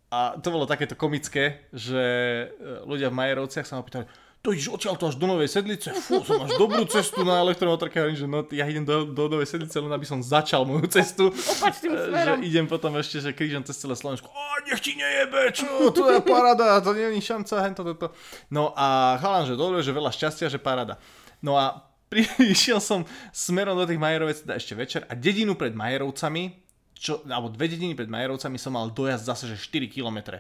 A 0.10 0.36
to 0.42 0.50
bolo 0.50 0.66
takéto 0.66 0.98
komické, 0.98 1.70
že 1.72 2.02
e, 2.50 2.84
ľudia 2.84 3.14
v 3.14 3.18
Majerovciach 3.24 3.64
sa 3.64 3.78
ma 3.78 3.86
pýtali, 3.86 4.10
to 4.40 4.56
ideš 4.56 4.72
odtiaľ 4.72 4.96
to 4.96 5.12
až 5.12 5.20
do 5.20 5.28
Novej 5.28 5.52
Sedlice, 5.52 5.92
fú, 6.00 6.24
som 6.24 6.40
máš 6.40 6.56
dobrú 6.56 6.88
cestu 6.88 7.28
na 7.28 7.44
elektromotorke, 7.44 8.00
hovorím, 8.00 8.16
že 8.16 8.24
no, 8.24 8.40
ja 8.56 8.64
idem 8.72 8.88
do, 8.88 9.04
do 9.04 9.28
Novej 9.28 9.52
Sedlice, 9.52 9.84
len 9.84 9.92
aby 9.92 10.08
som 10.08 10.24
začal 10.24 10.64
moju 10.64 10.88
cestu. 10.88 11.28
že 11.36 12.34
idem 12.48 12.64
potom 12.64 12.96
ešte, 12.96 13.20
že 13.20 13.36
krížom 13.36 13.68
cez 13.68 13.76
celé 13.76 14.00
Slovensko, 14.00 14.32
a 14.32 14.64
nech 14.64 14.80
ti 14.80 14.96
nejebe, 14.96 15.52
čo, 15.52 15.68
to 15.98 16.08
je 16.08 16.24
parada, 16.24 16.80
to 16.80 16.96
nie 16.96 17.20
je 17.20 17.20
šanca, 17.20 17.68
hento, 17.68 17.84
toto. 17.84 18.16
No 18.48 18.72
a 18.80 19.20
chalám, 19.20 19.44
že 19.44 19.60
dobre, 19.60 19.84
že 19.84 19.92
veľa 19.92 20.12
šťastia, 20.16 20.48
že 20.48 20.60
parada. 20.60 20.96
No 21.44 21.60
a 21.60 21.92
prišiel 22.12 22.80
som 22.80 23.04
smerom 23.36 23.76
do 23.76 23.84
tých 23.84 24.00
Majerovec 24.00 24.48
teda 24.48 24.56
ešte 24.56 24.74
večer 24.74 25.02
a 25.12 25.20
dedinu 25.20 25.60
pred 25.60 25.76
Majerovcami, 25.76 26.56
čo, 26.96 27.28
alebo 27.28 27.52
dve 27.52 27.68
dediny 27.68 27.92
pred 27.92 28.08
Majerovcami 28.08 28.56
som 28.56 28.72
mal 28.72 28.88
dojazd 28.88 29.24
zase, 29.28 29.44
že 29.52 29.60
4 29.60 29.88
kilometre. 29.92 30.40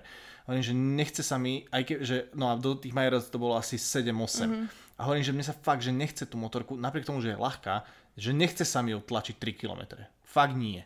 Hovorím, 0.49 0.65
že 0.65 0.73
nechce 0.73 1.21
sa 1.21 1.37
mi, 1.37 1.69
aj 1.69 1.81
ke, 1.85 1.95
že, 2.01 2.33
no 2.33 2.49
a 2.49 2.57
do 2.57 2.73
tých 2.73 2.89
Majerov 2.89 3.29
to 3.29 3.37
bolo 3.37 3.53
asi 3.53 3.77
7-8. 3.77 4.09
Mm-hmm. 4.09 4.65
A 4.97 5.01
hovorím, 5.05 5.21
že 5.21 5.29
mne 5.29 5.45
sa 5.45 5.53
fakt, 5.53 5.85
že 5.85 5.93
nechce 5.93 6.25
tú 6.25 6.41
motorku, 6.41 6.73
napriek 6.73 7.05
tomu, 7.05 7.21
že 7.21 7.31
je 7.31 7.37
ľahká, 7.37 7.85
že 8.17 8.33
nechce 8.33 8.65
sa 8.65 8.81
mi 8.81 8.97
ju 8.97 8.97
tlačiť 8.97 9.37
3 9.37 9.53
km. 9.53 10.01
Fakt 10.25 10.57
nie. 10.57 10.81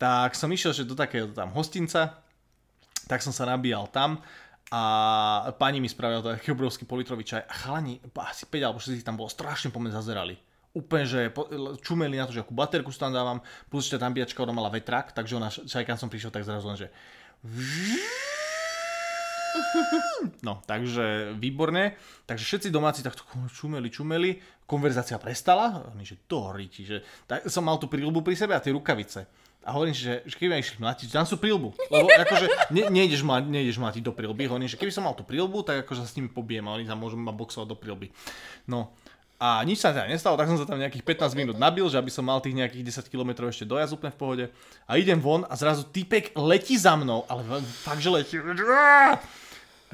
Tak 0.00 0.32
som 0.32 0.48
išiel, 0.48 0.72
že 0.72 0.88
do 0.88 0.96
takého 0.96 1.28
tam 1.36 1.52
hostinca, 1.52 2.16
tak 3.04 3.20
som 3.20 3.28
sa 3.28 3.44
nabíjal 3.44 3.92
tam 3.92 4.24
a 4.72 5.52
pani 5.60 5.84
mi 5.84 5.92
spravila 5.92 6.40
taký 6.40 6.56
obrovský 6.56 6.88
politrový 6.88 7.28
čaj 7.28 7.44
a 7.44 7.52
chalani, 7.52 8.00
asi 8.24 8.48
5 8.48 8.56
alebo 8.64 8.80
6 8.80 8.96
tam 9.04 9.20
bolo, 9.20 9.28
strašne 9.28 9.68
po 9.68 9.84
mne 9.84 9.92
zazerali 9.92 10.40
úplne, 10.74 11.06
že 11.06 11.30
čumeli 11.86 12.18
na 12.18 12.26
to, 12.26 12.34
že 12.34 12.42
akú 12.42 12.50
baterku 12.50 12.90
tam 12.90 13.14
dávam, 13.14 13.38
plus 13.70 13.86
ešte 13.86 14.02
nabíjačka, 14.02 14.42
ona 14.42 14.50
mala 14.50 14.74
vetrak, 14.74 15.14
takže 15.14 15.38
ona, 15.38 15.46
čajkan 15.46 15.94
som 15.94 16.10
prišiel 16.10 16.34
tak 16.34 16.42
zrazu 16.42 16.66
len, 16.66 16.74
že 16.74 16.90
No, 20.44 20.60
takže 20.64 21.32
výborné. 21.36 21.96
Takže 22.28 22.44
všetci 22.44 22.68
domáci 22.68 23.00
takto 23.00 23.24
čumeli, 23.52 23.88
čumeli, 23.88 24.36
konverzácia 24.64 25.20
prestala, 25.20 25.84
oni, 25.92 26.04
že 26.04 26.20
to 26.24 26.52
horíti, 26.52 26.84
že 26.84 27.04
tak 27.28 27.44
som 27.48 27.64
mal 27.64 27.76
tú 27.76 27.88
príľubu 27.88 28.24
pri 28.24 28.36
sebe 28.36 28.56
a 28.56 28.60
tie 28.60 28.72
rukavice. 28.72 29.28
A 29.64 29.72
hovorím, 29.72 29.96
že, 29.96 30.20
že 30.28 30.36
keby 30.36 30.52
ma 30.52 30.58
išli 30.60 30.76
mlátiť, 30.76 31.08
tam 31.08 31.24
sú 31.24 31.40
prílbu. 31.40 31.72
Lebo 31.88 32.12
akože 32.12 32.68
ne, 32.68 32.84
nejdeš, 32.92 33.24
mlať, 33.24 33.48
nejdeš 33.48 33.80
mlátiť 33.80 34.02
do 34.04 34.12
prílby. 34.12 34.44
Hovorím, 34.44 34.68
že 34.68 34.76
keby 34.76 34.92
som 34.92 35.08
mal 35.08 35.16
tú 35.16 35.24
prílbu, 35.24 35.64
tak 35.64 35.88
akože 35.88 36.04
sa 36.04 36.08
s 36.12 36.16
nimi 36.20 36.28
pobijem 36.28 36.68
a 36.68 36.76
oni 36.76 36.84
tam 36.84 37.00
môžu 37.00 37.16
ma 37.16 37.32
boxovať 37.32 37.72
do 37.72 37.76
prílby. 37.76 38.12
No, 38.68 38.92
a 39.40 39.64
nič 39.64 39.80
sa 39.80 39.96
teda 39.96 40.06
nestalo, 40.06 40.36
tak 40.36 40.52
som 40.52 40.60
sa 40.60 40.68
tam 40.68 40.76
nejakých 40.76 41.04
15 41.04 41.32
minút 41.34 41.56
nabil, 41.56 41.84
že 41.88 41.96
aby 41.96 42.12
som 42.12 42.22
mal 42.28 42.44
tých 42.44 42.54
nejakých 42.54 42.92
10 42.92 43.08
km 43.08 43.48
ešte 43.48 43.64
dojazd 43.64 43.96
úplne 43.96 44.12
v 44.12 44.20
pohode. 44.20 44.44
A 44.84 45.00
idem 45.00 45.16
von 45.16 45.48
a 45.48 45.56
zrazu 45.56 45.88
typek 45.88 46.36
letí 46.36 46.76
za 46.76 46.94
mnou, 46.94 47.24
ale 47.24 47.40
fakt, 47.84 48.04
že 48.04 48.12
letí. 48.12 48.36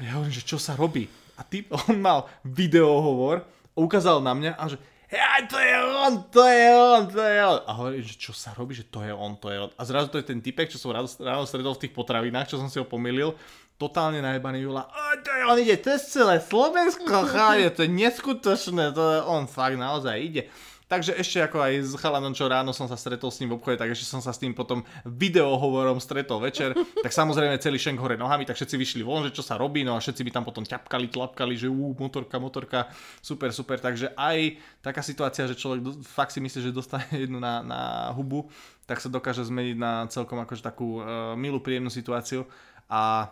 Ja 0.01 0.17
hovorím, 0.17 0.33
že 0.33 0.43
čo 0.43 0.57
sa 0.57 0.73
robí? 0.73 1.05
A 1.37 1.45
typ, 1.45 1.69
on 1.87 2.01
mal 2.01 2.25
videohovor, 2.41 3.45
ukázal 3.77 4.19
na 4.19 4.33
mňa 4.33 4.53
a 4.57 4.63
že 4.67 4.77
ja, 5.11 5.43
to 5.43 5.59
je 5.59 5.75
on, 5.75 6.13
to 6.31 6.39
je 6.47 6.65
on, 6.71 7.03
to 7.11 7.19
je 7.19 7.39
on. 7.43 7.59
A 7.67 7.71
hovorí, 7.75 7.99
že 7.99 8.15
čo 8.15 8.31
sa 8.31 8.55
robí, 8.55 8.71
že 8.71 8.87
to 8.87 9.03
je 9.03 9.11
on, 9.11 9.35
to 9.35 9.51
je 9.51 9.59
on. 9.59 9.67
A 9.75 9.83
zrazu 9.83 10.07
to 10.07 10.15
je 10.15 10.23
ten 10.23 10.39
typek, 10.39 10.71
čo 10.71 10.79
som 10.79 10.95
ráno, 10.95 11.43
stredol 11.43 11.75
v 11.75 11.83
tých 11.83 11.91
potravinách, 11.91 12.47
čo 12.47 12.55
som 12.55 12.71
si 12.71 12.79
ho 12.79 12.87
pomýlil 12.87 13.35
totálne 13.75 14.23
najebaný 14.23 14.63
Jula. 14.63 14.87
to 15.19 15.29
je, 15.35 15.41
on 15.43 15.57
ide 15.59 15.75
cez 15.83 16.15
celé 16.15 16.39
Slovensko, 16.39 17.27
cháje, 17.35 17.67
to 17.75 17.83
je 17.83 17.91
neskutočné, 17.91 18.95
to 18.95 19.03
je, 19.03 19.19
on 19.27 19.51
fakt 19.51 19.75
naozaj 19.75 20.15
ide. 20.15 20.47
Takže 20.91 21.15
ešte 21.15 21.39
ako 21.39 21.63
aj 21.63 21.73
s 21.87 21.93
chalanom, 21.95 22.35
čo 22.35 22.51
ráno 22.51 22.75
som 22.75 22.83
sa 22.83 22.99
stretol 22.99 23.31
s 23.31 23.39
ním 23.39 23.55
v 23.55 23.63
obchode, 23.63 23.79
tak 23.79 23.95
ešte 23.95 24.03
som 24.03 24.19
sa 24.19 24.35
s 24.35 24.43
tým 24.43 24.51
potom 24.51 24.83
videohovorom 25.07 26.03
stretol 26.03 26.43
večer. 26.43 26.75
Tak 27.01 27.15
samozrejme 27.15 27.55
celý 27.63 27.79
šenk 27.79 27.97
hore 27.97 28.19
nohami, 28.19 28.43
tak 28.43 28.59
všetci 28.59 28.75
vyšli 28.75 29.01
von, 29.01 29.23
že 29.23 29.31
čo 29.31 29.41
sa 29.41 29.55
robí, 29.55 29.81
no 29.87 29.95
a 29.95 30.03
všetci 30.03 30.21
by 30.27 30.31
tam 30.35 30.43
potom 30.43 30.67
ťapkali, 30.67 31.07
tlapkali, 31.09 31.55
že 31.55 31.71
ú, 31.71 31.95
motorka, 31.95 32.37
motorka, 32.37 32.91
super, 33.23 33.55
super. 33.55 33.79
Takže 33.79 34.11
aj 34.19 34.59
taká 34.83 34.99
situácia, 35.01 35.47
že 35.47 35.55
človek 35.55 36.03
fakt 36.03 36.35
si 36.35 36.43
myslí, 36.43 36.59
že 36.69 36.75
dostane 36.75 37.07
jednu 37.23 37.39
na, 37.39 37.63
na 37.63 37.81
hubu, 38.11 38.51
tak 38.83 38.99
sa 38.99 39.07
dokáže 39.07 39.47
zmeniť 39.47 39.77
na 39.79 40.05
celkom 40.11 40.43
akože 40.43 40.59
takú 40.59 40.99
uh, 40.99 41.33
milú, 41.39 41.63
príjemnú 41.63 41.89
situáciu. 41.89 42.43
A 42.91 43.31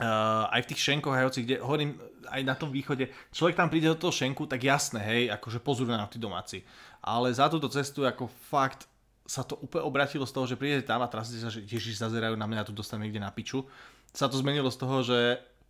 Uh, 0.00 0.48
aj 0.48 0.64
v 0.64 0.68
tých 0.72 0.80
šenkoch, 0.88 1.12
aj 1.12 1.36
kde 1.36 1.60
hovorím, 1.60 2.00
aj 2.32 2.42
na 2.48 2.56
tom 2.56 2.72
východe, 2.72 3.12
človek 3.28 3.60
tam 3.60 3.68
príde 3.68 3.92
do 3.92 4.00
toho 4.00 4.08
šenku, 4.08 4.48
tak 4.48 4.64
jasné, 4.64 5.04
hej, 5.04 5.22
akože 5.36 5.60
pozor 5.60 5.84
na 5.84 6.08
tí 6.08 6.16
domáci. 6.16 6.64
Ale 7.04 7.28
za 7.28 7.52
túto 7.52 7.68
cestu, 7.68 8.08
ako 8.08 8.32
fakt, 8.48 8.88
sa 9.28 9.44
to 9.44 9.60
úplne 9.60 9.84
obratilo 9.84 10.24
z 10.24 10.32
toho, 10.32 10.48
že 10.48 10.56
prídete 10.56 10.88
tam 10.88 11.04
a 11.04 11.12
teraz 11.12 11.28
sa, 11.28 11.52
že 11.52 11.60
ježiš, 11.62 12.00
zazerajú 12.00 12.40
na 12.40 12.48
mňa 12.48 12.68
tu 12.68 12.72
dostanem 12.72 13.06
niekde 13.06 13.20
na 13.20 13.28
piču. 13.28 13.68
Sa 14.16 14.32
to 14.32 14.40
zmenilo 14.40 14.72
z 14.72 14.80
toho, 14.80 14.96
že 15.04 15.18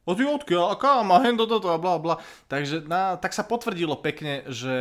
o 0.02 0.12
ty 0.14 0.22
odkiaľ, 0.26 0.74
a 0.74 0.76
kam, 0.78 1.10
a 1.14 1.22
hen 1.22 1.38
toto 1.38 1.58
a 1.70 1.78
bla 1.78 1.98
bla. 1.98 2.18
Takže 2.50 2.86
na, 2.86 3.18
tak 3.18 3.34
sa 3.34 3.46
potvrdilo 3.46 3.98
pekne, 3.98 4.46
že 4.50 4.74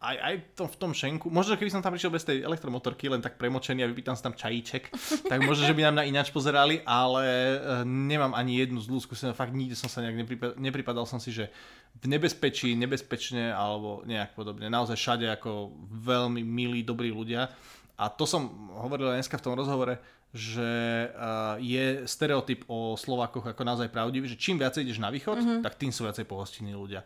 aj, 0.00 0.16
aj 0.16 0.34
to, 0.56 0.64
v 0.64 0.76
tom 0.80 0.92
šenku, 0.96 1.28
možno 1.28 1.60
keby 1.60 1.68
som 1.68 1.84
tam 1.84 1.92
prišiel 1.92 2.08
bez 2.08 2.24
tej 2.24 2.40
elektromotorky, 2.40 3.12
len 3.12 3.20
tak 3.20 3.36
premočený 3.36 3.84
a 3.84 3.90
vypýtam 3.92 4.16
si 4.16 4.24
tam 4.24 4.32
čajíček, 4.32 4.88
tak 5.30 5.44
možno, 5.44 5.68
že 5.68 5.76
by 5.76 5.92
nám 5.92 6.00
na 6.00 6.08
ináč 6.08 6.32
pozerali, 6.32 6.80
ale 6.88 7.24
e, 7.28 7.56
nemám 7.84 8.32
ani 8.32 8.64
jednu 8.64 8.80
zlú 8.80 8.96
skúsenosť, 8.96 9.36
fakt 9.36 9.52
nikde 9.52 9.76
som 9.76 9.92
sa 9.92 10.00
nejak 10.00 10.24
nepripadal, 10.24 10.54
nepripadal 10.56 11.04
som 11.04 11.20
si, 11.20 11.36
že 11.36 11.52
v 12.00 12.16
nebezpečí, 12.16 12.72
nebezpečne 12.80 13.52
alebo 13.52 14.00
nejak 14.08 14.32
podobne. 14.32 14.72
Naozaj 14.72 14.96
všade 14.96 15.26
ako 15.36 15.76
veľmi 15.92 16.40
milí, 16.48 16.80
dobrí 16.80 17.12
ľudia 17.12 17.52
A 18.00 18.08
to 18.08 18.24
som 18.24 18.72
hovoril 18.80 19.12
dneska 19.12 19.36
v 19.36 19.44
tom 19.44 19.52
rozhovore, 19.52 20.00
že 20.32 21.10
uh, 21.10 21.58
je 21.58 22.06
stereotyp 22.06 22.64
o 22.70 22.96
Slovákoch 22.96 23.50
ako 23.50 23.62
naozaj 23.66 23.92
pravdivý, 23.92 24.30
že 24.30 24.40
čím 24.40 24.56
viacej 24.56 24.86
ideš 24.86 25.02
na 25.02 25.10
východ, 25.10 25.36
mm-hmm. 25.36 25.60
tak 25.60 25.76
tým 25.76 25.92
sú 25.92 26.06
viacej 26.08 26.24
pohostinní 26.24 26.72
ľudia. 26.72 27.04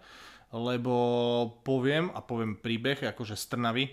Lebo 0.54 0.94
poviem, 1.66 2.14
a 2.14 2.22
poviem 2.22 2.54
príbeh, 2.54 3.02
akože 3.02 3.34
z 3.34 3.44
Trnavy, 3.50 3.90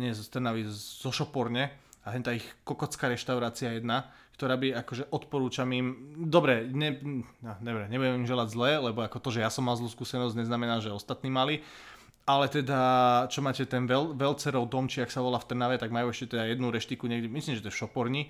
nie 0.00 0.16
z 0.16 0.32
Trnavy, 0.32 0.64
zo 0.72 1.12
Šoporne, 1.12 1.76
a 2.04 2.12
henta 2.12 2.32
ich 2.32 2.44
kokocká 2.64 3.12
reštaurácia 3.12 3.76
jedna, 3.76 4.08
ktorá 4.36 4.56
by 4.56 4.80
akože 4.80 5.12
odporúčam 5.12 5.68
im, 5.72 6.16
dobre, 6.28 6.68
ne, 6.68 7.00
no, 7.40 7.52
dobre, 7.60 7.88
nebudem 7.88 8.24
im 8.24 8.28
želať 8.28 8.48
zle, 8.52 8.70
lebo 8.90 9.04
ako 9.04 9.20
to, 9.20 9.28
že 9.32 9.44
ja 9.44 9.48
som 9.52 9.64
mal 9.64 9.76
zlú 9.76 9.88
skúsenosť, 9.88 10.36
neznamená, 10.36 10.80
že 10.84 10.92
ostatní 10.92 11.32
mali, 11.32 11.64
ale 12.24 12.48
teda, 12.48 12.80
čo 13.28 13.44
máte 13.44 13.68
ten 13.68 13.84
Vel, 13.84 14.16
Velcerov 14.16 14.68
dom, 14.72 14.88
či 14.88 15.04
ak 15.04 15.12
sa 15.12 15.20
volá 15.20 15.36
v 15.36 15.48
Trnave, 15.52 15.76
tak 15.76 15.92
majú 15.92 16.08
ešte 16.08 16.36
teda 16.36 16.48
jednu 16.48 16.72
reštiku 16.72 17.04
niekde, 17.04 17.28
myslím, 17.28 17.60
že 17.60 17.62
to 17.64 17.68
je 17.68 17.76
v 17.76 17.80
Šoporni. 17.84 18.22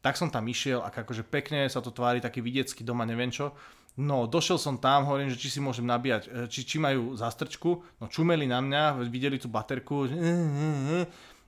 Tak 0.00 0.20
som 0.20 0.28
tam 0.28 0.44
išiel 0.48 0.84
a 0.84 0.92
akože 0.92 1.24
pekne 1.24 1.64
sa 1.68 1.80
to 1.80 1.88
tvári, 1.88 2.20
taký 2.20 2.44
vidiecký 2.44 2.84
dom 2.84 3.00
a 3.00 3.08
neviem 3.08 3.32
čo. 3.32 3.56
No, 3.94 4.26
došiel 4.26 4.58
som 4.58 4.74
tam, 4.74 5.06
hovorím, 5.06 5.30
že 5.30 5.38
či 5.38 5.54
si 5.54 5.60
môžem 5.62 5.86
nabíjať, 5.86 6.22
e, 6.26 6.30
či, 6.50 6.66
či 6.66 6.82
majú 6.82 7.14
zástrčku, 7.14 7.78
no 8.02 8.10
čumeli 8.10 8.42
na 8.42 8.58
mňa, 8.58 9.06
videli 9.06 9.38
tú 9.38 9.46
baterku, 9.46 10.10
že... 10.10 10.14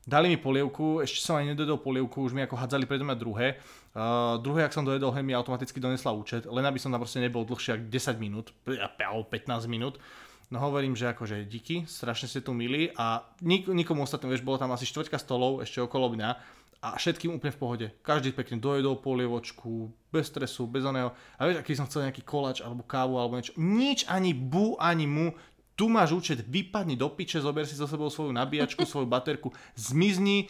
dali 0.07 0.31
mi 0.31 0.39
polievku, 0.39 1.03
ešte 1.03 1.19
som 1.19 1.35
ani 1.35 1.59
nedodol 1.59 1.83
polievku, 1.83 2.23
už 2.23 2.31
mi 2.31 2.47
ako 2.47 2.55
hádzali 2.55 2.87
predo 2.87 3.03
mňa 3.03 3.19
druhé. 3.19 3.59
Uh, 3.91 4.39
druhé, 4.39 4.63
ak 4.63 4.71
som 4.71 4.87
dojedol, 4.87 5.11
mi 5.27 5.35
automaticky 5.35 5.83
donesla 5.83 6.15
účet, 6.15 6.47
len 6.47 6.63
aby 6.63 6.79
som 6.79 6.95
tam 6.95 7.03
proste 7.03 7.19
nebol 7.19 7.43
dlhšie 7.43 7.83
ako 7.83 7.85
10 7.91 8.23
minút, 8.23 8.55
alebo 9.03 9.27
15 9.27 9.67
minút. 9.67 9.99
No 10.47 10.63
hovorím, 10.63 10.95
že 10.95 11.11
akože 11.11 11.43
díky, 11.51 11.91
strašne 11.91 12.31
ste 12.31 12.39
tu 12.39 12.55
milí 12.55 12.95
a 12.95 13.27
nik- 13.43 13.67
nikomu 13.67 14.07
ostatnému, 14.07 14.31
vieš, 14.31 14.47
bolo 14.47 14.63
tam 14.63 14.71
asi 14.71 14.87
štvrťka 14.87 15.19
stolov 15.19 15.67
ešte 15.67 15.83
okolo 15.83 16.15
mňa 16.15 16.39
a 16.87 16.95
všetkým 16.95 17.35
úplne 17.35 17.51
v 17.51 17.59
pohode. 17.59 17.87
Každý 18.07 18.31
pekne 18.31 18.63
dojedol 18.63 19.03
polievočku, 19.03 19.91
bez 20.15 20.31
stresu, 20.31 20.71
bez 20.71 20.87
oného. 20.87 21.11
A 21.35 21.51
vieš, 21.51 21.59
aký 21.59 21.75
som 21.75 21.91
chcel 21.91 22.07
nejaký 22.07 22.23
kolač 22.23 22.63
alebo 22.63 22.87
kávu 22.87 23.19
alebo 23.19 23.35
niečo. 23.35 23.59
Nič 23.59 24.07
ani 24.07 24.31
bu, 24.31 24.79
ani 24.79 25.11
mu. 25.11 25.35
Tu 25.75 25.91
máš 25.91 26.15
účet, 26.15 26.47
vypadni 26.47 26.95
do 26.95 27.11
piče, 27.11 27.43
zober 27.43 27.67
si 27.67 27.75
so 27.75 27.91
sebou 27.91 28.07
svoju 28.07 28.31
nabíjačku, 28.31 28.87
svoju 28.89 29.11
baterku, 29.11 29.51
zmizni, 29.75 30.47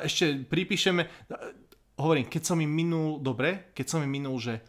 ešte 0.00 0.48
pripíšeme. 0.48 1.28
Hovorím, 2.00 2.26
keď 2.32 2.42
som 2.42 2.56
mi 2.58 2.66
minul, 2.66 3.20
dobre, 3.20 3.70
keď 3.76 3.86
som 3.86 4.00
mi 4.02 4.08
minul, 4.08 4.40
že 4.40 4.64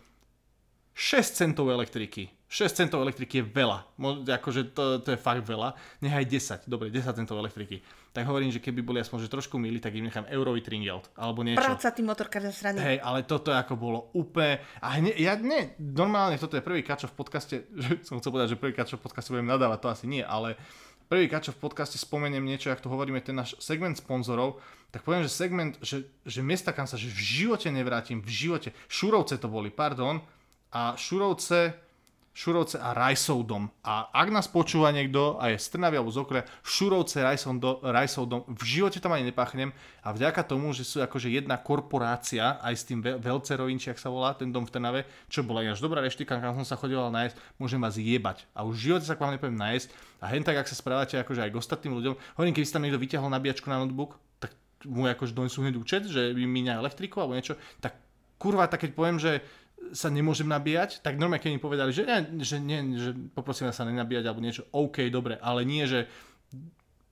6 0.93 1.41
centov 1.41 1.71
elektriky 1.71 2.34
6 2.45 2.77
centov 2.77 3.01
elektriky 3.01 3.41
je 3.41 3.45
veľa. 3.45 3.97
Akože 4.29 4.71
to, 4.71 5.01
to 5.01 5.17
je 5.17 5.19
fakt 5.19 5.41
veľa. 5.41 5.73
Nechaj 6.05 6.23
10. 6.29 6.69
Dobre, 6.69 6.93
10 6.93 7.17
centov 7.17 7.41
elektriky. 7.41 7.81
Tak 8.13 8.23
hovorím, 8.29 8.53
že 8.53 8.61
keby 8.61 8.79
boli 8.85 9.01
aspoň 9.01 9.25
že 9.25 9.33
trošku 9.33 9.57
milí, 9.57 9.81
tak 9.81 9.97
im 9.97 10.07
nechám 10.07 10.23
eurový 10.29 10.61
tringelt. 10.61 11.09
Alebo 11.17 11.43
niečo. 11.43 11.59
Práca 11.59 11.89
tým 11.91 12.07
motorka 12.07 12.39
za 12.39 12.53
strany. 12.53 12.77
Hej, 12.79 12.97
ale 13.01 13.25
toto 13.27 13.51
ako 13.51 13.73
bolo 13.75 13.99
úplne... 14.15 14.61
A 14.79 14.95
ne, 15.01 15.11
ja 15.17 15.35
ne, 15.35 15.75
normálne 15.81 16.39
toto 16.39 16.55
je 16.55 16.63
prvý 16.63 16.85
kačo 16.85 17.11
v 17.11 17.15
podcaste, 17.17 17.55
že 17.83 18.05
som 18.05 18.21
chcel 18.21 18.31
povedať, 18.31 18.55
že 18.55 18.61
prvý 18.61 18.71
kačo 18.77 19.01
v 19.01 19.03
podcaste 19.03 19.33
budem 19.33 19.49
nadávať, 19.49 19.77
to 19.81 19.89
asi 19.91 20.05
nie, 20.07 20.23
ale 20.23 20.55
prvý 21.11 21.27
kačo 21.27 21.51
v 21.51 21.59
podcaste 21.59 21.97
spomeniem 21.97 22.45
niečo, 22.45 22.71
ak 22.71 22.79
tu 22.79 22.87
hovoríme, 22.87 23.19
ten 23.19 23.35
náš 23.35 23.57
segment 23.59 23.97
sponzorov, 23.97 24.61
tak 24.95 25.03
poviem, 25.03 25.27
že 25.27 25.35
segment, 25.35 25.75
že, 25.83 26.07
že 26.23 26.39
miesta, 26.39 26.71
kam 26.71 26.87
sa 26.87 26.95
že 26.95 27.11
v 27.11 27.19
živote 27.19 27.67
nevrátim, 27.67 28.23
v 28.23 28.31
živote. 28.31 28.71
Šurovce 28.87 29.35
to 29.35 29.51
boli, 29.51 29.67
pardon. 29.67 30.23
A 30.71 30.95
Šurovce, 30.95 31.84
Šurovce 32.35 32.75
a 32.83 32.91
Rajsov 32.91 33.47
dom. 33.47 33.71
A 33.79 34.11
ak 34.11 34.27
nás 34.27 34.51
počúva 34.51 34.91
niekto 34.91 35.39
a 35.39 35.55
je 35.55 35.57
z 35.57 35.71
Trnavy 35.71 35.95
alebo 35.95 36.11
z 36.11 36.19
okre, 36.19 36.43
Šurovce, 36.67 37.23
Rajsov, 37.23 37.63
do, 37.63 37.79
Rajsov 37.79 38.27
dom, 38.27 38.43
v 38.51 38.63
živote 38.67 38.99
tam 38.99 39.15
ani 39.15 39.31
nepáchnem 39.31 39.71
a 40.03 40.11
vďaka 40.11 40.43
tomu, 40.43 40.75
že 40.75 40.83
sú 40.83 40.99
akože 40.99 41.31
jedna 41.31 41.55
korporácia, 41.55 42.59
aj 42.59 42.75
s 42.75 42.83
tým 42.83 42.99
Velcerovin, 42.99 43.79
či 43.79 43.95
ak 43.95 44.03
sa 44.03 44.11
volá, 44.11 44.35
ten 44.35 44.51
dom 44.51 44.67
v 44.67 44.73
Trnave, 44.75 45.01
čo 45.31 45.47
bola 45.47 45.63
až 45.63 45.79
dobrá 45.79 46.03
reštika, 46.03 46.35
kam 46.43 46.59
som 46.59 46.67
sa 46.67 46.75
chodil 46.75 46.99
nájsť, 46.99 47.39
môžem 47.55 47.79
vás 47.79 47.95
jebať. 47.95 48.43
A 48.51 48.67
už 48.67 48.83
v 48.83 48.83
živote 48.91 49.07
sa 49.07 49.15
k 49.15 49.23
vám 49.23 49.39
nepoviem 49.39 49.55
nájsť. 49.55 49.87
A 50.19 50.27
hen 50.35 50.43
tak, 50.43 50.59
ak 50.59 50.67
sa 50.67 50.75
správate 50.75 51.15
akože 51.15 51.39
aj 51.39 51.51
k 51.55 51.59
ostatným 51.63 51.95
ľuďom, 51.95 52.19
hovorím, 52.35 52.51
keby 52.51 52.67
si 52.67 52.75
tam 52.75 52.83
niekto 52.83 52.99
vyťahol 52.99 53.31
nabíjačku 53.31 53.71
na 53.71 53.79
notebook, 53.79 54.19
tak 54.43 54.51
mu 54.83 55.07
akože 55.07 55.31
donesú 55.31 55.63
hneď 55.63 55.79
účet, 55.79 56.03
že 56.03 56.35
míňa 56.35 56.83
elektriku 56.83 57.23
alebo 57.23 57.39
niečo, 57.39 57.55
tak 57.79 57.95
kurva, 58.35 58.67
tak 58.67 58.83
keď 58.83 58.91
poviem, 58.91 59.17
že 59.17 59.39
sa 59.91 60.09
nemôžem 60.09 60.47
nabíjať, 60.47 61.03
tak 61.03 61.19
normálne 61.19 61.43
keď 61.43 61.51
mi 61.53 61.61
povedali, 61.61 61.91
že, 61.91 62.07
ne, 62.07 62.25
že, 62.41 62.57
nie, 62.57 62.97
že 62.97 63.11
poprosím 63.35 63.69
sa 63.69 63.85
nenabíjať 63.85 64.25
alebo 64.25 64.41
niečo, 64.41 64.65
OK, 64.71 65.05
dobre, 65.11 65.37
ale 65.37 65.67
nie, 65.67 65.85
že 65.85 66.09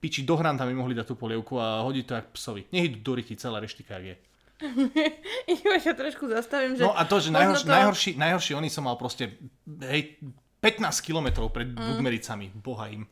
piči 0.02 0.26
do 0.26 0.36
hranta 0.36 0.68
mi 0.68 0.76
mohli 0.76 0.92
dať 0.92 1.12
tú 1.12 1.16
polievku 1.16 1.56
a 1.56 1.80
hodiť 1.86 2.04
to 2.04 2.12
jak 2.12 2.26
psovi. 2.36 2.62
Nech 2.72 2.92
idú 2.92 2.98
do 3.00 3.12
ryti 3.16 3.40
celá 3.40 3.56
reštika, 3.56 4.00
je. 4.00 4.16
Sa 5.84 5.96
trošku 5.96 6.28
zastavím, 6.28 6.76
že... 6.76 6.84
No 6.84 6.92
a 6.92 7.02
to, 7.08 7.20
že 7.20 7.32
najhorší, 7.32 7.64
to... 7.64 7.72
najhorší, 7.72 8.10
najhorší, 8.16 8.52
oni 8.56 8.68
som 8.68 8.84
mal 8.84 8.96
proste, 9.00 9.36
hej, 9.84 10.20
15 10.60 10.80
kilometrov 11.04 11.52
pred 11.52 11.68
mm. 11.72 11.76
Budmericami, 11.76 12.46
boha 12.52 12.88
im. 12.88 13.04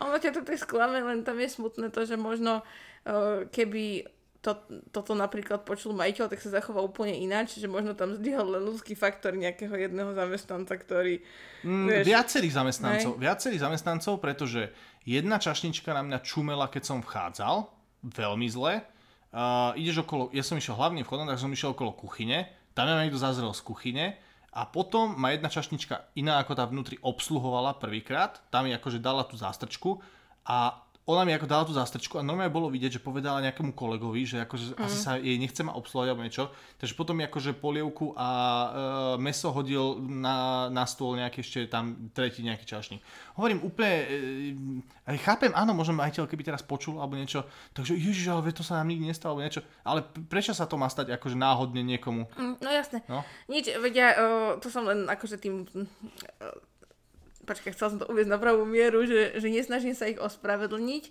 Ale 0.00 0.16
ťa 0.16 0.40
to 0.40 0.40
tak 0.44 0.56
sklame, 0.56 1.04
len 1.04 1.20
tam 1.20 1.36
je 1.36 1.48
smutné 1.52 1.92
to, 1.92 2.08
že 2.08 2.16
možno 2.16 2.64
uh, 2.64 3.44
keby 3.52 4.08
to, 4.40 4.56
toto 4.88 5.12
napríklad 5.12 5.68
počul 5.68 5.92
majiteľ, 5.92 6.32
tak 6.32 6.40
sa 6.40 6.48
zachoval 6.48 6.88
úplne 6.88 7.12
ináč, 7.12 7.60
že 7.60 7.68
možno 7.68 7.92
tam 7.92 8.16
zdvihol 8.16 8.56
len 8.56 8.64
ľudský 8.64 8.96
faktor 8.96 9.36
nejakého 9.36 9.72
jedného 9.76 10.16
zamestnanca, 10.16 10.80
ktorý... 10.80 11.20
Mm, 11.60 11.86
vieš, 11.92 12.04
viacerých 12.08 12.54
zamestnancov, 12.56 13.12
hej? 13.16 13.20
viacerých 13.20 13.60
zamestnancov, 13.60 14.14
pretože 14.16 14.72
jedna 15.04 15.36
čašnička 15.36 15.92
na 15.92 16.02
mňa 16.08 16.18
čumela, 16.24 16.72
keď 16.72 16.82
som 16.88 16.98
vchádzal, 17.04 17.68
veľmi 18.00 18.48
zle. 18.48 18.80
Uh, 19.30 19.76
ideš 19.76 20.08
okolo, 20.08 20.32
ja 20.32 20.40
som 20.40 20.56
išiel 20.56 20.74
hlavne 20.74 21.04
vchodom, 21.04 21.28
tak 21.28 21.38
som 21.38 21.52
išiel 21.52 21.76
okolo 21.76 21.92
kuchyne, 21.92 22.48
tam 22.72 22.88
ma 22.88 23.04
niekto 23.04 23.20
zazrel 23.20 23.52
z 23.52 23.60
kuchyne 23.60 24.06
a 24.50 24.66
potom 24.66 25.14
ma 25.20 25.30
jedna 25.36 25.52
čašnička 25.52 26.16
iná 26.18 26.42
ako 26.42 26.52
tá 26.56 26.64
vnútri 26.66 26.96
obsluhovala 27.04 27.78
prvýkrát, 27.78 28.40
tam 28.50 28.66
mi 28.66 28.74
akože 28.74 28.98
dala 28.98 29.22
tú 29.28 29.38
zástrčku 29.38 30.02
a 30.48 30.80
ona 31.08 31.24
mi 31.24 31.32
ako 31.32 31.48
dala 31.48 31.64
tú 31.64 31.72
zástrčku 31.72 32.20
a 32.20 32.22
normálne 32.22 32.52
bolo 32.52 32.68
vidieť, 32.68 33.00
že 33.00 33.04
povedala 33.04 33.40
nejakému 33.42 33.72
kolegovi, 33.72 34.22
že 34.28 34.44
akože 34.44 34.76
mm. 34.76 34.84
asi 34.84 34.98
sa 35.00 35.16
jej 35.16 35.40
nechce 35.40 35.64
ma 35.64 35.72
obsluhovať 35.74 36.08
alebo 36.12 36.22
niečo. 36.22 36.52
Takže 36.76 36.94
potom 36.94 37.16
mi 37.16 37.24
akože 37.24 37.56
polievku 37.56 38.14
a 38.14 38.28
e, 38.28 38.68
meso 39.18 39.48
hodil 39.50 39.98
na, 40.04 40.68
na 40.68 40.84
stôl 40.84 41.16
nejaký 41.16 41.40
ešte 41.40 41.72
tam 41.72 42.12
tretí 42.12 42.44
nejaký 42.44 42.68
čašník. 42.68 43.00
Hovorím 43.34 43.64
úplne, 43.64 43.96
e, 45.08 45.18
chápem, 45.24 45.50
áno, 45.56 45.72
možno 45.74 45.98
majiteľ 45.98 46.28
keby 46.28 46.46
teraz 46.46 46.62
počul 46.62 47.00
alebo 47.00 47.16
niečo, 47.16 47.48
takže 47.74 47.96
ježiš, 47.96 48.30
ale 48.30 48.52
to 48.54 48.62
sa 48.62 48.78
nám 48.78 48.92
nikdy 48.92 49.10
nestalo 49.10 49.34
alebo 49.34 49.48
niečo. 49.48 49.64
Ale 49.82 50.06
prečo 50.28 50.52
sa 50.52 50.68
to 50.68 50.78
má 50.78 50.86
stať 50.86 51.16
akože 51.16 51.34
náhodne 51.34 51.80
niekomu? 51.80 52.28
Mm, 52.38 52.54
no 52.60 52.68
jasné. 52.70 53.02
No? 53.10 53.26
Nič, 53.48 53.72
vedia, 53.82 54.14
to 54.62 54.68
som 54.70 54.86
len 54.86 55.08
akože 55.10 55.40
tým 55.42 55.66
počkaj, 57.50 57.74
chcel 57.74 57.88
som 57.90 57.98
to 57.98 58.06
uvieť 58.06 58.30
na 58.30 58.38
pravú 58.38 58.62
mieru, 58.62 59.02
že, 59.02 59.34
že 59.42 59.50
nesnažím 59.50 59.98
sa 59.98 60.06
ich 60.06 60.22
ospravedlniť, 60.22 61.04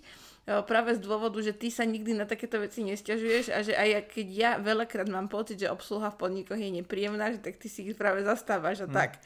práve 0.64 0.96
z 0.96 1.04
dôvodu, 1.04 1.36
že 1.44 1.52
ty 1.52 1.68
sa 1.68 1.84
nikdy 1.84 2.16
na 2.16 2.24
takéto 2.24 2.56
veci 2.56 2.80
nestiažuješ 2.80 3.52
a 3.52 3.60
že 3.60 3.76
aj 3.76 4.08
keď 4.08 4.26
ja 4.32 4.50
veľakrát 4.56 5.12
mám 5.12 5.28
pocit, 5.28 5.60
že 5.60 5.68
obsluha 5.68 6.08
v 6.08 6.16
podnikoch 6.16 6.56
je 6.56 6.72
nepríjemná, 6.72 7.36
že 7.36 7.44
tak 7.44 7.60
ty 7.60 7.68
si 7.68 7.84
ich 7.84 7.92
práve 7.92 8.24
zastávaš 8.24 8.84
a 8.84 8.88
hmm. 8.88 8.96
tak. 8.96 9.20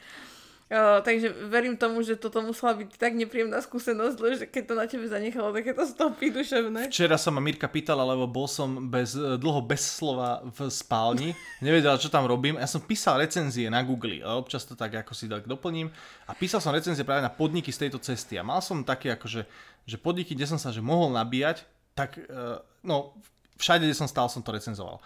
Uh, 0.65 0.97
takže 1.05 1.29
verím 1.45 1.77
tomu, 1.77 2.01
že 2.01 2.17
toto 2.17 2.41
musela 2.41 2.73
byť 2.73 2.97
tak 2.97 3.13
nepríjemná 3.13 3.61
skúsenosť, 3.61 4.17
že 4.17 4.45
keď 4.49 4.63
to 4.65 4.73
na 4.73 4.89
tebe 4.89 5.05
zanechalo 5.05 5.53
takéto 5.53 5.85
stopy 5.85 6.33
duševné. 6.33 6.89
Včera 6.89 7.21
sa 7.21 7.29
ma 7.29 7.37
Mirka 7.37 7.69
pýtala, 7.69 8.01
lebo 8.01 8.25
bol 8.25 8.49
som 8.49 8.89
bez, 8.89 9.13
dlho 9.13 9.61
bez 9.61 9.85
slova 9.85 10.41
v 10.41 10.65
spálni, 10.73 11.37
nevedela, 11.61 12.01
čo 12.01 12.09
tam 12.09 12.25
robím. 12.25 12.57
Ja 12.57 12.65
som 12.65 12.81
písal 12.81 13.21
recenzie 13.21 13.69
na 13.69 13.85
Google, 13.85 14.25
a 14.25 14.41
občas 14.41 14.65
to 14.65 14.73
tak 14.73 15.05
ako 15.05 15.13
si 15.13 15.29
tak 15.29 15.45
doplním. 15.45 15.93
A 16.25 16.33
písal 16.33 16.57
som 16.57 16.73
recenzie 16.73 17.05
práve 17.05 17.21
na 17.21 17.29
podniky 17.29 17.69
z 17.69 17.85
tejto 17.85 18.01
cesty. 18.01 18.41
A 18.41 18.41
mal 18.41 18.57
som 18.57 18.81
také 18.81 19.13
akože, 19.13 19.45
že 19.85 19.97
podniky, 20.01 20.33
kde 20.33 20.49
som 20.49 20.57
sa 20.57 20.73
že 20.73 20.81
mohol 20.81 21.13
nabíjať, 21.13 21.61
tak 21.93 22.17
uh, 22.17 22.57
no, 22.81 23.13
všade, 23.61 23.85
kde 23.85 23.93
som 23.93 24.09
stál, 24.09 24.33
som 24.33 24.41
to 24.41 24.49
recenzoval. 24.49 24.97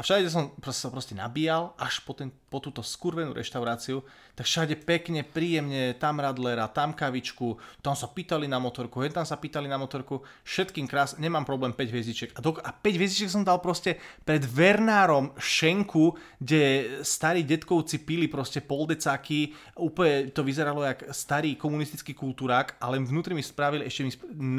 A 0.00 0.02
všade 0.02 0.32
som 0.32 0.48
sa 0.72 0.88
proste 0.88 1.12
nabíjal, 1.12 1.76
až 1.76 2.00
po, 2.00 2.16
ten, 2.16 2.32
po 2.48 2.56
túto 2.56 2.80
skurvenú 2.80 3.36
reštauráciu, 3.36 4.00
tak 4.32 4.48
všade 4.48 4.80
pekne, 4.88 5.20
príjemne, 5.20 5.92
tam 6.00 6.24
radlera, 6.24 6.72
tam 6.72 6.96
kavičku, 6.96 7.60
tam 7.84 7.92
sa 7.92 8.08
pýtali 8.08 8.48
na 8.48 8.56
motorku, 8.56 9.04
hen 9.04 9.12
tam 9.12 9.28
sa 9.28 9.36
pýtali 9.36 9.68
na 9.68 9.76
motorku, 9.76 10.24
všetkým 10.48 10.88
krás, 10.88 11.20
nemám 11.20 11.44
problém 11.44 11.76
5 11.76 11.92
hviezdičiek. 11.92 12.30
A, 12.32 12.40
do, 12.40 12.56
a 12.64 12.72
5 12.72 12.96
hviezdičiek 12.96 13.28
som 13.28 13.44
dal 13.44 13.60
proste 13.60 14.00
pred 14.24 14.40
Vernárom 14.40 15.36
Šenku, 15.36 16.16
kde 16.40 16.96
starí 17.04 17.44
detkovci 17.44 18.00
pili 18.00 18.24
proste 18.24 18.64
poldecáky, 18.64 19.52
úplne 19.76 20.32
to 20.32 20.40
vyzeralo 20.40 20.80
jak 20.80 21.12
starý 21.12 21.60
komunistický 21.60 22.16
kultúrák, 22.16 22.80
ale 22.80 23.04
vnútri 23.04 23.36
mi 23.36 23.44
spravili 23.44 23.84
ešte 23.84 24.08
mi 24.08 24.12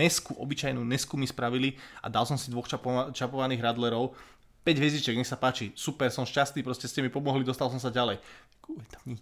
nesku, 0.06 0.38
obyčajnú 0.38 0.86
nesku 0.86 1.18
mi 1.18 1.26
spravili 1.26 1.74
a 2.06 2.14
dal 2.14 2.30
som 2.30 2.38
si 2.38 2.54
dvoch 2.54 2.70
čapovaných 3.10 3.66
radlerov 3.66 4.14
5 4.62 4.78
hviezdičiek, 4.78 5.18
nech 5.18 5.26
sa 5.26 5.42
páči, 5.42 5.74
super, 5.74 6.14
som 6.14 6.22
šťastný, 6.22 6.62
proste 6.62 6.86
ste 6.86 7.02
mi 7.02 7.10
pomohli, 7.10 7.42
dostal 7.42 7.74
som 7.74 7.82
sa 7.82 7.90
ďalej. 7.90 8.22
Tam 8.62 9.18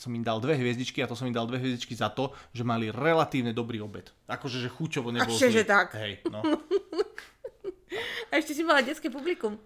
som 0.00 0.10
im 0.16 0.24
dal 0.24 0.40
dve 0.40 0.56
hviezdičky 0.56 1.04
a 1.04 1.06
to 1.06 1.12
som 1.12 1.28
im 1.28 1.36
dal 1.36 1.44
dve 1.44 1.60
hviezdičky 1.60 1.92
za 1.92 2.08
to, 2.08 2.32
že 2.56 2.64
mali 2.64 2.88
relatívne 2.88 3.52
dobrý 3.52 3.84
obed. 3.84 4.08
Akože, 4.24 4.56
že 4.56 4.72
chuťovo 4.72 5.12
nebol 5.12 5.36
zlý. 5.36 5.52
že 5.52 5.64
tak. 5.68 5.92
Hej, 5.94 6.24
no. 6.32 6.40
A 8.30 8.38
ešte 8.38 8.54
si 8.54 8.62
mala 8.62 8.80
detské 8.86 9.10
publikum. 9.10 9.58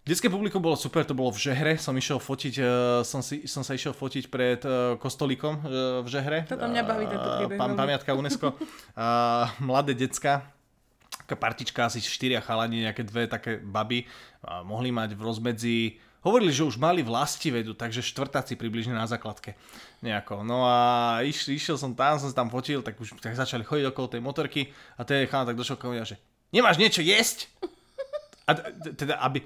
Detské 0.00 0.32
publikum 0.32 0.64
bolo 0.64 0.74
super, 0.80 1.04
to 1.04 1.12
bolo 1.12 1.30
v 1.30 1.38
Žehre, 1.38 1.76
som 1.76 1.92
išiel 1.92 2.16
fotiť, 2.16 2.54
uh, 2.58 2.66
som, 3.04 3.20
si, 3.20 3.44
som 3.44 3.60
sa 3.60 3.76
išiel 3.76 3.92
fotiť 3.92 4.32
pred 4.32 4.60
uh, 4.64 4.96
kostolíkom 4.96 5.54
uh, 5.60 5.64
v 6.02 6.08
Žehre. 6.08 6.38
Toto 6.48 6.66
mňa 6.66 6.82
baví, 6.82 7.04
tento 7.04 7.28
príbeh. 7.36 7.58
Pam, 7.60 7.76
pamiatka 7.76 8.10
UNESCO. 8.16 8.56
mladé 9.68 9.92
decka, 9.94 10.48
taká 11.30 11.38
partička, 11.38 11.86
asi 11.86 12.02
štyria 12.02 12.42
chalani, 12.42 12.82
nejaké 12.82 13.06
dve 13.06 13.30
také 13.30 13.62
baby, 13.62 14.10
uh, 14.42 14.66
mohli 14.66 14.90
mať 14.90 15.14
v 15.14 15.22
rozmedzi 15.22 15.78
Hovorili, 16.20 16.52
že 16.52 16.68
už 16.68 16.76
mali 16.76 17.00
vlastivedu, 17.00 17.72
takže 17.72 18.04
štvrtáci 18.04 18.52
približne 18.52 18.92
na 18.92 19.08
základke. 19.08 19.56
Nejako. 20.04 20.44
No 20.44 20.68
a 20.68 20.76
iš, 21.24 21.48
išiel 21.48 21.80
som 21.80 21.96
tam, 21.96 22.20
som 22.20 22.28
sa 22.28 22.44
tam 22.44 22.52
fotil, 22.52 22.84
tak 22.84 23.00
už 23.00 23.16
tak 23.24 23.32
začali 23.32 23.64
chodiť 23.64 23.88
okolo 23.88 24.12
tej 24.12 24.20
motorky 24.20 24.68
a 25.00 25.04
ten 25.08 25.24
chalán 25.24 25.48
tak 25.48 25.56
došiel 25.56 25.80
k 25.80 26.04
že 26.04 26.20
nemáš 26.52 26.76
niečo 26.76 27.00
jesť? 27.00 27.48
A 28.44 28.52
teda, 28.98 29.16
aby, 29.24 29.40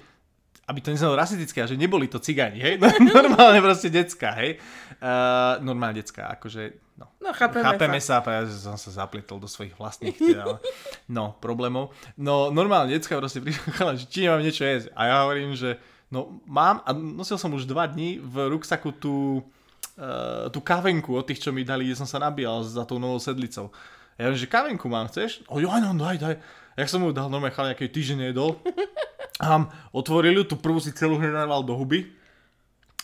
aby 0.65 0.79
to 0.81 0.89
neznalo 0.89 1.13
rasistické, 1.13 1.61
že 1.69 1.77
neboli 1.77 2.09
to 2.09 2.17
cigáni, 2.17 2.57
hej? 2.57 2.81
normálne 3.17 3.61
proste 3.61 3.93
decka, 3.93 4.33
hej? 4.41 4.57
Uh, 4.97 5.61
normálne 5.61 6.01
decka, 6.01 6.25
akože, 6.33 6.97
no. 6.97 7.13
No, 7.21 7.29
chápeme, 7.37 7.61
chápeme 7.61 7.99
sa. 8.01 8.25
sa 8.25 8.31
ja 8.33 8.41
som 8.49 8.73
sa 8.73 9.05
zaplietol 9.05 9.37
do 9.37 9.45
svojich 9.45 9.77
vlastných, 9.77 10.17
teda, 10.17 10.57
no, 11.05 11.37
problémov. 11.37 11.93
No, 12.17 12.49
normálne 12.49 12.97
decka 12.97 13.13
proste 13.21 13.45
prišla, 13.45 13.93
že 14.01 14.09
či 14.09 14.25
nemám 14.25 14.41
niečo 14.41 14.65
jesť. 14.65 14.89
A 14.97 15.01
ja 15.05 15.15
hovorím, 15.29 15.53
že 15.53 15.77
no, 16.09 16.41
mám, 16.49 16.81
a 16.81 16.97
nosil 16.97 17.37
som 17.37 17.53
už 17.53 17.69
dva 17.69 17.85
dní 17.85 18.17
v 18.17 18.49
ruksaku 18.49 18.89
tú, 18.97 19.45
uh, 20.01 20.49
tú 20.49 20.65
kavenku 20.65 21.13
od 21.13 21.29
tých, 21.29 21.45
čo 21.45 21.53
mi 21.53 21.61
dali, 21.61 21.85
kde 21.85 22.01
som 22.01 22.09
sa 22.09 22.17
nabíjal 22.17 22.65
za 22.65 22.89
tou 22.89 22.97
novou 22.97 23.21
sedlicou. 23.21 23.69
Ja 24.17 24.33
hovorím, 24.33 24.41
že 24.41 24.49
kavenku 24.49 24.85
mám, 24.89 25.13
chceš? 25.13 25.45
O, 25.45 25.61
jo, 25.61 25.69
no, 25.69 25.93
daj, 25.93 26.17
daj. 26.17 26.35
Jak 26.75 26.89
som 26.89 27.05
mu 27.05 27.13
dal 27.13 27.29
normálne 27.29 27.53
chala, 27.53 27.71
nejaký 27.71 27.87
týždeň 27.93 28.33
jedol. 28.33 28.57
A 29.39 29.67
otvorili 29.91 30.47
tú 30.47 30.55
prvú 30.55 30.79
si 30.79 30.95
celú 30.95 31.19
hneď 31.19 31.47
do 31.63 31.75
huby. 31.75 32.07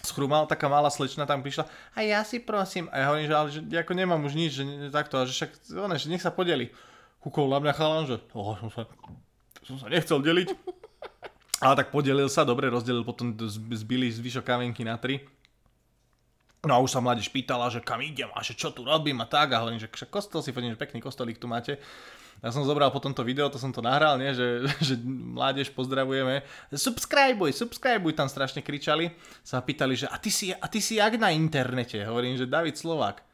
Schrúmal, 0.02 0.50
taká 0.50 0.66
malá 0.66 0.90
slečna 0.90 1.30
tam 1.30 1.46
prišla 1.46 1.70
a 1.94 2.02
ja 2.02 2.26
si 2.26 2.42
prosím. 2.42 2.90
A 2.90 2.96
ja 2.98 3.06
hovorím, 3.14 3.28
že, 3.30 3.36
ale, 3.38 3.48
že 3.54 3.62
ako 3.78 3.94
nemám 3.94 4.22
už 4.26 4.34
nič, 4.34 4.52
že 4.58 4.64
takto, 4.90 5.22
a 5.22 5.30
že 5.30 5.34
však, 5.38 5.78
one, 5.78 5.94
že 5.94 6.10
nech 6.10 6.26
sa 6.26 6.34
podeli. 6.34 6.74
Kúkol 7.22 7.46
na 7.46 7.62
mňa 7.62 7.74
chalán, 7.78 8.10
že 8.10 8.18
oh, 8.34 8.58
som, 8.58 8.70
sa, 8.74 8.84
som 9.62 9.78
sa 9.78 9.94
nechcel 9.94 10.18
deliť. 10.18 10.58
Ale 11.62 11.78
tak 11.78 11.94
podelil 11.94 12.26
sa, 12.34 12.42
dobre 12.42 12.74
rozdelil, 12.74 13.06
potom 13.06 13.38
zbili 13.78 14.10
zvyšok 14.10 14.42
kavenky 14.42 14.82
na 14.82 14.98
tri. 14.98 15.22
No 16.66 16.74
a 16.74 16.82
už 16.82 16.94
sa 16.94 17.02
mládež 17.02 17.30
pýtala, 17.30 17.70
že 17.70 17.86
kam 17.86 18.02
idem 18.02 18.30
a 18.34 18.42
že 18.42 18.58
čo 18.58 18.74
tu 18.74 18.82
robím 18.82 19.22
a 19.22 19.30
tak. 19.30 19.54
A 19.54 19.62
hovorím, 19.62 19.78
že 19.78 19.90
kostol 20.10 20.42
si 20.42 20.50
chodím, 20.50 20.74
že 20.74 20.82
pekný 20.82 20.98
kostolík 20.98 21.38
tu 21.38 21.46
máte. 21.46 21.78
Ja 22.40 22.50
som 22.56 22.64
zobral 22.64 22.88
potom 22.90 23.12
to 23.12 23.28
video, 23.28 23.52
to 23.52 23.60
som 23.60 23.76
to 23.76 23.84
nahral, 23.84 24.16
nie? 24.16 24.32
Že, 24.32 24.48
že 24.88 24.96
mládež 25.36 25.76
pozdravujeme. 25.76 26.42
Subscribuj, 26.72 27.52
subscribuj, 27.52 28.16
tam 28.16 28.32
strašne 28.32 28.64
kričali. 28.64 29.12
Sa 29.44 29.60
pýtali, 29.60 29.94
že 30.00 30.08
a 30.08 30.16
ty 30.16 30.32
si, 30.32 30.56
a 30.56 30.66
ty 30.72 30.80
si 30.80 30.98
jak 30.98 31.20
na 31.20 31.30
internete? 31.34 32.02
Hovorím, 32.08 32.38
že 32.38 32.50
David 32.50 32.78
Slovák 32.78 33.31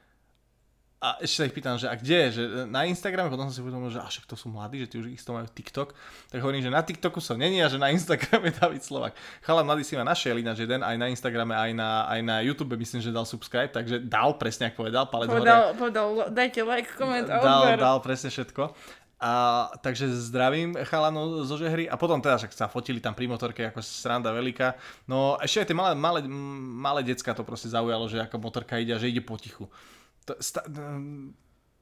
a 0.97 1.21
ešte 1.21 1.35
sa 1.37 1.43
ich 1.45 1.53
pýtam, 1.53 1.77
že 1.77 1.85
a 1.85 1.93
kde, 1.93 2.19
že 2.33 2.43
na 2.65 2.81
Instagrame, 2.89 3.29
potom 3.29 3.45
som 3.45 3.53
si 3.53 3.61
uvedomil, 3.61 3.93
že 3.93 4.01
až 4.01 4.25
to 4.25 4.33
sú 4.33 4.49
mladí, 4.49 4.81
že 4.81 4.89
tí 4.89 4.97
už 4.97 5.13
isto 5.13 5.29
majú 5.29 5.45
TikTok, 5.45 5.93
tak 6.33 6.41
hovorím, 6.41 6.65
že 6.65 6.73
na 6.73 6.81
TikToku 6.81 7.21
som 7.21 7.37
není 7.37 7.61
a 7.61 7.69
že 7.69 7.77
na 7.77 7.93
Instagrame 7.93 8.49
David 8.49 8.81
Slovak. 8.81 9.13
Chalan 9.45 9.69
mladý 9.69 9.85
si 9.85 9.93
ma 9.93 10.01
našiel 10.01 10.41
ináč 10.41 10.65
jeden, 10.65 10.81
aj 10.81 10.97
na 10.97 11.05
Instagrame, 11.13 11.53
aj 11.53 11.71
na, 11.77 12.09
aj 12.09 12.19
na 12.25 12.35
YouTube 12.41 12.73
myslím, 12.81 13.05
že 13.05 13.13
dal 13.13 13.29
subscribe, 13.29 13.69
takže 13.69 14.01
dal 14.09 14.41
presne, 14.41 14.73
ako 14.73 14.89
povedal, 14.89 15.05
palec 15.05 15.29
povedal, 15.29 15.45
hore. 15.45 15.77
Povedal, 15.77 16.05
dajte 16.33 16.61
like, 16.65 16.89
koment 16.97 17.29
dal, 17.29 17.77
dal 17.77 17.97
presne 18.01 18.33
všetko. 18.33 18.73
A, 19.17 19.33
takže 19.81 20.09
zdravím 20.29 20.77
chalanov 20.85 21.41
zo 21.45 21.57
Žehry 21.57 21.89
a 21.89 21.97
potom 21.97 22.21
teda 22.21 22.37
však 22.37 22.53
sa 22.53 22.69
fotili 22.69 23.01
tam 23.01 23.17
pri 23.17 23.25
motorke 23.25 23.65
ako 23.65 23.81
sranda 23.81 24.29
veľká. 24.29 24.77
No 25.09 25.41
ešte 25.41 25.65
aj 25.65 25.67
tie 25.73 25.77
malé, 25.77 25.93
malé, 25.97 26.21
malé 26.77 27.01
decka 27.01 27.33
to 27.33 27.41
proste 27.41 27.73
zaujalo, 27.73 28.05
že 28.05 28.21
ako 28.21 28.37
motorka 28.37 28.77
ide 28.77 28.93
a 28.93 29.01
že 29.01 29.09
ide 29.09 29.25
potichu 29.25 29.65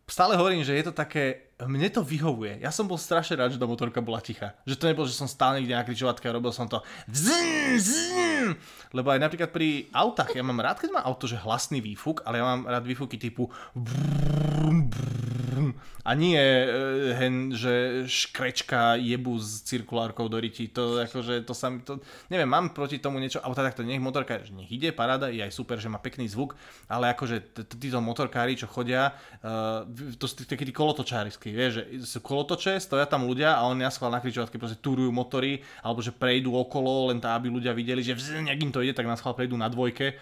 stále 0.05 0.37
hovorím, 0.37 0.61
že 0.61 0.77
je 0.77 0.85
to 0.85 0.93
také, 0.93 1.49
mne 1.65 1.89
to 1.89 2.05
vyhovuje. 2.05 2.61
Ja 2.61 2.69
som 2.69 2.85
bol 2.85 2.97
strašne 2.97 3.41
rád, 3.41 3.57
že 3.57 3.61
tá 3.61 3.65
motorka 3.65 4.05
bola 4.05 4.21
tichá. 4.21 4.53
Že 4.69 4.77
to 4.77 4.89
nebolo, 4.93 5.09
že 5.09 5.17
som 5.17 5.25
stále 5.25 5.57
niekde 5.57 5.73
na 5.73 5.81
kričovatke 5.81 6.29
a 6.29 6.35
robil 6.37 6.53
som 6.53 6.69
to 6.69 6.77
vzn, 7.09 7.81
vzn. 7.81 8.45
Lebo 8.93 9.09
aj 9.09 9.19
napríklad 9.25 9.49
pri 9.49 9.89
autách, 9.89 10.37
ja 10.37 10.45
mám 10.45 10.61
rád, 10.61 10.77
keď 10.77 10.93
má 10.93 11.01
auto, 11.01 11.25
že 11.25 11.41
hlasný 11.41 11.81
výfuk, 11.81 12.21
ale 12.21 12.37
ja 12.37 12.45
mám 12.45 12.69
rád 12.69 12.85
výfuky 12.85 13.17
typu 13.17 13.49
brum, 13.73 14.93
brum, 14.93 15.73
a 16.06 16.14
nie 16.14 16.38
uh, 16.38 17.18
hen, 17.18 17.49
že 17.49 18.06
škrečka 18.06 19.01
jebu 19.01 19.41
s 19.41 19.66
cirkulárkou 19.66 20.30
do 20.30 20.38
riti. 20.38 20.70
To 20.70 21.01
akože, 21.01 21.41
to 21.41 21.58
sa 21.58 21.74
to, 21.82 21.97
neviem, 22.30 22.45
mám 22.45 22.70
proti 22.78 23.01
tomu 23.01 23.18
niečo, 23.18 23.41
alebo 23.41 23.58
teda 23.58 23.74
takto, 23.74 23.82
nech 23.82 23.97
motorka, 23.97 24.38
nech 24.53 24.70
ide, 24.70 24.93
paráda, 24.93 25.34
je 25.34 25.41
aj 25.41 25.49
super, 25.49 25.82
že 25.82 25.89
má 25.89 25.97
pekný 25.97 26.30
zvuk, 26.30 26.53
ale 26.86 27.10
akože 27.18 27.58
títo 27.82 27.97
motorkári, 28.06 28.53
čo 28.53 28.70
chodia, 28.70 29.18
uh, 29.41 29.82
to 30.22 30.30
sú 30.30 30.45
takí 30.45 30.70
tí 30.70 30.74
kolotočárisky, 30.76 31.49
vieš, 31.49 31.82
že 31.82 32.06
sú 32.06 32.22
kolotoče, 32.22 32.78
stoja 32.78 33.10
tam 33.10 33.26
ľudia 33.26 33.58
a 33.58 33.66
oni 33.66 33.82
na 33.82 33.89
schvál 33.89 34.14
na 34.14 34.22
kričovatke 34.22 34.62
proste 34.62 34.78
túrujú 34.78 35.10
motory, 35.10 35.66
alebo 35.82 36.06
že 36.06 36.14
prejdú 36.14 36.53
okolo, 36.53 37.10
len 37.10 37.18
tá, 37.18 37.34
aby 37.34 37.49
ľudia 37.49 37.74
videli, 37.74 38.06
že 38.06 38.14
vzň, 38.14 38.53
im 38.53 38.70
to 38.70 38.86
ide, 38.86 38.93
tak 38.93 39.10
na 39.10 39.18
schvál 39.18 39.34
prejdú 39.34 39.58
na 39.58 39.66
dvojke. 39.66 40.22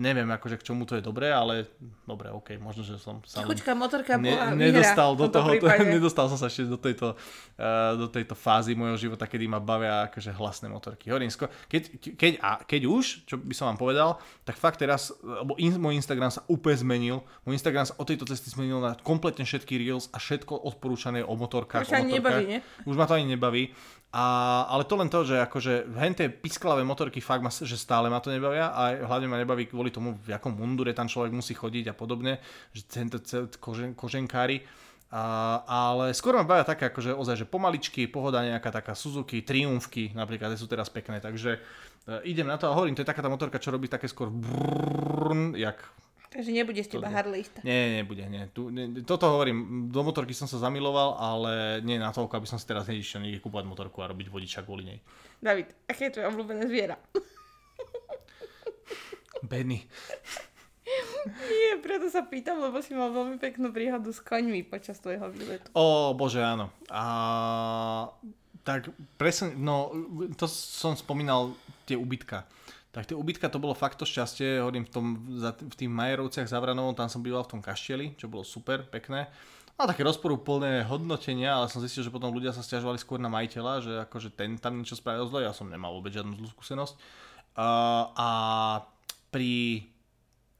Neviem, 0.00 0.24
akože 0.32 0.56
k 0.56 0.72
čomu 0.72 0.88
to 0.88 0.96
je 0.96 1.04
dobré, 1.04 1.28
ale 1.28 1.68
dobre, 2.08 2.32
ok, 2.32 2.56
možno, 2.56 2.80
že 2.80 2.96
som 2.96 3.20
sa... 3.28 3.44
Chuťka 3.44 3.76
motorka 3.76 4.16
bola 4.16 4.56
ne, 4.56 4.72
nedostal 4.72 5.17
do 5.18 5.26
toho, 5.26 5.48
to, 5.58 5.66
nedostal 5.98 6.30
som 6.30 6.38
sa 6.38 6.46
ešte 6.46 6.70
do 6.70 6.78
tejto, 6.78 7.18
uh, 7.58 7.98
do 7.98 8.06
tejto 8.06 8.38
fázy 8.38 8.78
môjho 8.78 9.10
života, 9.10 9.26
kedy 9.26 9.50
ma 9.50 9.58
bavia 9.58 10.06
akože 10.06 10.30
hlasné 10.38 10.70
motorky. 10.70 11.10
Hovorím, 11.10 11.34
keď, 11.66 11.82
keď, 12.14 12.32
a 12.38 12.62
keď 12.62 12.86
už, 12.86 13.26
čo 13.26 13.34
by 13.36 13.54
som 13.54 13.74
vám 13.74 13.78
povedal, 13.82 14.22
tak 14.46 14.54
fakt 14.54 14.78
teraz, 14.78 15.10
lebo 15.18 15.58
in, 15.58 15.74
môj 15.76 15.98
Instagram 15.98 16.30
sa 16.30 16.46
úplne 16.46 16.78
zmenil, 16.78 17.16
môj 17.42 17.58
Instagram 17.58 17.84
sa 17.90 17.98
o 17.98 18.06
tejto 18.06 18.24
cesty 18.30 18.54
zmenil 18.54 18.78
na 18.78 18.94
kompletne 18.94 19.42
všetky 19.42 19.74
reels 19.82 20.06
a 20.14 20.22
všetko 20.22 20.54
odporúčané 20.62 21.26
o 21.26 21.34
motorkách. 21.34 21.82
Už, 21.82 21.90
o 21.90 21.98
motorkách. 21.98 22.14
Nebaví, 22.14 22.44
nie? 22.46 22.60
už 22.86 22.94
ma 22.94 23.04
to 23.10 23.18
ani 23.18 23.26
nebaví. 23.34 23.74
A, 24.08 24.64
ale 24.72 24.88
to 24.88 24.96
len 24.96 25.12
to, 25.12 25.20
že 25.20 25.36
akože 25.36 25.92
hen 26.00 26.16
tie 26.16 26.32
pisklavé 26.32 26.80
motorky 26.80 27.20
fakt 27.20 27.44
ma, 27.44 27.52
že 27.52 27.76
stále 27.76 28.08
ma 28.08 28.24
to 28.24 28.32
nebavia 28.32 28.72
a 28.72 29.04
hlavne 29.04 29.28
ma 29.28 29.36
nebaví 29.36 29.68
kvôli 29.68 29.92
tomu, 29.92 30.16
v 30.16 30.32
akom 30.32 30.56
mundure 30.56 30.96
tam 30.96 31.12
človek 31.12 31.28
musí 31.28 31.52
chodiť 31.52 31.92
a 31.92 31.94
podobne, 31.94 32.40
že 32.72 32.88
tento 32.88 33.20
kožen, 33.60 33.92
koženkári 33.92 34.64
a, 35.08 35.22
ale 35.64 36.12
skôr 36.12 36.36
ma 36.36 36.44
bavia 36.44 36.68
také 36.68 36.92
akože 36.92 37.16
ozaj, 37.16 37.44
že 37.44 37.46
pomaličky, 37.48 38.04
pohoda 38.04 38.44
nejaká 38.44 38.68
taká 38.68 38.92
Suzuki, 38.92 39.40
Triumfky 39.40 40.12
napríklad, 40.12 40.52
sú 40.60 40.68
teraz 40.68 40.92
pekné, 40.92 41.16
takže 41.24 41.56
uh, 41.56 42.20
idem 42.28 42.44
na 42.44 42.60
to 42.60 42.68
a 42.68 42.76
hovorím, 42.76 42.92
to 42.92 43.00
je 43.00 43.08
taká 43.08 43.24
tá 43.24 43.32
motorka, 43.32 43.56
čo 43.56 43.72
robí 43.72 43.88
také 43.88 44.04
skôr 44.04 44.28
brrrr, 44.28 45.56
jak 45.56 45.80
Takže 46.28 46.52
nebude 46.52 46.84
z 46.84 46.92
teba 46.92 47.08
Harleyista. 47.08 47.64
Nie, 47.64 48.04
nebude, 48.04 48.20
nie. 48.28 48.44
Tu, 48.52 48.68
nie. 48.68 49.00
Toto 49.00 49.32
hovorím, 49.32 49.88
do 49.88 50.04
motorky 50.04 50.36
som 50.36 50.44
sa 50.44 50.60
zamiloval, 50.60 51.16
ale 51.16 51.80
nie 51.80 51.96
na 51.96 52.12
toľko, 52.12 52.36
aby 52.36 52.44
som 52.44 52.60
si 52.60 52.68
teraz 52.68 52.84
nedišiel 52.84 53.24
niekde 53.24 53.40
kúpať 53.40 53.64
motorku 53.64 54.04
a 54.04 54.12
robiť 54.12 54.28
vodiča 54.28 54.60
kvôli 54.60 54.84
nej. 54.92 54.98
David, 55.40 55.72
aké 55.88 56.12
je 56.12 56.20
tvoje 56.20 56.28
obľúbené 56.28 56.68
zviera? 56.68 57.00
Benny. 59.50 59.88
Nie, 61.28 61.76
preto 61.80 62.08
sa 62.08 62.24
pýtam, 62.24 62.60
lebo 62.64 62.80
si 62.80 62.96
mal 62.96 63.12
veľmi 63.12 63.36
peknú 63.36 63.68
príhodu 63.70 64.08
s 64.08 64.20
koňmi 64.24 64.64
počas 64.64 64.96
tvojho 64.98 65.28
výletu. 65.30 65.68
Ó, 65.76 66.16
bože, 66.16 66.40
áno. 66.40 66.72
A, 66.88 67.04
tak 68.64 68.88
presne, 69.20 69.52
no, 69.56 69.92
to 70.36 70.48
som 70.48 70.96
spomínal 70.96 71.52
tie 71.84 71.96
ubytka. 71.96 72.48
Tak 72.88 73.12
tie 73.12 73.16
ubytka 73.16 73.52
to 73.52 73.60
bolo 73.60 73.76
fakt 73.76 74.00
to 74.00 74.08
šťastie, 74.08 74.64
hovorím 74.64 74.88
v, 74.88 74.92
tom, 74.92 75.06
v 75.54 75.74
tým 75.76 75.92
Majerovciach 75.92 76.48
za 76.48 76.58
Vranovou, 76.58 76.96
tam 76.96 77.12
som 77.12 77.20
býval 77.20 77.44
v 77.44 77.52
tom 77.58 77.60
kaštieli, 77.60 78.16
čo 78.16 78.32
bolo 78.32 78.42
super, 78.42 78.80
pekné. 78.88 79.28
A 79.78 79.86
také 79.86 80.02
rozporúplné 80.02 80.82
hodnotenia, 80.90 81.54
ale 81.54 81.70
som 81.70 81.78
zistil, 81.78 82.02
že 82.02 82.10
potom 82.10 82.34
ľudia 82.34 82.50
sa 82.50 82.66
stiažovali 82.66 82.98
skôr 82.98 83.22
na 83.22 83.30
majiteľa, 83.30 83.72
že 83.78 83.92
akože 84.10 84.34
ten 84.34 84.58
tam 84.58 84.74
niečo 84.82 84.98
spravil 84.98 85.30
zle, 85.30 85.46
ja 85.46 85.54
som 85.54 85.70
nemal 85.70 85.94
vôbec 85.94 86.10
žiadnu 86.10 86.34
zlú 86.34 86.50
skúsenosť. 86.50 86.98
Uh, 87.54 88.10
a 88.18 88.28
pri 89.30 89.86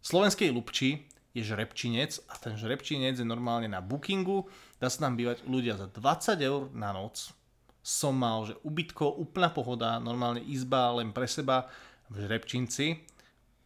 slovenskej 0.09 0.49
Lubči 0.49 1.05
je 1.37 1.45
žrebčinec 1.45 2.17
a 2.33 2.41
ten 2.41 2.57
žrebčinec 2.57 3.21
je 3.21 3.27
normálne 3.29 3.69
na 3.69 3.85
bookingu, 3.85 4.49
dá 4.81 4.89
sa 4.89 5.05
tam 5.05 5.21
bývať 5.21 5.45
ľudia 5.45 5.77
za 5.77 5.85
20 5.93 6.41
eur 6.41 6.73
na 6.73 6.97
noc. 6.97 7.29
Som 7.85 8.17
mal, 8.17 8.49
že 8.49 8.57
ubytko, 8.65 9.21
úplná 9.21 9.53
pohoda, 9.53 10.01
normálne 10.01 10.41
izba 10.49 10.97
len 10.97 11.13
pre 11.13 11.29
seba 11.29 11.69
v 12.09 12.25
žrebčinci. 12.25 13.05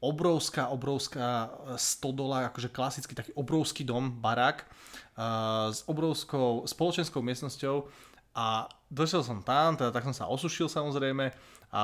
Obrovská, 0.03 0.67
obrovská 0.75 1.55
stodola, 1.79 2.51
akože 2.51 2.75
klasický 2.75 3.15
taký 3.15 3.31
obrovský 3.39 3.87
dom, 3.87 4.19
barák 4.19 4.67
uh, 4.67 5.71
s 5.71 5.87
obrovskou 5.87 6.67
spoločenskou 6.67 7.23
miestnosťou 7.23 7.87
a 8.35 8.67
došiel 8.91 9.23
som 9.23 9.47
tam, 9.47 9.79
teda 9.79 9.95
tak 9.95 10.03
som 10.03 10.17
sa 10.17 10.27
osušil 10.27 10.67
samozrejme 10.67 11.31
a 11.73 11.83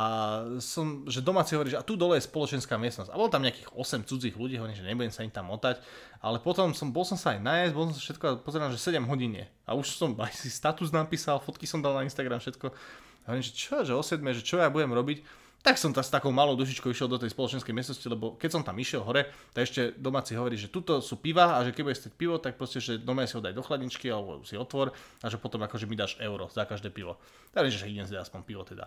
som, 0.60 1.08
že 1.08 1.24
domáci 1.24 1.56
hovorí, 1.56 1.72
že 1.72 1.80
a 1.80 1.82
tu 1.82 1.96
dole 1.96 2.20
je 2.20 2.28
spoločenská 2.28 2.76
miestnosť. 2.76 3.08
A 3.08 3.16
bolo 3.16 3.32
tam 3.32 3.40
nejakých 3.40 3.72
8 3.72 4.04
cudzích 4.04 4.36
ľudí, 4.36 4.60
hovorím, 4.60 4.76
že 4.76 4.84
nebudem 4.84 5.08
sa 5.08 5.24
im 5.24 5.32
tam 5.32 5.48
motať. 5.48 5.80
Ale 6.20 6.44
potom 6.44 6.76
som, 6.76 6.92
bol 6.92 7.08
som 7.08 7.16
sa 7.16 7.32
aj 7.32 7.40
najesť, 7.40 7.72
bol 7.72 7.88
som 7.88 7.96
sa 7.96 8.02
všetko 8.04 8.24
a 8.28 8.32
pozerám, 8.36 8.68
že 8.68 8.76
7 8.76 9.00
hodín. 9.08 9.48
A 9.64 9.72
už 9.72 9.88
som 9.96 10.12
aj 10.20 10.36
si 10.36 10.52
status 10.52 10.92
napísal, 10.92 11.40
fotky 11.40 11.64
som 11.64 11.80
dal 11.80 11.96
na 11.96 12.04
Instagram, 12.04 12.36
všetko. 12.36 12.68
A 12.68 13.32
hovorím, 13.32 13.48
že 13.48 13.56
čo, 13.56 13.80
že 13.80 13.96
o 13.96 14.04
7, 14.04 14.20
že 14.36 14.44
čo 14.44 14.60
ja 14.60 14.68
budem 14.68 14.92
robiť? 14.92 15.24
Tak 15.58 15.74
som 15.74 15.90
ta, 15.90 16.06
s 16.06 16.12
takou 16.12 16.30
malou 16.30 16.54
dušičkou 16.54 16.92
išiel 16.94 17.10
do 17.10 17.18
tej 17.18 17.34
spoločenskej 17.34 17.74
miestnosti, 17.74 18.06
lebo 18.06 18.38
keď 18.38 18.50
som 18.54 18.62
tam 18.62 18.78
išiel 18.78 19.02
hore, 19.02 19.26
tak 19.50 19.66
ešte 19.66 19.90
domáci 19.98 20.38
hovorí, 20.38 20.54
že 20.54 20.70
tuto 20.70 21.02
sú 21.02 21.18
piva 21.18 21.58
a 21.58 21.66
že 21.66 21.74
keď 21.74 21.82
budeš 21.82 22.00
stať 22.06 22.12
pivo, 22.14 22.38
tak 22.38 22.54
proste, 22.54 22.78
že 22.78 22.94
doma 22.94 23.26
si 23.26 23.34
ho 23.34 23.42
daj 23.42 23.58
do 23.58 23.64
chladničky 23.66 24.06
alebo 24.06 24.46
si 24.46 24.54
otvor 24.54 24.94
a 24.94 25.26
že 25.26 25.34
potom 25.34 25.58
akože 25.66 25.90
mi 25.90 25.98
dáš 25.98 26.14
euro 26.22 26.46
za 26.54 26.62
každé 26.62 26.94
pivo. 26.94 27.18
Tak 27.50 27.66
že 27.74 27.90
idem 27.90 28.06
si 28.06 28.14
aspoň 28.14 28.40
pivo 28.46 28.62
teda. 28.62 28.86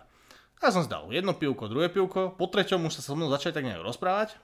Ja 0.62 0.70
som 0.70 0.86
zdal 0.86 1.10
jedno 1.10 1.34
pivko, 1.34 1.66
druhé 1.66 1.90
pivko, 1.90 2.38
po 2.38 2.46
treťom 2.46 2.86
už 2.86 2.98
sa 2.98 3.02
so 3.02 3.18
mnou 3.18 3.26
začali 3.26 3.50
tak 3.50 3.66
nejak 3.66 3.82
rozprávať. 3.82 4.38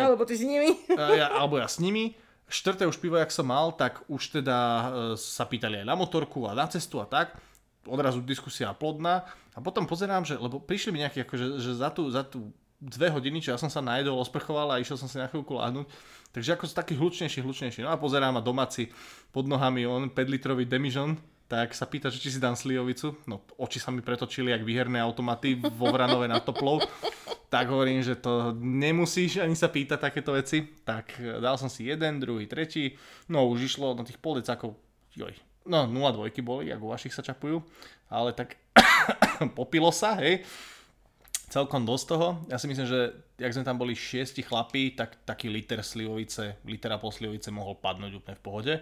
Alebo 0.00 0.24
ty 0.24 0.36
s 0.36 0.44
nimi. 0.44 0.72
Ja, 0.96 1.28
alebo 1.36 1.60
ja 1.60 1.68
s 1.68 1.76
nimi. 1.76 2.16
Štvrté 2.48 2.88
už 2.88 2.96
pivo, 2.96 3.20
jak 3.20 3.28
som 3.28 3.44
mal, 3.44 3.76
tak 3.76 4.00
už 4.08 4.40
teda 4.40 4.56
e, 4.56 4.84
sa 5.20 5.44
pýtali 5.44 5.84
aj 5.84 5.86
na 5.86 5.92
motorku 5.92 6.48
a 6.48 6.56
na 6.56 6.64
cestu 6.64 6.96
a 6.96 7.04
tak 7.04 7.36
odrazu 7.88 8.20
diskusia 8.20 8.72
plodná 8.76 9.24
a 9.56 9.58
potom 9.64 9.88
pozerám, 9.88 10.22
že, 10.22 10.36
lebo 10.36 10.60
prišli 10.60 10.92
mi 10.92 11.02
nejaké, 11.02 11.24
akože, 11.24 11.60
že 11.60 11.72
za 11.76 11.88
tú, 11.88 12.12
za 12.12 12.22
tú 12.22 12.52
dve 12.78 13.10
hodiny, 13.10 13.42
čo 13.42 13.56
ja 13.56 13.58
som 13.58 13.72
sa 13.72 13.82
najedol, 13.82 14.20
osprchoval 14.22 14.70
a 14.70 14.80
išiel 14.80 15.00
som 15.00 15.10
si 15.10 15.18
na 15.18 15.26
chvíľku 15.26 15.56
láhnuť. 15.58 15.88
Takže 16.30 16.54
ako 16.54 16.64
taký 16.70 16.94
hlučnejší, 16.94 17.42
hlučnejší. 17.42 17.80
No 17.82 17.90
a 17.90 17.98
pozerám 17.98 18.38
a 18.38 18.44
domáci 18.44 18.92
pod 19.34 19.50
nohami 19.50 19.82
on 19.88 20.12
5-litrový 20.12 20.68
demižon, 20.68 21.18
tak 21.48 21.72
sa 21.72 21.88
pýta, 21.88 22.12
že 22.12 22.20
či 22.20 22.36
si 22.36 22.38
dám 22.38 22.54
slivovicu. 22.54 23.16
No 23.24 23.40
oči 23.56 23.80
sa 23.80 23.88
mi 23.88 24.04
pretočili, 24.04 24.52
jak 24.52 24.68
výherné 24.68 25.00
automaty 25.00 25.56
vo 25.56 25.88
Vranove 25.88 26.28
na 26.28 26.44
toplov. 26.44 26.84
Tak 27.48 27.72
hovorím, 27.72 28.04
že 28.04 28.20
to 28.20 28.52
nemusíš 28.60 29.40
ani 29.40 29.56
sa 29.56 29.72
pýtať 29.72 29.96
takéto 29.96 30.36
veci. 30.36 30.68
Tak 30.84 31.16
dal 31.40 31.56
som 31.56 31.72
si 31.72 31.88
jeden, 31.88 32.20
druhý, 32.20 32.44
tretí. 32.44 33.00
No 33.32 33.48
už 33.48 33.64
išlo 33.64 33.96
na 33.96 34.04
tých 34.04 34.20
pol 34.20 34.36
decákov, 34.36 34.76
joj, 35.16 35.32
no 35.64 35.88
0,2 35.88 36.28
boli, 36.44 36.68
ako 36.68 36.92
vašich 36.92 37.16
sa 37.16 37.24
čapujú, 37.24 37.64
ale 38.12 38.36
tak 38.36 38.60
popilo 39.58 39.88
sa, 39.88 40.20
hej, 40.20 40.44
celkom 41.48 41.84
dosť 41.88 42.04
toho. 42.08 42.28
Ja 42.52 42.60
si 42.60 42.68
myslím, 42.68 42.88
že 42.88 43.16
jak 43.40 43.56
sme 43.56 43.64
tam 43.64 43.80
boli 43.80 43.96
šiesti 43.96 44.44
chlapí, 44.44 44.92
tak 44.92 45.24
taký 45.24 45.48
liter 45.48 45.80
slivovice, 45.80 46.60
litera 46.68 47.00
pol 47.00 47.12
slivovice 47.12 47.48
mohol 47.48 47.76
padnúť 47.80 48.20
úplne 48.20 48.36
v 48.36 48.44
pohode. 48.44 48.74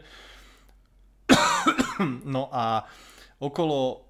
no 2.36 2.48
a 2.52 2.84
okolo 3.38 4.06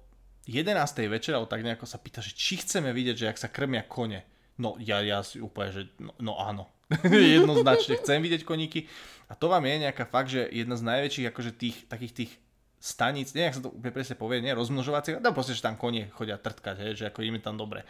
11. 0.47 0.71
večera, 1.11 1.43
tak 1.43 1.63
nejako 1.63 1.83
sa 1.83 1.99
pýta, 1.99 2.23
že 2.23 2.31
či 2.31 2.63
chceme 2.63 2.95
vidieť, 2.95 3.15
že 3.15 3.29
ak 3.31 3.37
sa 3.37 3.51
krmia 3.51 3.83
kone. 3.83 4.23
No 4.57 4.79
ja, 4.79 5.03
ja 5.03 5.21
si 5.21 5.43
úplne, 5.43 5.69
že 5.75 5.81
no, 5.99 6.15
no 6.17 6.33
áno. 6.39 6.71
Jednoznačne 7.03 7.99
chcem 7.99 8.23
vidieť 8.23 8.47
koníky. 8.47 8.87
A 9.27 9.35
to 9.35 9.51
vám 9.51 9.67
je 9.67 9.83
nejaká 9.83 10.07
fakt, 10.07 10.31
že 10.31 10.47
jedna 10.47 10.79
z 10.79 10.87
najväčších 10.87 11.27
akože 11.35 11.51
tých, 11.59 11.77
takých 11.91 12.13
tých 12.15 12.31
stanic, 12.79 13.27
neviem, 13.35 13.51
sa 13.51 13.59
to 13.59 13.75
úplne 13.75 13.91
presne 13.91 14.15
povie, 14.15 14.39
nie, 14.39 14.55
rozmnožovacie, 14.55 15.19
no 15.19 15.35
proste, 15.35 15.57
že 15.57 15.65
tam 15.65 15.75
konie 15.75 16.07
chodia 16.13 16.39
trtkať, 16.39 16.75
hej, 16.79 16.91
že 16.95 17.05
ako 17.11 17.25
im 17.25 17.35
je 17.35 17.43
tam 17.43 17.59
dobre. 17.59 17.83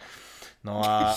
No 0.58 0.82
a, 0.82 1.14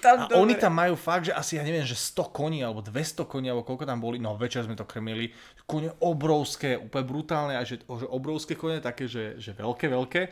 tam 0.00 0.32
a 0.32 0.40
oni 0.40 0.56
tam 0.56 0.72
majú 0.72 0.96
fakt, 0.96 1.28
že 1.28 1.32
asi, 1.36 1.60
ja 1.60 1.62
neviem, 1.62 1.84
že 1.84 1.92
100 1.92 2.32
koní, 2.32 2.64
alebo 2.64 2.80
200 2.80 3.28
koní, 3.28 3.52
alebo 3.52 3.68
koľko 3.68 3.84
tam 3.84 4.00
boli, 4.00 4.16
no 4.16 4.32
večer 4.32 4.64
sme 4.64 4.72
to 4.72 4.88
krmili, 4.88 5.36
kone 5.68 5.92
obrovské, 6.00 6.80
úplne 6.80 7.04
brutálne, 7.04 7.54
a 7.60 7.62
že, 7.68 7.84
že 7.84 8.06
obrovské 8.08 8.56
kone, 8.56 8.80
také, 8.80 9.04
že, 9.04 9.36
že 9.36 9.52
veľké, 9.52 9.92
veľké. 9.92 10.22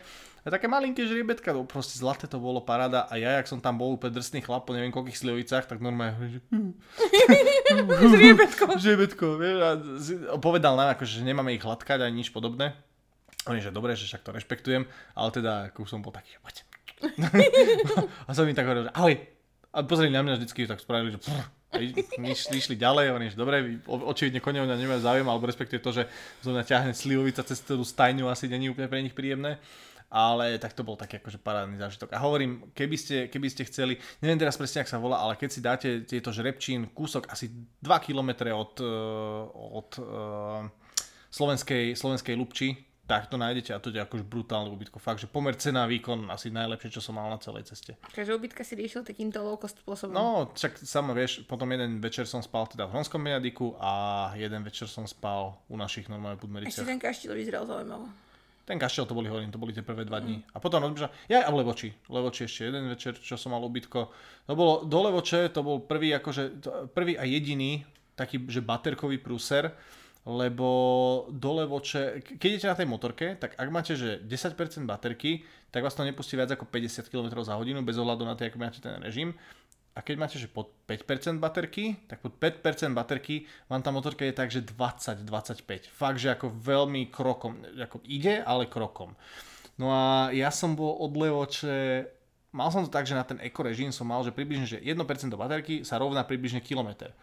A 0.45 0.53
také 0.53 0.69
malinké 0.69 1.05
žriebetka, 1.09 1.53
no 1.53 1.65
proste 1.65 1.97
zlaté 1.97 2.29
to 2.29 2.37
bolo 2.37 2.61
paráda 2.61 3.09
a 3.09 3.17
ja, 3.17 3.33
jak 3.41 3.49
som 3.49 3.57
tam 3.57 3.81
bol 3.81 3.97
úplne 3.97 4.13
drsný 4.13 4.45
chlap, 4.45 4.65
po 4.65 4.77
neviem 4.77 4.93
koľkých 4.93 5.17
slivicách, 5.17 5.65
tak 5.69 5.81
normálne, 5.81 6.17
že... 6.33 6.39
žriebetko. 8.09 8.63
žriebetko, 8.83 9.25
vieš, 9.37 9.57
a 9.61 10.37
povedal 10.41 10.73
nám, 10.73 10.97
akože, 10.97 11.21
že 11.21 11.23
nemáme 11.25 11.53
ich 11.53 11.65
hladkať 11.65 12.01
ani 12.01 12.25
nič 12.25 12.33
podobné. 12.33 12.73
Oni, 13.45 13.61
že 13.61 13.69
dobre, 13.69 13.93
že 13.93 14.09
však 14.09 14.25
to 14.25 14.33
rešpektujem, 14.33 14.89
ale 15.13 15.29
teda, 15.29 15.69
ako 15.69 15.85
som 15.85 16.01
bol 16.01 16.09
taký, 16.09 16.33
poď. 16.41 16.74
a 18.27 18.31
som 18.31 18.47
im 18.47 18.55
tak 18.55 18.65
hovoril, 18.65 18.87
že 18.87 18.95
ahoj. 18.95 19.15
A 19.75 19.83
pozreli 19.83 20.15
na 20.15 20.23
mňa 20.23 20.39
vždycky, 20.39 20.63
tak 20.63 20.79
spravili, 20.79 21.11
že 21.11 21.19
prr, 21.19 21.43
išli, 22.23 22.55
išli 22.63 22.75
ďalej, 22.79 23.11
oni, 23.11 23.27
že 23.35 23.37
dobre, 23.37 23.83
očividne 23.83 24.39
konia 24.39 24.63
mňa 24.63 24.79
nemajú 24.79 25.01
záujem, 25.03 25.27
alebo 25.27 25.51
respektíve 25.51 25.83
to, 25.83 25.91
že 25.91 26.07
zo 26.39 26.55
mňa 26.55 26.63
ťahne 26.63 26.91
slivovica 26.95 27.43
cez 27.43 27.59
tú 27.59 27.83
stajňu, 27.83 28.31
asi 28.31 28.47
není 28.47 28.71
úplne 28.71 28.87
pre 28.87 29.03
nich 29.03 29.11
príjemné 29.11 29.59
ale 30.15 30.61
tak 30.61 30.71
to 30.71 30.85
bol 30.85 30.95
taký 30.95 31.17
akože 31.17 31.41
parádny 31.41 31.81
zážitok. 31.81 32.13
A 32.13 32.21
hovorím, 32.21 32.71
keby 32.77 32.95
ste, 32.95 33.17
keby 33.27 33.47
ste 33.49 33.67
chceli, 33.67 33.97
neviem 34.21 34.37
teraz 34.37 34.55
presne, 34.55 34.85
ak 34.85 34.91
sa 34.91 35.01
volá, 35.01 35.19
ale 35.19 35.35
keď 35.35 35.49
si 35.49 35.59
dáte 35.59 35.89
tieto 36.05 36.29
žrebčín, 36.29 36.93
kúsok 36.93 37.27
asi 37.27 37.49
2 37.83 38.05
km 38.05 38.53
od, 38.53 38.79
eh, 38.79 39.43
od 39.51 39.89
uh, 39.99 40.63
slovenskej, 41.33 41.97
slovenskej 41.97 42.31
Lubči, 42.37 42.79
tak 43.05 43.29
to 43.29 43.37
nájdete 43.37 43.69
a 43.69 43.77
to 43.77 43.93
je 43.93 44.01
akože 44.01 44.25
brutálne 44.25 44.73
ubytko. 44.73 44.97
Fakt, 44.97 45.21
že 45.21 45.29
pomer 45.29 45.53
cena 45.53 45.85
výkon 45.85 46.25
asi 46.33 46.49
najlepšie, 46.49 46.89
čo 46.89 47.01
som 47.05 47.21
mal 47.21 47.29
na 47.29 47.37
celej 47.37 47.69
ceste. 47.69 47.93
Takže 48.17 48.33
ubytka 48.33 48.65
si 48.65 48.73
riešil 48.73 49.05
takýmto 49.05 49.45
low 49.45 49.61
cost 49.61 49.77
spôsobom. 49.77 50.13
No, 50.13 50.49
však 50.57 50.81
sama 50.81 51.13
vieš, 51.13 51.45
potom 51.45 51.69
jeden 51.69 52.01
večer 52.01 52.25
som 52.25 52.41
spal 52.41 52.65
teda 52.65 52.89
v 52.89 52.97
Hronskom 52.97 53.21
Menadiku 53.21 53.77
a 53.77 54.33
jeden 54.33 54.65
večer 54.65 54.89
som 54.89 55.05
spal 55.05 55.53
u 55.69 55.77
našich 55.77 56.09
normálne 56.09 56.41
budmericiach. 56.41 56.81
Ešte 56.81 56.89
ten 56.89 57.01
kaštiel 57.01 57.37
vyzeral 57.37 57.69
zaujímavo. 57.69 58.09
Ten 58.65 58.81
kaštiel 58.81 59.05
to 59.05 59.13
boli, 59.13 59.29
hovorím, 59.29 59.53
to 59.53 59.61
boli 59.61 59.77
tie 59.77 59.85
prvé 59.85 60.09
dva 60.09 60.17
dní. 60.17 60.41
A 60.53 60.57
potom 60.57 60.81
rozbiežal, 60.81 61.13
ja 61.29 61.45
a 61.45 61.53
v 61.53 61.61
Levoči. 61.61 61.93
Levoči 62.09 62.49
ešte 62.49 62.73
jeden 62.73 62.89
večer, 62.89 63.13
čo 63.13 63.37
som 63.37 63.53
mal 63.53 63.61
ubytko. 63.61 64.09
To 64.49 64.53
bolo, 64.57 64.73
do 64.89 65.05
Levoče 65.05 65.53
to 65.53 65.61
bol 65.61 65.85
prvý, 65.85 66.17
akože, 66.17 66.65
prvý 66.89 67.13
a 67.13 67.29
jediný 67.29 67.85
taký, 68.17 68.41
že 68.49 68.65
baterkový 68.65 69.21
prúser, 69.21 69.69
lebo 70.25 70.67
do 71.29 71.61
Levoče, 71.61 72.21
keď 72.41 72.47
idete 72.49 72.67
na 72.67 72.77
tej 72.77 72.89
motorke, 72.89 73.37
tak 73.37 73.53
ak 73.55 73.69
máte, 73.69 73.93
že 73.93 74.25
10% 74.25 74.57
baterky, 74.89 75.45
tak 75.69 75.85
vás 75.85 75.93
to 75.93 76.01
nepustí 76.01 76.33
viac 76.33 76.49
ako 76.49 76.65
50 76.65 77.13
km 77.13 77.45
za 77.45 77.53
hodinu, 77.53 77.85
bez 77.85 78.01
ohľadu 78.01 78.25
na 78.25 78.33
to, 78.33 78.49
ako 78.49 78.57
máte 78.57 78.81
ten 78.81 78.97
režim 79.05 79.37
a 79.95 80.03
keď 80.03 80.15
máte 80.19 80.35
že 80.35 80.51
pod 80.51 80.75
5% 80.91 81.39
baterky, 81.39 81.95
tak 82.11 82.19
pod 82.19 82.35
5% 82.35 82.91
baterky 82.91 83.47
vám 83.71 83.79
tá 83.79 83.95
motorka 83.95 84.27
je 84.27 84.35
tak, 84.35 84.51
že 84.51 84.67
20-25. 84.67 85.87
Fakt, 85.87 86.19
že 86.19 86.35
ako 86.35 86.51
veľmi 86.51 87.07
krokom, 87.07 87.63
ako 87.79 88.03
ide, 88.03 88.43
ale 88.43 88.67
krokom. 88.67 89.15
No 89.79 89.95
a 89.95 90.35
ja 90.35 90.51
som 90.51 90.75
bol 90.75 90.99
od 90.99 91.15
Levoče, 91.15 92.11
mal 92.51 92.67
som 92.75 92.83
to 92.83 92.91
tak, 92.91 93.07
že 93.07 93.15
na 93.15 93.23
ten 93.23 93.39
eko 93.39 93.63
režim 93.63 93.87
som 93.95 94.03
mal, 94.03 94.19
že 94.19 94.35
približne, 94.35 94.67
že 94.67 94.83
1% 94.83 94.99
baterky 95.31 95.87
sa 95.87 95.95
rovná 95.95 96.27
približne 96.27 96.59
kilometr. 96.59 97.15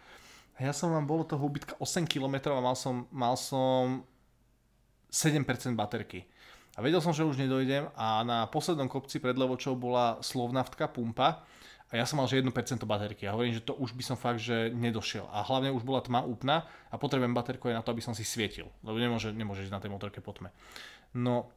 Ja 0.61 0.69
som 0.69 0.93
vám 0.93 1.09
bolo 1.09 1.25
toho 1.25 1.41
ubytka 1.41 1.73
8 1.81 2.05
km 2.05 2.53
a 2.53 2.61
mal 2.61 2.77
som, 2.77 3.09
mal 3.09 3.33
som 3.33 4.05
7% 5.09 5.41
baterky. 5.73 6.29
A 6.73 6.81
vedel 6.81 7.01
som, 7.01 7.13
že 7.13 7.25
už 7.25 7.37
nedojdem 7.37 7.89
a 7.93 8.25
na 8.25 8.49
poslednom 8.49 8.89
kopci 8.89 9.21
pred 9.21 9.37
Levočou 9.37 9.77
bola 9.77 10.17
slovnaftka 10.25 10.89
pumpa 10.89 11.45
a 11.93 12.01
ja 12.01 12.09
som 12.09 12.17
mal, 12.17 12.25
že 12.25 12.41
1% 12.41 12.49
baterky. 12.89 13.29
A 13.29 13.37
hovorím, 13.37 13.53
že 13.53 13.61
to 13.61 13.77
už 13.77 13.93
by 13.93 14.01
som 14.01 14.17
fakt, 14.17 14.41
že 14.41 14.73
nedošiel. 14.73 15.29
A 15.29 15.45
hlavne 15.45 15.69
už 15.69 15.85
bola 15.85 16.01
tma 16.01 16.25
úplná 16.25 16.65
a 16.89 16.97
potrebujem 16.97 17.37
baterku 17.37 17.69
aj 17.69 17.77
na 17.77 17.83
to, 17.85 17.93
aby 17.93 18.01
som 18.01 18.17
si 18.17 18.25
svietil. 18.25 18.65
Lebo 18.81 18.97
nemôže, 18.97 19.29
nemôže 19.29 19.69
ísť 19.69 19.73
na 19.77 19.77
tej 19.77 19.93
motorke 19.93 20.17
po 20.17 20.33
tme. 20.33 20.49
No, 21.13 21.53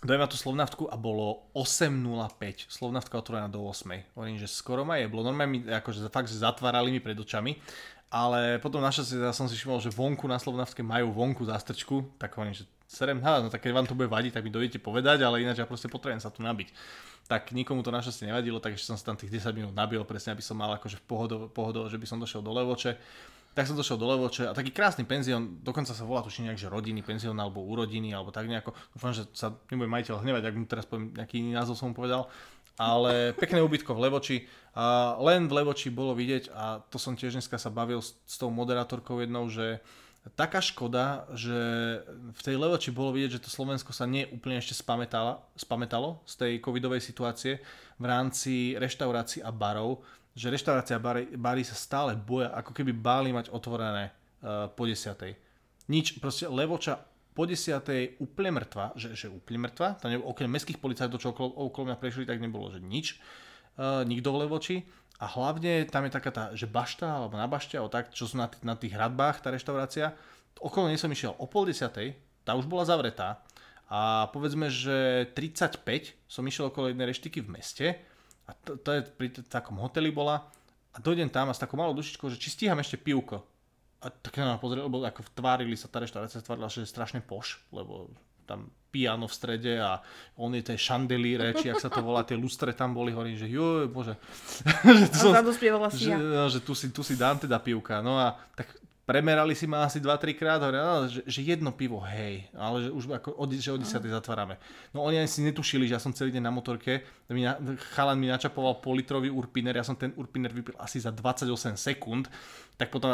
dojem 0.00 0.24
na 0.24 0.32
tú 0.32 0.40
slovnavtku 0.40 0.88
a 0.88 0.96
bolo 0.96 1.52
8.05. 1.52 2.72
Slovnavtka 2.72 3.20
otvorená 3.20 3.52
do 3.52 3.68
8. 3.68 4.16
Hovorím, 4.16 4.40
že 4.40 4.48
skoro 4.48 4.88
ma 4.88 4.96
je. 4.96 5.12
Bolo 5.12 5.28
normálne 5.28 5.52
mi, 5.52 5.60
akože 5.68 6.08
fakt, 6.08 6.32
že 6.32 6.40
zatvárali 6.40 6.88
mi 6.88 7.04
pred 7.04 7.20
očami. 7.20 7.60
Ale 8.06 8.62
potom 8.62 8.78
našťastie 8.78 9.18
ja 9.18 9.34
som 9.34 9.50
si 9.50 9.58
všimol, 9.58 9.82
že 9.82 9.90
vonku 9.90 10.30
na 10.30 10.38
Slovnavske 10.38 10.80
majú 10.80 11.10
vonku 11.10 11.42
zástrčku, 11.42 12.06
tak 12.22 12.38
hovorím, 12.38 12.54
že 12.54 12.64
serem, 12.86 13.18
no 13.18 13.50
tak 13.50 13.66
keď 13.66 13.72
vám 13.74 13.86
to 13.90 13.98
bude 13.98 14.06
vadiť, 14.06 14.38
tak 14.38 14.46
mi 14.46 14.54
dojdete 14.54 14.78
povedať, 14.78 15.26
ale 15.26 15.42
ináč 15.42 15.58
ja 15.58 15.66
proste 15.66 15.90
potrebujem 15.90 16.22
sa 16.22 16.30
tu 16.30 16.38
nabiť 16.46 16.70
tak 17.26 17.50
nikomu 17.50 17.82
to 17.82 17.90
našťastie 17.90 18.30
nevadilo, 18.30 18.62
takže 18.62 18.86
som 18.86 18.94
sa 18.94 19.10
tam 19.10 19.18
tých 19.18 19.42
10 19.42 19.50
minút 19.50 19.74
nabil 19.74 19.98
presne, 20.06 20.32
aby 20.32 20.42
som 20.42 20.54
mal 20.54 20.70
akože 20.78 21.02
v 21.02 21.04
pohodo, 21.04 21.36
pohodo 21.50 21.90
že 21.90 21.98
by 21.98 22.06
som 22.06 22.18
došiel 22.22 22.40
do 22.40 22.54
Levoče. 22.54 22.94
Tak 23.56 23.66
som 23.66 23.74
došiel 23.74 23.98
do 23.98 24.06
Levoče 24.06 24.46
a 24.46 24.54
taký 24.54 24.70
krásny 24.70 25.02
penzión, 25.02 25.58
dokonca 25.64 25.90
sa 25.90 26.04
volá 26.06 26.22
tuším 26.22 26.52
nejak, 26.52 26.60
že 26.60 26.68
rodinný 26.70 27.02
penzión 27.02 27.34
alebo 27.40 27.64
urodiny 27.66 28.14
alebo 28.14 28.30
tak 28.30 28.46
nejako. 28.46 28.76
Dúfam, 28.94 29.10
že 29.10 29.26
sa 29.34 29.50
nebude 29.72 29.90
majiteľ 29.90 30.22
hnevať, 30.22 30.42
ak 30.44 30.54
mu 30.54 30.66
teraz 30.70 30.84
poviem 30.86 31.10
nejaký 31.16 31.42
iný 31.42 31.56
názov 31.56 31.74
som 31.74 31.90
mu 31.90 31.96
povedal. 31.96 32.30
Ale 32.76 33.32
pekné 33.32 33.64
ubytko 33.64 33.96
v 33.96 34.02
Levoči. 34.08 34.36
A 34.76 35.16
len 35.24 35.48
v 35.48 35.56
Levoči 35.62 35.88
bolo 35.88 36.12
vidieť 36.12 36.52
a 36.52 36.84
to 36.92 37.00
som 37.00 37.16
tiež 37.16 37.40
dneska 37.40 37.56
sa 37.56 37.72
bavil 37.72 38.04
s, 38.04 38.12
s 38.28 38.36
tou 38.36 38.52
moderátorkou 38.52 39.24
jednou, 39.24 39.48
že 39.48 39.80
taká 40.34 40.58
škoda, 40.60 41.24
že 41.32 41.56
v 42.34 42.40
tej 42.42 42.58
Levoči 42.58 42.90
bolo 42.92 43.14
vidieť, 43.14 43.38
že 43.38 43.42
to 43.46 43.50
Slovensko 43.52 43.94
sa 43.94 44.04
nie 44.04 44.26
úplne 44.28 44.58
ešte 44.58 44.74
spametalo 45.56 46.10
z 46.26 46.34
tej 46.34 46.52
covidovej 46.58 47.00
situácie 47.00 47.62
v 47.96 48.04
rámci 48.04 48.74
reštaurácií 48.76 49.40
a 49.40 49.54
barov, 49.54 50.02
že 50.36 50.52
reštaurácia 50.52 50.98
a 50.98 51.04
bary, 51.04 51.30
bary 51.32 51.62
sa 51.64 51.78
stále 51.78 52.12
boja, 52.12 52.52
ako 52.52 52.76
keby 52.76 52.92
báli 52.92 53.32
mať 53.32 53.48
otvorené 53.48 54.12
uh, 54.12 54.68
po 54.68 54.84
desiatej. 54.84 55.38
Nič, 55.86 56.18
proste 56.18 56.50
Levoča 56.50 57.00
po 57.36 57.44
desiatej 57.44 58.16
úplne 58.16 58.56
mŕtva, 58.56 58.96
že, 58.96 59.12
že 59.12 59.28
úplne 59.28 59.68
mŕtva, 59.68 60.00
tam 60.00 60.08
nebolo, 60.08 60.32
okrem 60.32 60.48
mestských 60.48 60.80
policajtov, 60.80 61.20
čo 61.20 61.36
okolo, 61.36 61.52
okolo 61.68 61.92
mňa 61.92 62.00
prešli, 62.00 62.24
tak 62.24 62.40
nebolo, 62.40 62.72
že 62.72 62.80
nič, 62.80 63.20
uh, 63.76 64.00
nikto 64.08 64.32
v 64.32 64.48
Levoči. 64.48 64.76
A 65.20 65.28
hlavne 65.28 65.84
tam 65.88 66.08
je 66.08 66.12
taká 66.16 66.30
tá, 66.32 66.44
že 66.56 66.64
bašta, 66.64 67.20
alebo 67.20 67.36
na 67.36 67.44
bašte, 67.44 67.76
alebo 67.76 67.92
tak, 67.92 68.12
čo 68.12 68.24
sú 68.24 68.40
na, 68.40 68.48
t- 68.48 68.60
na 68.64 68.72
tých 68.72 68.96
hradbách, 68.96 69.44
tá 69.44 69.52
reštaurácia. 69.52 70.16
Okolo 70.60 70.88
nej 70.88 70.96
som 70.96 71.12
išiel. 71.12 71.36
O 71.36 71.48
pol 71.48 71.68
desiatej, 71.68 72.16
tá 72.44 72.56
už 72.56 72.68
bola 72.68 72.88
zavretá. 72.88 73.44
A 73.86 74.28
povedzme, 74.32 74.68
že 74.68 75.28
35 75.32 75.84
som 76.28 76.44
išiel 76.44 76.68
okolo 76.68 76.92
jednej 76.92 77.08
reštiky 77.08 77.44
v 77.44 77.52
meste. 77.52 77.86
A 78.44 78.52
to, 78.64 78.76
to 78.76 78.90
je 78.92 79.00
pri 79.08 79.28
takom 79.48 79.80
hoteli 79.80 80.12
bola. 80.12 80.48
A 80.92 80.98
dojdem 81.00 81.28
tam 81.28 81.48
a 81.48 81.56
s 81.56 81.60
takou 81.60 81.76
malou 81.76 81.96
dušičkou, 81.96 82.28
že 82.32 82.40
či 82.40 82.48
stíham 82.52 82.80
ešte 82.80 83.00
pivko. 83.00 83.44
A 84.04 84.12
tak 84.12 84.36
na 84.38 84.60
pozrieť, 84.60 84.84
lebo 84.86 85.00
ako 85.02 85.24
tvárili 85.32 85.74
sa, 85.74 85.88
tá 85.88 86.04
reštaurácia 86.04 86.44
tvárila, 86.44 86.68
že 86.68 86.84
je 86.84 86.92
strašne 86.92 87.24
poš, 87.24 87.64
lebo 87.72 88.12
tam 88.46 88.70
piano 88.94 89.26
v 89.28 89.34
strede 89.34 89.74
a 89.76 90.00
on 90.38 90.54
je 90.56 90.62
tie 90.62 90.78
šandelíre, 90.78 91.52
či 91.58 91.68
ak 91.68 91.82
sa 91.82 91.90
to 91.92 92.00
volá, 92.00 92.22
tie 92.22 92.38
lustre 92.38 92.72
tam 92.72 92.94
boli, 92.96 93.12
hovorím, 93.12 93.36
že 93.36 93.50
joj, 93.50 93.90
bože. 93.92 94.14
že, 95.00 95.06
a 95.10 95.12
som, 95.12 95.32
že, 95.92 96.14
no, 96.16 96.46
že 96.48 96.60
tu, 96.62 96.72
si, 96.72 96.88
tu 96.94 97.02
si 97.04 97.18
dám 97.18 97.36
teda 97.36 97.60
pivka. 97.60 98.00
No 98.00 98.16
a 98.16 98.38
tak 98.54 98.72
premerali 99.06 99.54
si 99.54 99.70
ma 99.70 99.86
asi 99.86 100.02
2-3 100.02 100.34
krát, 100.34 100.58
hovorím, 100.58 100.82
no, 100.82 101.06
že, 101.06 101.22
že, 101.22 101.40
jedno 101.46 101.70
pivo, 101.70 102.02
hej, 102.02 102.50
ale 102.58 102.84
že 102.84 102.90
už 102.90 103.04
ako 103.22 103.38
od, 103.38 103.48
že 103.54 103.70
od 103.70 103.80
10 103.86 104.02
zatvárame. 104.02 104.58
No 104.90 105.06
oni 105.06 105.22
ani 105.22 105.30
si 105.30 105.46
netušili, 105.46 105.86
že 105.86 105.94
ja 105.94 106.02
som 106.02 106.10
celý 106.10 106.34
deň 106.34 106.42
na 106.42 106.50
motorke, 106.50 107.06
mi 107.30 107.46
na, 107.46 107.54
chalan 107.94 108.18
mi 108.18 108.26
načapoval 108.26 108.82
politrový 108.82 109.30
urpiner, 109.30 109.78
ja 109.78 109.86
som 109.86 109.94
ten 109.94 110.10
urpiner 110.18 110.50
vypil 110.50 110.74
asi 110.82 110.98
za 110.98 111.14
28 111.14 111.78
sekúnd, 111.78 112.26
tak 112.76 112.92
potom 112.92 113.08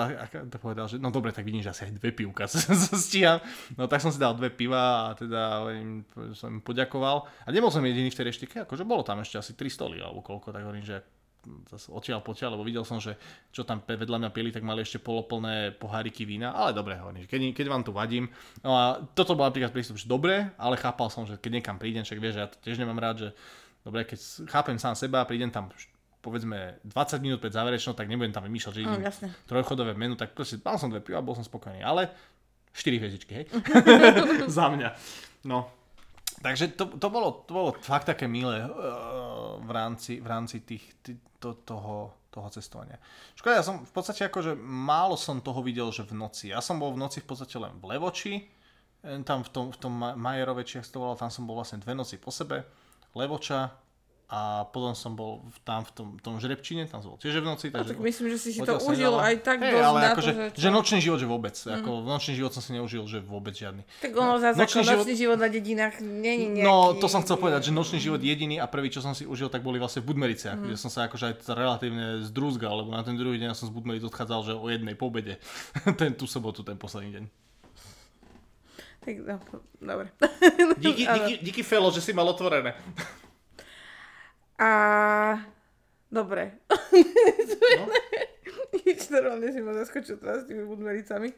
to 0.50 0.58
povedal, 0.58 0.90
že 0.90 0.96
no 0.98 1.12
dobre, 1.12 1.30
tak 1.30 1.46
vidím, 1.46 1.62
že 1.62 1.70
asi 1.70 1.86
aj 1.86 2.00
dve 2.00 2.10
pivka 2.10 2.48
sa 2.50 2.74
stíham. 2.98 3.38
No 3.78 3.86
tak 3.86 4.02
som 4.02 4.10
si 4.10 4.18
dal 4.18 4.34
dve 4.34 4.50
piva 4.50 5.12
a 5.12 5.14
teda 5.14 5.70
im, 5.76 6.02
som 6.34 6.58
im 6.58 6.64
poďakoval. 6.64 7.30
A 7.46 7.48
nebol 7.54 7.70
som 7.70 7.84
jediný 7.84 8.10
v 8.10 8.18
tej 8.18 8.26
reštike, 8.32 8.66
akože 8.66 8.82
bolo 8.82 9.06
tam 9.06 9.22
ešte 9.22 9.38
asi 9.38 9.52
3 9.54 9.70
stoly 9.70 10.02
alebo 10.02 10.18
koľko, 10.18 10.50
tak 10.50 10.66
hovorím, 10.66 10.82
že 10.82 10.98
zase 11.70 11.90
odtiaľ 11.90 12.22
potiaľ, 12.22 12.54
lebo 12.54 12.64
videl 12.66 12.86
som, 12.86 13.02
že 13.02 13.18
čo 13.50 13.66
tam 13.66 13.82
vedľa 13.82 14.18
mňa 14.22 14.30
pili, 14.30 14.54
tak 14.54 14.62
mali 14.62 14.86
ešte 14.86 15.02
poloplné 15.02 15.74
poháriky 15.76 16.22
vína, 16.22 16.54
ale 16.54 16.70
dobre, 16.70 16.94
hovorím, 16.98 17.26
keď, 17.26 17.40
keď 17.54 17.66
vám 17.66 17.82
tu 17.82 17.90
vadím. 17.90 18.30
No 18.62 18.78
a 18.78 19.02
toto 19.14 19.34
bol 19.34 19.46
napríklad 19.46 19.74
prístup, 19.74 19.98
že 19.98 20.06
dobre, 20.06 20.54
ale 20.54 20.74
chápal 20.78 21.10
som, 21.10 21.26
že 21.26 21.38
keď 21.38 21.60
niekam 21.60 21.76
prídem, 21.76 22.06
však 22.06 22.18
vieš, 22.22 22.36
ja 22.38 22.46
to 22.46 22.56
tiež 22.62 22.78
nemám 22.78 22.98
rád, 23.02 23.16
že 23.26 23.28
dobre, 23.82 24.06
keď 24.06 24.18
chápem 24.46 24.78
sám 24.78 24.94
seba, 24.94 25.26
prídem 25.26 25.50
tam 25.50 25.70
povedzme 26.22 26.78
20 26.86 27.18
minút 27.18 27.42
pred 27.42 27.50
záverečnou, 27.50 27.98
tak 27.98 28.06
nebudem 28.06 28.30
tam 28.30 28.46
vymýšľať, 28.46 28.72
že 28.78 28.82
idem 28.86 29.02
oh, 29.02 29.34
trojchodové 29.50 29.98
menu, 29.98 30.14
tak 30.14 30.38
proste 30.38 30.62
mal 30.62 30.78
som 30.78 30.86
dve 30.86 31.02
piva, 31.02 31.18
bol 31.18 31.34
som 31.34 31.42
spokojný, 31.42 31.82
ale 31.82 32.14
4 32.70 33.02
hviezdičky, 33.02 33.32
hej? 33.34 33.44
Za 34.46 34.70
mňa. 34.70 34.94
No, 35.50 35.81
Takže 36.40 36.72
to, 36.78 36.96
to, 36.96 37.08
bolo, 37.12 37.44
to 37.44 37.50
bolo 37.52 37.70
fakt 37.84 38.08
také 38.08 38.24
milé 38.24 38.64
uh, 38.64 39.60
v 39.60 39.70
rámci, 39.70 40.22
v 40.22 40.26
rámci 40.26 40.64
tých, 40.64 40.84
tých, 41.04 41.20
to, 41.36 41.58
toho, 41.66 42.14
toho 42.32 42.48
cestovania. 42.48 42.96
Škoda, 43.36 43.60
ja 43.60 43.66
som 43.66 43.84
v 43.84 43.92
podstate 43.92 44.24
akože 44.30 44.56
málo 44.56 45.20
som 45.20 45.44
toho 45.44 45.60
videl, 45.60 45.92
že 45.92 46.06
v 46.08 46.16
noci. 46.16 46.54
Ja 46.54 46.64
som 46.64 46.80
bol 46.80 46.96
v 46.96 47.02
noci 47.02 47.20
v 47.20 47.28
podstate 47.28 47.60
len 47.60 47.76
v 47.76 47.84
Levoči, 47.92 48.34
tam 49.02 49.42
v 49.42 49.50
tom, 49.50 49.66
v 49.74 49.78
tom 49.82 49.92
Majerove, 49.98 50.62
či 50.62 50.78
to 50.86 51.02
volal, 51.02 51.18
tam 51.18 51.26
som 51.26 51.42
bol 51.42 51.58
vlastne 51.58 51.82
dve 51.82 51.92
noci 51.92 52.22
po 52.22 52.30
sebe. 52.30 52.62
Levoča, 53.18 53.81
a 54.32 54.64
potom 54.64 54.96
som 54.96 55.12
bol 55.12 55.44
tam 55.60 55.84
v 55.84 55.92
tom, 55.92 56.08
tom 56.16 56.34
žrebčine, 56.40 56.88
tam 56.88 57.04
som 57.04 57.12
bol 57.12 57.20
tiež 57.20 57.44
v 57.44 57.52
noci. 57.52 57.68
No, 57.68 57.84
takže 57.84 57.92
tak 57.92 58.00
myslím, 58.00 58.26
že 58.32 58.38
si 58.40 58.56
si 58.56 58.64
to 58.64 58.80
užil 58.80 59.20
aj 59.20 59.44
tak 59.44 59.60
hey, 59.60 59.76
dosť 59.76 59.84
ale 59.84 59.98
akože, 60.08 60.32
to, 60.32 60.40
že, 60.56 60.56
že 60.56 60.68
nočný 60.72 60.98
život, 61.04 61.18
že 61.20 61.28
vôbec. 61.28 61.52
Mm. 61.52 61.72
Ako, 61.76 61.90
nočný 62.00 62.32
život 62.40 62.52
som 62.56 62.64
si 62.64 62.72
neužil, 62.72 63.04
že 63.04 63.20
vôbec 63.20 63.52
žiadny. 63.52 63.84
Tak 64.00 64.16
ono 64.16 64.40
zase 64.40 64.56
nočný, 64.56 64.80
ako, 64.80 64.88
život... 64.88 65.04
nočný 65.04 65.14
život 65.20 65.36
na 65.36 65.48
dedinách 65.52 65.94
není 66.00 66.46
nejaký... 66.48 66.64
No, 66.64 66.96
to 66.96 67.12
som 67.12 67.20
chcel 67.20 67.36
povedať, 67.36 67.68
že 67.68 67.76
nočný 67.76 68.00
život 68.00 68.24
jediný 68.24 68.56
a 68.56 68.64
prvý, 68.64 68.88
čo 68.88 69.04
som 69.04 69.12
si 69.12 69.28
užil, 69.28 69.52
tak 69.52 69.60
boli 69.60 69.76
vlastne 69.76 70.00
v 70.00 70.16
Budmericiach, 70.16 70.56
mm. 70.56 70.64
kde 70.64 70.76
som 70.80 70.88
sa 70.88 71.12
akože 71.12 71.24
aj 71.28 71.34
relatívne 71.52 72.24
zdrúzgal, 72.24 72.72
lebo 72.72 72.96
na 72.96 73.04
ten 73.04 73.20
druhý 73.20 73.36
deň 73.36 73.52
som 73.52 73.68
z 73.68 73.76
Budmeric 73.76 74.00
odchádzal, 74.08 74.40
že 74.48 74.52
o 74.56 74.64
jednej 74.72 74.96
pobede. 74.96 75.44
ten 76.00 76.16
tú 76.16 76.24
sobotu, 76.24 76.64
ten 76.64 76.80
posledný 76.80 77.20
deň. 77.20 77.24
Tak, 79.02 79.14
no, 79.28 79.36
dobre. 79.82 80.08
díky, 80.80 81.04
díky, 81.20 81.34
díky 81.44 81.62
Felo, 81.66 81.92
že 81.92 82.00
si 82.00 82.16
mal 82.16 82.24
otvorené. 82.24 82.72
A 84.58 84.70
dobre. 86.12 86.60
No. 87.78 87.86
Nič 88.84 89.08
normálne 89.12 89.52
si 89.52 89.60
ma 89.60 89.72
zaskočil 89.76 90.16
teraz 90.20 90.44
s 90.44 90.48
tými 90.48 90.64
budmericami. 90.64 91.32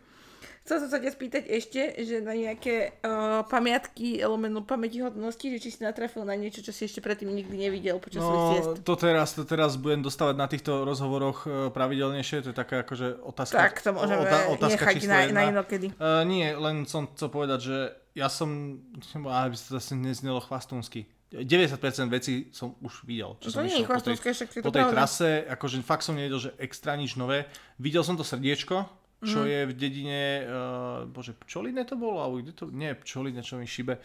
Chcel 0.65 0.81
som 0.81 0.89
sa 0.89 0.97
ťa 0.97 1.13
spýtať 1.13 1.45
ešte, 1.45 1.93
že 2.09 2.25
na 2.25 2.33
nejaké 2.33 2.97
uh, 3.05 3.45
pamiatky, 3.45 4.25
lomeno 4.25 4.65
pamätihodnosti, 4.65 5.45
že 5.45 5.61
či 5.61 5.69
si 5.69 5.85
natrafil 5.85 6.25
na 6.25 6.33
niečo, 6.41 6.65
čo 6.65 6.73
si 6.73 6.89
ešte 6.89 7.05
predtým 7.05 7.29
nikdy 7.29 7.69
nevidel 7.69 8.01
počas 8.01 8.25
no, 8.25 8.33
svojich 8.33 8.49
ciest. 8.49 8.69
To 8.81 8.95
teraz, 8.97 9.29
to 9.37 9.45
teraz 9.45 9.77
budem 9.77 10.01
dostávať 10.01 10.41
na 10.41 10.49
týchto 10.49 10.89
rozhovoroch 10.89 11.45
uh, 11.45 11.69
pravidelnejšie, 11.69 12.49
to 12.49 12.49
je 12.53 12.57
taká 12.57 12.81
akože 12.81 13.21
otázka. 13.21 13.61
Tak, 13.61 13.85
to 13.85 13.93
môžeme 13.93 14.25
otá- 14.25 14.49
otázka 14.57 14.85
nechať 14.89 15.05
na, 15.05 15.19
na 15.37 15.43
inokedy. 15.53 15.93
Uh, 16.01 16.25
nie, 16.25 16.49
len 16.57 16.89
som 16.89 17.13
chcel 17.13 17.29
povedať, 17.29 17.61
že 17.61 17.77
ja 18.17 18.33
som, 18.33 18.81
aby 19.45 19.57
sa 19.61 19.77
zase 19.77 20.01
neznelo 20.01 20.41
chvastúnsky, 20.41 21.05
90% 21.43 22.07
vecí 22.07 22.49
som 22.55 22.79
už 22.79 23.03
videl. 23.03 23.35
Čo 23.43 23.51
to 23.51 23.55
som 23.59 23.67
nie 23.67 23.83
je 23.83 23.87
po 23.89 23.99
tej, 23.99 24.17
po 24.63 24.71
tej 24.71 24.87
trase, 24.87 25.43
akože 25.51 25.83
fakt 25.83 26.07
som 26.07 26.15
nevedel, 26.15 26.39
že 26.39 26.51
extra 26.63 26.95
nič 26.95 27.19
nové. 27.19 27.51
Videl 27.83 28.07
som 28.07 28.15
to 28.15 28.23
srdiečko, 28.23 28.87
čo 29.25 29.43
mm. 29.43 29.49
je 29.49 29.61
v 29.67 29.73
dedine, 29.75 30.23
uh, 30.45 31.09
bože, 31.11 31.35
Pčoline 31.35 31.83
to 31.83 31.99
bolo? 31.99 32.23
Alebo 32.23 32.39
kde 32.39 32.53
to? 32.55 32.71
Nie, 32.71 32.95
Pčoline, 32.95 33.43
čo 33.43 33.59
mi 33.59 33.67
šibe 33.67 33.99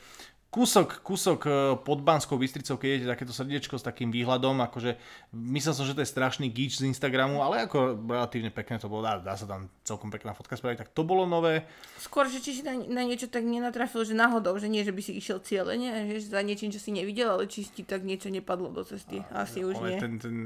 kúsok, 0.50 1.06
kúsok 1.06 1.40
e, 1.46 1.52
pod 1.86 2.02
Banskou 2.02 2.42
Bystricou, 2.42 2.82
keď 2.82 2.90
idete 2.90 3.14
takéto 3.14 3.34
srdiečko 3.34 3.78
s 3.78 3.86
takým 3.86 4.10
výhľadom, 4.10 4.58
akože 4.66 4.98
myslel 5.34 5.74
som, 5.78 5.86
že 5.86 5.94
to 5.94 6.02
je 6.02 6.10
strašný 6.10 6.50
gíč 6.50 6.82
z 6.82 6.90
Instagramu, 6.90 7.46
ale 7.46 7.70
ako 7.70 8.02
relatívne 8.10 8.50
pekné 8.50 8.82
to 8.82 8.90
bolo, 8.90 9.06
dá, 9.06 9.22
dá 9.22 9.38
sa 9.38 9.46
tam 9.46 9.70
celkom 9.86 10.10
pekná 10.10 10.34
fotka 10.34 10.58
spraviť, 10.58 10.86
tak 10.86 10.90
to 10.92 11.06
bolo 11.06 11.30
nové. 11.30 11.70
Skôr, 12.02 12.26
že 12.26 12.42
či 12.42 12.60
si 12.60 12.62
na, 12.66 12.74
na 12.76 13.06
niečo 13.06 13.30
tak 13.30 13.46
nenatrafil, 13.46 14.02
že 14.02 14.18
náhodou, 14.18 14.58
že 14.58 14.68
nie, 14.68 14.82
že 14.82 14.92
by 14.92 15.02
si 15.06 15.14
išiel 15.22 15.38
cieľene, 15.46 16.18
že 16.18 16.34
za 16.34 16.42
niečím, 16.42 16.74
čo 16.74 16.82
si 16.82 16.90
nevidel, 16.90 17.30
ale 17.30 17.46
či 17.46 17.70
ti 17.70 17.86
tak 17.86 18.02
niečo 18.02 18.34
nepadlo 18.34 18.74
do 18.74 18.82
cesty, 18.82 19.22
a, 19.30 19.46
asi 19.46 19.62
už 19.62 19.78
nie. 19.86 20.02
Ten, 20.02 20.18
ten, 20.18 20.18
ten, 20.18 20.38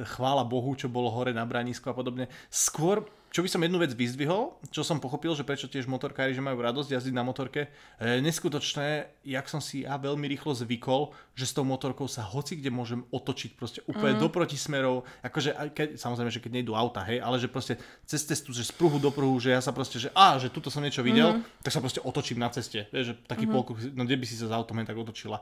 chvála 0.00 0.48
Bohu, 0.48 0.72
čo 0.72 0.88
bolo 0.88 1.12
hore 1.12 1.36
na 1.36 1.44
branisku 1.44 1.90
a 1.90 1.96
podobne. 1.96 2.32
Skôr 2.48 3.04
čo 3.32 3.40
by 3.40 3.48
som 3.48 3.64
jednu 3.64 3.80
vec 3.80 3.96
vyzdvihol, 3.96 4.60
čo 4.68 4.84
som 4.84 5.00
pochopil, 5.00 5.32
že 5.32 5.40
prečo 5.40 5.64
tiež 5.64 5.88
motorkári, 5.88 6.36
že 6.36 6.44
majú 6.44 6.60
radosť 6.60 6.92
jazdiť 6.92 7.14
na 7.16 7.24
motorke, 7.24 7.72
e, 7.96 8.20
neskutočné, 8.20 9.08
jak 9.24 9.48
som 9.48 9.56
si 9.56 9.88
ja 9.88 9.96
veľmi 9.96 10.28
rýchlo 10.28 10.52
zvykol, 10.52 11.16
že 11.32 11.48
s 11.48 11.56
tou 11.56 11.64
motorkou 11.64 12.04
sa 12.12 12.20
hoci 12.28 12.60
kde 12.60 12.68
môžem 12.68 13.00
otočiť 13.08 13.50
proste 13.56 13.80
úplne 13.88 14.20
mm. 14.20 14.22
do 14.22 14.28
protismerov, 14.28 15.08
akože 15.24 15.56
keď, 15.72 15.88
samozrejme, 15.96 16.28
že 16.28 16.44
keď 16.44 16.52
nejdu 16.60 16.76
auta, 16.76 17.08
hej, 17.08 17.24
ale 17.24 17.40
že 17.40 17.48
proste 17.48 17.80
cez 18.04 18.20
cestu, 18.20 18.52
že 18.52 18.68
z 18.68 18.72
pruhu 18.76 19.00
do 19.00 19.08
pruhu, 19.08 19.40
že 19.40 19.56
ja 19.56 19.64
sa 19.64 19.72
proste, 19.72 19.96
že 19.96 20.12
a, 20.12 20.36
že 20.36 20.52
tuto 20.52 20.68
som 20.68 20.84
niečo 20.84 21.00
videl, 21.00 21.40
mm. 21.40 21.64
tak 21.64 21.72
sa 21.72 21.80
proste 21.80 22.04
otočím 22.04 22.36
na 22.36 22.52
ceste, 22.52 22.84
vieš, 22.92 23.16
že 23.16 23.24
taký 23.24 23.48
mm. 23.48 23.52
polkruh, 23.56 23.80
no 23.96 24.04
kde 24.04 24.20
by 24.20 24.28
si 24.28 24.36
sa 24.36 24.44
s 24.44 24.52
autom 24.52 24.76
tak 24.84 24.92
otočila. 24.92 25.40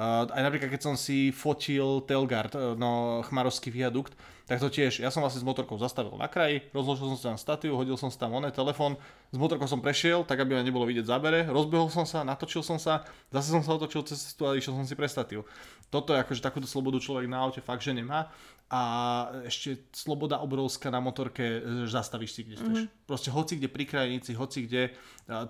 Aj 0.00 0.40
napríklad, 0.40 0.72
keď 0.72 0.80
som 0.80 0.94
si 0.96 1.28
fotil 1.28 2.00
Telgard, 2.08 2.56
e, 2.56 2.72
no 2.80 3.20
chmarovský 3.28 3.68
viadukt, 3.68 4.16
tak 4.48 4.56
to 4.56 4.72
tiež, 4.72 5.04
ja 5.04 5.12
som 5.12 5.20
vlastne 5.20 5.44
s 5.44 5.46
motorkou 5.46 5.76
zastavil 5.76 6.16
na 6.16 6.32
kraji, 6.32 6.64
rozložil 6.72 7.12
som 7.12 7.16
si 7.20 7.24
tam 7.28 7.36
statív, 7.36 7.76
hodil 7.76 8.00
som 8.00 8.08
si 8.08 8.16
tam 8.16 8.32
oné 8.32 8.48
telefón, 8.48 8.96
s 9.28 9.36
motorkou 9.36 9.68
som 9.68 9.84
prešiel, 9.84 10.24
tak 10.24 10.40
aby 10.40 10.56
ma 10.56 10.64
nebolo 10.64 10.88
vidieť 10.88 11.04
zábere, 11.04 11.44
rozbehol 11.44 11.92
som 11.92 12.08
sa, 12.08 12.24
natočil 12.24 12.64
som 12.64 12.80
sa, 12.80 13.04
zase 13.28 13.52
som 13.52 13.60
sa 13.60 13.76
otočil 13.76 14.00
cez 14.08 14.32
cestu 14.32 14.48
a 14.48 14.56
išiel 14.56 14.72
som 14.76 14.88
si 14.88 14.96
pre 14.96 15.06
statív. 15.06 15.44
Toto 15.92 16.16
je 16.16 16.24
akože 16.24 16.40
takúto 16.40 16.64
slobodu 16.64 16.96
človek 16.96 17.28
na 17.28 17.44
aute 17.44 17.60
fakt, 17.60 17.84
že 17.84 17.92
nemá 17.92 18.32
a 18.72 18.82
ešte 19.44 19.92
sloboda 19.92 20.40
obrovská 20.40 20.88
na 20.88 20.96
motorke, 20.96 21.60
že 21.84 21.92
zastavíš 21.92 22.32
si 22.32 22.40
kde 22.40 22.56
chceš. 22.56 22.78
Mm-hmm. 22.88 23.04
Proste 23.04 23.28
hoci 23.28 23.60
kde 23.60 23.68
pri 23.68 23.84
krajnici, 23.84 24.32
hoci 24.32 24.64
kde, 24.64 24.96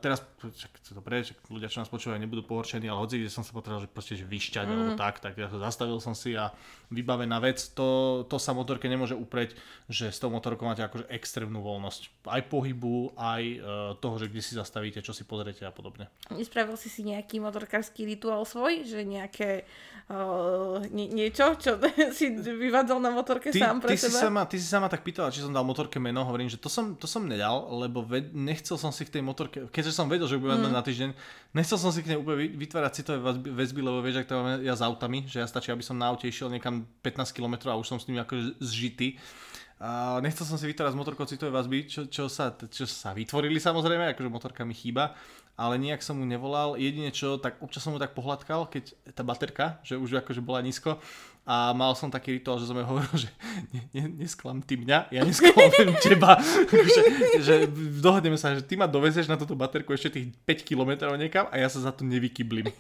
teraz, 0.03 0.27
čak, 0.43 0.75
to 0.83 0.99
dobre, 0.99 1.23
čak, 1.23 1.39
ľudia, 1.47 1.71
čo 1.71 1.79
nás 1.79 1.87
počúvajú, 1.87 2.19
nebudú 2.19 2.43
pohorčení, 2.43 2.91
ale 2.91 2.99
hoci 2.99 3.23
kde 3.23 3.31
som 3.31 3.47
sa 3.47 3.55
potreboval, 3.55 3.87
že 3.87 3.95
proste 3.95 4.19
že 4.19 4.27
vyšťať 4.27 4.67
mm-hmm. 4.67 4.83
alebo 4.83 4.93
tak, 4.99 5.23
tak 5.23 5.39
ja 5.39 5.47
to 5.47 5.63
zastavil 5.63 6.03
som 6.03 6.19
si 6.19 6.35
a 6.35 6.51
vybavená 6.91 7.39
vec, 7.39 7.63
to, 7.79 8.27
to 8.27 8.43
sa 8.43 8.51
motorke 8.59 8.91
nemôže 8.91 9.15
upreť, 9.15 9.55
že 9.87 10.11
s 10.11 10.19
tou 10.19 10.35
motorkou 10.35 10.67
máte 10.67 10.83
akože 10.83 11.07
extrémnu 11.07 11.63
voľnosť. 11.63 12.27
Aj 12.27 12.43
pohybu, 12.43 13.15
aj 13.15 13.43
uh, 13.47 13.63
toho, 14.03 14.19
že 14.19 14.35
kde 14.35 14.43
si 14.43 14.59
zastavíte, 14.59 14.99
čo 14.99 15.15
si 15.15 15.23
pozriete 15.23 15.63
a 15.63 15.71
podobne. 15.71 16.11
Nespravil 16.35 16.75
si 16.75 16.91
si 16.91 17.07
nejaký 17.07 17.39
motorkársky 17.39 18.03
rituál 18.03 18.43
svoj, 18.43 18.83
že 18.83 19.07
nejaké 19.07 19.63
uh, 20.11 20.83
nie, 20.91 21.07
niečo, 21.07 21.55
čo 21.55 21.79
si 22.19 22.35
vyvádzal 22.35 22.99
na 22.99 23.12
motorke 23.13 23.53
ty, 23.53 23.61
sám 23.61 23.79
pre 23.79 23.95
ty 23.95 24.01
seba? 24.01 24.13
Si 24.13 24.21
sa 24.21 24.29
ma, 24.33 24.43
ty 24.49 24.57
si 24.57 24.67
sa 24.67 24.79
ma 24.81 24.89
tak 24.89 25.05
pýtala, 25.07 25.29
či 25.29 25.45
som 25.45 25.53
dal 25.53 25.63
motorke 25.63 26.01
meno, 26.01 26.25
hovorím, 26.25 26.49
že 26.49 26.59
to 26.59 26.67
som, 26.67 26.97
to 26.97 27.05
som 27.05 27.25
nedal, 27.29 27.69
lebo 27.79 28.03
ved, 28.03 28.33
nechcel 28.33 28.81
som 28.81 28.91
si 28.91 29.05
k 29.05 29.21
tej 29.21 29.23
motorke, 29.23 29.69
keďže 29.69 29.93
som 29.93 30.11
vedel, 30.11 30.27
že 30.27 30.41
budem 30.41 30.67
mm. 30.67 30.75
na 30.75 30.83
týždeň, 30.83 31.11
nechcel 31.55 31.79
som 31.79 31.93
si 31.93 32.01
k 32.01 32.13
nej 32.13 32.19
úplne 32.19 32.49
vytvárať 32.57 32.93
citové 33.05 33.21
väzby, 33.39 33.81
lebo 33.85 34.03
vieš, 34.03 34.25
ak 34.25 34.29
to 34.29 34.35
máme 34.41 34.65
ja 34.65 34.75
s 34.75 34.83
autami, 34.83 35.25
že 35.29 35.45
ja 35.45 35.47
stačí, 35.47 35.71
aby 35.71 35.85
som 35.85 35.95
na 35.95 36.11
aute 36.11 36.27
išiel 36.27 36.51
niekam 36.51 36.89
15 37.05 37.37
km 37.37 37.71
a 37.71 37.79
už 37.79 37.87
som 37.87 37.99
s 38.01 38.09
ním 38.09 38.25
akože 38.25 38.59
zžitý. 38.59 39.21
Uh, 39.83 40.23
nechcel 40.23 40.47
som 40.47 40.55
si 40.55 40.71
vytvárať 40.71 40.95
z 40.95 41.01
motorkou 41.03 41.27
citové 41.27 41.51
vazby, 41.51 41.91
čo, 41.91 42.07
čo, 42.07 42.31
sa, 42.31 42.55
čo 42.55 42.87
sa 42.87 43.11
vytvorili 43.11 43.59
samozrejme, 43.59 44.15
akože 44.15 44.31
motorka 44.31 44.63
mi 44.63 44.79
chýba, 44.79 45.19
ale 45.59 45.75
nejak 45.75 46.07
som 46.07 46.17
mu 46.17 46.25
nevolal. 46.25 46.79
Jedine 46.79 47.11
čo, 47.11 47.35
tak 47.37 47.59
občas 47.59 47.83
som 47.83 47.91
mu 47.91 47.99
tak 47.99 48.15
pohľadkal, 48.15 48.71
keď 48.71 48.95
tá 49.11 49.27
baterka, 49.27 49.83
že 49.83 49.99
už 49.99 50.23
akože 50.23 50.39
bola 50.39 50.63
nízko 50.63 51.03
a 51.43 51.75
mal 51.75 51.91
som 51.99 52.07
taký 52.07 52.39
rituál, 52.39 52.63
že 52.63 52.71
som 52.71 52.79
jej 52.79 52.87
hovoril, 52.87 53.15
že 53.27 53.29
ne, 53.75 53.83
ne, 53.91 54.03
nesklam 54.23 54.63
ty 54.63 54.79
mňa, 54.79 55.11
ja 55.11 55.21
nesklamem 55.27 55.99
teba. 56.05 56.39
že, 56.95 57.03
že 57.43 57.55
dohodneme 57.99 58.39
sa, 58.39 58.55
že 58.55 58.63
ty 58.63 58.79
ma 58.79 58.87
dovezeš 58.87 59.27
na 59.27 59.35
túto 59.35 59.59
baterku 59.59 59.91
ešte 59.91 60.23
tých 60.23 60.27
5 60.47 60.69
km 60.69 61.11
niekam 61.19 61.51
a 61.51 61.59
ja 61.59 61.67
sa 61.67 61.83
za 61.83 61.91
to 61.91 62.07
nevykyblím. 62.07 62.71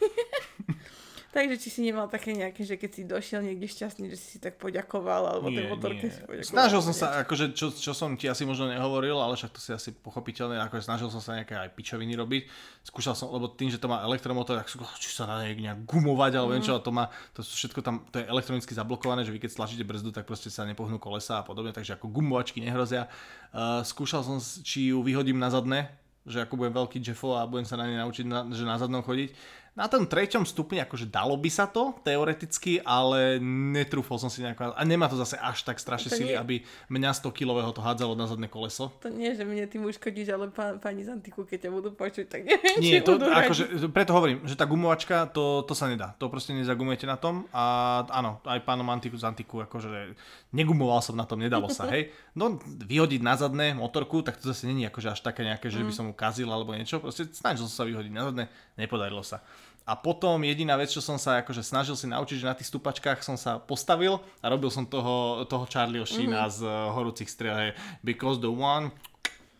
Takže 1.32 1.56
či 1.56 1.68
si 1.72 1.80
nemal 1.80 2.12
také 2.12 2.36
nejaké, 2.36 2.60
že 2.60 2.76
keď 2.76 2.90
si 2.92 3.02
došiel 3.08 3.40
niekde 3.40 3.64
šťastný, 3.64 4.04
že 4.12 4.20
si 4.20 4.36
si 4.36 4.38
tak 4.38 4.60
poďakoval, 4.60 5.32
alebo 5.32 5.48
Nie, 5.48 5.64
tej 5.64 5.66
motorke 5.72 6.04
nie. 6.04 6.12
si 6.12 6.20
poďakoval. 6.20 6.52
Snažil 6.52 6.80
som 6.84 6.92
sa, 6.92 7.24
akože 7.24 7.56
čo, 7.56 7.72
čo 7.72 7.96
som 7.96 8.20
ti 8.20 8.28
asi 8.28 8.44
možno 8.44 8.68
nehovoril, 8.68 9.16
ale 9.16 9.32
však 9.40 9.56
to 9.56 9.56
si 9.56 9.72
asi 9.72 9.96
pochopiteľné, 9.96 10.60
akože 10.68 10.84
snažil 10.84 11.08
som 11.08 11.24
sa 11.24 11.40
nejaké 11.40 11.56
aj 11.56 11.72
pičoviny 11.72 12.12
robiť. 12.20 12.42
Skúšal 12.84 13.16
som, 13.16 13.32
lebo 13.32 13.48
tým, 13.48 13.72
že 13.72 13.80
to 13.80 13.88
má 13.88 14.04
elektromotor, 14.04 14.60
tak 14.60 14.68
som 14.68 14.84
či 15.00 15.08
sa 15.08 15.24
dá 15.24 15.40
nejak 15.40 15.88
gumovať, 15.88 16.36
alebo 16.36 16.52
niečo, 16.52 16.76
a 16.76 16.84
to 16.84 16.92
má, 16.92 17.08
to 17.32 17.40
sú 17.40 17.64
všetko 17.64 17.80
tam, 17.80 18.04
to 18.12 18.20
je 18.20 18.28
elektronicky 18.28 18.76
zablokované, 18.76 19.24
že 19.24 19.32
vy 19.32 19.40
keď 19.40 19.56
stlačíte 19.56 19.88
brzdu, 19.88 20.12
tak 20.12 20.28
proste 20.28 20.52
sa 20.52 20.68
nepohnú 20.68 21.00
kolesa 21.00 21.40
a 21.40 21.46
podobne, 21.48 21.72
takže 21.72 21.96
ako 21.96 22.12
gumovačky 22.12 22.60
nehrozia. 22.60 23.08
Uh, 23.56 23.80
skúšal 23.80 24.20
som, 24.20 24.36
či 24.36 24.92
ju 24.92 25.00
vyhodím 25.00 25.40
na 25.40 25.48
zadné, 25.48 25.96
že 26.28 26.44
ako 26.44 26.60
budem 26.60 26.76
veľký 26.76 27.00
Jeffo 27.00 27.40
a 27.40 27.48
budem 27.48 27.64
sa 27.64 27.80
na 27.80 27.88
ne 27.88 27.96
naučiť, 27.98 28.24
na, 28.28 28.44
že 28.52 28.68
na 28.68 28.76
zadnom 28.76 29.00
chodiť 29.00 29.61
na 29.72 29.88
tom 29.88 30.04
treťom 30.04 30.44
stupni 30.44 30.84
akože 30.84 31.08
dalo 31.08 31.32
by 31.40 31.48
sa 31.48 31.64
to, 31.64 31.96
teoreticky, 32.04 32.76
ale 32.84 33.40
netrúfol 33.40 34.20
som 34.20 34.28
si 34.28 34.44
nejako, 34.44 34.76
a 34.76 34.82
nemá 34.84 35.08
to 35.08 35.16
zase 35.16 35.40
až 35.40 35.64
tak 35.64 35.80
strašne 35.80 36.12
sily, 36.12 36.36
aby 36.36 36.60
mňa 36.92 37.16
100 37.16 37.32
kilového 37.32 37.72
to 37.72 37.80
hádzalo 37.80 38.12
na 38.12 38.28
zadné 38.28 38.52
koleso. 38.52 38.92
To 39.00 39.08
nie, 39.08 39.32
že 39.32 39.48
mne 39.48 39.64
tým 39.64 39.88
uškodíš, 39.88 40.28
ale 40.36 40.52
pán, 40.52 40.76
pani 40.76 41.08
z 41.08 41.16
Antiku, 41.16 41.48
keď 41.48 41.68
ťa 41.68 41.70
budú 41.72 41.88
počuť, 41.96 42.26
tak 42.28 42.44
neviem, 42.44 42.76
Nie, 42.84 43.00
či 43.00 43.04
to, 43.04 43.16
budú 43.16 43.32
akože, 43.32 43.64
preto 43.88 44.12
hovorím, 44.12 44.44
že 44.44 44.60
tá 44.60 44.68
gumovačka, 44.68 45.32
to, 45.32 45.64
to 45.64 45.72
sa 45.72 45.88
nedá. 45.88 46.12
To 46.20 46.28
proste 46.28 46.52
nezagumujete 46.52 47.08
na 47.08 47.16
tom 47.16 47.48
a 47.56 48.04
áno, 48.12 48.44
aj 48.44 48.60
pánom 48.68 48.84
Antiku 48.92 49.16
z 49.16 49.24
Antiku, 49.24 49.64
akože 49.64 50.12
negumoval 50.52 51.00
som 51.00 51.16
na 51.16 51.24
tom, 51.24 51.40
nedalo 51.40 51.72
sa, 51.72 51.88
hej. 51.88 52.12
No, 52.36 52.60
vyhodiť 52.60 53.24
na 53.24 53.40
zadné 53.40 53.72
motorku, 53.72 54.20
tak 54.20 54.36
to 54.36 54.52
zase 54.52 54.68
není 54.68 54.84
akože 54.84 55.16
až 55.16 55.20
také 55.24 55.48
nejaké, 55.48 55.72
že 55.72 55.80
by 55.80 55.88
mm. 55.88 55.96
som 55.96 56.04
mu 56.08 56.12
kazil 56.12 56.52
alebo 56.52 56.76
niečo, 56.76 57.00
proste 57.00 57.24
snažil 57.32 57.64
som 57.64 57.84
sa 57.84 57.88
vyhodiť 57.88 58.12
na 58.12 58.28
zadné, 58.28 58.44
nepodarilo 58.76 59.24
sa. 59.24 59.40
A 59.82 59.98
potom 59.98 60.38
jediná 60.46 60.78
vec, 60.78 60.94
čo 60.94 61.02
som 61.02 61.18
sa 61.18 61.42
akože 61.42 61.66
snažil 61.66 61.98
si 61.98 62.06
naučiť, 62.06 62.38
že 62.38 62.46
na 62.46 62.54
tých 62.54 62.70
stupačkách 62.70 63.18
som 63.26 63.34
sa 63.34 63.58
postavil 63.58 64.22
a 64.38 64.46
robil 64.46 64.70
som 64.70 64.86
toho, 64.86 65.42
toho 65.50 65.66
Charlieho 65.66 66.06
Sheena 66.06 66.46
mm-hmm. 66.46 66.54
z 66.54 66.58
uh, 66.62 66.94
horúcich 66.94 67.26
striel, 67.26 67.74
because 68.06 68.38
the 68.38 68.50
one 68.50 68.94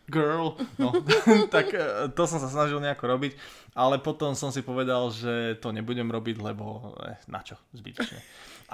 girl, 0.07 0.55
no, 0.79 0.95
tak 1.55 1.75
uh, 1.75 2.07
to 2.07 2.23
som 2.23 2.39
sa 2.39 2.47
snažil 2.47 2.79
nejako 2.79 3.03
robiť, 3.03 3.35
ale 3.75 3.99
potom 3.99 4.31
som 4.31 4.47
si 4.47 4.63
povedal, 4.63 5.11
že 5.11 5.59
to 5.59 5.75
nebudem 5.75 6.07
robiť, 6.07 6.39
lebo 6.39 6.95
eh, 7.03 7.19
na 7.27 7.43
čo, 7.43 7.59
zbytočne. 7.75 8.19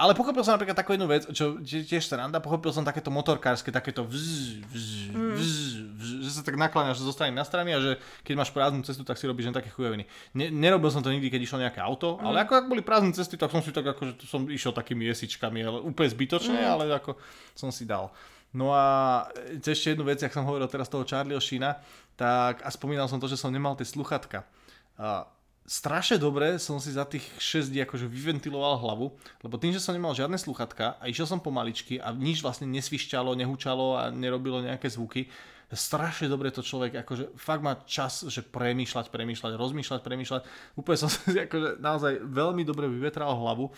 Ale 0.00 0.16
pochopil 0.16 0.40
som 0.40 0.56
napríklad 0.56 0.72
takú 0.72 0.96
jednu 0.96 1.04
vec, 1.04 1.28
čo 1.28 1.60
tiež 1.60 2.08
sa 2.08 2.16
randa, 2.16 2.40
pochopil 2.40 2.72
som 2.72 2.80
takéto 2.80 3.12
motorkárske, 3.12 3.68
takéto 3.68 4.00
vz, 4.08 4.64
vz, 4.64 4.88
mm. 5.12 5.34
vz, 5.36 5.52
vz, 5.92 6.10
že 6.24 6.30
sa 6.32 6.40
tak 6.40 6.56
nakláňaš 6.56 7.04
zo 7.04 7.12
strany 7.12 7.36
na 7.36 7.44
strany 7.44 7.76
a 7.76 7.78
že 7.84 8.00
keď 8.24 8.34
máš 8.40 8.48
prázdnu 8.48 8.80
cestu, 8.80 9.04
tak 9.04 9.20
si 9.20 9.28
robíš 9.28 9.52
len 9.52 9.56
také 9.60 9.68
chujoviny. 9.68 10.08
Ne, 10.32 10.48
nerobil 10.48 10.88
som 10.88 11.04
to 11.04 11.12
nikdy, 11.12 11.28
keď 11.28 11.44
išlo 11.44 11.60
nejaké 11.60 11.84
auto, 11.84 12.16
mm. 12.16 12.24
ale 12.24 12.48
ako 12.48 12.52
ak 12.56 12.66
boli 12.72 12.80
prázdne 12.80 13.12
cesty, 13.12 13.36
tak 13.36 13.52
som 13.52 13.60
si 13.60 13.76
tak 13.76 13.92
ako, 13.92 14.16
že 14.16 14.24
som 14.24 14.48
išiel 14.48 14.72
takými 14.72 15.04
jesičkami, 15.12 15.60
ale 15.60 15.84
úplne 15.84 16.08
zbytočne, 16.08 16.64
mm. 16.64 16.72
ale 16.72 16.82
ako 16.96 17.20
som 17.52 17.68
si 17.68 17.84
dal. 17.84 18.08
No 18.56 18.72
a 18.72 19.28
ešte 19.60 19.92
jednu 19.92 20.08
vec, 20.08 20.24
jak 20.24 20.32
som 20.32 20.48
hovoril 20.48 20.66
teraz 20.66 20.88
toho 20.88 21.04
Charlieho 21.04 21.44
Sheena, 21.44 21.76
tak 22.16 22.64
a 22.64 22.72
spomínal 22.72 23.04
som 23.06 23.20
to, 23.20 23.28
že 23.28 23.36
som 23.36 23.52
nemal 23.52 23.76
tie 23.76 23.84
sluchatka. 23.84 24.48
A 24.96 25.28
strašne 25.70 26.18
dobre 26.18 26.58
som 26.58 26.82
si 26.82 26.90
za 26.90 27.06
tých 27.06 27.22
6 27.38 27.70
dní 27.70 27.86
akože 27.86 28.10
vyventiloval 28.10 28.82
hlavu, 28.82 29.14
lebo 29.46 29.54
tým, 29.54 29.70
že 29.70 29.78
som 29.78 29.94
nemal 29.94 30.18
žiadne 30.18 30.34
sluchatka 30.34 30.98
a 30.98 31.06
išiel 31.06 31.30
som 31.30 31.38
pomaličky 31.38 32.02
a 32.02 32.10
nič 32.10 32.42
vlastne 32.42 32.66
nesvišťalo, 32.66 33.38
nehučalo 33.38 33.94
a 33.94 34.10
nerobilo 34.10 34.58
nejaké 34.66 34.90
zvuky, 34.90 35.30
strašne 35.70 36.26
dobre 36.26 36.50
to 36.50 36.66
človek, 36.66 37.06
akože 37.06 37.38
fakt 37.38 37.62
má 37.62 37.78
čas, 37.86 38.26
že 38.26 38.42
premýšľať, 38.42 39.06
premýšľať, 39.14 39.52
rozmýšľať, 39.54 40.00
premýšľať. 40.02 40.42
Úplne 40.74 40.98
som 40.98 41.10
si 41.30 41.38
akože 41.38 41.78
naozaj 41.78 42.26
veľmi 42.26 42.66
dobre 42.66 42.90
vyvetral 42.90 43.30
hlavu 43.38 43.70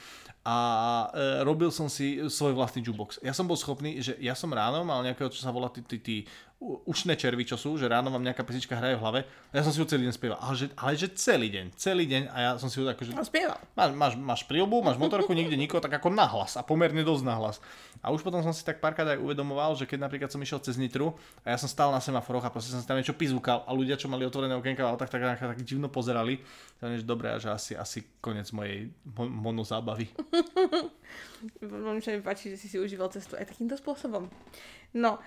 a 0.43 0.59
e, 1.14 1.47
robil 1.47 1.70
som 1.70 1.86
si 1.86 2.19
svoj 2.27 2.59
vlastný 2.59 2.82
jukebox. 2.82 3.23
Ja 3.23 3.31
som 3.31 3.47
bol 3.47 3.55
schopný, 3.55 4.02
že 4.02 4.19
ja 4.19 4.35
som 4.35 4.51
ráno 4.51 4.82
mal 4.82 4.98
nejakého, 5.06 5.31
čo 5.31 5.39
sa 5.39 5.55
volá 5.55 5.70
tí, 5.70 5.86
tí, 5.86 5.98
tí 6.02 6.16
ušné 6.62 7.14
červy, 7.14 7.47
čo 7.47 7.55
sú, 7.59 7.74
že 7.78 7.90
ráno 7.90 8.10
vám 8.10 8.23
nejaká 8.23 8.43
pesnička 8.47 8.78
hraje 8.78 8.98
v 8.98 9.02
hlave 9.02 9.20
ja 9.52 9.60
som 9.60 9.69
si 9.69 9.78
ju 9.78 9.85
celý 9.85 10.09
deň 10.09 10.14
spieval. 10.16 10.40
Ale 10.40 10.55
že, 10.56 10.66
ale 10.81 10.90
že 10.97 11.09
celý 11.12 11.48
deň, 11.52 11.66
celý 11.77 12.05
deň 12.09 12.23
a 12.32 12.36
ja 12.40 12.51
som 12.56 12.73
si 12.73 12.81
ju 12.81 12.89
tak, 12.89 12.97
že... 13.05 13.12
Spieval. 13.12 13.60
Máš, 13.77 13.90
máš, 13.93 14.14
máš 14.16 14.43
prílbu, 14.48 14.81
máš 14.81 14.97
motorku, 14.97 15.36
nikde 15.36 15.60
nikoho, 15.60 15.85
tak 15.85 15.93
ako 16.01 16.09
nahlas 16.09 16.56
a 16.56 16.64
pomerne 16.64 17.05
dosť 17.05 17.24
nahlas. 17.28 17.60
A 18.01 18.09
už 18.09 18.24
potom 18.24 18.40
som 18.40 18.56
si 18.56 18.64
tak 18.64 18.81
párkrát 18.81 19.12
aj 19.12 19.20
uvedomoval, 19.20 19.77
že 19.77 19.85
keď 19.85 20.09
napríklad 20.09 20.32
som 20.32 20.40
išiel 20.40 20.56
cez 20.64 20.81
Nitru 20.81 21.12
a 21.44 21.52
ja 21.52 21.60
som 21.60 21.69
stál 21.69 21.93
na 21.93 22.01
semaforoch 22.01 22.48
a 22.48 22.48
proste 22.48 22.73
som 22.73 22.81
si 22.81 22.89
tam 22.89 22.97
niečo 22.97 23.12
pizúkal 23.12 23.60
a 23.69 23.70
ľudia, 23.77 24.01
čo 24.01 24.09
mali 24.09 24.24
otvorené 24.24 24.56
okienka, 24.56 24.89
tak, 24.97 25.12
tak, 25.12 25.20
tak, 25.20 25.39
tak 25.39 25.60
divno 25.69 25.93
pozerali. 25.93 26.40
To 26.82 26.90
je 26.90 27.06
dobré, 27.06 27.30
že 27.38 27.46
asi, 27.46 27.72
asi 27.78 28.02
koniec 28.18 28.50
mojej 28.50 28.90
monozábavy. 29.14 30.10
Veľmi 31.62 32.02
sa 32.02 32.10
mi 32.10 32.18
páči, 32.18 32.50
že 32.50 32.59
si 32.59 32.66
si 32.66 32.74
užíval 32.74 33.06
cestu 33.14 33.38
aj 33.38 33.54
takýmto 33.54 33.78
spôsobom. 33.78 34.26
No, 34.98 35.22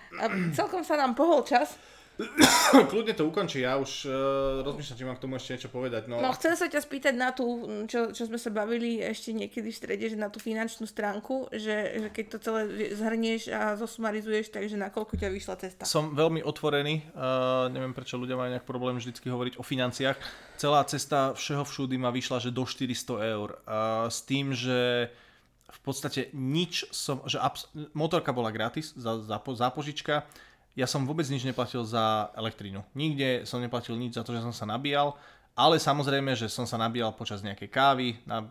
celkom 0.52 0.84
sa 0.84 1.00
nám 1.00 1.16
pohol 1.16 1.48
čas. 1.48 1.80
Kľudne 2.92 3.12
to 3.12 3.28
ukončí, 3.28 3.68
ja 3.68 3.76
už 3.76 4.08
uh, 4.08 4.64
rozmýšľam, 4.64 4.98
či 4.98 5.06
mám 5.08 5.18
k 5.20 5.24
tomu 5.28 5.36
ešte 5.36 5.52
niečo 5.56 5.70
povedať. 5.72 6.08
No, 6.08 6.24
no 6.24 6.32
chcem 6.32 6.56
sa 6.56 6.72
ťa 6.72 6.80
spýtať 6.80 7.14
na 7.16 7.36
tú, 7.36 7.44
čo, 7.92 8.16
čo 8.16 8.24
sme 8.28 8.40
sa 8.40 8.52
bavili 8.56 9.04
ešte 9.04 9.36
niekedy 9.36 9.68
v 9.68 9.76
strede, 9.76 10.06
že 10.08 10.16
na 10.16 10.32
tú 10.32 10.40
finančnú 10.40 10.88
stránku, 10.88 11.52
že, 11.52 12.00
že 12.00 12.08
keď 12.16 12.26
to 12.32 12.38
celé 12.40 12.62
zhrnieš 12.96 13.52
a 13.52 13.76
zosumarizuješ, 13.76 14.56
takže 14.56 14.80
na 14.80 14.88
koľko 14.88 15.20
ťa 15.20 15.28
vyšla 15.28 15.56
cesta? 15.60 15.84
Som 15.84 16.16
veľmi 16.16 16.40
otvorený, 16.40 17.04
uh, 17.12 17.68
neviem 17.68 17.92
prečo 17.92 18.16
ľudia 18.16 18.40
majú 18.40 18.50
nejak 18.56 18.68
problém 18.68 18.96
vždycky 18.96 19.28
hovoriť 19.28 19.60
o 19.60 19.64
financiách. 19.64 20.16
Celá 20.56 20.88
cesta 20.88 21.36
všeho 21.36 21.68
všudy 21.68 22.00
ma 22.00 22.16
vyšla, 22.16 22.40
že 22.40 22.56
do 22.56 22.64
400 22.64 23.36
eur. 23.36 23.60
Uh, 23.68 24.08
s 24.08 24.24
tým, 24.24 24.56
že 24.56 25.12
v 25.76 25.80
podstate 25.84 26.32
nič 26.32 26.88
som, 26.96 27.20
že 27.28 27.36
abs- 27.36 27.68
motorka 27.92 28.32
bola 28.32 28.56
gratis, 28.56 28.96
za, 28.96 29.20
za, 29.20 29.38
zápožička, 29.44 30.24
ja 30.76 30.86
som 30.86 31.08
vôbec 31.08 31.24
nič 31.32 31.48
neplatil 31.48 31.88
za 31.88 32.30
elektrínu. 32.36 32.84
Nikde 32.92 33.48
som 33.48 33.64
neplatil 33.64 33.96
nič 33.96 34.20
za 34.20 34.28
to, 34.28 34.36
že 34.36 34.44
som 34.44 34.52
sa 34.52 34.68
nabíjal, 34.68 35.16
ale 35.56 35.80
samozrejme, 35.80 36.36
že 36.36 36.52
som 36.52 36.68
sa 36.68 36.76
nabíjal 36.76 37.16
počas 37.16 37.40
nejakej 37.40 37.72
kávy, 37.72 38.08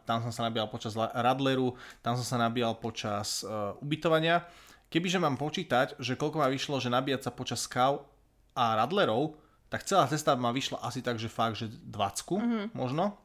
tam 0.09 0.25
som 0.25 0.33
sa 0.33 0.49
nabíjal 0.49 0.73
počas 0.73 0.97
radleru, 0.97 1.77
tam 2.01 2.17
som 2.17 2.25
sa 2.25 2.41
nabíjal 2.41 2.81
počas 2.81 3.45
uh, 3.45 3.77
ubytovania. 3.85 4.49
Kebyže 4.89 5.21
mám 5.21 5.37
počítať, 5.37 6.01
že 6.01 6.17
koľko 6.17 6.41
ma 6.41 6.49
vyšlo, 6.49 6.81
že 6.81 6.89
nabíjať 6.89 7.29
sa 7.29 7.31
počas 7.31 7.69
káv 7.69 8.09
a 8.57 8.73
radlerov, 8.81 9.37
tak 9.69 9.85
celá 9.85 10.09
cesta 10.09 10.33
ma 10.33 10.49
vyšla 10.49 10.81
asi 10.81 11.05
tak, 11.05 11.21
že 11.21 11.29
fakt, 11.29 11.61
že 11.61 11.69
20 11.69 11.93
mm-hmm. 11.93 12.65
možno. 12.73 13.21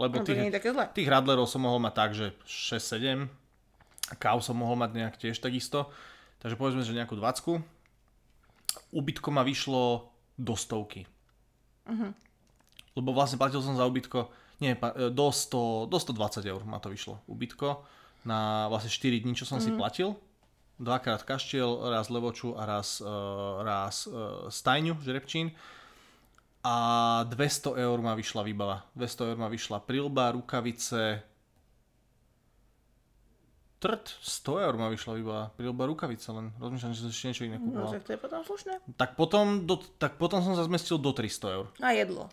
Lebo 0.00 0.22
no, 0.22 0.26
tých, 0.26 0.40
tých 0.96 1.08
radlerov 1.10 1.44
som 1.44 1.60
mohol 1.60 1.84
mať 1.84 1.94
tak, 1.94 2.10
že 2.16 2.32
6-7. 2.48 3.28
Káv 4.16 4.40
som 4.40 4.56
mohol 4.56 4.80
mať 4.80 4.90
nejak 4.96 5.14
tiež 5.20 5.38
takisto. 5.44 5.92
Takže 6.40 6.56
povedzme, 6.56 6.82
že 6.82 6.96
nejakú 6.96 7.18
20. 7.18 7.73
Ubytko 8.94 9.28
ma 9.30 9.42
vyšlo 9.42 10.10
do 10.38 10.54
stovky. 10.58 11.06
Uh-huh. 11.86 12.10
Lebo 12.94 13.10
vlastne 13.14 13.38
platil 13.38 13.62
som 13.62 13.76
za 13.78 13.86
ubytko 13.86 14.30
nie, 14.62 14.74
e, 14.74 15.10
do, 15.10 15.26
100, 15.30 15.90
do 15.90 15.98
120 15.98 16.46
eur 16.46 16.62
ma 16.62 16.78
to 16.78 16.88
vyšlo 16.90 17.18
ubytko 17.26 17.82
na 18.24 18.70
vlastne 18.70 18.88
4 18.88 19.20
dní, 19.20 19.34
čo 19.36 19.44
som 19.44 19.58
uh-huh. 19.58 19.68
si 19.68 19.76
platil. 19.76 20.08
Dvakrát 20.74 21.22
kaštiel, 21.22 21.92
raz 21.94 22.10
levoču 22.10 22.58
a 22.58 22.66
raz, 22.66 22.98
uh, 22.98 23.62
raz 23.62 24.10
uh, 24.10 24.50
stajňu, 24.50 24.98
žrebčín 25.06 25.54
a 26.64 26.76
200 27.28 27.78
eur 27.78 27.98
ma 28.00 28.16
vyšla 28.16 28.42
výbava. 28.42 28.82
200 28.96 29.30
eur 29.30 29.38
ma 29.38 29.52
vyšla 29.52 29.84
prilba, 29.84 30.32
rukavice, 30.32 31.22
trt, 33.84 34.16
100 34.24 34.64
eur 34.64 34.74
ma 34.80 34.88
vyšla 34.88 35.12
výbava. 35.20 35.44
Prilba, 35.60 35.84
rukavice 35.84 36.32
len. 36.32 36.56
Rozmýšľam, 36.56 36.96
že 36.96 37.00
som 37.04 37.12
ešte 37.12 37.26
niečo 37.28 37.44
iné 37.44 37.60
kúpoval. 37.60 37.84
No, 37.84 37.92
tak 37.92 38.04
to 38.08 38.10
je 38.16 38.20
potom 38.24 38.40
slušné. 38.40 38.72
Tak 38.96 39.10
potom, 39.20 39.68
do, 39.68 39.76
tak 40.00 40.16
potom 40.16 40.40
som 40.40 40.56
sa 40.56 40.64
zmestil 40.64 40.96
do 40.96 41.12
300 41.12 41.56
eur. 41.60 41.66
A 41.84 41.92
jedlo. 41.92 42.32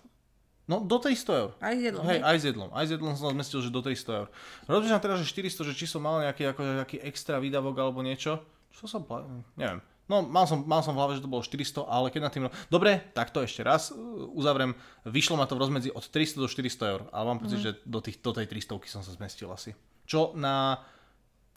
No, 0.72 0.80
do 0.80 0.96
300 1.04 1.42
eur. 1.44 1.50
Aj 1.60 1.76
s 1.76 1.82
jedlom. 1.84 2.04
Hej, 2.08 2.20
aj 2.24 2.38
s 2.40 2.44
jedlom. 2.48 2.70
Aj 2.72 2.86
s 2.88 2.92
jedlom 2.96 3.12
som 3.20 3.36
zmestil, 3.36 3.60
že 3.60 3.68
do 3.68 3.84
300 3.84 4.20
eur. 4.24 4.28
Rozmýšľam 4.72 5.02
teraz, 5.04 5.18
že 5.20 5.28
400, 5.28 5.68
že 5.68 5.74
či 5.76 5.86
som 5.92 6.00
mal 6.00 6.24
nejaký, 6.24 6.48
akože, 6.56 6.72
nejaký 6.80 6.98
extra 7.04 7.44
výdavok 7.44 7.76
alebo 7.76 8.00
niečo. 8.00 8.40
Čo 8.72 8.88
som 8.88 9.04
platil? 9.04 9.44
Neviem. 9.60 9.84
No, 10.08 10.24
mal 10.24 10.44
som, 10.44 10.64
mal 10.68 10.84
som 10.84 10.96
v 10.96 11.00
hlave, 11.00 11.16
že 11.20 11.24
to 11.24 11.32
bolo 11.32 11.44
400, 11.44 11.88
ale 11.88 12.12
keď 12.12 12.22
na 12.24 12.32
tým... 12.32 12.44
Dobre, 12.68 13.00
tak 13.16 13.32
to 13.32 13.44
ešte 13.44 13.64
raz 13.64 13.92
uh, 13.92 13.96
uzavriem. 14.36 14.76
Vyšlo 15.08 15.40
ma 15.40 15.48
to 15.48 15.56
v 15.56 15.64
rozmedzi 15.64 15.90
od 15.92 16.04
300 16.04 16.40
do 16.40 16.48
400 16.48 16.92
eur, 16.92 17.02
ale 17.16 17.24
mám 17.28 17.40
pocit, 17.40 17.64
mm-hmm. 17.64 17.80
že 17.80 17.88
do, 17.88 18.00
tých, 18.04 18.20
do 18.20 18.32
tej 18.36 18.48
300 18.48 18.92
som 18.92 19.04
sa 19.04 19.12
zmestil 19.12 19.48
asi. 19.52 19.72
Čo 20.04 20.36
na 20.36 20.84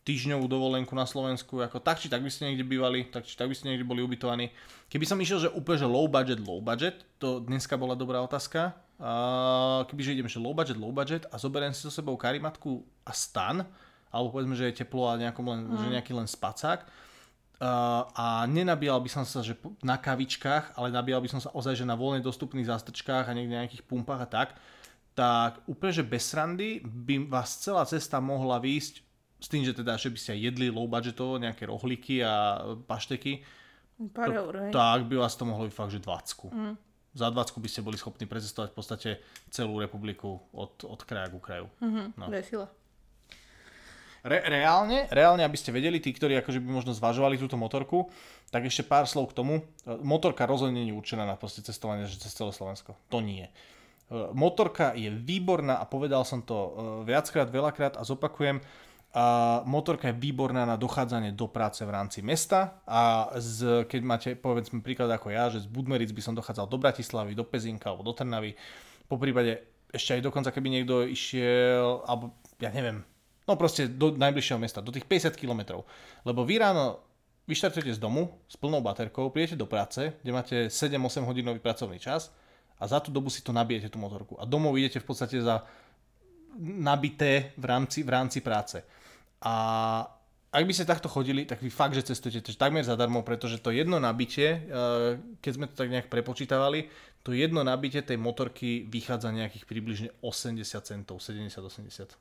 týždňovú 0.05 0.45
dovolenku 0.45 0.93
na 0.93 1.09
Slovensku, 1.09 1.65
ako 1.65 1.81
tak 1.81 1.97
či 1.97 2.13
tak 2.13 2.21
by 2.21 2.29
ste 2.29 2.53
niekde 2.53 2.69
bývali, 2.69 3.09
tak 3.09 3.25
či 3.25 3.35
tak 3.35 3.49
by 3.49 3.57
ste 3.57 3.73
niekde 3.73 3.89
boli 3.89 4.05
ubytovaní. 4.05 4.53
Keby 4.93 5.05
som 5.09 5.17
išiel, 5.17 5.49
že 5.49 5.51
úplne 5.51 5.81
že 5.81 5.89
low 5.89 6.05
budget, 6.05 6.45
low 6.45 6.61
budget, 6.61 7.09
to 7.17 7.41
dneska 7.41 7.81
bola 7.81 7.97
dobrá 7.97 8.21
otázka. 8.21 8.77
Uh, 9.01 9.83
kebyže 9.89 10.15
idem, 10.15 10.29
že 10.29 10.39
low 10.39 10.53
budget, 10.53 10.77
low 10.77 10.93
budget 10.93 11.25
a 11.33 11.41
zoberiem 11.41 11.73
si 11.73 11.83
so 11.83 11.91
sebou 11.91 12.15
karimatku 12.15 12.85
a 13.03 13.17
stan, 13.17 13.65
alebo 14.13 14.37
povedzme, 14.37 14.55
že 14.55 14.71
je 14.71 14.85
teplo 14.85 15.09
a 15.09 15.19
nejakom 15.19 15.45
len, 15.49 15.61
mm. 15.67 15.77
že 15.81 15.87
nejaký 15.89 16.13
len 16.15 16.29
spacák, 16.29 16.85
Uh, 17.55 18.03
a 18.19 18.27
nenabíjal 18.51 18.99
by 18.99 19.07
som 19.07 19.23
sa 19.23 19.39
že 19.39 19.55
na 19.79 19.95
kavičkách, 19.95 20.75
ale 20.75 20.91
nabíjal 20.91 21.23
by 21.23 21.31
som 21.31 21.41
sa 21.41 21.55
ozaj 21.55 21.79
že 21.79 21.87
na 21.87 21.95
voľne 21.95 22.19
dostupných 22.19 22.67
zástrčkách 22.67 23.31
a 23.31 23.33
niekde 23.33 23.55
nejakých 23.55 23.87
pumpách 23.87 24.27
a 24.27 24.29
tak, 24.29 24.49
tak 25.15 25.63
úplne, 25.71 25.95
že 25.95 26.03
bez 26.03 26.35
srandy 26.35 26.83
by 26.83 27.31
vás 27.31 27.63
celá 27.63 27.87
cesta 27.87 28.19
mohla 28.19 28.59
výjsť 28.59 29.04
s 29.45 29.53
tým, 29.53 29.61
že 29.61 29.77
teda, 29.77 30.01
že 30.01 30.09
by 30.09 30.17
ste 30.17 30.41
jedli 30.41 30.73
low 30.73 30.89
budgetovo, 30.89 31.37
nejaké 31.37 31.69
rohlíky 31.69 32.25
a 32.25 32.65
pašteky, 32.89 33.45
Pár 34.11 34.27
eur, 34.27 34.55
hej. 34.59 34.73
tak 34.75 35.07
by 35.07 35.23
vás 35.23 35.39
to 35.39 35.47
mohlo 35.47 35.71
byť 35.71 35.75
fakt, 35.75 35.93
že 35.95 36.03
20. 36.03 36.51
Mm. 36.51 36.75
Za 37.15 37.31
20 37.31 37.63
by 37.63 37.69
ste 37.71 37.81
boli 37.87 37.95
schopní 37.95 38.27
precestovať 38.27 38.75
v 38.75 38.77
podstate 38.77 39.11
celú 39.55 39.79
republiku 39.79 40.43
od, 40.51 40.83
od 40.83 40.99
kraja 41.07 41.31
ku 41.31 41.39
kraju. 41.39 41.71
Mhm, 41.79 42.19
no. 42.19 42.27
to. 42.27 42.67
Re, 44.25 44.41
reálne, 44.51 45.05
reálne, 45.13 45.45
aby 45.45 45.55
ste 45.55 45.71
vedeli, 45.71 46.01
tí, 46.01 46.11
ktorí 46.11 46.35
akože 46.41 46.59
by 46.59 46.69
možno 46.81 46.97
zvažovali 46.97 47.37
túto 47.37 47.61
motorku, 47.61 48.09
tak 48.51 48.67
ešte 48.67 48.83
pár 48.83 49.05
slov 49.05 49.31
k 49.31 49.37
tomu. 49.37 49.55
Motorka 49.85 50.49
rozhodne 50.49 50.81
nie 50.81 50.91
je 50.91 50.97
určená 50.97 51.29
na 51.29 51.37
proste 51.37 51.61
cestovanie 51.61 52.09
že 52.09 52.19
cez 52.19 52.33
celé 52.33 52.51
Slovensko. 52.51 52.97
To 53.13 53.21
nie. 53.21 53.47
Motorka 54.33 54.97
je 54.97 55.13
výborná 55.13 55.77
a 55.77 55.85
povedal 55.85 56.25
som 56.25 56.41
to 56.41 56.57
viackrát, 57.05 57.53
veľakrát 57.53 58.01
a 58.01 58.03
zopakujem. 58.03 58.65
Motorka 59.63 60.11
je 60.11 60.19
výborná 60.19 60.67
na 60.67 60.75
dochádzanie 60.75 61.39
do 61.39 61.47
práce 61.47 61.87
v 61.87 61.95
rámci 61.95 62.19
mesta 62.19 62.83
a 62.83 63.31
z, 63.39 63.87
keď 63.87 64.01
máte, 64.03 64.31
povedzme 64.35 64.83
príklad 64.83 65.07
ako 65.15 65.31
ja, 65.31 65.47
že 65.55 65.63
z 65.63 65.71
Budmeric 65.71 66.11
by 66.11 66.23
som 66.23 66.35
dochádzal 66.35 66.67
do 66.67 66.79
Bratislavy, 66.83 67.39
do 67.39 67.47
Pezinka 67.47 67.95
alebo 67.95 68.03
do 68.03 68.11
Trnavy, 68.11 68.59
po 69.07 69.15
prípade 69.15 69.63
ešte 69.95 70.19
aj 70.19 70.27
dokonca 70.27 70.51
keby 70.51 70.67
niekto 70.67 71.07
išiel, 71.07 72.03
alebo 72.11 72.35
ja 72.59 72.75
neviem, 72.75 73.07
No 73.45 73.61
proste 73.61 73.85
do 73.85 74.09
najbližšieho 74.17 74.57
mesta, 74.57 74.81
do 74.81 74.89
tých 74.89 75.05
50 75.05 75.37
km. 75.37 75.85
Lebo 76.25 76.49
vy 76.49 76.65
ráno 76.65 77.05
vyštartujete 77.45 77.93
z 77.93 78.01
domu 78.01 78.41
s 78.49 78.57
plnou 78.57 78.81
baterkou, 78.81 79.29
prídete 79.29 79.61
do 79.61 79.69
práce, 79.69 80.17
kde 80.25 80.33
máte 80.33 80.57
7-8 80.73 81.29
hodinový 81.29 81.61
pracovný 81.61 82.01
čas 82.01 82.33
a 82.81 82.89
za 82.89 83.05
tú 83.05 83.13
dobu 83.13 83.29
si 83.29 83.45
to 83.45 83.53
nabijete 83.53 83.93
tú 83.93 84.01
motorku. 84.01 84.41
A 84.41 84.49
domov 84.49 84.81
idete 84.81 84.97
v 84.97 85.07
podstate 85.13 85.45
za 85.45 85.61
nabité 86.57 87.53
v 87.61 87.65
rámci, 87.69 88.01
v 88.01 88.11
rámci 88.17 88.41
práce. 88.41 88.81
A 89.45 89.55
ak 90.55 90.65
by 90.65 90.73
ste 90.73 90.87
takto 90.87 91.11
chodili, 91.11 91.43
tak 91.43 91.59
vy 91.59 91.67
fakt, 91.67 91.99
že 91.99 92.15
cestujete 92.15 92.55
takmer 92.55 92.87
zadarmo, 92.87 93.27
pretože 93.27 93.59
to 93.59 93.75
jedno 93.75 93.99
nabitie, 93.99 94.63
eh, 94.63 95.19
keď 95.43 95.53
sme 95.53 95.67
to 95.67 95.75
tak 95.75 95.91
nejak 95.91 96.07
prepočítavali, 96.07 96.87
to 97.27 97.35
jedno 97.35 97.67
nabitie 97.67 98.07
tej 98.07 98.21
motorky 98.21 98.87
vychádza 98.87 99.35
nejakých 99.35 99.65
približne 99.67 100.09
80 100.23 100.63
centov, 100.87 101.19
70-80. 101.19 102.15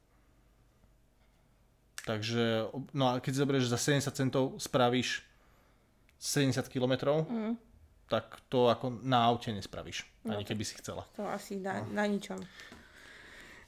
Takže, 2.04 2.68
no 2.92 3.16
a 3.16 3.24
keď 3.24 3.34
zoberieš, 3.46 3.72
za 3.72 3.80
70 3.80 4.12
centov 4.12 4.44
spravíš 4.60 5.24
70 6.20 6.68
km, 6.68 7.24
mm. 7.24 7.54
tak 8.12 8.40
to 8.52 8.68
ako 8.68 9.00
na 9.04 9.24
aute 9.30 9.52
nespravíš, 9.56 10.04
no, 10.28 10.36
ani 10.36 10.44
keby 10.44 10.64
si 10.68 10.76
chcela. 10.80 11.08
To 11.16 11.28
asi 11.28 11.60
na, 11.60 11.80
no. 11.80 11.96
na 11.96 12.04
ničom. 12.08 12.40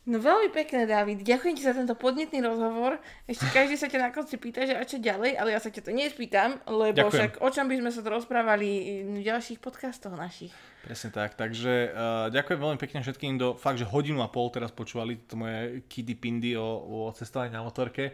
No 0.06 0.22
veľmi 0.22 0.54
pekné, 0.54 0.86
David. 0.86 1.26
Ďakujem 1.26 1.58
ti 1.58 1.66
za 1.66 1.74
tento 1.74 1.98
podnetný 1.98 2.38
rozhovor. 2.46 3.02
Ešte 3.26 3.50
každý 3.50 3.74
sa 3.74 3.90
ťa 3.90 4.06
na 4.06 4.10
konci 4.14 4.38
pýta, 4.38 4.62
že 4.62 4.78
a 4.78 4.86
čo 4.86 5.02
ďalej, 5.02 5.34
ale 5.34 5.58
ja 5.58 5.58
sa 5.58 5.74
ťa 5.74 5.82
to 5.82 5.90
nespýtam, 5.90 6.62
lebo 6.70 7.10
Ďakujem. 7.10 7.14
však 7.18 7.32
o 7.42 7.50
čom 7.50 7.66
by 7.66 7.76
sme 7.82 7.90
sa 7.90 8.02
to 8.06 8.10
rozprávali 8.14 8.70
v 9.02 9.26
ďalších 9.26 9.58
podcastoch 9.58 10.14
našich. 10.14 10.54
Presne 10.86 11.10
tak, 11.10 11.34
takže 11.34 11.90
uh, 11.90 12.30
ďakujem 12.30 12.60
veľmi 12.62 12.78
pekne 12.78 13.02
všetkým, 13.02 13.42
do 13.42 13.58
fakt, 13.58 13.82
že 13.82 13.90
hodinu 13.90 14.22
a 14.22 14.30
pol 14.30 14.54
teraz 14.54 14.70
počúvali 14.70 15.26
to 15.26 15.42
moje 15.42 15.82
kidy 15.90 16.14
pindy 16.14 16.54
o, 16.54 17.10
o 17.10 17.10
cestovaní 17.10 17.50
na 17.50 17.66
motorke. 17.66 18.14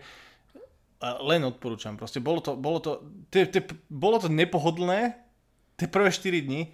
Uh, 1.04 1.20
len 1.28 1.44
odporúčam, 1.44 2.00
proste 2.00 2.24
bolo 2.24 2.40
to, 2.40 2.56
bolo 2.56 2.80
to, 2.80 3.04
te, 3.28 3.44
te, 3.52 3.68
bolo 3.92 4.16
to 4.16 4.32
nepohodlné 4.32 5.20
tie 5.76 5.92
prvé 5.92 6.08
4 6.08 6.48
dni, 6.48 6.72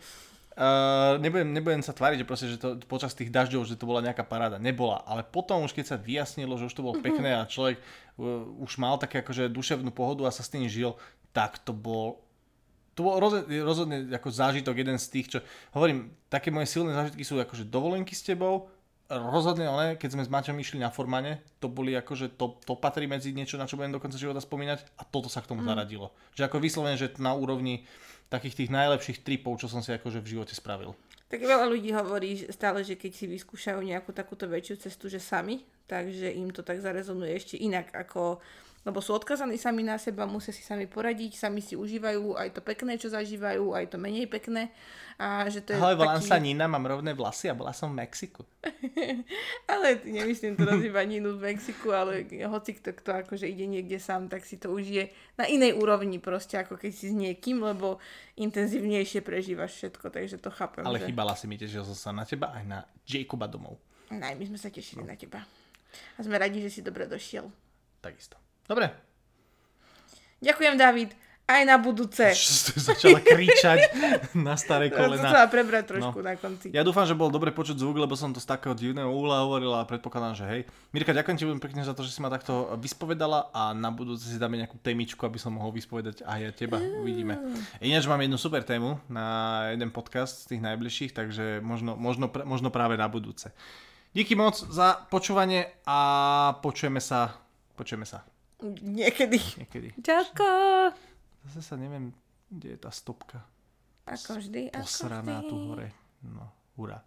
Uh, 0.58 1.22
nebudem, 1.22 1.54
nebudem 1.54 1.86
sa 1.86 1.94
tváriť, 1.94 2.26
že, 2.26 2.26
proste, 2.26 2.48
že 2.50 2.58
to 2.58 2.82
počas 2.90 3.14
tých 3.14 3.30
dažďov, 3.30 3.70
že 3.70 3.78
to 3.78 3.86
bola 3.86 4.02
nejaká 4.02 4.26
paráda. 4.26 4.58
Nebola. 4.58 5.06
Ale 5.06 5.22
potom 5.22 5.62
už 5.62 5.70
keď 5.70 5.86
sa 5.94 5.98
vyjasnilo, 6.02 6.58
že 6.58 6.66
už 6.66 6.74
to 6.74 6.82
bolo 6.82 6.98
mhm. 6.98 7.06
pekné 7.06 7.30
a 7.38 7.46
človek 7.46 7.78
uh, 7.78 8.42
už 8.66 8.82
mal 8.82 8.98
také 8.98 9.22
akože 9.22 9.54
duševnú 9.54 9.94
pohodu 9.94 10.26
a 10.26 10.34
sa 10.34 10.42
s 10.42 10.50
tým 10.50 10.66
žil, 10.66 10.98
tak 11.30 11.62
to 11.62 11.78
bol 11.78 12.26
to 12.98 13.06
bol 13.06 13.22
rozhodne, 13.22 13.54
rozhodne 13.62 13.98
ako 14.10 14.34
zážitok, 14.34 14.74
jeden 14.82 14.98
z 14.98 15.06
tých, 15.14 15.28
čo 15.30 15.40
hovorím, 15.78 16.18
také 16.34 16.50
moje 16.50 16.74
silné 16.74 16.98
zážitky 16.98 17.22
sú 17.22 17.38
akože 17.38 17.70
dovolenky 17.70 18.18
s 18.18 18.26
tebou, 18.26 18.74
rozhodne 19.08 19.70
ale, 19.70 19.86
keď 19.96 20.18
sme 20.18 20.24
s 20.26 20.34
Maťom 20.34 20.58
išli 20.60 20.82
na 20.84 20.92
formane, 20.92 21.40
to 21.64 21.72
boli 21.72 21.96
akože, 21.96 22.36
to, 22.36 22.60
to 22.66 22.74
patrí 22.76 23.08
medzi 23.08 23.32
niečo, 23.32 23.56
na 23.56 23.70
čo 23.70 23.80
budem 23.80 23.96
do 23.96 24.04
konca 24.04 24.20
života 24.20 24.44
spomínať 24.44 24.84
a 25.00 25.08
toto 25.08 25.32
sa 25.32 25.40
k 25.40 25.48
tomu 25.54 25.64
mm. 25.64 25.68
zaradilo. 25.70 26.12
Že 26.36 26.52
ako 26.52 26.58
vyslovene, 26.60 27.00
že 27.00 27.16
na 27.22 27.32
úrovni 27.32 27.88
takých 28.28 28.64
tých 28.64 28.74
najlepších 28.74 29.24
tripov, 29.24 29.60
čo 29.60 29.72
som 29.72 29.80
si 29.80 29.96
akože 29.96 30.20
v 30.20 30.32
živote 30.38 30.54
spravil. 30.56 30.96
Tak 31.28 31.44
veľa 31.44 31.68
ľudí 31.68 31.92
hovorí 31.92 32.48
stále, 32.52 32.88
že 32.88 32.96
keď 32.96 33.12
si 33.12 33.26
vyskúšajú 33.28 33.84
nejakú 33.84 34.16
takúto 34.16 34.48
väčšiu 34.48 34.88
cestu, 34.88 35.12
že 35.12 35.20
sami, 35.20 35.68
takže 35.84 36.32
im 36.32 36.52
to 36.56 36.64
tak 36.64 36.80
zarezonuje 36.80 37.36
ešte 37.36 37.56
inak 37.60 37.92
ako 37.92 38.40
lebo 38.88 39.04
sú 39.04 39.20
odkazaní 39.20 39.60
sami 39.60 39.84
na 39.84 40.00
seba, 40.00 40.24
musia 40.24 40.56
si 40.56 40.64
sami 40.64 40.88
poradiť, 40.88 41.36
sami 41.36 41.60
si 41.60 41.76
užívajú 41.76 42.40
aj 42.40 42.56
to 42.56 42.64
pekné, 42.64 42.96
čo 42.96 43.12
zažívajú, 43.12 43.76
aj 43.76 43.92
to 43.92 44.00
menej 44.00 44.32
pekné. 44.32 44.72
A 45.20 45.44
že 45.52 45.60
to 45.60 45.76
je 45.76 45.82
Ale 45.82 46.00
volám 46.00 46.24
taký... 46.24 46.32
sa 46.32 46.40
Nina, 46.40 46.72
mám 46.72 46.88
rovné 46.88 47.12
vlasy 47.12 47.52
a 47.52 47.58
bola 47.58 47.76
som 47.76 47.92
v 47.92 48.00
Mexiku. 48.00 48.48
ale 49.76 50.00
nemyslím 50.08 50.56
to 50.56 50.64
iba 50.80 51.04
Ninu 51.04 51.36
v 51.36 51.52
Mexiku, 51.52 51.92
ale 51.92 52.24
hoci 52.48 52.80
kto, 52.80 52.96
kto 52.96 53.10
akože 53.28 53.44
ide 53.44 53.68
niekde 53.68 54.00
sám, 54.00 54.32
tak 54.32 54.48
si 54.48 54.56
to 54.56 54.72
užije 54.72 55.12
na 55.36 55.44
inej 55.52 55.76
úrovni 55.76 56.24
proste, 56.24 56.56
ako 56.56 56.80
keď 56.80 56.92
si 56.96 57.12
s 57.12 57.16
niekým, 57.18 57.60
lebo 57.60 58.00
intenzívnejšie 58.40 59.20
prežívaš 59.20 59.76
všetko, 59.76 60.16
takže 60.16 60.40
to 60.40 60.48
chápem. 60.48 60.88
Ale 60.88 61.04
že... 61.04 61.12
chýbala 61.12 61.36
si 61.36 61.44
mi, 61.52 61.60
tešil 61.60 61.84
som 61.84 61.98
sa 61.98 62.10
na 62.16 62.24
teba 62.24 62.56
aj 62.56 62.64
na 62.64 62.80
Jacoba 63.04 63.52
domov. 63.52 63.76
Aj 64.08 64.32
my 64.32 64.46
sme 64.48 64.56
sa 64.56 64.72
tešili 64.72 65.04
no. 65.04 65.12
na 65.12 65.20
teba. 65.20 65.44
A 66.16 66.20
sme 66.24 66.40
radi, 66.40 66.64
že 66.64 66.72
si 66.72 66.80
dobre 66.80 67.04
došiel. 67.10 67.52
Takisto. 68.00 68.47
Dobre. 68.68 68.92
Ďakujem, 70.44 70.76
David. 70.78 71.16
Aj 71.48 71.64
na 71.64 71.80
budúce. 71.80 72.36
Čo 72.36 72.76
začala 72.76 73.24
kričať 73.24 73.96
na 74.48 74.60
staré 74.60 74.92
kolena. 74.92 75.32
Ja 75.32 75.48
prebrať 75.48 75.96
trošku 75.96 76.20
no. 76.20 76.28
na 76.28 76.36
konci. 76.36 76.76
Ja 76.76 76.84
dúfam, 76.84 77.08
že 77.08 77.16
bol 77.16 77.32
dobre 77.32 77.56
počuť 77.56 77.80
zvuk, 77.80 78.04
lebo 78.04 78.20
som 78.20 78.36
to 78.36 78.44
z 78.44 78.52
takého 78.52 78.76
divného 78.76 79.08
úhla 79.08 79.48
hovorila 79.48 79.80
a 79.80 79.88
predpokladám, 79.88 80.36
že 80.36 80.44
hej. 80.44 80.62
Mirka, 80.92 81.16
ďakujem 81.16 81.40
ti 81.40 81.48
veľmi 81.48 81.64
pekne 81.64 81.88
za 81.88 81.96
to, 81.96 82.04
že 82.04 82.12
si 82.12 82.20
ma 82.20 82.28
takto 82.28 82.76
vyspovedala 82.76 83.56
a 83.56 83.72
na 83.72 83.88
budúce 83.96 84.28
si 84.28 84.36
dáme 84.36 84.60
nejakú 84.60 84.76
témičku, 84.84 85.24
aby 85.24 85.40
som 85.40 85.56
mohol 85.56 85.72
vyspovedať 85.72 86.28
aj 86.28 86.40
ja 86.44 86.52
teba. 86.52 86.84
Uvidíme. 86.84 87.40
Ináč 87.80 88.04
mám 88.12 88.20
jednu 88.20 88.36
super 88.36 88.68
tému 88.68 89.00
na 89.08 89.72
jeden 89.72 89.88
podcast 89.96 90.44
z 90.44 90.60
tých 90.60 90.62
najbližších, 90.68 91.16
takže 91.16 91.64
možno, 91.64 91.96
možno, 91.96 92.28
možno 92.44 92.76
práve 92.76 93.00
na 93.00 93.08
budúce. 93.08 93.56
Díky 94.12 94.36
moc 94.36 94.60
za 94.60 95.00
počúvanie 95.08 95.80
a 95.88 96.60
počujeme 96.60 97.00
sa. 97.00 97.40
Počujeme 97.80 98.04
sa. 98.04 98.37
Niekedy. 98.66 99.38
Niekedy. 99.38 99.88
Čauko. 100.02 100.50
Zase 101.46 101.62
sa 101.62 101.76
neviem, 101.78 102.10
kde 102.50 102.74
je 102.76 102.80
tá 102.82 102.90
stopka. 102.90 103.46
Ako 104.08 104.42
vždy. 104.42 104.74
Posraná 104.74 105.44
tu 105.46 105.56
hore. 105.72 105.94
No, 106.26 106.50
hurá. 106.80 107.04